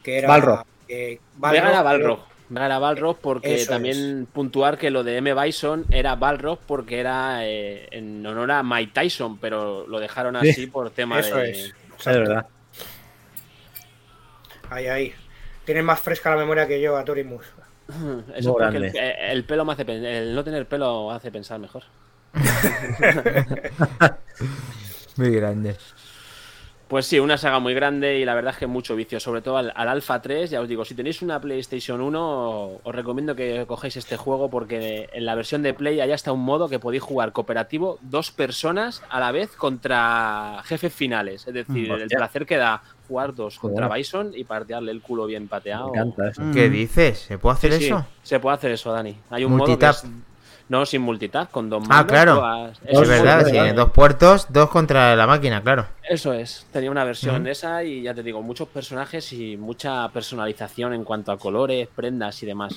que 0.02 0.18
era... 0.18 0.28
Balrog. 0.28 0.64
eh, 0.88 1.18
Balrog, 1.36 1.84
Balrog. 1.84 2.20
Vega 2.48 2.66
era 2.66 2.78
Balrog 2.78 3.18
porque 3.18 3.54
Eso 3.54 3.72
también 3.72 4.26
puntuar 4.32 4.76
que 4.76 4.90
lo 4.90 5.04
de 5.04 5.16
M. 5.16 5.32
Bison 5.34 5.86
era 5.90 6.16
Balrog 6.16 6.58
porque 6.66 7.00
era 7.00 7.46
eh, 7.46 7.88
en 7.90 8.26
honor 8.26 8.50
a 8.50 8.62
Mike 8.62 8.92
Tyson, 8.92 9.38
pero 9.38 9.86
lo 9.86 10.00
dejaron 10.00 10.38
Sí, 10.40 10.50
así 10.50 10.66
por 10.66 10.90
tema 10.90 11.20
Eso 11.20 11.36
de. 11.36 11.50
es. 11.50 11.74
Es 11.98 12.04
verdad. 12.06 12.46
Ahí, 14.68 14.86
ahí. 14.86 15.14
Tienes 15.64 15.84
más 15.84 16.00
fresca 16.00 16.30
la 16.30 16.36
memoria 16.36 16.66
que 16.66 16.80
yo, 16.80 16.96
Atorimus. 16.96 17.44
Eso 18.34 18.52
Muy 18.52 18.60
porque 18.60 18.76
el, 18.76 18.84
eh, 18.96 19.32
el 19.32 19.44
pelo 19.44 19.64
me 19.64 19.72
hace 19.72 19.82
el 19.82 20.34
no 20.34 20.44
tener 20.44 20.66
pelo 20.68 21.10
hace 21.10 21.30
pensar 21.30 21.58
mejor. 21.58 21.84
Muy 25.16 25.30
grande. 25.30 25.76
Pues 26.92 27.06
sí, 27.06 27.18
una 27.18 27.38
saga 27.38 27.58
muy 27.58 27.72
grande 27.72 28.18
y 28.18 28.26
la 28.26 28.34
verdad 28.34 28.52
es 28.52 28.58
que 28.58 28.66
mucho 28.66 28.94
vicio, 28.94 29.18
sobre 29.18 29.40
todo 29.40 29.56
al, 29.56 29.72
al 29.74 29.88
Alpha 29.88 30.20
3. 30.20 30.50
Ya 30.50 30.60
os 30.60 30.68
digo, 30.68 30.84
si 30.84 30.94
tenéis 30.94 31.22
una 31.22 31.40
PlayStation 31.40 32.02
1, 32.02 32.80
os 32.84 32.94
recomiendo 32.94 33.34
que 33.34 33.64
cojáis 33.66 33.96
este 33.96 34.18
juego 34.18 34.50
porque 34.50 35.08
en 35.14 35.24
la 35.24 35.34
versión 35.34 35.62
de 35.62 35.72
Play 35.72 36.00
hay 36.00 36.12
hasta 36.12 36.32
un 36.32 36.44
modo 36.44 36.68
que 36.68 36.78
podéis 36.78 37.02
jugar 37.02 37.32
cooperativo 37.32 37.98
dos 38.02 38.30
personas 38.30 39.02
a 39.08 39.20
la 39.20 39.32
vez 39.32 39.56
contra 39.56 40.60
jefes 40.66 40.92
finales. 40.92 41.46
Es 41.48 41.54
decir, 41.54 41.90
el 41.90 42.02
Hostia. 42.02 42.18
placer 42.18 42.44
que 42.44 42.58
da 42.58 42.82
jugar 43.08 43.34
dos 43.34 43.58
contra 43.58 43.86
Joder. 43.86 43.98
Bison 43.98 44.32
y 44.36 44.44
patearle 44.44 44.92
el 44.92 45.00
culo 45.00 45.24
bien 45.24 45.44
Me 45.44 45.48
pateado. 45.48 45.88
encanta 45.94 46.28
eso. 46.28 46.42
¿Qué 46.52 46.68
dices? 46.68 47.20
¿Se 47.20 47.38
puede 47.38 47.54
hacer 47.54 47.72
Sí, 47.72 47.78
sí, 47.78 47.84
eso? 47.86 48.06
se 48.22 48.38
puede 48.38 48.54
hacer 48.56 48.70
eso, 48.70 48.92
Dani. 48.92 49.16
Hay 49.30 49.44
un 49.44 49.56
modo 49.56 49.78
que 49.78 49.86
es- 49.86 50.04
No, 50.68 50.86
sin 50.86 51.02
multitap, 51.02 51.50
con 51.50 51.68
dos 51.68 51.82
Ah, 51.84 51.88
mandos, 51.88 52.06
claro. 52.12 52.40
juegas- 52.40 52.80
Es 52.86 53.08
verdad, 53.08 53.46
sí, 53.46 53.74
dos 53.76 53.90
puertos, 53.90 54.46
dos 54.50 54.70
contra 54.70 55.14
la 55.16 55.26
máquina, 55.26 55.60
claro. 55.62 55.86
Eso 56.08 56.32
es, 56.32 56.66
tenía 56.72 56.90
una 56.90 57.04
versión 57.04 57.42
Ujú. 57.42 57.50
esa 57.50 57.84
y 57.84 58.02
ya 58.02 58.14
te 58.14 58.22
digo, 58.22 58.40
muchos 58.42 58.68
personajes 58.68 59.32
y 59.32 59.56
mucha 59.56 60.08
personalización 60.08 60.94
en 60.94 61.04
cuanto 61.04 61.30
a 61.32 61.38
colores, 61.38 61.88
prendas 61.94 62.42
y 62.42 62.46
demás. 62.46 62.74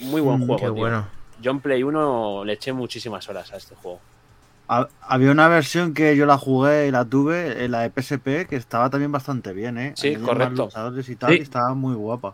Muy 0.00 0.20
buen 0.20 0.40
Mm, 0.40 0.46
juego. 0.46 0.56
Qué 0.56 0.64
tío. 0.66 0.74
bueno. 0.74 1.06
Yo 1.42 1.50
en 1.50 1.60
Play 1.60 1.82
1 1.82 2.44
le 2.44 2.52
eché 2.54 2.72
muchísimas 2.72 3.28
horas 3.28 3.52
a 3.52 3.56
este 3.56 3.74
juego. 3.74 4.00
Ha- 4.68 4.88
Había 5.02 5.30
una 5.30 5.48
versión 5.48 5.92
que 5.92 6.16
yo 6.16 6.24
la 6.24 6.38
jugué 6.38 6.86
y 6.86 6.90
la 6.90 7.04
tuve, 7.04 7.64
eh, 7.64 7.68
la 7.68 7.80
de 7.82 7.90
PSP, 7.90 8.46
que 8.46 8.56
estaba 8.56 8.88
también 8.88 9.12
bastante 9.12 9.52
bien, 9.52 9.76
¿eh? 9.76 9.92
Sí, 9.96 10.14
correcto. 10.16 10.68
y 11.06 11.16
tal, 11.16 11.32
Sí. 11.32 11.38
y 11.38 11.42
estaba 11.42 11.74
muy 11.74 11.94
guapa. 11.94 12.32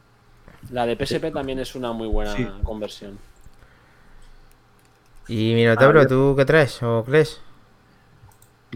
La 0.71 0.87
de 0.87 0.95
PSP 0.95 1.33
también 1.33 1.59
es 1.59 1.75
una 1.75 1.91
muy 1.93 2.07
buena 2.07 2.37
Sí. 2.37 2.47
conversión. 2.63 3.19
¿Y 5.29 5.55
Minotauro, 5.55 6.01
Ah, 6.03 6.07
tú 6.07 6.35
qué 6.37 6.45
traes 6.45 6.83
o 6.83 7.05
crees? 7.05 7.41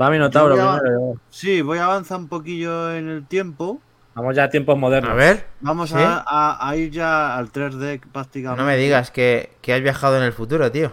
Va 0.01 0.11
Minotauro 0.11 0.57
voy 0.57 0.67
a- 0.67 0.81
primero. 0.81 1.15
Sí, 1.31 1.61
voy 1.63 1.79
a 1.79 1.85
avanzar 1.87 2.19
un 2.19 2.29
poquillo 2.29 2.93
en 2.95 3.09
el 3.09 3.27
tiempo. 3.29 3.83
Vamos 4.15 4.35
ya 4.37 4.45
a 4.45 4.51
tiempos 4.51 4.79
modernos. 4.79 5.13
A 5.13 5.15
ver, 5.15 5.47
Vamos 5.61 5.93
¿Sí? 5.93 5.99
a, 5.99 6.19
a- 6.21 6.69
a 6.69 6.77
ir 6.77 6.91
ya 6.91 7.37
al 7.37 7.51
3D 7.53 8.01
prácticamente. 8.13 8.63
no 8.63 8.65
me 8.65 8.77
digas 8.77 9.11
que, 9.11 9.59
que 9.63 9.73
has 9.75 9.83
viajado 9.83 10.17
en 10.17 10.23
el 10.23 10.33
futuro, 10.33 10.71
tío. 10.73 10.93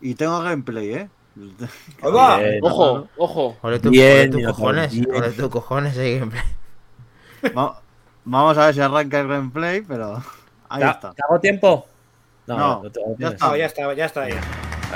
Y 0.00 0.14
tengo 0.16 0.40
gameplay, 0.40 0.92
¿eh? 0.94 1.10
¡Ahí 2.00 2.12
va! 2.12 2.50
Bien. 2.50 2.60
Ojo, 2.60 3.10
ojo. 3.16 3.56
Ole 3.62 3.80
tu, 3.80 3.90
Bien, 3.90 4.04
ole 4.06 4.28
tu 4.28 4.42
cojones, 4.42 5.02
ole 5.10 5.32
tu 5.32 5.50
cojones 5.50 5.96
gameplay. 5.96 6.44
Va- 7.56 7.82
Vamos 8.24 8.56
a 8.58 8.66
ver 8.66 8.74
si 8.74 8.80
arranca 8.80 9.20
el 9.20 9.28
gameplay, 9.28 9.82
pero 9.82 10.22
ahí 10.68 10.84
¿Te, 10.84 10.86
está. 10.88 11.16
te 11.16 11.22
hago 11.28 11.40
tiempo? 11.40 11.91
No, 12.46 12.56
lo- 12.58 12.82
lo 12.84 13.16
ya 13.18 13.28
está. 13.28 13.46
No, 13.48 13.56
ya 13.56 13.66
está, 13.66 13.94
ya 13.94 14.04
está. 14.06 14.28
Ya. 14.28 14.40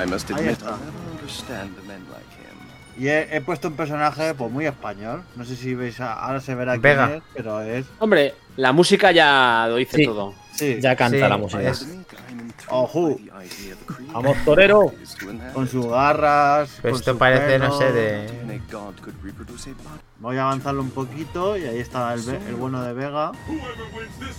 I 0.03 0.07
must 0.07 0.29
Ahí 0.31 0.35
admit, 0.37 0.51
está. 0.51 0.65
I'll 0.71 0.77
never 0.79 1.11
understand 1.19 1.75
the 1.75 1.81
men 1.87 2.03
like 2.11 2.25
him. 2.35 3.03
Y 3.03 3.07
he, 3.09 3.35
he 3.37 3.41
puesto 3.41 3.67
un 3.67 3.75
personaje 3.75 4.33
pues 4.33 4.51
muy 4.51 4.65
español. 4.65 5.23
No 5.35 5.45
sé 5.45 5.55
si 5.55 5.73
veis, 5.75 5.99
a- 5.99 6.13
ahora 6.13 6.39
se 6.41 6.55
verá 6.55 6.73
quién 6.73 6.81
Vega. 6.81 7.15
es, 7.15 7.23
pero 7.35 7.61
es. 7.61 7.85
Hombre, 7.99 8.33
la 8.57 8.71
música 8.73 9.11
ya 9.11 9.65
lo 9.69 9.75
dice 9.77 9.97
Sí. 9.97 10.05
todo. 10.05 10.33
Sí, 10.53 10.79
Ya 10.81 10.95
canta 10.95 11.17
Sí, 11.17 11.21
la 11.29 11.37
música. 11.37 11.61
es- 11.69 11.87
Ojo. 12.69 13.15
Vamos, 14.11 14.37
torero. 14.43 14.91
con 15.53 15.67
sus 15.67 15.85
garras. 15.85 16.71
Con 16.81 16.91
esto 16.95 17.11
su 17.13 17.17
parece, 17.17 17.59
no 17.59 17.71
sé, 17.77 17.91
de... 17.91 18.27
Voy 20.19 20.35
a 20.37 20.43
avanzarlo 20.45 20.81
un 20.81 20.89
poquito 20.89 21.55
y 21.57 21.65
ahí 21.65 21.77
está 21.79 22.11
el, 22.15 22.21
bueno 22.55 22.81
de 22.81 22.91
Vega. 22.93 23.31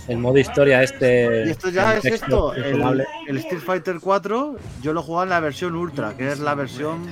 El 0.09 0.17
modo 0.17 0.37
historia 0.37 0.83
este. 0.83 1.45
Y 1.47 1.49
esto 1.51 1.69
ya 1.69 1.95
es 1.95 2.03
esto, 2.03 2.53
el, 2.53 3.37
Street 3.37 3.61
Fighter 3.61 3.99
4 4.01 4.57
yo 4.81 4.91
lo 4.93 5.01
jugaba 5.01 5.23
en 5.23 5.29
la 5.29 5.39
versión 5.39 5.75
Ultra, 5.75 6.17
que 6.17 6.31
es 6.33 6.39
la 6.39 6.53
versión 6.53 7.05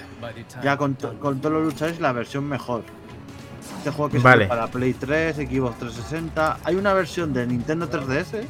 ya 0.62 0.76
con, 0.76 0.96
to- 0.96 1.18
con 1.20 1.40
todos 1.40 1.54
los 1.54 1.64
luchadores 1.64 2.02
la 2.02 2.12
versión 2.12 2.44
mejor. 2.44 2.84
Este 3.78 3.92
juego 3.92 4.12
que 4.12 4.20
Vale. 4.20 4.48
salió 4.48 4.50
para 4.50 4.68
Play 4.72 4.94
3, 4.94 5.36
Xbox 5.38 5.78
360. 5.80 6.58
Hay 6.66 6.76
una 6.76 6.94
versión 6.94 7.32
de 7.34 7.48
Nintendo 7.48 7.90
3DS 7.90 8.42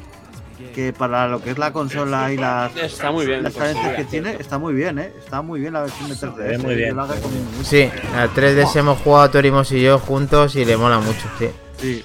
que 0.74 0.94
para 0.94 1.28
lo 1.28 1.42
que 1.42 1.52
es 1.52 1.58
la 1.58 1.72
consola 1.74 2.32
y 2.32 2.38
las, 2.38 2.76
Está 2.76 3.12
muy 3.12 3.26
bien. 3.26 3.44
las 3.44 3.54
carencias 3.54 3.96
que 3.96 4.04
tiene, 4.06 4.36
está 4.40 4.58
muy 4.58 4.74
bien, 4.74 5.00
¿eh? 5.00 5.14
Está 5.18 5.42
muy 5.42 5.60
bien 5.60 5.74
la 5.74 5.82
versión 5.82 6.10
de 6.10 6.16
3DS. 6.16 6.36
ve 6.36 6.58
muy 6.58 6.72
yo 6.72 6.78
bien. 6.78 6.96
la 6.96 7.06
recomiendo 7.06 7.52
mucho. 7.52 7.64
Sí, 7.70 7.90
al 8.16 8.34
3DS 8.34 8.76
hemos 8.78 9.00
jugado 9.02 9.30
Torimos 9.30 9.72
y 9.72 9.82
yo 9.82 10.00
juntos 10.00 10.56
y 10.56 10.66
le 10.66 10.78
mola 10.78 11.00
mucho, 11.00 11.28
sí. 11.40 11.50
Sí, 11.80 12.04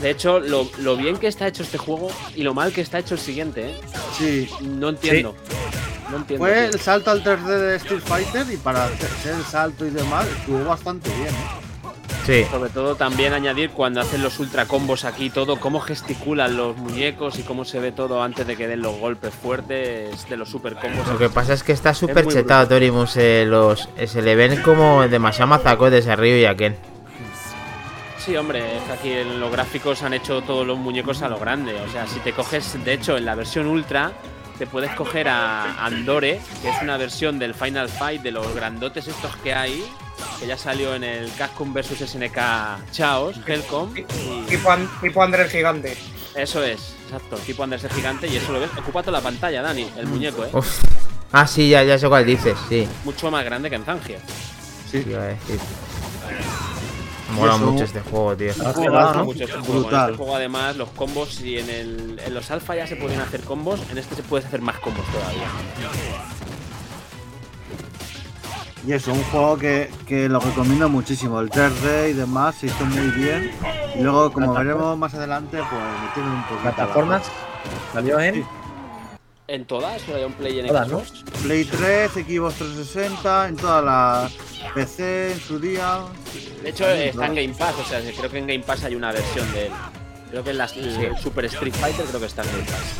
De 0.00 0.10
hecho, 0.10 0.40
lo, 0.40 0.68
lo 0.78 0.96
bien 0.96 1.16
que 1.16 1.28
está 1.28 1.46
hecho 1.46 1.62
este 1.62 1.78
juego 1.78 2.10
y 2.34 2.42
lo 2.42 2.52
mal 2.54 2.72
que 2.72 2.80
está 2.80 2.98
hecho 2.98 3.14
el 3.14 3.20
siguiente, 3.20 3.70
¿eh? 3.70 3.80
sí. 4.18 4.48
No 4.62 4.88
entiendo. 4.88 5.34
No 6.10 6.16
entiendo. 6.18 6.44
Fue 6.44 6.52
tío. 6.54 6.70
el 6.72 6.80
salto 6.80 7.10
al 7.10 7.22
3D 7.24 7.46
de 7.46 7.76
Street 7.76 8.02
Fighter 8.04 8.46
y 8.52 8.56
para 8.56 8.84
hacer 8.84 9.08
ser 9.22 9.34
el 9.36 9.44
salto 9.44 9.86
y 9.86 9.90
demás 9.90 10.26
estuvo 10.26 10.64
bastante 10.64 11.08
bien, 11.14 11.28
¿eh? 11.28 11.71
Sí, 12.24 12.44
Sobre 12.50 12.70
todo 12.70 12.94
también 12.94 13.32
añadir 13.32 13.70
cuando 13.70 14.00
hacen 14.00 14.22
los 14.22 14.38
ultra 14.38 14.66
combos 14.66 15.04
aquí 15.04 15.28
todo, 15.28 15.58
cómo 15.58 15.80
gesticulan 15.80 16.56
los 16.56 16.76
muñecos 16.76 17.38
y 17.38 17.42
cómo 17.42 17.64
se 17.64 17.80
ve 17.80 17.90
todo 17.90 18.22
antes 18.22 18.46
de 18.46 18.56
que 18.56 18.68
den 18.68 18.80
los 18.80 18.96
golpes 18.98 19.34
fuertes 19.34 20.28
de 20.28 20.36
los 20.36 20.48
super 20.48 20.74
combos. 20.76 21.06
lo 21.08 21.18
que 21.18 21.28
pasa 21.28 21.52
es 21.52 21.64
que 21.64 21.72
está 21.72 21.94
súper 21.94 22.26
chetado 22.28 22.68
Torimus. 22.68 23.16
eh, 23.16 23.44
los, 23.46 23.88
eh, 23.96 24.06
se 24.06 24.22
le 24.22 24.36
ven 24.36 24.62
como 24.62 25.06
demasiado 25.08 25.48
mazacotes 25.48 26.06
a 26.06 26.14
Ryu 26.14 26.36
y 26.36 26.44
a 26.44 26.54
Ken. 26.56 26.76
Sí, 28.18 28.36
hombre, 28.36 28.76
es 28.76 28.82
que 28.84 28.92
aquí 28.92 29.10
en 29.10 29.40
los 29.40 29.50
gráficos 29.50 30.04
han 30.04 30.14
hecho 30.14 30.42
todos 30.42 30.64
los 30.64 30.78
muñecos 30.78 31.22
a 31.22 31.28
lo 31.28 31.40
grande. 31.40 31.74
O 31.80 31.90
sea, 31.90 32.06
si 32.06 32.20
te 32.20 32.32
coges, 32.32 32.84
de 32.84 32.92
hecho, 32.92 33.16
en 33.16 33.24
la 33.24 33.34
versión 33.34 33.66
ultra, 33.66 34.12
te 34.62 34.66
puedes 34.68 34.92
coger 34.94 35.26
a 35.28 35.84
Andore, 35.84 36.40
que 36.62 36.68
es 36.68 36.76
una 36.82 36.96
versión 36.96 37.36
del 37.36 37.52
Final 37.52 37.88
Fight 37.88 38.22
de 38.22 38.30
los 38.30 38.54
grandotes 38.54 39.08
estos 39.08 39.34
que 39.38 39.52
hay, 39.52 39.84
que 40.38 40.46
ya 40.46 40.56
salió 40.56 40.94
en 40.94 41.02
el 41.02 41.32
Capcom 41.34 41.74
vs 41.74 42.08
SNK 42.08 42.38
Chaos, 42.92 43.40
Helcom. 43.44 43.92
y- 43.96 44.04
Tipo, 44.48 44.70
An- 44.70 44.88
tipo 45.00 45.20
Andrés 45.20 45.50
Gigante. 45.50 45.96
Eso 46.36 46.62
es, 46.62 46.94
exacto, 47.06 47.38
tipo 47.38 47.64
Anders 47.64 47.82
el 47.82 47.90
gigante 47.90 48.28
y 48.28 48.36
eso 48.36 48.52
lo 48.52 48.60
ves. 48.60 48.70
Ocupa 48.78 49.00
toda 49.02 49.18
la 49.18 49.20
pantalla, 49.20 49.62
Dani, 49.62 49.90
el 49.98 50.06
muñeco, 50.06 50.44
¿eh? 50.44 50.50
Uf. 50.52 50.78
Ah, 51.32 51.44
sí, 51.44 51.68
ya, 51.68 51.82
ya 51.82 51.98
sé 51.98 52.08
cuál 52.08 52.24
dices, 52.24 52.56
sí. 52.68 52.86
Mucho 53.02 53.32
más 53.32 53.44
grande 53.44 53.68
que 53.68 53.74
en 53.74 53.84
Zangia. 53.84 54.18
Sí. 54.88 54.98
A 55.12 55.22
decir. 55.22 55.58
Mola 57.32 57.54
eso- 57.56 57.70
mucho 57.70 57.84
este 57.84 58.00
juego, 58.00 58.36
tío. 58.36 58.52
Ah, 58.64 59.12
¿no? 59.16 59.24
Mucho 59.24 59.44
este 59.44 59.52
juego. 59.58 59.74
En 59.74 59.80
brutal. 59.82 60.10
este 60.10 60.16
juego, 60.18 60.36
además, 60.36 60.76
los 60.76 60.88
combos, 60.90 61.40
y 61.40 61.58
en, 61.58 61.70
el, 61.70 62.20
en 62.24 62.34
los 62.34 62.50
alfa 62.50 62.76
ya 62.76 62.86
se 62.86 62.96
pueden 62.96 63.20
hacer 63.20 63.40
combos, 63.42 63.80
en 63.90 63.98
este 63.98 64.14
se 64.14 64.22
puede 64.22 64.46
hacer 64.46 64.60
más 64.60 64.78
combos 64.78 65.04
todavía. 65.12 65.46
Y 68.86 68.92
eso, 68.92 69.12
un 69.12 69.22
juego 69.24 69.56
que, 69.58 69.90
que 70.06 70.28
lo 70.28 70.40
recomiendo 70.40 70.88
muchísimo. 70.88 71.38
El 71.40 71.50
3D 71.50 72.10
y 72.10 72.12
demás 72.14 72.56
se 72.56 72.66
hizo 72.66 72.84
muy 72.84 73.10
bien. 73.10 73.52
Y 73.94 74.02
luego, 74.02 74.32
como 74.32 74.52
veremos 74.54 74.98
más 74.98 75.14
adelante, 75.14 75.58
pues 75.70 75.82
metieron 76.08 76.32
un 76.32 76.42
poquito. 76.42 76.64
la 76.64 76.74
¿Plataformas? 76.74 77.22
¿Salió 77.92 78.18
en? 78.18 78.34
Sí. 78.34 78.44
En 79.48 79.64
todas, 79.66 80.00
solo 80.02 80.18
hay 80.18 80.24
un 80.24 80.32
play 80.32 80.60
en. 80.60 80.68
Xbox. 80.68 81.24
Play 81.42 81.64
3, 81.64 82.12
Xbox 82.12 82.54
360, 82.54 83.48
en 83.48 83.56
todas 83.56 83.84
las 83.84 84.32
PC 84.74 85.32
en 85.32 85.40
su 85.40 85.58
día. 85.58 86.04
De 86.62 86.70
hecho, 86.70 86.88
está 86.88 87.26
en 87.26 87.34
Game 87.34 87.54
Pass, 87.58 87.74
o 87.78 87.84
sea, 87.84 88.00
creo 88.00 88.30
que 88.30 88.38
en 88.38 88.46
Game 88.46 88.60
Pass 88.60 88.84
hay 88.84 88.94
una 88.94 89.12
versión 89.12 89.52
de 89.52 89.66
él. 89.66 89.72
Creo 90.30 90.44
que 90.44 90.50
en 90.50 90.58
las, 90.58 90.76
el 90.76 91.16
Super 91.18 91.44
Street 91.46 91.74
Fighter 91.74 92.06
creo 92.06 92.20
que 92.20 92.26
está 92.26 92.42
en 92.42 92.52
Game 92.52 92.64
Pass. 92.64 92.96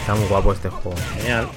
Está 0.00 0.14
muy 0.14 0.26
guapo 0.28 0.52
este 0.52 0.68
juego. 0.68 0.96
Genial. 1.16 1.48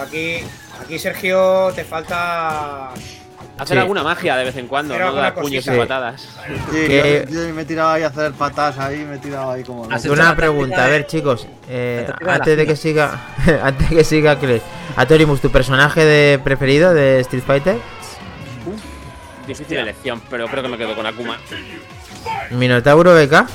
Aquí, 0.00 0.40
aquí, 0.82 0.98
Sergio, 0.98 1.72
te 1.74 1.84
falta. 1.84 2.92
Hacer 3.58 3.76
Sí. 3.76 3.80
alguna 3.80 4.02
magia 4.02 4.36
de 4.36 4.44
vez 4.44 4.56
en 4.56 4.66
cuando, 4.68 4.92
Pero 4.92 5.06
no 5.06 5.14
dar 5.14 5.34
puños 5.34 5.66
y 5.66 5.70
patadas. 5.70 6.28
Sí, 6.70 6.86
Que- 6.86 7.26
yo, 7.30 7.46
yo 7.48 7.54
me 7.54 7.62
he 7.62 7.64
tirado 7.64 7.90
ahí 7.90 8.02
a 8.02 8.08
hacer 8.08 8.32
patas 8.32 8.78
ahí, 8.78 8.98
me 9.04 9.16
he 9.16 9.18
tirado 9.18 9.50
ahí 9.52 9.62
como. 9.64 9.84
Has 9.90 10.04
loco. 10.04 10.20
Una 10.20 10.36
pregunta, 10.36 10.84
a 10.84 10.88
ver 10.88 11.06
chicos, 11.06 11.46
eh, 11.68 12.06
antes 12.28 12.56
de 12.56 12.66
que 12.66 12.76
siga, 12.76 13.18
antes 13.62 13.88
de 13.88 13.96
que 13.96 14.04
siga 14.04 14.38
Cres, 14.38 14.62
Atorimus, 14.96 15.40
¿tu 15.40 15.50
personaje 15.50 16.04
de 16.04 16.38
preferido 16.38 16.92
de 16.92 17.20
Street 17.20 17.42
Fighter? 17.46 17.78
Difícil 19.46 19.78
elección, 19.78 20.20
pero 20.28 20.48
creo 20.48 20.62
que 20.62 20.68
me 20.68 20.76
quedo 20.76 20.94
con 20.94 21.06
Akuma. 21.06 21.38
Minotauro 22.50 23.14
BK, 23.14 23.46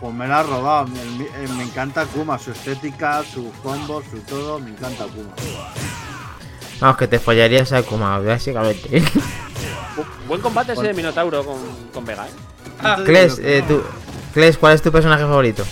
Pues 0.00 0.12
me 0.14 0.26
la 0.28 0.40
ha 0.40 0.42
robado. 0.42 0.86
Me, 0.88 1.02
me- 1.16 1.24
eh, 1.24 1.48
me 1.56 1.62
encanta 1.62 2.02
Akuma, 2.02 2.38
su 2.38 2.50
estética, 2.50 3.22
sus 3.22 3.46
combos, 3.62 4.04
su 4.10 4.18
todo. 4.20 4.58
Me 4.58 4.70
encanta 4.70 5.04
Akuma. 5.04 5.30
Vamos, 6.80 6.96
que 6.96 7.08
te 7.08 7.18
follarías 7.18 7.72
a 7.72 7.82
Kuma, 7.82 8.18
básicamente. 8.18 9.00
Bu- 9.96 10.04
Buen 10.28 10.40
combate 10.40 10.72
ese 10.72 10.82
de 10.88 10.94
Minotauro 10.94 11.44
con, 11.44 11.56
con 11.92 12.04
Vega, 12.04 12.26
¿eh? 12.26 12.30
Ah, 12.80 12.98
Kles, 13.04 13.38
eh, 13.42 13.62
tú, 13.66 13.82
Kles, 14.34 14.58
¿cuál 14.58 14.74
es 14.74 14.82
tu 14.82 14.90
personaje 14.90 15.22
favorito? 15.22 15.62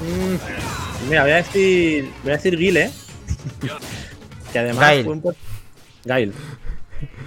Mm, 0.00 1.08
Mira, 1.08 1.22
voy 1.22 1.32
a 1.32 1.36
decir. 1.36 2.10
Voy 2.22 2.32
a 2.32 2.36
decir 2.36 2.58
Gil, 2.58 2.76
¿eh? 2.76 2.90
que 4.52 4.58
además 4.58 4.80
Gail. 4.88 5.04
fue 5.04 5.12
un 5.14 5.22
Gail. 6.04 6.34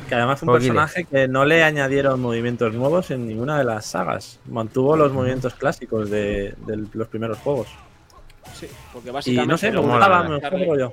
Que 0.07 0.15
además 0.15 0.39
fue 0.39 0.47
un 0.47 0.59
personaje 0.59 1.03
que 1.03 1.27
no 1.27 1.43
le 1.43 1.63
añadieron 1.63 2.21
movimientos 2.21 2.73
nuevos 2.73 3.11
en 3.11 3.27
ninguna 3.27 3.57
de 3.57 3.65
las 3.65 3.85
sagas. 3.87 4.39
Mantuvo 4.45 4.95
los 4.95 5.11
movimientos 5.11 5.53
clásicos 5.55 6.09
de, 6.09 6.53
de 6.65 6.87
los 6.93 7.07
primeros 7.09 7.37
juegos. 7.39 7.67
Sí, 8.57 8.67
porque 8.93 9.09
Y 9.09 9.11
básicamente. 9.11 9.51
no 9.51 9.57
sé, 9.57 9.71
me 9.71 9.79
gustaba, 9.79 10.23
me 10.23 10.29
verdad. 10.39 10.91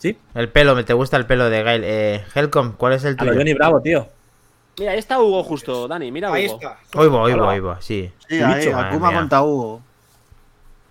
Sí, 0.00 0.16
El 0.34 0.48
pelo, 0.48 0.74
me 0.74 0.82
te 0.82 0.94
gusta 0.94 1.16
el 1.18 1.26
pelo 1.26 1.50
de 1.50 1.62
Gail. 1.62 1.82
Eh, 1.84 2.24
Helcom, 2.34 2.72
¿cuál 2.72 2.94
es 2.94 3.04
el 3.04 3.16
a 3.18 3.24
lo 3.24 3.30
tuyo? 3.32 3.34
Johnny 3.40 3.52
Bravo, 3.54 3.80
tío. 3.82 4.08
Mira, 4.78 4.92
ahí 4.92 4.98
está 4.98 5.20
Hugo 5.20 5.42
justo, 5.44 5.86
Dani, 5.88 6.10
mira 6.10 6.32
Ahí 6.32 6.46
Hugo. 6.46 6.54
está. 6.54 6.78
Oigo, 6.94 7.20
oigo, 7.20 7.46
oigo, 7.46 7.76
sí. 7.80 8.10
Sí, 8.26 8.40
ahí, 8.40 8.68
Akuma 8.68 9.12
contra 9.12 9.42
Hugo. 9.42 9.82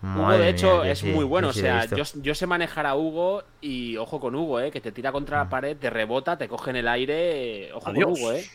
Hugo, 0.03 0.29
de 0.31 0.49
hecho, 0.49 0.83
mía, 0.83 0.91
es 0.91 0.99
sí, 0.99 1.07
muy 1.07 1.25
bueno. 1.25 1.51
sí 1.51 1.59
o 1.59 1.63
sea, 1.63 1.85
yo, 1.85 2.03
yo 2.21 2.35
sé 2.35 2.45
manejar 2.45 2.85
a 2.85 2.95
Hugo 2.95 3.43
y 3.61 3.97
ojo 3.97 4.19
con 4.19 4.35
Hugo, 4.35 4.59
¿eh? 4.59 4.69
Que 4.71 4.79
te 4.79 4.91
tira 4.91 5.11
contra 5.11 5.37
Mm. 5.37 5.43
la 5.45 5.49
pared, 5.49 5.77
te 5.77 5.89
rebota, 5.89 6.37
te 6.37 6.47
coge 6.47 6.69
en 6.69 6.75
el 6.77 6.87
aire. 6.87 7.73
Ojo 7.73 7.89
Adiós. 7.89 8.05
con 8.05 8.13
Hugo, 8.13 8.31
¿eh? 8.33 8.45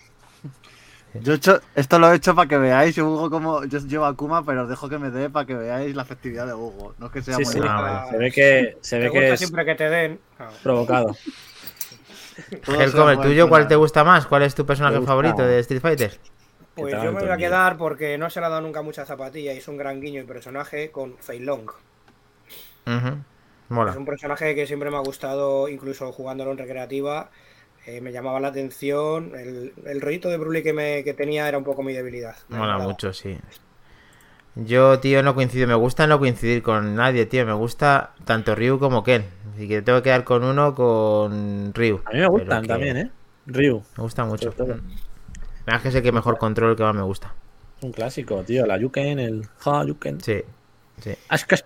Yo 1.20 1.32
he 1.32 1.36
hecho, 1.36 1.60
esto 1.76 1.98
lo 1.98 2.12
he 2.12 2.16
hecho 2.16 2.34
para 2.34 2.48
que 2.48 2.58
veáis 2.58 2.98
Hugo 2.98 3.30
como 3.30 3.64
yo 3.64 3.78
llevo 3.80 4.04
a 4.04 4.08
Akuma, 4.08 4.44
pero 4.44 4.64
os 4.64 4.68
dejo 4.68 4.88
que 4.88 4.98
me 4.98 5.10
dé 5.10 5.30
para 5.30 5.46
que 5.46 5.54
veáis 5.54 5.94
la 5.94 6.02
efectividad 6.02 6.46
de 6.46 6.54
Hugo. 6.54 6.94
No 6.98 7.06
es 7.06 7.12
que 7.12 7.22
sea 7.22 7.36
Sí, 7.36 7.44
muy 7.44 7.52
sí. 7.52 7.60
Ah. 7.62 8.06
Se 8.10 8.16
ve 8.18 8.30
que, 8.32 8.78
se 8.80 8.96
Te 8.96 9.02
ve 9.02 9.08
gusta 9.08 9.20
que 9.20 9.32
es 9.32 9.38
siempre 9.40 9.64
que 9.64 9.74
te 9.76 9.88
den. 9.88 10.20
Provocado. 10.62 11.16
Helcom, 12.66 13.08
el 13.10 13.20
tuyo, 13.20 13.48
¿cuál 13.48 13.68
te 13.68 13.76
gusta 13.76 14.02
más? 14.02 14.26
¿Cuál 14.26 14.42
es 14.42 14.54
tu 14.54 14.66
personaje 14.66 15.00
favorito 15.02 15.46
de 15.46 15.60
Street 15.60 15.80
Fighter? 15.80 16.18
Pues 16.74 16.92
yo 16.92 17.12
me 17.12 17.20
voy 17.20 17.30
a 17.30 17.36
quedar 17.36 17.76
porque 17.76 18.18
no 18.18 18.28
se 18.28 18.40
le 18.40 18.46
ha 18.46 18.48
dado 18.48 18.62
nunca 18.62 18.82
mucha 18.82 19.04
zapatilla 19.06 19.52
y 19.52 19.58
es 19.58 19.68
un 19.68 19.76
gran 19.76 20.00
guiño 20.00 20.20
y 20.20 20.24
personaje 20.24 20.90
con 20.90 21.16
Fei 21.18 21.38
Long. 21.38 21.70
Mola. 23.68 23.92
Es 23.92 23.96
un 23.96 24.04
personaje 24.04 24.54
que 24.54 24.66
siempre 24.66 24.90
me 24.90 24.96
ha 24.96 25.00
gustado, 25.00 25.68
incluso 25.68 26.10
jugándolo 26.12 26.50
en 26.50 26.58
recreativa. 26.58 27.30
Eh, 27.86 28.00
me 28.00 28.12
llamaba 28.12 28.40
la 28.40 28.48
atención. 28.48 29.32
El, 29.34 29.72
el 29.84 30.00
rollito 30.00 30.28
de 30.28 30.38
Broly 30.38 30.62
que, 30.62 30.72
me, 30.72 31.04
que 31.04 31.14
tenía 31.14 31.48
era 31.48 31.58
un 31.58 31.64
poco 31.64 31.82
mi 31.82 31.92
debilidad. 31.92 32.36
Mola 32.48 32.78
mucho, 32.78 33.12
sí. 33.12 33.38
Yo, 34.56 35.00
tío, 35.00 35.22
no 35.22 35.34
coincido. 35.34 35.66
Me 35.66 35.74
gusta 35.74 36.06
no 36.06 36.18
coincidir 36.18 36.62
con 36.62 36.94
nadie, 36.94 37.26
tío. 37.26 37.44
Me 37.44 37.52
gusta 37.52 38.14
tanto 38.24 38.54
Ryu 38.54 38.78
como 38.78 39.02
Ken. 39.02 39.24
Así 39.54 39.68
que 39.68 39.82
tengo 39.82 39.98
que 39.98 40.04
quedar 40.04 40.24
con 40.24 40.44
uno 40.44 40.74
con 40.74 41.74
Ryu. 41.74 42.00
A 42.04 42.10
mí 42.12 42.20
me 42.20 42.28
gustan 42.28 42.62
que 42.62 42.68
también, 42.68 42.96
¿eh? 42.96 43.10
Ryu. 43.46 43.82
Me 43.96 44.02
gusta 44.02 44.24
mucho. 44.24 44.54
Que 44.54 45.88
es 45.88 45.94
el 45.94 46.02
que 46.02 46.12
mejor 46.12 46.38
control, 46.38 46.70
el 46.70 46.76
que 46.76 46.84
más 46.84 46.94
me 46.94 47.02
gusta. 47.02 47.34
Un 47.82 47.92
clásico, 47.92 48.42
tío. 48.44 48.64
La 48.66 48.78
Yuken, 48.78 49.18
el 49.18 49.46
Ha 49.64 49.84
Yuken. 49.84 50.20
Sí. 50.20 50.42
Sí. 51.00 51.14
Kash, 51.28 51.64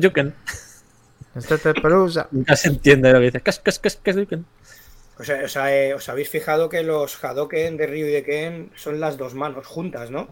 Yuken. 0.00 0.34
Nunca 2.30 2.56
se 2.56 2.68
entiende 2.68 3.12
lo 3.12 3.18
que 3.18 3.26
dice. 3.26 3.40
Kash, 3.40 3.58
Kash, 3.62 3.78
Kash, 3.78 3.96
Kash, 4.02 4.16
Yuken. 4.16 4.44
O 5.18 5.24
sea, 5.24 5.44
o 5.44 5.48
sea, 5.48 5.74
eh, 5.74 5.94
os 5.94 6.08
habéis 6.08 6.28
fijado 6.30 6.68
que 6.68 6.82
los 6.82 7.22
Hadoken 7.22 7.76
de 7.76 7.86
Ryu 7.86 8.06
y 8.06 8.12
de 8.12 8.24
Ken 8.24 8.70
son 8.76 9.00
las 9.00 9.16
dos 9.16 9.34
manos 9.34 9.66
juntas, 9.66 10.10
¿no? 10.10 10.28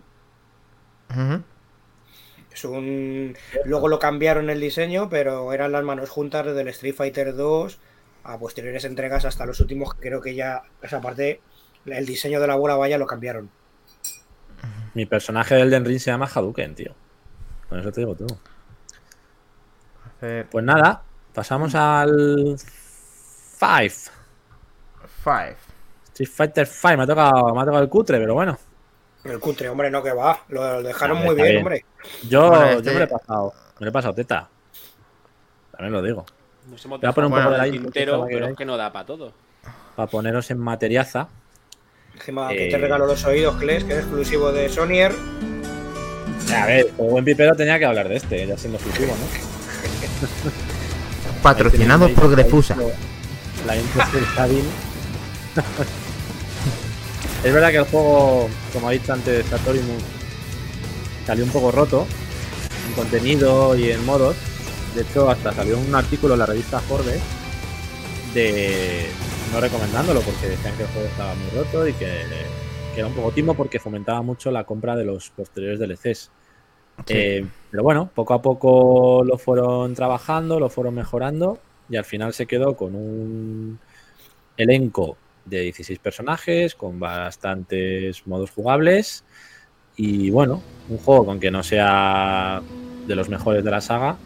Es 2.53 2.65
un... 2.65 3.37
Luego 3.65 3.89
lo 3.89 3.99
cambiaron 3.99 4.49
el 4.49 4.61
diseño, 4.61 5.09
pero 5.11 5.53
eran 5.53 5.73
las 5.73 5.85
manos 5.85 6.09
juntas 6.09 6.47
desde 6.47 6.63
el 6.63 6.69
Street 6.69 6.95
Fighter 6.95 7.35
2 7.35 7.79
a 8.25 8.39
posteriores 8.39 8.85
entregas 8.85 9.25
hasta 9.25 9.47
los 9.47 9.61
últimos, 9.61 9.95
que 9.95 10.09
creo 10.09 10.21
que 10.21 10.35
ya 10.35 10.63
esa 10.83 11.01
parte, 11.01 11.41
el 11.85 12.07
diseño 12.07 12.41
de 12.41 12.47
la 12.47 12.57
bola 12.57 12.77
vaya 12.77 12.99
lo 12.99 13.07
cambiaron. 13.07 13.51
Mi 14.95 15.05
personaje 15.07 15.55
del 15.55 15.71
Den 15.71 15.85
Ring 15.85 16.01
se 16.01 16.11
llama 16.11 16.31
Hadouken, 16.33 16.75
tío. 16.75 16.95
Con 17.69 17.79
eso 17.79 17.93
te 17.93 18.01
digo 18.01 18.15
todo. 18.15 18.39
Eh, 20.23 20.47
Pues 20.51 20.65
nada, 20.65 21.03
pasamos 21.35 21.75
al 21.75 22.57
5. 22.59 24.16
Five. 25.27 25.57
Street 26.13 26.29
Fighter 26.31 26.67
5. 26.67 26.97
Me 26.97 27.03
ha 27.03 27.07
tocado, 27.07 27.53
me 27.55 27.61
ha 27.61 27.65
tocado 27.65 27.83
el 27.83 27.89
cutre, 27.89 28.19
pero 28.19 28.35
bueno. 28.35 28.57
El 29.25 29.41
cutre, 29.41 29.69
hombre, 29.69 29.91
no 29.91 30.01
que 30.05 30.13
va. 30.13 30.39
Lo 30.51 30.81
dejaron 30.85 31.17
Hombre, 31.17 31.27
muy 31.33 31.35
bien, 31.37 31.47
bien. 31.49 31.59
hombre. 31.59 31.85
Yo, 32.29 32.49
Bueno, 32.49 32.65
yo 32.75 32.79
este- 32.79 32.93
me 32.93 32.99
lo 33.01 33.05
he 33.05 33.09
pasado. 33.09 33.53
Me 33.81 33.85
lo 33.87 33.89
he 33.91 33.93
pasado 33.93 34.15
teta. 34.15 34.49
También 35.73 35.93
lo 35.93 36.01
digo. 36.03 36.25
Nos 36.71 36.85
hemos 36.85 37.01
Voy 37.01 37.09
a 37.09 37.13
poner 37.13 37.31
un 37.33 37.37
poco 37.43 37.51
de 37.51 37.71
tintero, 37.73 38.23
que 38.23 38.27
pero 38.29 38.37
es 38.39 38.41
veáis. 38.43 38.57
que 38.57 38.65
no 38.65 38.77
da 38.77 38.93
para 38.93 39.05
todo. 39.05 39.33
Para 39.97 40.09
poneros 40.09 40.49
en 40.53 40.59
materiaza. 40.61 41.29
Encima 42.15 42.53
Eh. 42.53 42.57
que 42.57 42.69
te 42.71 42.79
regaló 42.79 43.07
los 43.07 43.25
oídos, 43.25 43.57
Kles, 43.57 43.83
que 43.85 43.95
es 43.95 43.99
exclusivo 43.99 44.53
de 44.53 44.69
Sonyer. 44.69 45.13
A 46.57 46.67
ver, 46.67 46.89
como 46.97 47.11
buen 47.11 47.25
pipero 47.25 47.55
tenía 47.57 47.79
que 47.81 47.85
hablar 47.85 48.09
de 48.09 48.17
este, 48.17 48.47
ya 48.47 48.57
siendo 48.57 48.79
exclusivo, 48.79 49.13
¿no? 49.13 49.27
Patrocinado 51.43 52.09
por 52.15 52.31
Grefusa. 52.31 52.77
La 53.67 53.77
intro. 53.77 54.03
Es 57.45 57.53
verdad 57.53 57.71
que 57.71 57.79
el 57.79 57.85
juego, 57.85 58.49
como 58.73 58.89
ha 58.89 58.93
dicho 58.93 59.13
antes 59.13 59.47
Satorimu, 59.47 59.95
salió 61.27 61.45
un 61.45 61.51
poco 61.51 61.71
roto 61.71 62.07
en 62.89 62.95
contenido 62.95 63.77
y 63.77 63.91
en 63.91 64.05
modos. 64.05 64.37
De 64.95 65.03
hecho, 65.03 65.31
hasta 65.31 65.53
salió 65.53 65.79
un 65.79 65.95
artículo 65.95 66.35
en 66.35 66.41
la 66.41 66.47
revista 66.47 66.81
Forbes 66.81 67.21
de 68.35 69.07
no 69.53 69.61
recomendándolo 69.61 70.21
porque 70.21 70.49
decían 70.49 70.77
que 70.77 70.83
el 70.83 70.89
juego 70.89 71.09
estaba 71.09 71.35
muy 71.35 71.51
roto 71.51 71.87
y 71.87 71.93
que, 71.93 72.07
que 72.95 73.01
era 73.01 73.09
un 73.09 73.15
poco 73.15 73.31
timo 73.33 73.55
porque 73.55 73.79
fomentaba 73.79 74.23
mucho 74.23 74.51
la 74.51 74.65
compra 74.65 74.97
de 74.97 75.05
los 75.05 75.31
posteriores 75.31 75.79
DLCs. 75.79 76.31
Eh, 77.09 77.47
pero 77.71 77.83
bueno, 77.83 78.11
poco 78.15 78.35
a 78.35 78.43
poco 78.43 79.23
lo 79.25 79.37
fueron 79.39 79.95
trabajando, 79.95 80.59
lo 80.59 80.71
fueron 80.71 80.95
mejorando 80.95 81.59
y 81.89 81.97
al 81.97 82.05
final 82.05 82.33
se 82.33 82.47
quedó 82.47 82.75
con 82.75 82.95
un 82.95 83.79
elenco 84.57 85.17
de 85.47 85.61
16 85.63 85.99
personajes, 85.99 86.75
con 86.75 87.01
bastantes 87.01 88.27
modos 88.27 88.51
jugables 88.51 89.25
y 89.97 90.31
bueno, 90.31 90.63
un 90.89 90.99
juego 90.99 91.25
con 91.25 91.41
que 91.41 91.51
no 91.51 91.63
sea 91.63 92.61
de 93.07 93.17
los 93.17 93.29
mejores 93.29 93.65
de 93.65 93.71
la 93.71 93.81
saga, 93.81 94.17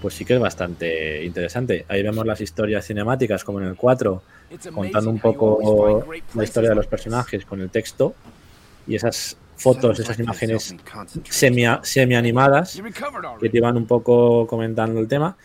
pues 0.00 0.14
sí 0.14 0.24
que 0.24 0.34
es 0.34 0.40
bastante 0.40 1.24
interesante. 1.24 1.84
Ahí 1.88 2.02
vemos 2.02 2.24
las 2.24 2.40
historias 2.40 2.86
cinemáticas 2.86 3.42
como 3.42 3.60
en 3.60 3.66
el 3.66 3.76
4, 3.76 4.22
contando 4.72 5.10
un 5.10 5.18
poco 5.18 6.06
la 6.34 6.44
historia 6.44 6.70
de 6.70 6.76
los 6.76 6.86
personajes 6.86 7.44
con 7.44 7.60
el 7.60 7.70
texto 7.70 8.14
y 8.86 8.94
esas 8.94 9.36
fotos, 9.56 9.98
esas 9.98 10.18
imágenes 10.18 10.74
semi, 11.28 11.64
semi 11.82 12.14
animadas 12.14 12.80
que 13.40 13.48
te 13.50 13.58
iban 13.58 13.76
un 13.76 13.86
poco 13.86 14.46
comentando 14.46 15.00
el 15.00 15.08
tema. 15.08 15.36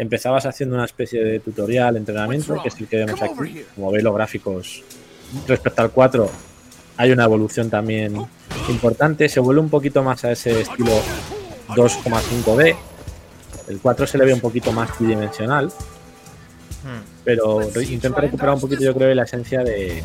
Empezabas 0.00 0.46
haciendo 0.46 0.76
una 0.76 0.86
especie 0.86 1.22
de 1.22 1.40
tutorial, 1.40 1.94
entrenamiento, 1.96 2.60
que 2.62 2.68
es 2.68 2.80
el 2.80 2.88
que 2.88 2.96
vemos 3.04 3.20
aquí. 3.20 3.64
Como 3.74 3.90
veis 3.92 4.02
los 4.02 4.14
gráficos 4.14 4.82
respecto 5.46 5.82
al 5.82 5.90
4, 5.90 6.30
hay 6.96 7.10
una 7.12 7.24
evolución 7.24 7.68
también 7.68 8.14
importante. 8.70 9.28
Se 9.28 9.40
vuelve 9.40 9.60
un 9.60 9.68
poquito 9.68 10.02
más 10.02 10.24
a 10.24 10.32
ese 10.32 10.62
estilo 10.62 10.92
2,5D. 11.68 12.74
El 13.68 13.78
4 13.78 14.06
se 14.06 14.16
le 14.16 14.24
ve 14.24 14.32
un 14.32 14.40
poquito 14.40 14.72
más 14.72 14.96
tridimensional, 14.96 15.70
Hmm. 16.82 17.02
pero 17.24 17.60
re- 17.74 17.84
intenta 17.84 18.22
recuperar 18.22 18.54
un 18.54 18.60
poquito, 18.62 18.82
yo 18.82 18.94
creo, 18.94 19.14
la 19.14 19.24
esencia 19.24 19.62
de, 19.62 20.02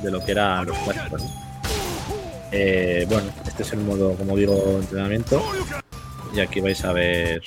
de 0.00 0.10
lo 0.12 0.24
que 0.24 0.30
eran 0.30 0.64
los 0.64 0.78
clásicos. 0.78 1.24
Eh, 2.52 3.04
bueno, 3.08 3.32
este 3.44 3.64
es 3.64 3.72
el 3.72 3.80
modo, 3.80 4.14
como 4.14 4.36
digo, 4.36 4.78
entrenamiento. 4.80 5.42
Y 6.34 6.38
aquí 6.40 6.60
vais 6.60 6.84
a 6.84 6.92
ver 6.92 7.42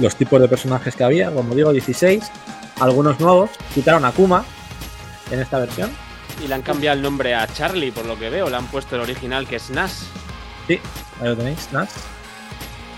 los 0.00 0.16
tipos 0.16 0.40
de 0.40 0.48
personajes 0.48 0.94
que 0.96 1.04
había. 1.04 1.30
Como 1.30 1.54
digo, 1.54 1.72
16. 1.72 2.24
Algunos 2.80 3.20
nuevos. 3.20 3.50
Quitaron 3.74 4.04
a 4.04 4.12
Kuma 4.12 4.44
en 5.30 5.40
esta 5.40 5.58
versión. 5.58 5.90
Y 6.42 6.48
le 6.48 6.54
han 6.54 6.62
cambiado 6.62 6.96
el 6.96 7.02
nombre 7.02 7.34
a 7.34 7.46
Charlie, 7.46 7.90
por 7.92 8.06
lo 8.06 8.18
que 8.18 8.30
veo. 8.30 8.48
Le 8.48 8.56
han 8.56 8.66
puesto 8.68 8.96
el 8.96 9.02
original, 9.02 9.46
que 9.46 9.56
es 9.56 9.68
Nash. 9.70 9.92
Sí, 10.66 10.78
ahí 11.20 11.28
lo 11.28 11.36
tenéis, 11.36 11.68
Nash. 11.72 11.90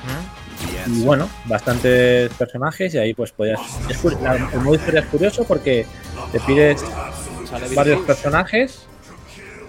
¿Mm? 0.05 0.93
Y 0.95 1.03
bueno, 1.03 1.29
bastantes 1.47 2.33
personajes. 2.35 2.95
Y 2.95 2.99
ahí 2.99 3.15
pues 3.15 3.33
podías. 3.33 3.61
es 3.89 4.01
cur- 4.03 4.21
la- 4.21 4.37
el 4.37 4.61
modo 4.61 4.77
historia 4.77 5.01
es 5.01 5.07
curioso 5.07 5.45
porque 5.45 5.87
te 6.31 6.39
pides 6.41 6.85
varios 7.75 8.01
personajes 8.03 8.87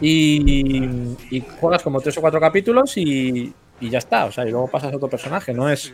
y, 0.01 1.15
y 1.31 1.43
juegas 1.59 1.81
como 1.81 1.99
tres 2.01 2.17
o 2.17 2.21
cuatro 2.21 2.39
capítulos 2.39 2.95
y, 2.97 3.53
y 3.79 3.89
ya 3.89 3.97
está. 3.97 4.25
O 4.25 4.31
sea, 4.31 4.45
y 4.45 4.51
luego 4.51 4.67
pasas 4.67 4.93
a 4.93 4.95
otro 4.97 5.09
personaje. 5.09 5.53
No 5.53 5.69
es 5.69 5.91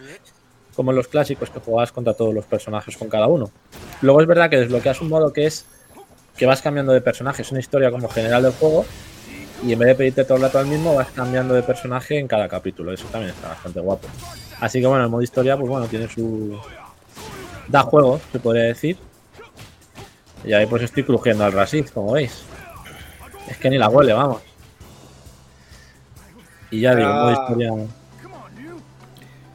como 0.80 0.92
en 0.92 0.96
los 0.96 1.10
clásicos 1.10 1.50
que 1.50 1.60
jugabas 1.60 1.92
contra 1.92 2.14
todos 2.14 2.34
los 2.34 2.46
personajes 2.46 2.96
con 2.96 3.10
cada 3.10 3.28
uno. 3.28 3.52
Luego 4.02 4.22
es 4.22 4.28
verdad 4.28 4.50
que 4.50 4.56
desbloqueas 4.56 5.02
un 5.02 5.10
modo 5.10 5.34
que 5.34 5.46
es 5.46 5.66
que 6.38 6.46
vas 6.46 6.62
cambiando 6.62 6.94
de 6.94 7.02
personaje. 7.02 7.42
Es 7.42 7.52
una 7.52 7.60
historia 7.60 7.92
como 7.92 8.08
general 8.08 8.44
del 8.44 8.54
juego 8.54 8.86
y 9.62 9.74
en 9.74 9.80
vez 9.80 9.90
de 9.90 9.96
pedirte 9.96 10.24
todo 10.24 10.38
el 10.38 10.44
rato 10.44 10.58
al 10.58 10.68
mismo, 10.68 10.96
vas 10.96 11.10
cambiando 11.12 11.54
de 11.54 11.64
personaje 11.64 12.18
en 12.18 12.30
cada 12.30 12.48
capítulo. 12.48 12.94
Eso 12.94 13.08
también 13.12 13.34
está 13.34 13.50
bastante 13.50 13.82
guapo. 13.82 14.08
Así 14.62 14.80
que 14.80 14.88
bueno, 14.88 15.04
el 15.04 15.10
modo 15.10 15.22
historia, 15.22 15.58
pues 15.58 15.68
bueno, 15.68 15.86
tiene 15.88 16.08
su. 16.08 16.58
Da 17.68 17.82
juego, 17.82 18.22
se 18.32 18.40
podría 18.40 18.64
decir. 18.64 18.98
Y 20.46 20.54
ahí 20.54 20.66
pues 20.66 20.84
estoy 20.84 21.04
crujiendo 21.04 21.44
al 21.44 21.52
Rasid, 21.52 21.88
como 21.90 22.14
veis. 22.14 22.42
Es 23.50 23.58
que 23.58 23.70
ni 23.70 23.78
la 23.78 23.90
huele, 23.90 24.14
vamos. 24.14 24.42
Y 26.72 26.80
ya 26.80 26.96
digo, 26.96 27.10
modo 27.10 27.28
Ah. 27.28 27.34
historia. 27.50 27.74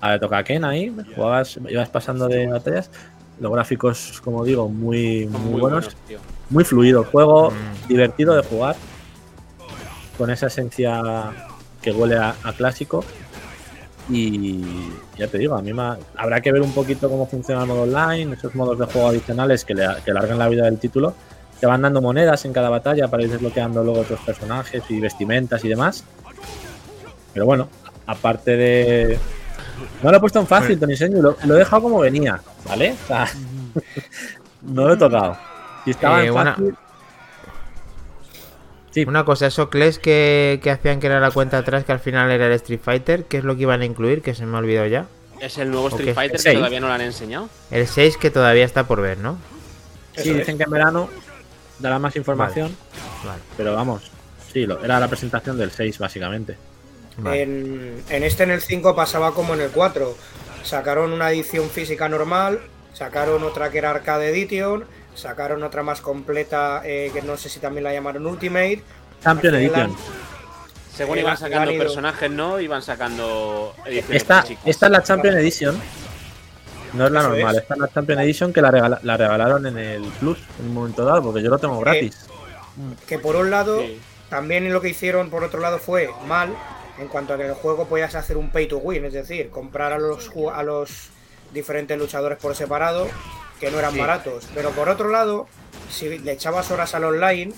Ahora 0.04 0.18
toca 0.20 0.36
a 0.36 0.44
Ken 0.44 0.62
ahí, 0.66 0.94
jugabas, 1.16 1.58
ibas 1.66 1.88
pasando 1.88 2.28
de 2.28 2.46
batallas. 2.46 2.90
Los 3.40 3.50
gráficos, 3.50 4.20
como 4.22 4.44
digo, 4.44 4.68
muy, 4.68 5.26
muy, 5.26 5.40
muy 5.40 5.60
buenos. 5.62 5.96
Muy 6.50 6.62
fluido 6.62 7.00
el 7.00 7.06
juego, 7.06 7.50
Mm. 7.50 7.88
divertido 7.88 8.34
de 8.34 8.42
jugar. 8.42 8.76
Con 10.18 10.28
esa 10.28 10.48
esencia 10.48 11.00
que 11.80 11.90
huele 11.90 12.16
a, 12.18 12.34
a 12.44 12.52
clásico. 12.52 13.02
Y 14.10 14.60
ya 15.16 15.26
te 15.26 15.38
digo, 15.38 15.56
a 15.56 15.62
mí 15.62 15.72
me 15.72 15.80
ha- 15.80 15.98
habrá 16.18 16.42
que 16.42 16.52
ver 16.52 16.60
un 16.60 16.72
poquito 16.72 17.08
cómo 17.08 17.26
funciona 17.26 17.62
el 17.62 17.66
modo 17.68 17.84
online, 17.84 18.34
esos 18.34 18.54
modos 18.54 18.78
de 18.78 18.84
juego 18.84 19.08
adicionales 19.08 19.64
que, 19.64 19.72
le, 19.74 19.86
que 20.04 20.10
alargan 20.10 20.38
la 20.38 20.48
vida 20.48 20.64
del 20.66 20.78
título. 20.78 21.14
Te 21.60 21.66
van 21.66 21.80
dando 21.80 22.02
monedas 22.02 22.44
en 22.44 22.52
cada 22.52 22.68
batalla 22.68 23.08
para 23.08 23.22
ir 23.22 23.30
desbloqueando 23.30 23.82
luego 23.82 24.00
otros 24.00 24.20
personajes 24.20 24.82
y 24.90 25.00
vestimentas 25.00 25.64
y 25.64 25.68
demás. 25.68 26.04
Pero 27.32 27.46
bueno, 27.46 27.68
aparte 28.06 28.54
de. 28.58 29.18
No 30.02 30.10
lo 30.10 30.16
he 30.16 30.20
puesto 30.20 30.40
en 30.40 30.46
fácil, 30.46 30.78
Tony 30.78 30.96
Senju, 30.96 31.20
lo, 31.22 31.36
lo 31.44 31.54
he 31.54 31.58
dejado 31.58 31.82
como 31.82 32.00
venía, 32.00 32.40
¿vale? 32.66 32.94
O 33.04 33.06
sea, 33.06 33.28
no 34.62 34.86
lo 34.88 34.94
he 34.94 34.96
tocado. 34.96 35.36
Si 35.84 35.90
estaba 35.90 36.22
Eh, 36.22 36.26
en 36.26 36.32
una- 36.32 36.54
fácil. 36.54 36.74
Sí, 38.90 39.04
Una 39.08 39.24
cosa, 39.24 39.48
esos 39.48 39.68
CLES 39.70 39.98
que, 39.98 40.60
que 40.62 40.70
hacían 40.70 41.00
que 41.00 41.08
era 41.08 41.18
la 41.18 41.32
cuenta 41.32 41.58
atrás, 41.58 41.84
que 41.84 41.90
al 41.90 41.98
final 41.98 42.30
era 42.30 42.46
el 42.46 42.52
Street 42.52 42.78
Fighter, 42.80 43.24
¿qué 43.24 43.38
es 43.38 43.44
lo 43.44 43.56
que 43.56 43.62
iban 43.62 43.80
a 43.80 43.84
incluir? 43.84 44.22
Que 44.22 44.34
se 44.36 44.46
me 44.46 44.56
ha 44.56 44.60
olvidado 44.60 44.86
ya. 44.86 45.06
Es 45.40 45.58
el 45.58 45.72
nuevo 45.72 45.88
Street. 45.88 46.14
Fighter 46.14 46.40
que 46.40 46.52
todavía 46.54 46.78
no 46.80 46.86
lo 46.86 46.92
han 46.92 47.00
enseñado. 47.00 47.48
El 47.72 47.88
6 47.88 48.16
que 48.18 48.30
todavía 48.30 48.64
está 48.64 48.84
por 48.86 49.00
ver, 49.00 49.18
¿no? 49.18 49.36
Sí, 50.14 50.20
Eso 50.20 50.30
es. 50.30 50.36
dicen 50.38 50.58
que 50.58 50.62
en 50.62 50.70
verano 50.70 51.08
dará 51.80 51.98
más 51.98 52.14
información, 52.14 52.74
Vale. 53.24 53.42
pero 53.56 53.74
vamos, 53.74 54.12
sí, 54.52 54.64
lo, 54.64 54.82
era 54.84 55.00
la 55.00 55.08
presentación 55.08 55.58
del 55.58 55.72
6 55.72 55.98
básicamente. 55.98 56.56
Vale. 57.18 57.42
En, 57.42 58.02
en 58.08 58.22
este, 58.22 58.42
en 58.44 58.50
el 58.50 58.60
5, 58.62 58.94
pasaba 58.94 59.32
como 59.32 59.54
en 59.54 59.60
el 59.60 59.70
4. 59.70 60.16
Sacaron 60.62 61.12
una 61.12 61.30
edición 61.30 61.68
física 61.70 62.08
normal, 62.08 62.60
sacaron 62.92 63.42
otra 63.44 63.70
que 63.70 63.78
era 63.78 63.90
Arcade 63.90 64.30
Edition, 64.30 64.84
sacaron 65.14 65.62
otra 65.62 65.82
más 65.82 66.00
completa 66.00 66.82
eh, 66.84 67.10
que 67.12 67.22
no 67.22 67.36
sé 67.36 67.48
si 67.48 67.60
también 67.60 67.84
la 67.84 67.92
llamaron 67.92 68.26
Ultimate. 68.26 68.82
Champion 69.22 69.54
Edition. 69.56 69.94
Según 70.96 71.18
Eh, 71.18 71.20
iban 71.22 71.36
sacando 71.36 71.70
ido- 71.72 71.82
personajes, 71.82 72.30
¿no? 72.30 72.60
Iban 72.60 72.80
sacando 72.82 73.74
ediciones 73.84 74.22
Esta, 74.22 74.42
físicas. 74.42 74.66
esta 74.66 74.86
es 74.86 74.92
la 74.92 75.02
Champion 75.02 75.36
Edition. 75.36 75.80
No 76.94 77.06
es 77.06 77.10
la 77.12 77.20
Eso 77.20 77.28
normal, 77.30 77.56
es. 77.56 77.62
esta 77.62 77.74
es 77.74 77.80
la 77.80 77.88
Champion 77.88 78.20
Edition 78.20 78.52
que 78.52 78.62
la, 78.62 78.70
regala- 78.70 79.00
la 79.02 79.16
regalaron 79.16 79.66
en 79.66 79.76
el 79.78 80.02
Plus 80.20 80.38
en 80.60 80.66
un 80.66 80.74
momento 80.74 81.04
dado, 81.04 81.22
porque 81.24 81.42
yo 81.42 81.50
lo 81.50 81.58
tengo 81.58 81.78
gratis. 81.80 82.26
Que 83.08 83.18
por 83.18 83.34
un 83.36 83.50
lado, 83.50 83.80
Sí. 83.80 83.98
también 84.30 84.72
lo 84.72 84.80
que 84.80 84.90
hicieron 84.90 85.28
por 85.30 85.42
otro 85.42 85.58
lado 85.60 85.78
fue 85.80 86.08
mal, 86.28 86.54
en 86.98 87.08
cuanto 87.08 87.34
a 87.34 87.36
que 87.36 87.44
en 87.44 87.50
el 87.50 87.54
juego 87.54 87.86
podías 87.86 88.14
hacer 88.14 88.36
un 88.36 88.50
pay 88.50 88.66
to 88.66 88.78
win, 88.78 89.04
es 89.04 89.12
decir, 89.12 89.50
comprar 89.50 89.92
a 89.92 89.98
los, 89.98 90.30
a 90.52 90.62
los 90.62 91.08
diferentes 91.52 91.98
luchadores 91.98 92.38
por 92.38 92.54
separado, 92.54 93.08
que 93.60 93.70
no 93.70 93.78
eran 93.78 93.96
baratos. 93.96 94.48
Pero 94.54 94.70
por 94.70 94.88
otro 94.88 95.08
lado, 95.08 95.46
si 95.90 96.18
le 96.18 96.32
echabas 96.32 96.70
horas 96.70 96.94
al 96.94 97.04
online, 97.04 97.52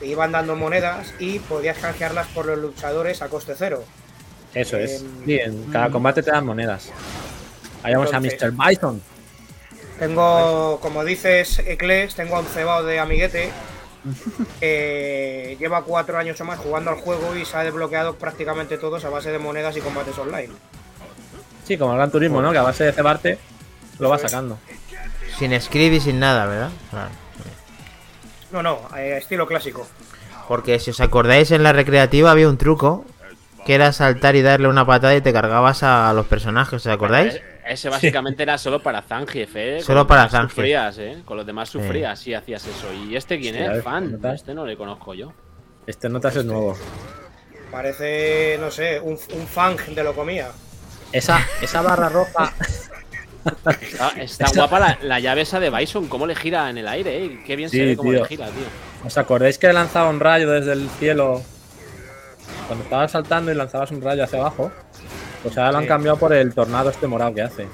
te 0.00 0.06
iban 0.06 0.32
dando 0.32 0.56
monedas 0.56 1.14
y 1.18 1.38
podías 1.38 1.78
canjearlas 1.78 2.26
por 2.28 2.46
los 2.46 2.58
luchadores 2.58 3.22
a 3.22 3.28
coste 3.28 3.54
cero. 3.56 3.84
Eso 4.54 4.78
es. 4.78 5.02
Em, 5.02 5.24
Sí, 5.26 5.38
en 5.38 5.64
cada 5.70 5.90
combate 5.90 6.22
te 6.22 6.30
dan 6.30 6.46
monedas. 6.46 6.90
Ahí 7.82 7.94
vamos 7.94 8.12
a 8.12 8.20
Mr. 8.20 8.52
Bison. 8.52 9.02
Tengo, 9.98 10.78
como 10.80 11.04
dices, 11.04 11.58
Ecles, 11.60 12.14
tengo 12.14 12.36
a 12.36 12.40
un 12.40 12.46
cebado 12.46 12.84
de 12.84 12.98
amiguete. 12.98 13.50
Que 14.60 15.56
lleva 15.58 15.82
cuatro 15.82 16.18
años 16.18 16.40
o 16.40 16.44
más 16.44 16.58
jugando 16.58 16.90
al 16.90 16.96
juego 16.96 17.36
y 17.36 17.44
se 17.44 17.56
ha 17.56 17.64
desbloqueado 17.64 18.16
prácticamente 18.16 18.78
todos 18.78 19.04
a 19.04 19.10
base 19.10 19.30
de 19.30 19.38
monedas 19.38 19.76
y 19.76 19.80
combates 19.80 20.18
online. 20.18 20.52
Sí, 21.64 21.76
como 21.76 21.92
el 21.92 21.98
Gran 21.98 22.10
Turismo, 22.10 22.40
¿no? 22.40 22.52
Que 22.52 22.58
a 22.58 22.62
base 22.62 22.84
de 22.84 22.92
cebarte 22.92 23.38
lo 23.98 24.14
es. 24.14 24.20
sacando. 24.20 24.58
Sin 25.38 25.58
script 25.60 25.94
y 25.94 26.00
sin 26.00 26.20
nada, 26.20 26.46
¿verdad? 26.46 26.70
Claro. 26.90 27.10
No, 28.52 28.62
no, 28.62 28.80
eh, 28.96 29.18
estilo 29.18 29.46
clásico. 29.46 29.86
Porque 30.48 30.78
si 30.78 30.90
os 30.90 31.00
acordáis, 31.00 31.50
en 31.50 31.62
la 31.62 31.72
recreativa 31.72 32.30
había 32.30 32.48
un 32.48 32.56
truco 32.56 33.04
que 33.66 33.74
era 33.74 33.92
saltar 33.92 34.36
y 34.36 34.42
darle 34.42 34.68
una 34.68 34.86
patada 34.86 35.16
y 35.16 35.20
te 35.20 35.32
cargabas 35.32 35.82
a 35.82 36.12
los 36.12 36.26
personajes, 36.26 36.74
¿os 36.74 36.86
acordáis? 36.86 37.40
Ese 37.68 37.88
básicamente 37.88 38.42
era 38.42 38.58
solo 38.58 38.80
para 38.82 39.02
Zangief, 39.02 39.56
¿eh? 39.56 39.80
Solo 39.80 40.06
para 40.06 40.28
Zangief. 40.28 40.52
Sufrías, 40.54 40.98
¿eh? 40.98 41.22
Con 41.24 41.36
los 41.36 41.46
demás 41.46 41.68
sufrías 41.68 42.18
si 42.18 42.32
hacías 42.34 42.64
eso. 42.66 42.92
¿Y 42.92 43.16
este 43.16 43.38
quién 43.40 43.56
es? 43.56 43.68
ver, 43.68 43.82
Fan. 43.82 44.12
¿notas? 44.12 44.34
Este 44.36 44.54
no 44.54 44.64
le 44.64 44.76
conozco 44.76 45.14
yo. 45.14 45.32
Este 45.86 46.08
notas 46.08 46.36
es 46.36 46.44
nuevo. 46.44 46.76
Parece, 47.70 48.56
no 48.60 48.70
sé, 48.70 49.00
un, 49.00 49.12
un 49.34 49.46
fang 49.46 49.76
de 49.94 50.04
lo 50.04 50.14
comía. 50.14 50.48
Esa, 51.12 51.40
esa 51.60 51.82
barra 51.82 52.08
roja. 52.08 52.52
Está, 53.46 54.08
está 54.20 54.46
guapa 54.52 54.80
la, 54.80 54.98
la 55.02 55.20
llave 55.20 55.42
esa 55.42 55.60
de 55.60 55.70
Bison, 55.70 56.08
cómo 56.08 56.26
le 56.26 56.34
gira 56.34 56.68
en 56.68 56.78
el 56.78 56.88
aire, 56.88 57.24
¿eh? 57.24 57.42
Qué 57.46 57.54
bien 57.54 57.70
Sí, 57.70 57.76
se 57.76 57.84
ve 57.84 57.96
cómo 57.96 58.10
tío. 58.10 58.22
le 58.22 58.28
gira, 58.28 58.46
tío. 58.46 58.64
¿Os 59.04 59.16
acordáis 59.18 59.56
que 59.56 59.72
lanzaba 59.72 60.10
un 60.10 60.18
rayo 60.18 60.50
desde 60.50 60.72
el 60.72 60.88
cielo? 60.98 61.42
Cuando 62.66 62.82
estabas 62.82 63.12
saltando 63.12 63.52
y 63.52 63.54
lanzabas 63.54 63.92
un 63.92 64.02
rayo 64.02 64.24
hacia 64.24 64.40
abajo. 64.40 64.72
Pues 65.46 65.58
ahora 65.58 65.72
lo 65.72 65.78
han 65.78 65.86
cambiado 65.86 66.18
por 66.18 66.32
el 66.32 66.52
tornado 66.54 66.90
este 66.90 67.06
morado 67.06 67.32
que 67.34 67.42
hace. 67.42 67.68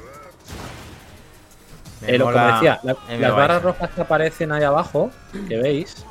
Eh, 2.07 2.19
lo 2.19 2.33
que 2.33 2.39
decía, 2.39 2.81
la- 2.83 2.97
las 3.19 3.35
barras 3.35 3.63
rojas 3.63 3.91
que 3.91 4.01
aparecen 4.01 4.53
ahí 4.53 4.63
abajo, 4.65 5.11
que 5.49 5.57
veis, 5.57 6.05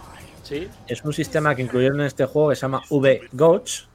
Sí. 0.43 0.67
es 0.87 1.03
un 1.03 1.13
sistema 1.13 1.53
que 1.53 1.61
incluyeron 1.61 1.99
en 2.01 2.07
este 2.07 2.25
juego 2.25 2.49
que 2.49 2.55
se 2.55 2.61
llama 2.61 2.81
V-Goats, 2.89 3.87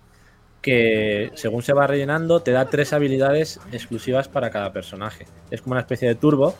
que 0.63 1.31
según 1.35 1.63
se 1.63 1.73
va 1.73 1.87
rellenando 1.87 2.41
te 2.41 2.51
da 2.53 2.67
tres 2.67 2.93
habilidades 2.93 3.59
exclusivas 3.73 4.29
para 4.29 4.51
cada 4.51 4.73
personaje. 4.73 5.27
Es 5.51 5.63
como 5.63 5.73
una 5.73 5.81
especie 5.81 6.07
de 6.09 6.15
turbo 6.17 6.55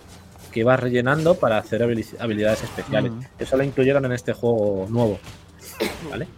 que 0.53 0.65
vas 0.65 0.81
rellenando 0.81 1.35
para 1.35 1.59
hacer 1.59 1.83
habili- 1.83 2.17
habilidades 2.19 2.63
especiales. 2.65 3.13
Eso 3.39 3.57
lo 3.57 3.63
incluyeron 3.63 4.05
en 4.07 4.13
este 4.13 4.33
juego 4.33 4.87
nuevo. 4.89 5.19
¿Vale? 6.11 6.29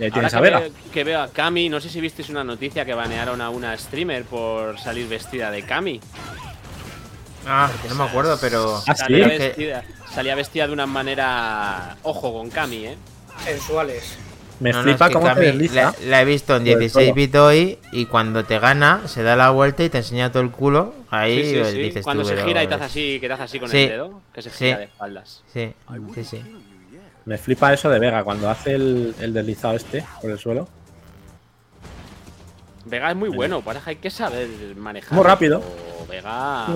Ahora 0.00 0.28
que, 0.28 0.36
a 0.36 0.40
Vega. 0.40 0.58
veo, 0.60 0.70
que 0.92 1.04
veo 1.04 1.20
a 1.22 1.28
Cami, 1.28 1.68
no 1.68 1.80
sé 1.80 1.88
si 1.88 2.00
visteis 2.00 2.28
una 2.28 2.42
noticia 2.44 2.84
que 2.84 2.94
banearon 2.94 3.40
a 3.40 3.50
una 3.50 3.76
streamer 3.76 4.24
por 4.24 4.78
salir 4.78 5.06
vestida 5.08 5.50
de 5.50 5.62
Cami. 5.62 6.00
Ah, 7.46 7.70
no 7.88 7.94
me 7.94 8.04
acuerdo, 8.04 8.38
pero. 8.40 8.80
Ah, 8.86 8.94
salía, 8.94 9.28
vestida, 9.28 9.84
salía 10.12 10.34
vestida 10.34 10.66
de 10.66 10.72
una 10.72 10.86
manera. 10.86 11.96
Ojo 12.02 12.32
con 12.32 12.50
Cami, 12.50 12.86
¿eh? 12.86 12.96
Sensuales. 13.44 14.16
Me 14.60 14.70
No, 14.70 14.78
no, 14.78 14.84
flipa 14.84 15.06
es 15.06 15.08
que 15.08 15.14
cómo 15.14 15.26
te 15.28 15.34
Cami 15.34 15.46
desliza. 15.46 15.74
La, 15.82 15.94
la 16.06 16.22
he 16.22 16.24
visto 16.24 16.56
en 16.56 16.62
por 16.62 16.72
el 16.72 16.78
16 16.78 16.92
suelo. 17.08 17.14
bit 17.14 17.34
hoy 17.34 17.78
y 17.92 18.06
cuando 18.06 18.44
te 18.44 18.58
gana 18.60 19.02
se 19.06 19.22
da 19.24 19.34
la 19.36 19.50
vuelta 19.50 19.82
y 19.84 19.90
te 19.90 19.98
enseña 19.98 20.30
todo 20.32 20.42
el 20.42 20.50
culo. 20.52 20.94
Ahí 21.10 21.42
Sí, 21.44 21.54
sí, 21.64 21.70
sí. 21.72 21.78
dices 21.78 22.04
Cuando 22.04 22.22
tú, 22.22 22.28
se 22.30 22.34
pero- 22.36 22.46
gira 22.46 22.62
y 22.62 22.66
te 22.68 22.74
hace 22.74 22.84
así, 22.84 23.18
que 23.20 23.26
te 23.26 23.32
hace 23.34 23.42
así 23.42 23.58
con 23.60 23.68
Sí. 23.68 23.78
el 23.82 23.88
dedo, 23.90 24.20
que 24.32 24.42
se 24.42 24.50
gira 24.50 24.70
Sí. 24.76 24.78
de 24.78 24.84
espaldas. 24.84 25.42
Sí, 25.52 25.74
sí, 26.14 26.24
sí. 26.24 26.42
Me 27.26 27.38
flipa 27.38 27.72
eso 27.72 27.88
de 27.88 27.98
Vega 27.98 28.22
cuando 28.22 28.50
hace 28.50 28.74
el, 28.74 29.14
el 29.20 29.32
deslizado 29.32 29.74
este 29.74 30.04
por 30.20 30.30
el 30.30 30.38
suelo. 30.38 30.68
Vega 32.84 33.10
es 33.10 33.16
muy 33.16 33.30
bueno, 33.30 33.62
parece 33.62 33.84
que 33.84 33.90
hay 33.90 33.96
que 33.96 34.10
saber 34.10 34.48
manejar. 34.76 35.12
Muy 35.12 35.24
rápido. 35.24 35.62
O 36.02 36.06
Vega 36.06 36.66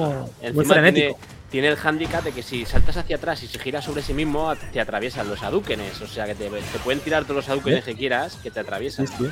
encima 0.40 0.52
muy 0.54 0.64
frenético. 0.64 1.18
Tiene, 1.18 1.38
tiene 1.50 1.68
el 1.68 1.78
handicap 1.82 2.24
de 2.24 2.32
que 2.32 2.42
si 2.42 2.64
saltas 2.64 2.96
hacia 2.96 3.16
atrás 3.16 3.42
y 3.42 3.46
se 3.46 3.58
gira 3.58 3.82
sobre 3.82 4.02
sí 4.02 4.14
mismo, 4.14 4.54
te 4.72 4.80
atraviesan 4.80 5.28
los 5.28 5.42
adúquenes. 5.42 6.00
O 6.00 6.06
sea 6.06 6.24
que 6.24 6.34
te, 6.34 6.48
te 6.48 6.78
pueden 6.82 7.00
tirar 7.00 7.24
todos 7.24 7.36
los 7.36 7.48
adúquenes 7.50 7.84
que 7.84 7.94
quieras, 7.94 8.36
que 8.42 8.50
te 8.50 8.60
atraviesan. 8.60 9.06
Sí, 9.06 9.14
sí. 9.18 9.30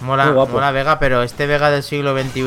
Mola, 0.00 0.30
mola 0.32 0.70
Vega, 0.70 0.98
pero 0.98 1.22
este 1.22 1.46
Vega 1.46 1.70
del 1.70 1.82
siglo 1.82 2.14
XXI. 2.18 2.42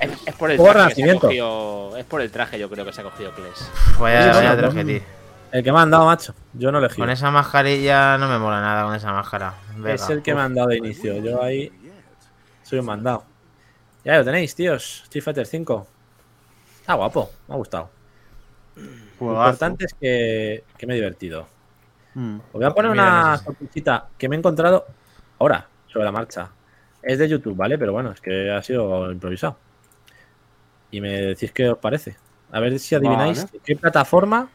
Es, 0.00 0.10
es 0.26 0.34
por 0.34 0.50
el 0.50 0.58
traje 0.58 0.94
que 0.94 1.04
se 1.04 1.10
ha 1.10 1.14
cogido. 1.16 1.96
Es 1.98 2.04
por 2.06 2.20
el 2.22 2.30
traje, 2.30 2.58
yo 2.58 2.70
creo 2.70 2.84
que 2.86 2.92
se 2.92 3.02
ha 3.02 3.04
cogido 3.04 3.32
Kles. 3.34 3.70
Vaya, 3.98 4.32
vaya 4.32 4.56
traje, 4.56 4.84
tío. 4.84 5.19
El 5.52 5.64
que 5.64 5.72
me 5.72 5.78
han 5.80 5.90
dado, 5.90 6.06
macho. 6.06 6.34
Yo 6.52 6.70
no 6.70 6.78
elegí. 6.78 7.00
Con 7.00 7.10
esa 7.10 7.30
mascarilla 7.30 8.16
no 8.18 8.28
me 8.28 8.38
mola 8.38 8.60
nada 8.60 8.84
con 8.84 8.94
esa 8.94 9.12
máscara. 9.12 9.54
Es 9.86 10.08
el 10.08 10.22
que 10.22 10.32
Uf. 10.32 10.36
me 10.38 10.42
han 10.44 10.54
dado 10.54 10.68
de 10.68 10.78
inicio. 10.78 11.18
Yo 11.18 11.42
ahí 11.42 11.72
soy 12.62 12.78
un 12.78 12.86
mandado. 12.86 13.24
Ya 14.04 14.18
lo 14.18 14.24
tenéis, 14.24 14.54
tíos. 14.54 15.02
Street 15.04 15.22
Fighter 15.22 15.46
5. 15.46 15.86
Está 16.80 16.94
guapo. 16.94 17.30
Me 17.48 17.54
ha 17.54 17.58
gustado. 17.58 17.90
Lo 19.20 19.32
importante 19.32 19.86
es 19.86 19.94
que, 19.94 20.64
que 20.78 20.86
me 20.86 20.94
he 20.94 20.96
divertido. 20.96 21.46
Mm. 22.14 22.36
Os 22.36 22.52
voy 22.52 22.64
a 22.64 22.70
poner 22.70 22.92
Mira, 22.92 23.02
una 23.02 23.38
sorpresita 23.38 24.08
que 24.16 24.28
me 24.28 24.36
he 24.36 24.38
encontrado 24.38 24.86
ahora, 25.38 25.68
sobre 25.88 26.04
la 26.04 26.12
marcha. 26.12 26.50
Es 27.02 27.18
de 27.18 27.28
YouTube, 27.28 27.56
¿vale? 27.56 27.76
Pero 27.76 27.92
bueno, 27.92 28.12
es 28.12 28.20
que 28.20 28.50
ha 28.50 28.62
sido 28.62 29.10
improvisado. 29.10 29.56
Y 30.90 31.00
me 31.00 31.10
decís 31.10 31.52
qué 31.52 31.68
os 31.68 31.78
parece. 31.78 32.16
A 32.52 32.60
ver 32.60 32.78
si 32.78 32.94
adivináis 32.94 33.44
Vale. 33.44 33.60
qué 33.64 33.76
plataforma 33.76 34.48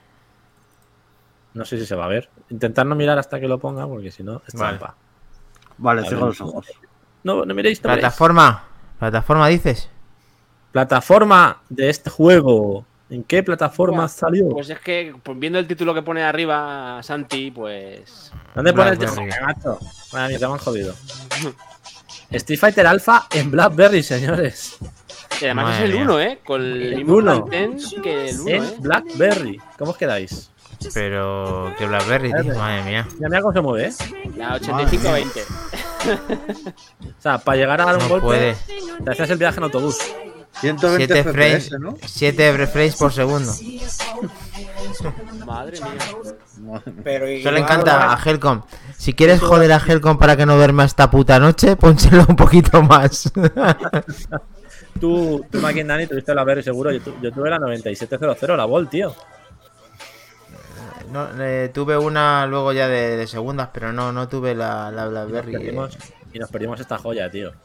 No 1.55 1.65
sé 1.65 1.79
si 1.79 1.85
se 1.87 1.95
va 1.95 2.05
a 2.05 2.09
ver. 2.09 2.29
Intentar 2.49 2.85
no 2.85 2.93
mirar 2.95 3.17
hasta 3.17 3.39
que 3.39 3.47
lo 3.47 3.57
ponga, 3.57 3.87
porque 3.87 4.11
si 4.11 4.21
no, 4.23 4.41
es 4.47 4.53
Vale. 4.53 4.77
trampa. 4.77 4.95
Vale, 5.77 6.03
cierro 6.07 6.27
los 6.27 6.39
ojos. 6.41 6.67
No, 7.23 7.43
no 7.43 7.53
miréis, 7.55 7.81
no 7.83 7.89
miréis. 7.89 8.01
Plataforma. 8.01 8.65
Plataforma 8.99 9.47
dices. 9.47 9.89
Plataforma 10.71 11.61
de 11.69 11.89
este 11.89 12.09
juego. 12.09 12.85
¿En 13.09 13.23
qué 13.23 13.43
plataforma 13.43 14.07
salió? 14.07 14.49
Pues 14.49 14.69
es 14.69 14.79
que 14.79 15.15
pues, 15.23 15.37
viendo 15.39 15.57
el 15.59 15.67
título 15.67 15.93
que 15.93 16.01
pone 16.01 16.23
arriba 16.23 17.01
Santi, 17.03 17.51
pues. 17.51 18.31
¿Dónde 18.53 18.73
pone 18.73 18.91
el 18.91 18.97
título, 18.97 19.21
macho? 19.45 19.79
Madre 20.11 20.29
mía, 20.29 20.39
te 20.39 20.47
me 20.47 20.53
han 20.53 20.59
jodido. 20.59 20.93
Street 22.31 22.59
Fighter 22.59 22.87
Alpha 22.87 23.27
en 23.31 23.51
Blackberry, 23.51 24.01
señores. 24.03 24.77
Y 25.39 25.45
además 25.45 25.65
Madre 25.65 25.77
es 25.77 25.83
el 25.89 25.93
mía. 25.95 26.03
1, 26.03 26.19
¿eh? 26.19 26.39
Con 26.45 26.61
el 26.61 26.81
El 26.83 26.95
mismo 26.97 27.15
uno. 27.17 27.45
que 27.45 28.29
el 28.29 28.39
1, 28.39 28.49
En 28.49 28.63
¿eh? 28.63 28.75
Blackberry. 28.79 29.61
¿Cómo 29.77 29.91
os 29.91 29.97
quedáis? 29.97 30.51
Pero 30.93 31.73
que 31.77 31.85
Blackberry, 31.85 32.31
tío. 32.41 32.55
Madre 32.55 32.83
mía. 32.83 33.07
Ya 33.19 33.27
mira 33.29 33.41
cómo 33.41 33.53
se 33.53 33.61
mueve, 33.61 33.87
¿eh? 33.87 33.93
La 34.37 34.59
85-20. 34.59 35.43
O 37.17 37.21
sea, 37.21 37.37
para 37.39 37.57
llegar 37.57 37.81
a 37.81 37.85
dar 37.85 37.95
un 37.95 38.01
No 38.03 38.09
golpe, 38.09 38.25
puede. 38.27 38.55
te 39.03 39.11
hacías 39.11 39.29
el 39.29 39.37
viaje 39.37 39.57
en 39.57 39.63
autobús. 39.63 39.97
120 40.61 41.05
7 41.13 41.23
FPS, 41.29 41.33
frames, 41.33 41.71
¿no? 41.79 41.97
7 42.05 42.67
frames 42.67 42.95
por 42.95 43.11
segundo. 43.11 43.51
Madre 45.45 45.79
mía. 45.81 46.81
Pero 47.03 47.25
Eso 47.27 47.51
le 47.51 47.59
encanta 47.59 48.13
a 48.13 48.17
Helcom. 48.23 48.61
Si 48.97 49.13
quieres 49.13 49.41
joder 49.41 49.71
a 49.73 49.77
Helcom 49.85 50.17
para 50.17 50.37
que 50.37 50.45
no 50.45 50.55
duerma 50.55 50.85
esta 50.85 51.11
puta 51.11 51.39
noche, 51.39 51.75
pónselo 51.75 52.25
un 52.29 52.35
poquito 52.35 52.81
más. 52.81 53.31
Tú, 54.99 55.45
tú 55.51 55.59
Maki 55.59 55.83
Dani, 55.83 56.07
tuviste 56.07 56.33
la 56.33 56.43
Berry 56.45 56.63
seguro. 56.63 56.91
Yo, 56.91 57.01
tu- 57.01 57.15
yo 57.21 57.31
tuve 57.31 57.49
la 57.49 57.59
9700, 57.59 58.57
la 58.57 58.63
Vol, 58.65 58.87
tío. 58.87 59.13
No, 61.11 61.27
eh, 61.39 61.69
tuve 61.73 61.97
una 61.97 62.45
luego 62.47 62.73
ya 62.73 62.87
de, 62.87 63.17
de 63.17 63.27
segundas, 63.27 63.69
pero 63.73 63.91
no, 63.93 64.11
no 64.11 64.27
tuve 64.27 64.55
la, 64.55 64.91
la 64.91 65.03
Y 65.03 65.05
nos, 65.05 65.11
Blackberry. 65.11 65.55
eh. 65.55 65.57
perdimos, 65.59 65.97
y 66.33 66.39
nos 66.39 66.51
perdimos 66.51 66.79
esta 66.79 66.97
joya, 66.97 67.29
tío. 67.29 67.51
De 67.51 67.55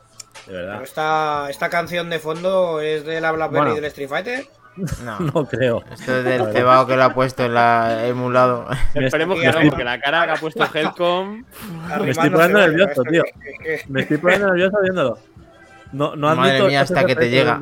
Pero 0.46 0.58
verdad. 0.58 0.82
esta, 0.82 1.46
esta 1.50 1.68
canción 1.68 2.08
de 2.10 2.18
fondo 2.18 2.80
es 2.80 3.04
de 3.04 3.20
la 3.20 3.32
Blackberry 3.32 3.60
Bueno. 3.62 3.74
del 3.76 3.84
Street 3.86 4.08
Fighter. 4.08 4.46
No, 5.04 5.18
No 5.20 5.46
creo. 5.50 5.84
esto 5.92 6.16
es 6.18 6.24
del 6.24 6.52
cebao 6.52 6.86
que 6.86 6.96
lo 6.96 7.02
ha 7.04 7.12
puesto 7.12 7.44
en 7.44 7.54
la 7.54 8.06
emulado. 8.06 8.66
Esperemos 8.94 9.38
que 9.40 9.46
no, 9.50 9.60
porque 9.68 9.84
la 9.84 10.00
cara 10.00 10.24
que 10.26 10.30
ha 10.32 10.36
puesto 10.36 10.64
Helcom. 10.72 11.44
Me 12.00 12.10
estoy 12.10 12.30
poniendo 12.30 12.58
nervioso, 12.60 12.90
esto 12.90 13.02
tío. 13.04 13.22
que- 13.24 13.32
que- 13.32 13.64
que- 13.64 13.84
Me 13.88 14.02
estoy 14.02 14.16
poniendo 14.18 14.46
nervioso 14.48 14.78
viéndolo. 14.82 15.18
No, 15.92 16.14
no 16.14 16.34
Madre 16.36 16.62
mía, 16.62 16.82
hasta 16.82 17.04
que 17.04 17.16
te 17.16 17.28
llega. 17.30 17.58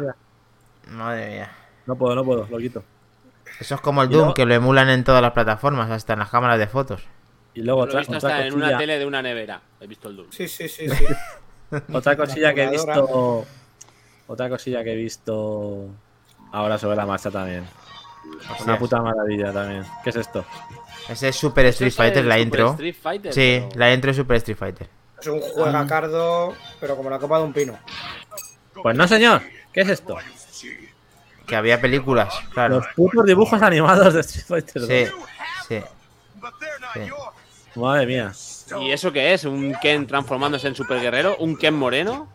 Madre 0.91 1.29
mía. 1.31 1.51
No 1.87 1.97
puedo, 1.97 2.15
no 2.15 2.23
puedo, 2.25 2.47
lo 2.51 2.59
quito. 2.59 2.85
Eso 3.61 3.75
es 3.75 3.81
como 3.81 4.03
el 4.03 4.09
Doom, 4.09 4.19
luego- 4.21 4.35
que 4.35 4.47
lo 4.47 4.55
emulan 4.55 4.89
en 4.89 5.05
todas 5.05 5.21
las 5.23 5.33
plataformas, 5.33 5.91
hasta 5.91 6.13
en 6.13 6.19
las 6.21 6.31
cámaras 6.31 6.59
de 6.59 6.67
fotos. 6.67 7.03
Y 7.55 7.63
luego 7.63 7.81
Lo 7.81 7.87
he 7.87 7.89
otra, 7.89 7.99
visto 8.01 8.17
otra 8.17 8.29
hasta 8.37 8.47
en 8.47 8.55
una 8.55 8.79
tele 8.79 8.99
de 8.99 9.07
una 9.07 9.21
nevera. 9.23 9.61
He 9.81 9.87
visto 9.87 10.09
el 10.09 10.17
Doom. 10.17 10.29
Sí, 10.31 10.47
sí, 10.47 10.69
sí, 10.69 10.89
sí. 10.89 11.05
otra 11.93 12.17
cosilla 12.17 12.55
que 12.55 12.65
he 12.65 12.71
visto. 12.71 13.45
Otra 14.29 14.49
cosilla 14.49 14.85
que 14.85 14.93
he 14.93 14.97
visto 14.97 15.87
ahora 16.53 16.79
sobre 16.79 16.97
la 16.97 17.07
marcha 17.07 17.31
también. 17.31 17.65
Una 18.63 18.79
puta 18.79 19.01
maravilla 19.01 19.53
también. 19.53 19.85
¿Qué 20.05 20.11
es 20.11 20.17
esto? 20.17 20.45
Ese 21.09 21.29
es 21.29 21.37
Super 21.37 21.65
Street 21.67 21.93
Fighter, 21.93 22.25
la 22.27 22.35
Super 22.35 22.47
intro. 22.47 22.71
Street 22.73 22.97
Fighter, 23.01 23.33
Sí, 23.33 23.65
pero- 23.67 23.79
la 23.81 23.93
intro 23.95 24.11
es 24.11 24.17
Super 24.19 24.37
Street 24.37 24.57
Fighter. 24.59 24.89
Es 25.21 25.27
un 25.27 25.41
juegacardo, 25.41 26.55
pero 26.79 26.97
como 26.97 27.09
la 27.11 27.19
copa 27.19 27.39
de 27.39 27.45
un 27.45 27.53
pino. 27.53 27.77
Pues 28.83 28.97
no, 28.97 29.09
señor. 29.09 29.41
¿Qué 29.73 29.81
es 29.81 29.89
esto? 29.89 30.17
Que 31.49 31.57
había 31.57 31.81
películas, 31.81 32.35
claro. 32.53 32.77
Los 32.77 32.87
putos 32.95 33.25
dibujos 33.25 33.63
animados 33.63 34.15
de 34.15 34.21
Street 34.21 34.45
Fighter. 34.47 34.83
Sí, 34.83 35.05
2. 35.05 35.29
sí. 35.69 35.83
sí. 36.95 37.01
Madre 37.75 38.07
mía. 38.07 38.33
¿Y 38.81 38.91
eso 38.91 39.13
qué 39.13 39.33
es? 39.33 39.45
¿Un 39.45 39.75
Ken 39.81 40.07
transformándose 40.07 40.69
en 40.69 40.75
Super 40.75 41.01
Guerrero? 41.01 41.37
¿Un 41.39 41.57
Ken 41.57 41.75
moreno? 41.75 42.29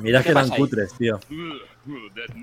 Mira 0.00 0.20
¿Qué 0.20 0.26
que 0.26 0.30
eran 0.32 0.48
cutres, 0.48 0.92
tío. 0.94 1.20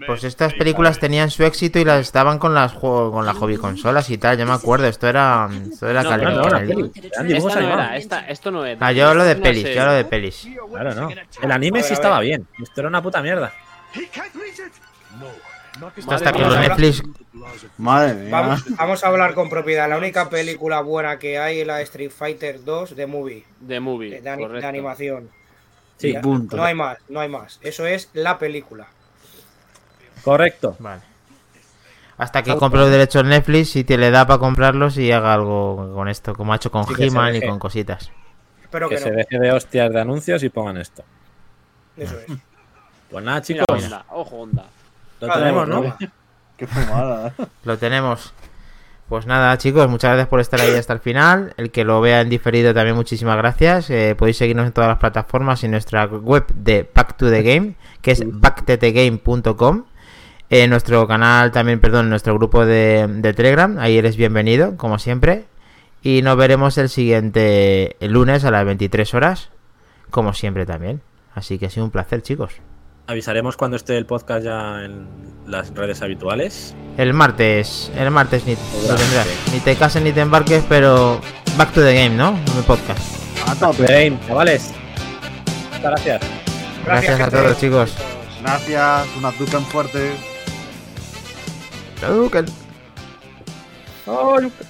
Pues 0.05 0.23
estas 0.23 0.53
películas 0.53 0.99
tenían 0.99 1.29
su 1.29 1.43
éxito 1.43 1.79
y 1.79 1.85
las 1.85 2.01
estaban 2.01 2.39
con 2.39 2.53
las 2.53 2.73
con 2.73 3.25
las 3.25 3.37
hobby 3.37 3.57
consolas 3.57 4.09
y 4.09 4.17
tal, 4.17 4.37
yo 4.37 4.45
me 4.45 4.53
acuerdo, 4.53 4.87
esto 4.87 5.07
era 5.07 5.47
esto 5.71 5.87
era 5.87 6.03
No, 6.03 6.49
la 6.49 6.59
peli. 6.59 6.91
Esta 6.93 7.59
era, 7.59 7.97
esta, 7.97 8.27
esto 8.27 8.51
no 8.51 8.65
es. 8.65 8.77
Ah, 8.81 8.91
yo 8.91 9.07
hablo 9.07 9.23
de 9.23 9.35
pelis, 9.35 9.63
sé. 9.63 9.75
yo 9.75 9.81
hablo 9.81 9.93
de 9.93 10.05
pelis. 10.05 10.47
Claro, 10.71 10.93
no. 10.95 11.09
El 11.41 11.51
anime 11.51 11.83
sí 11.83 11.93
estaba 11.93 12.19
bien. 12.19 12.47
Esto 12.61 12.81
era 12.81 12.89
una 12.89 13.01
puta 13.01 13.21
mierda. 13.21 13.53
Que 15.95 16.01
Vamos 16.01 16.21
los 16.21 16.21
a 16.21 16.29
hablar- 16.29 16.69
Netflix 16.69 17.03
Madre 17.77 18.13
mía. 18.15 18.31
Vamos, 18.31 18.65
vamos 18.77 19.03
a 19.03 19.07
hablar 19.07 19.33
con 19.33 19.49
propiedad. 19.49 19.87
La 19.87 19.97
única 19.97 20.29
película 20.29 20.81
buena 20.81 21.19
que 21.19 21.37
hay 21.37 21.59
es 21.61 21.67
la 21.67 21.81
Street 21.81 22.09
Fighter 22.11 22.63
2 22.63 22.95
de 22.95 23.05
movie, 23.07 23.45
De 23.59 23.79
movie. 23.79 24.19
de, 24.19 24.35
de 24.35 24.47
de 24.61 24.65
animación. 24.65 25.29
Sí, 25.97 26.13
Ya, 26.13 26.21
punto. 26.21 26.57
No 26.57 26.63
hay 26.63 26.73
más, 26.75 26.97
no 27.09 27.19
hay 27.19 27.29
más. 27.29 27.59
Eso 27.61 27.85
es 27.85 28.09
la 28.13 28.37
película. 28.39 28.87
correcto. 30.23 30.75
Vale. 30.79 31.01
Hasta 32.17 32.41
que 32.41 32.55
compre 32.55 32.79
los 32.79 32.89
derechos 32.89 33.23
Netflix 33.25 33.75
y 33.75 33.83
te 33.83 33.97
le 33.97 34.09
da 34.09 34.25
para 34.25 34.39
comprarlos 34.39 34.97
y 34.97 35.11
haga 35.11 35.33
algo 35.35 35.93
con 35.93 36.07
esto, 36.09 36.33
como 36.33 36.51
ha 36.53 36.55
hecho 36.55 36.71
con 36.71 36.83
Sí, 36.87 36.95
que 36.95 37.01
se 37.03 37.07
He-Man 37.07 37.35
y 37.35 37.41
con 37.45 37.59
cositas. 37.59 38.11
Espero 38.63 38.89
Que 38.89 38.95
que, 38.95 39.01
se 39.01 39.11
no. 39.11 39.17
deje 39.17 39.39
de 39.39 39.51
hostias 39.51 39.91
de 39.93 40.01
anuncios 40.01 40.41
y 40.43 40.49
pongan 40.49 40.77
esto. 40.77 41.03
Eso 41.95 42.17
es. 42.19 42.25
Pues 43.11 43.23
nada, 43.23 43.41
Mira, 43.47 43.65
chicos. 43.65 44.01
Ojo, 44.09 44.35
Honda. 44.41 44.65
Lo 45.19 45.27
Vale, 45.27 45.41
tenemos, 45.41 45.67
¿no? 45.67 45.97
Qué 46.57 46.67
fumada. 46.67 47.33
Lo 47.63 47.77
tenemos. 47.77 48.33
Pues 49.09 49.25
nada, 49.25 49.57
chicos, 49.57 49.87
muchas 49.89 50.09
gracias 50.09 50.27
por 50.27 50.41
estar 50.41 50.59
ahí 50.59 50.75
hasta 50.75 50.91
el 50.91 50.99
final. 50.99 51.53
El 51.55 51.71
que 51.71 51.85
lo 51.85 52.01
vea 52.01 52.19
en 52.19 52.27
diferido 52.27 52.73
también 52.73 52.95
muchísimas 52.95 53.37
gracias. 53.37 53.89
Eh, 53.89 54.15
podéis 54.17 54.35
seguirnos 54.35 54.65
en 54.67 54.73
todas 54.73 54.89
las 54.89 54.97
plataformas 54.97 55.63
y 55.63 55.67
en 55.67 55.71
nuestra 55.71 56.05
web 56.05 56.45
de 56.53 56.89
Back 56.93 57.15
to 57.15 57.29
the 57.29 57.41
Game, 57.41 57.75
que 58.01 58.11
es 58.11 58.23
backttgame.com. 58.25 59.85
En 60.49 60.69
nuestro 60.69 61.07
canal 61.07 61.51
también, 61.51 61.79
perdón, 61.79 62.09
nuestro 62.09 62.35
grupo 62.35 62.65
de, 62.65 63.07
de 63.07 63.33
Telegram, 63.33 63.77
ahí 63.79 63.97
eres 63.97 64.17
bienvenido, 64.17 64.75
como 64.75 64.99
siempre. 64.99 65.45
Y 66.01 66.21
nos 66.21 66.35
veremos 66.35 66.77
el 66.77 66.89
siguiente 66.89 67.95
el 67.99 68.11
lunes 68.11 68.43
a 68.43 68.51
las 68.51 68.65
23 68.65 69.13
horas, 69.13 69.49
como 70.09 70.33
siempre 70.33 70.65
también. 70.65 71.01
Así 71.33 71.57
que 71.57 71.67
ha 71.67 71.69
sido 71.69 71.85
un 71.85 71.91
placer, 71.91 72.21
chicos. 72.21 72.55
Avisaremos 73.07 73.55
cuando 73.55 73.77
esté 73.77 73.97
el 73.97 74.05
podcast 74.05 74.43
ya 74.43 74.83
en 74.83 75.07
las 75.47 75.73
redes 75.73 76.01
habituales. 76.01 76.75
El 76.97 77.13
martes, 77.13 77.89
el 77.95 78.11
martes 78.11 78.45
ni, 78.45 78.55
lo 78.55 78.59
Seguramente. 78.61 79.03
tendrás. 79.05 79.27
Ni 79.53 79.59
te 79.61 79.75
cases 79.75 80.01
ni 80.03 80.11
te 80.11 80.21
embarques, 80.21 80.63
pero 80.67 81.21
back 81.57 81.71
to 81.73 81.81
the 81.81 81.93
game, 81.93 82.15
¿no? 82.15 82.33
Mi 82.33 82.61
podcast. 82.65 82.99
A 83.47 83.55
tope. 83.55 83.85
Bien, 83.87 84.19
chavales. 84.27 84.71
Muchas 85.71 85.81
gracias. 85.83 86.21
Gracias, 86.85 87.19
a 87.21 87.29
todos, 87.29 87.59
chicos. 87.59 87.93
Gracias. 88.41 89.07
Una 89.17 89.31
Ducan 89.31 89.63
fuerte. 89.65 90.11
Hadouken. 92.01 92.45
Oh, 94.05 94.37
Luca. 94.39 94.65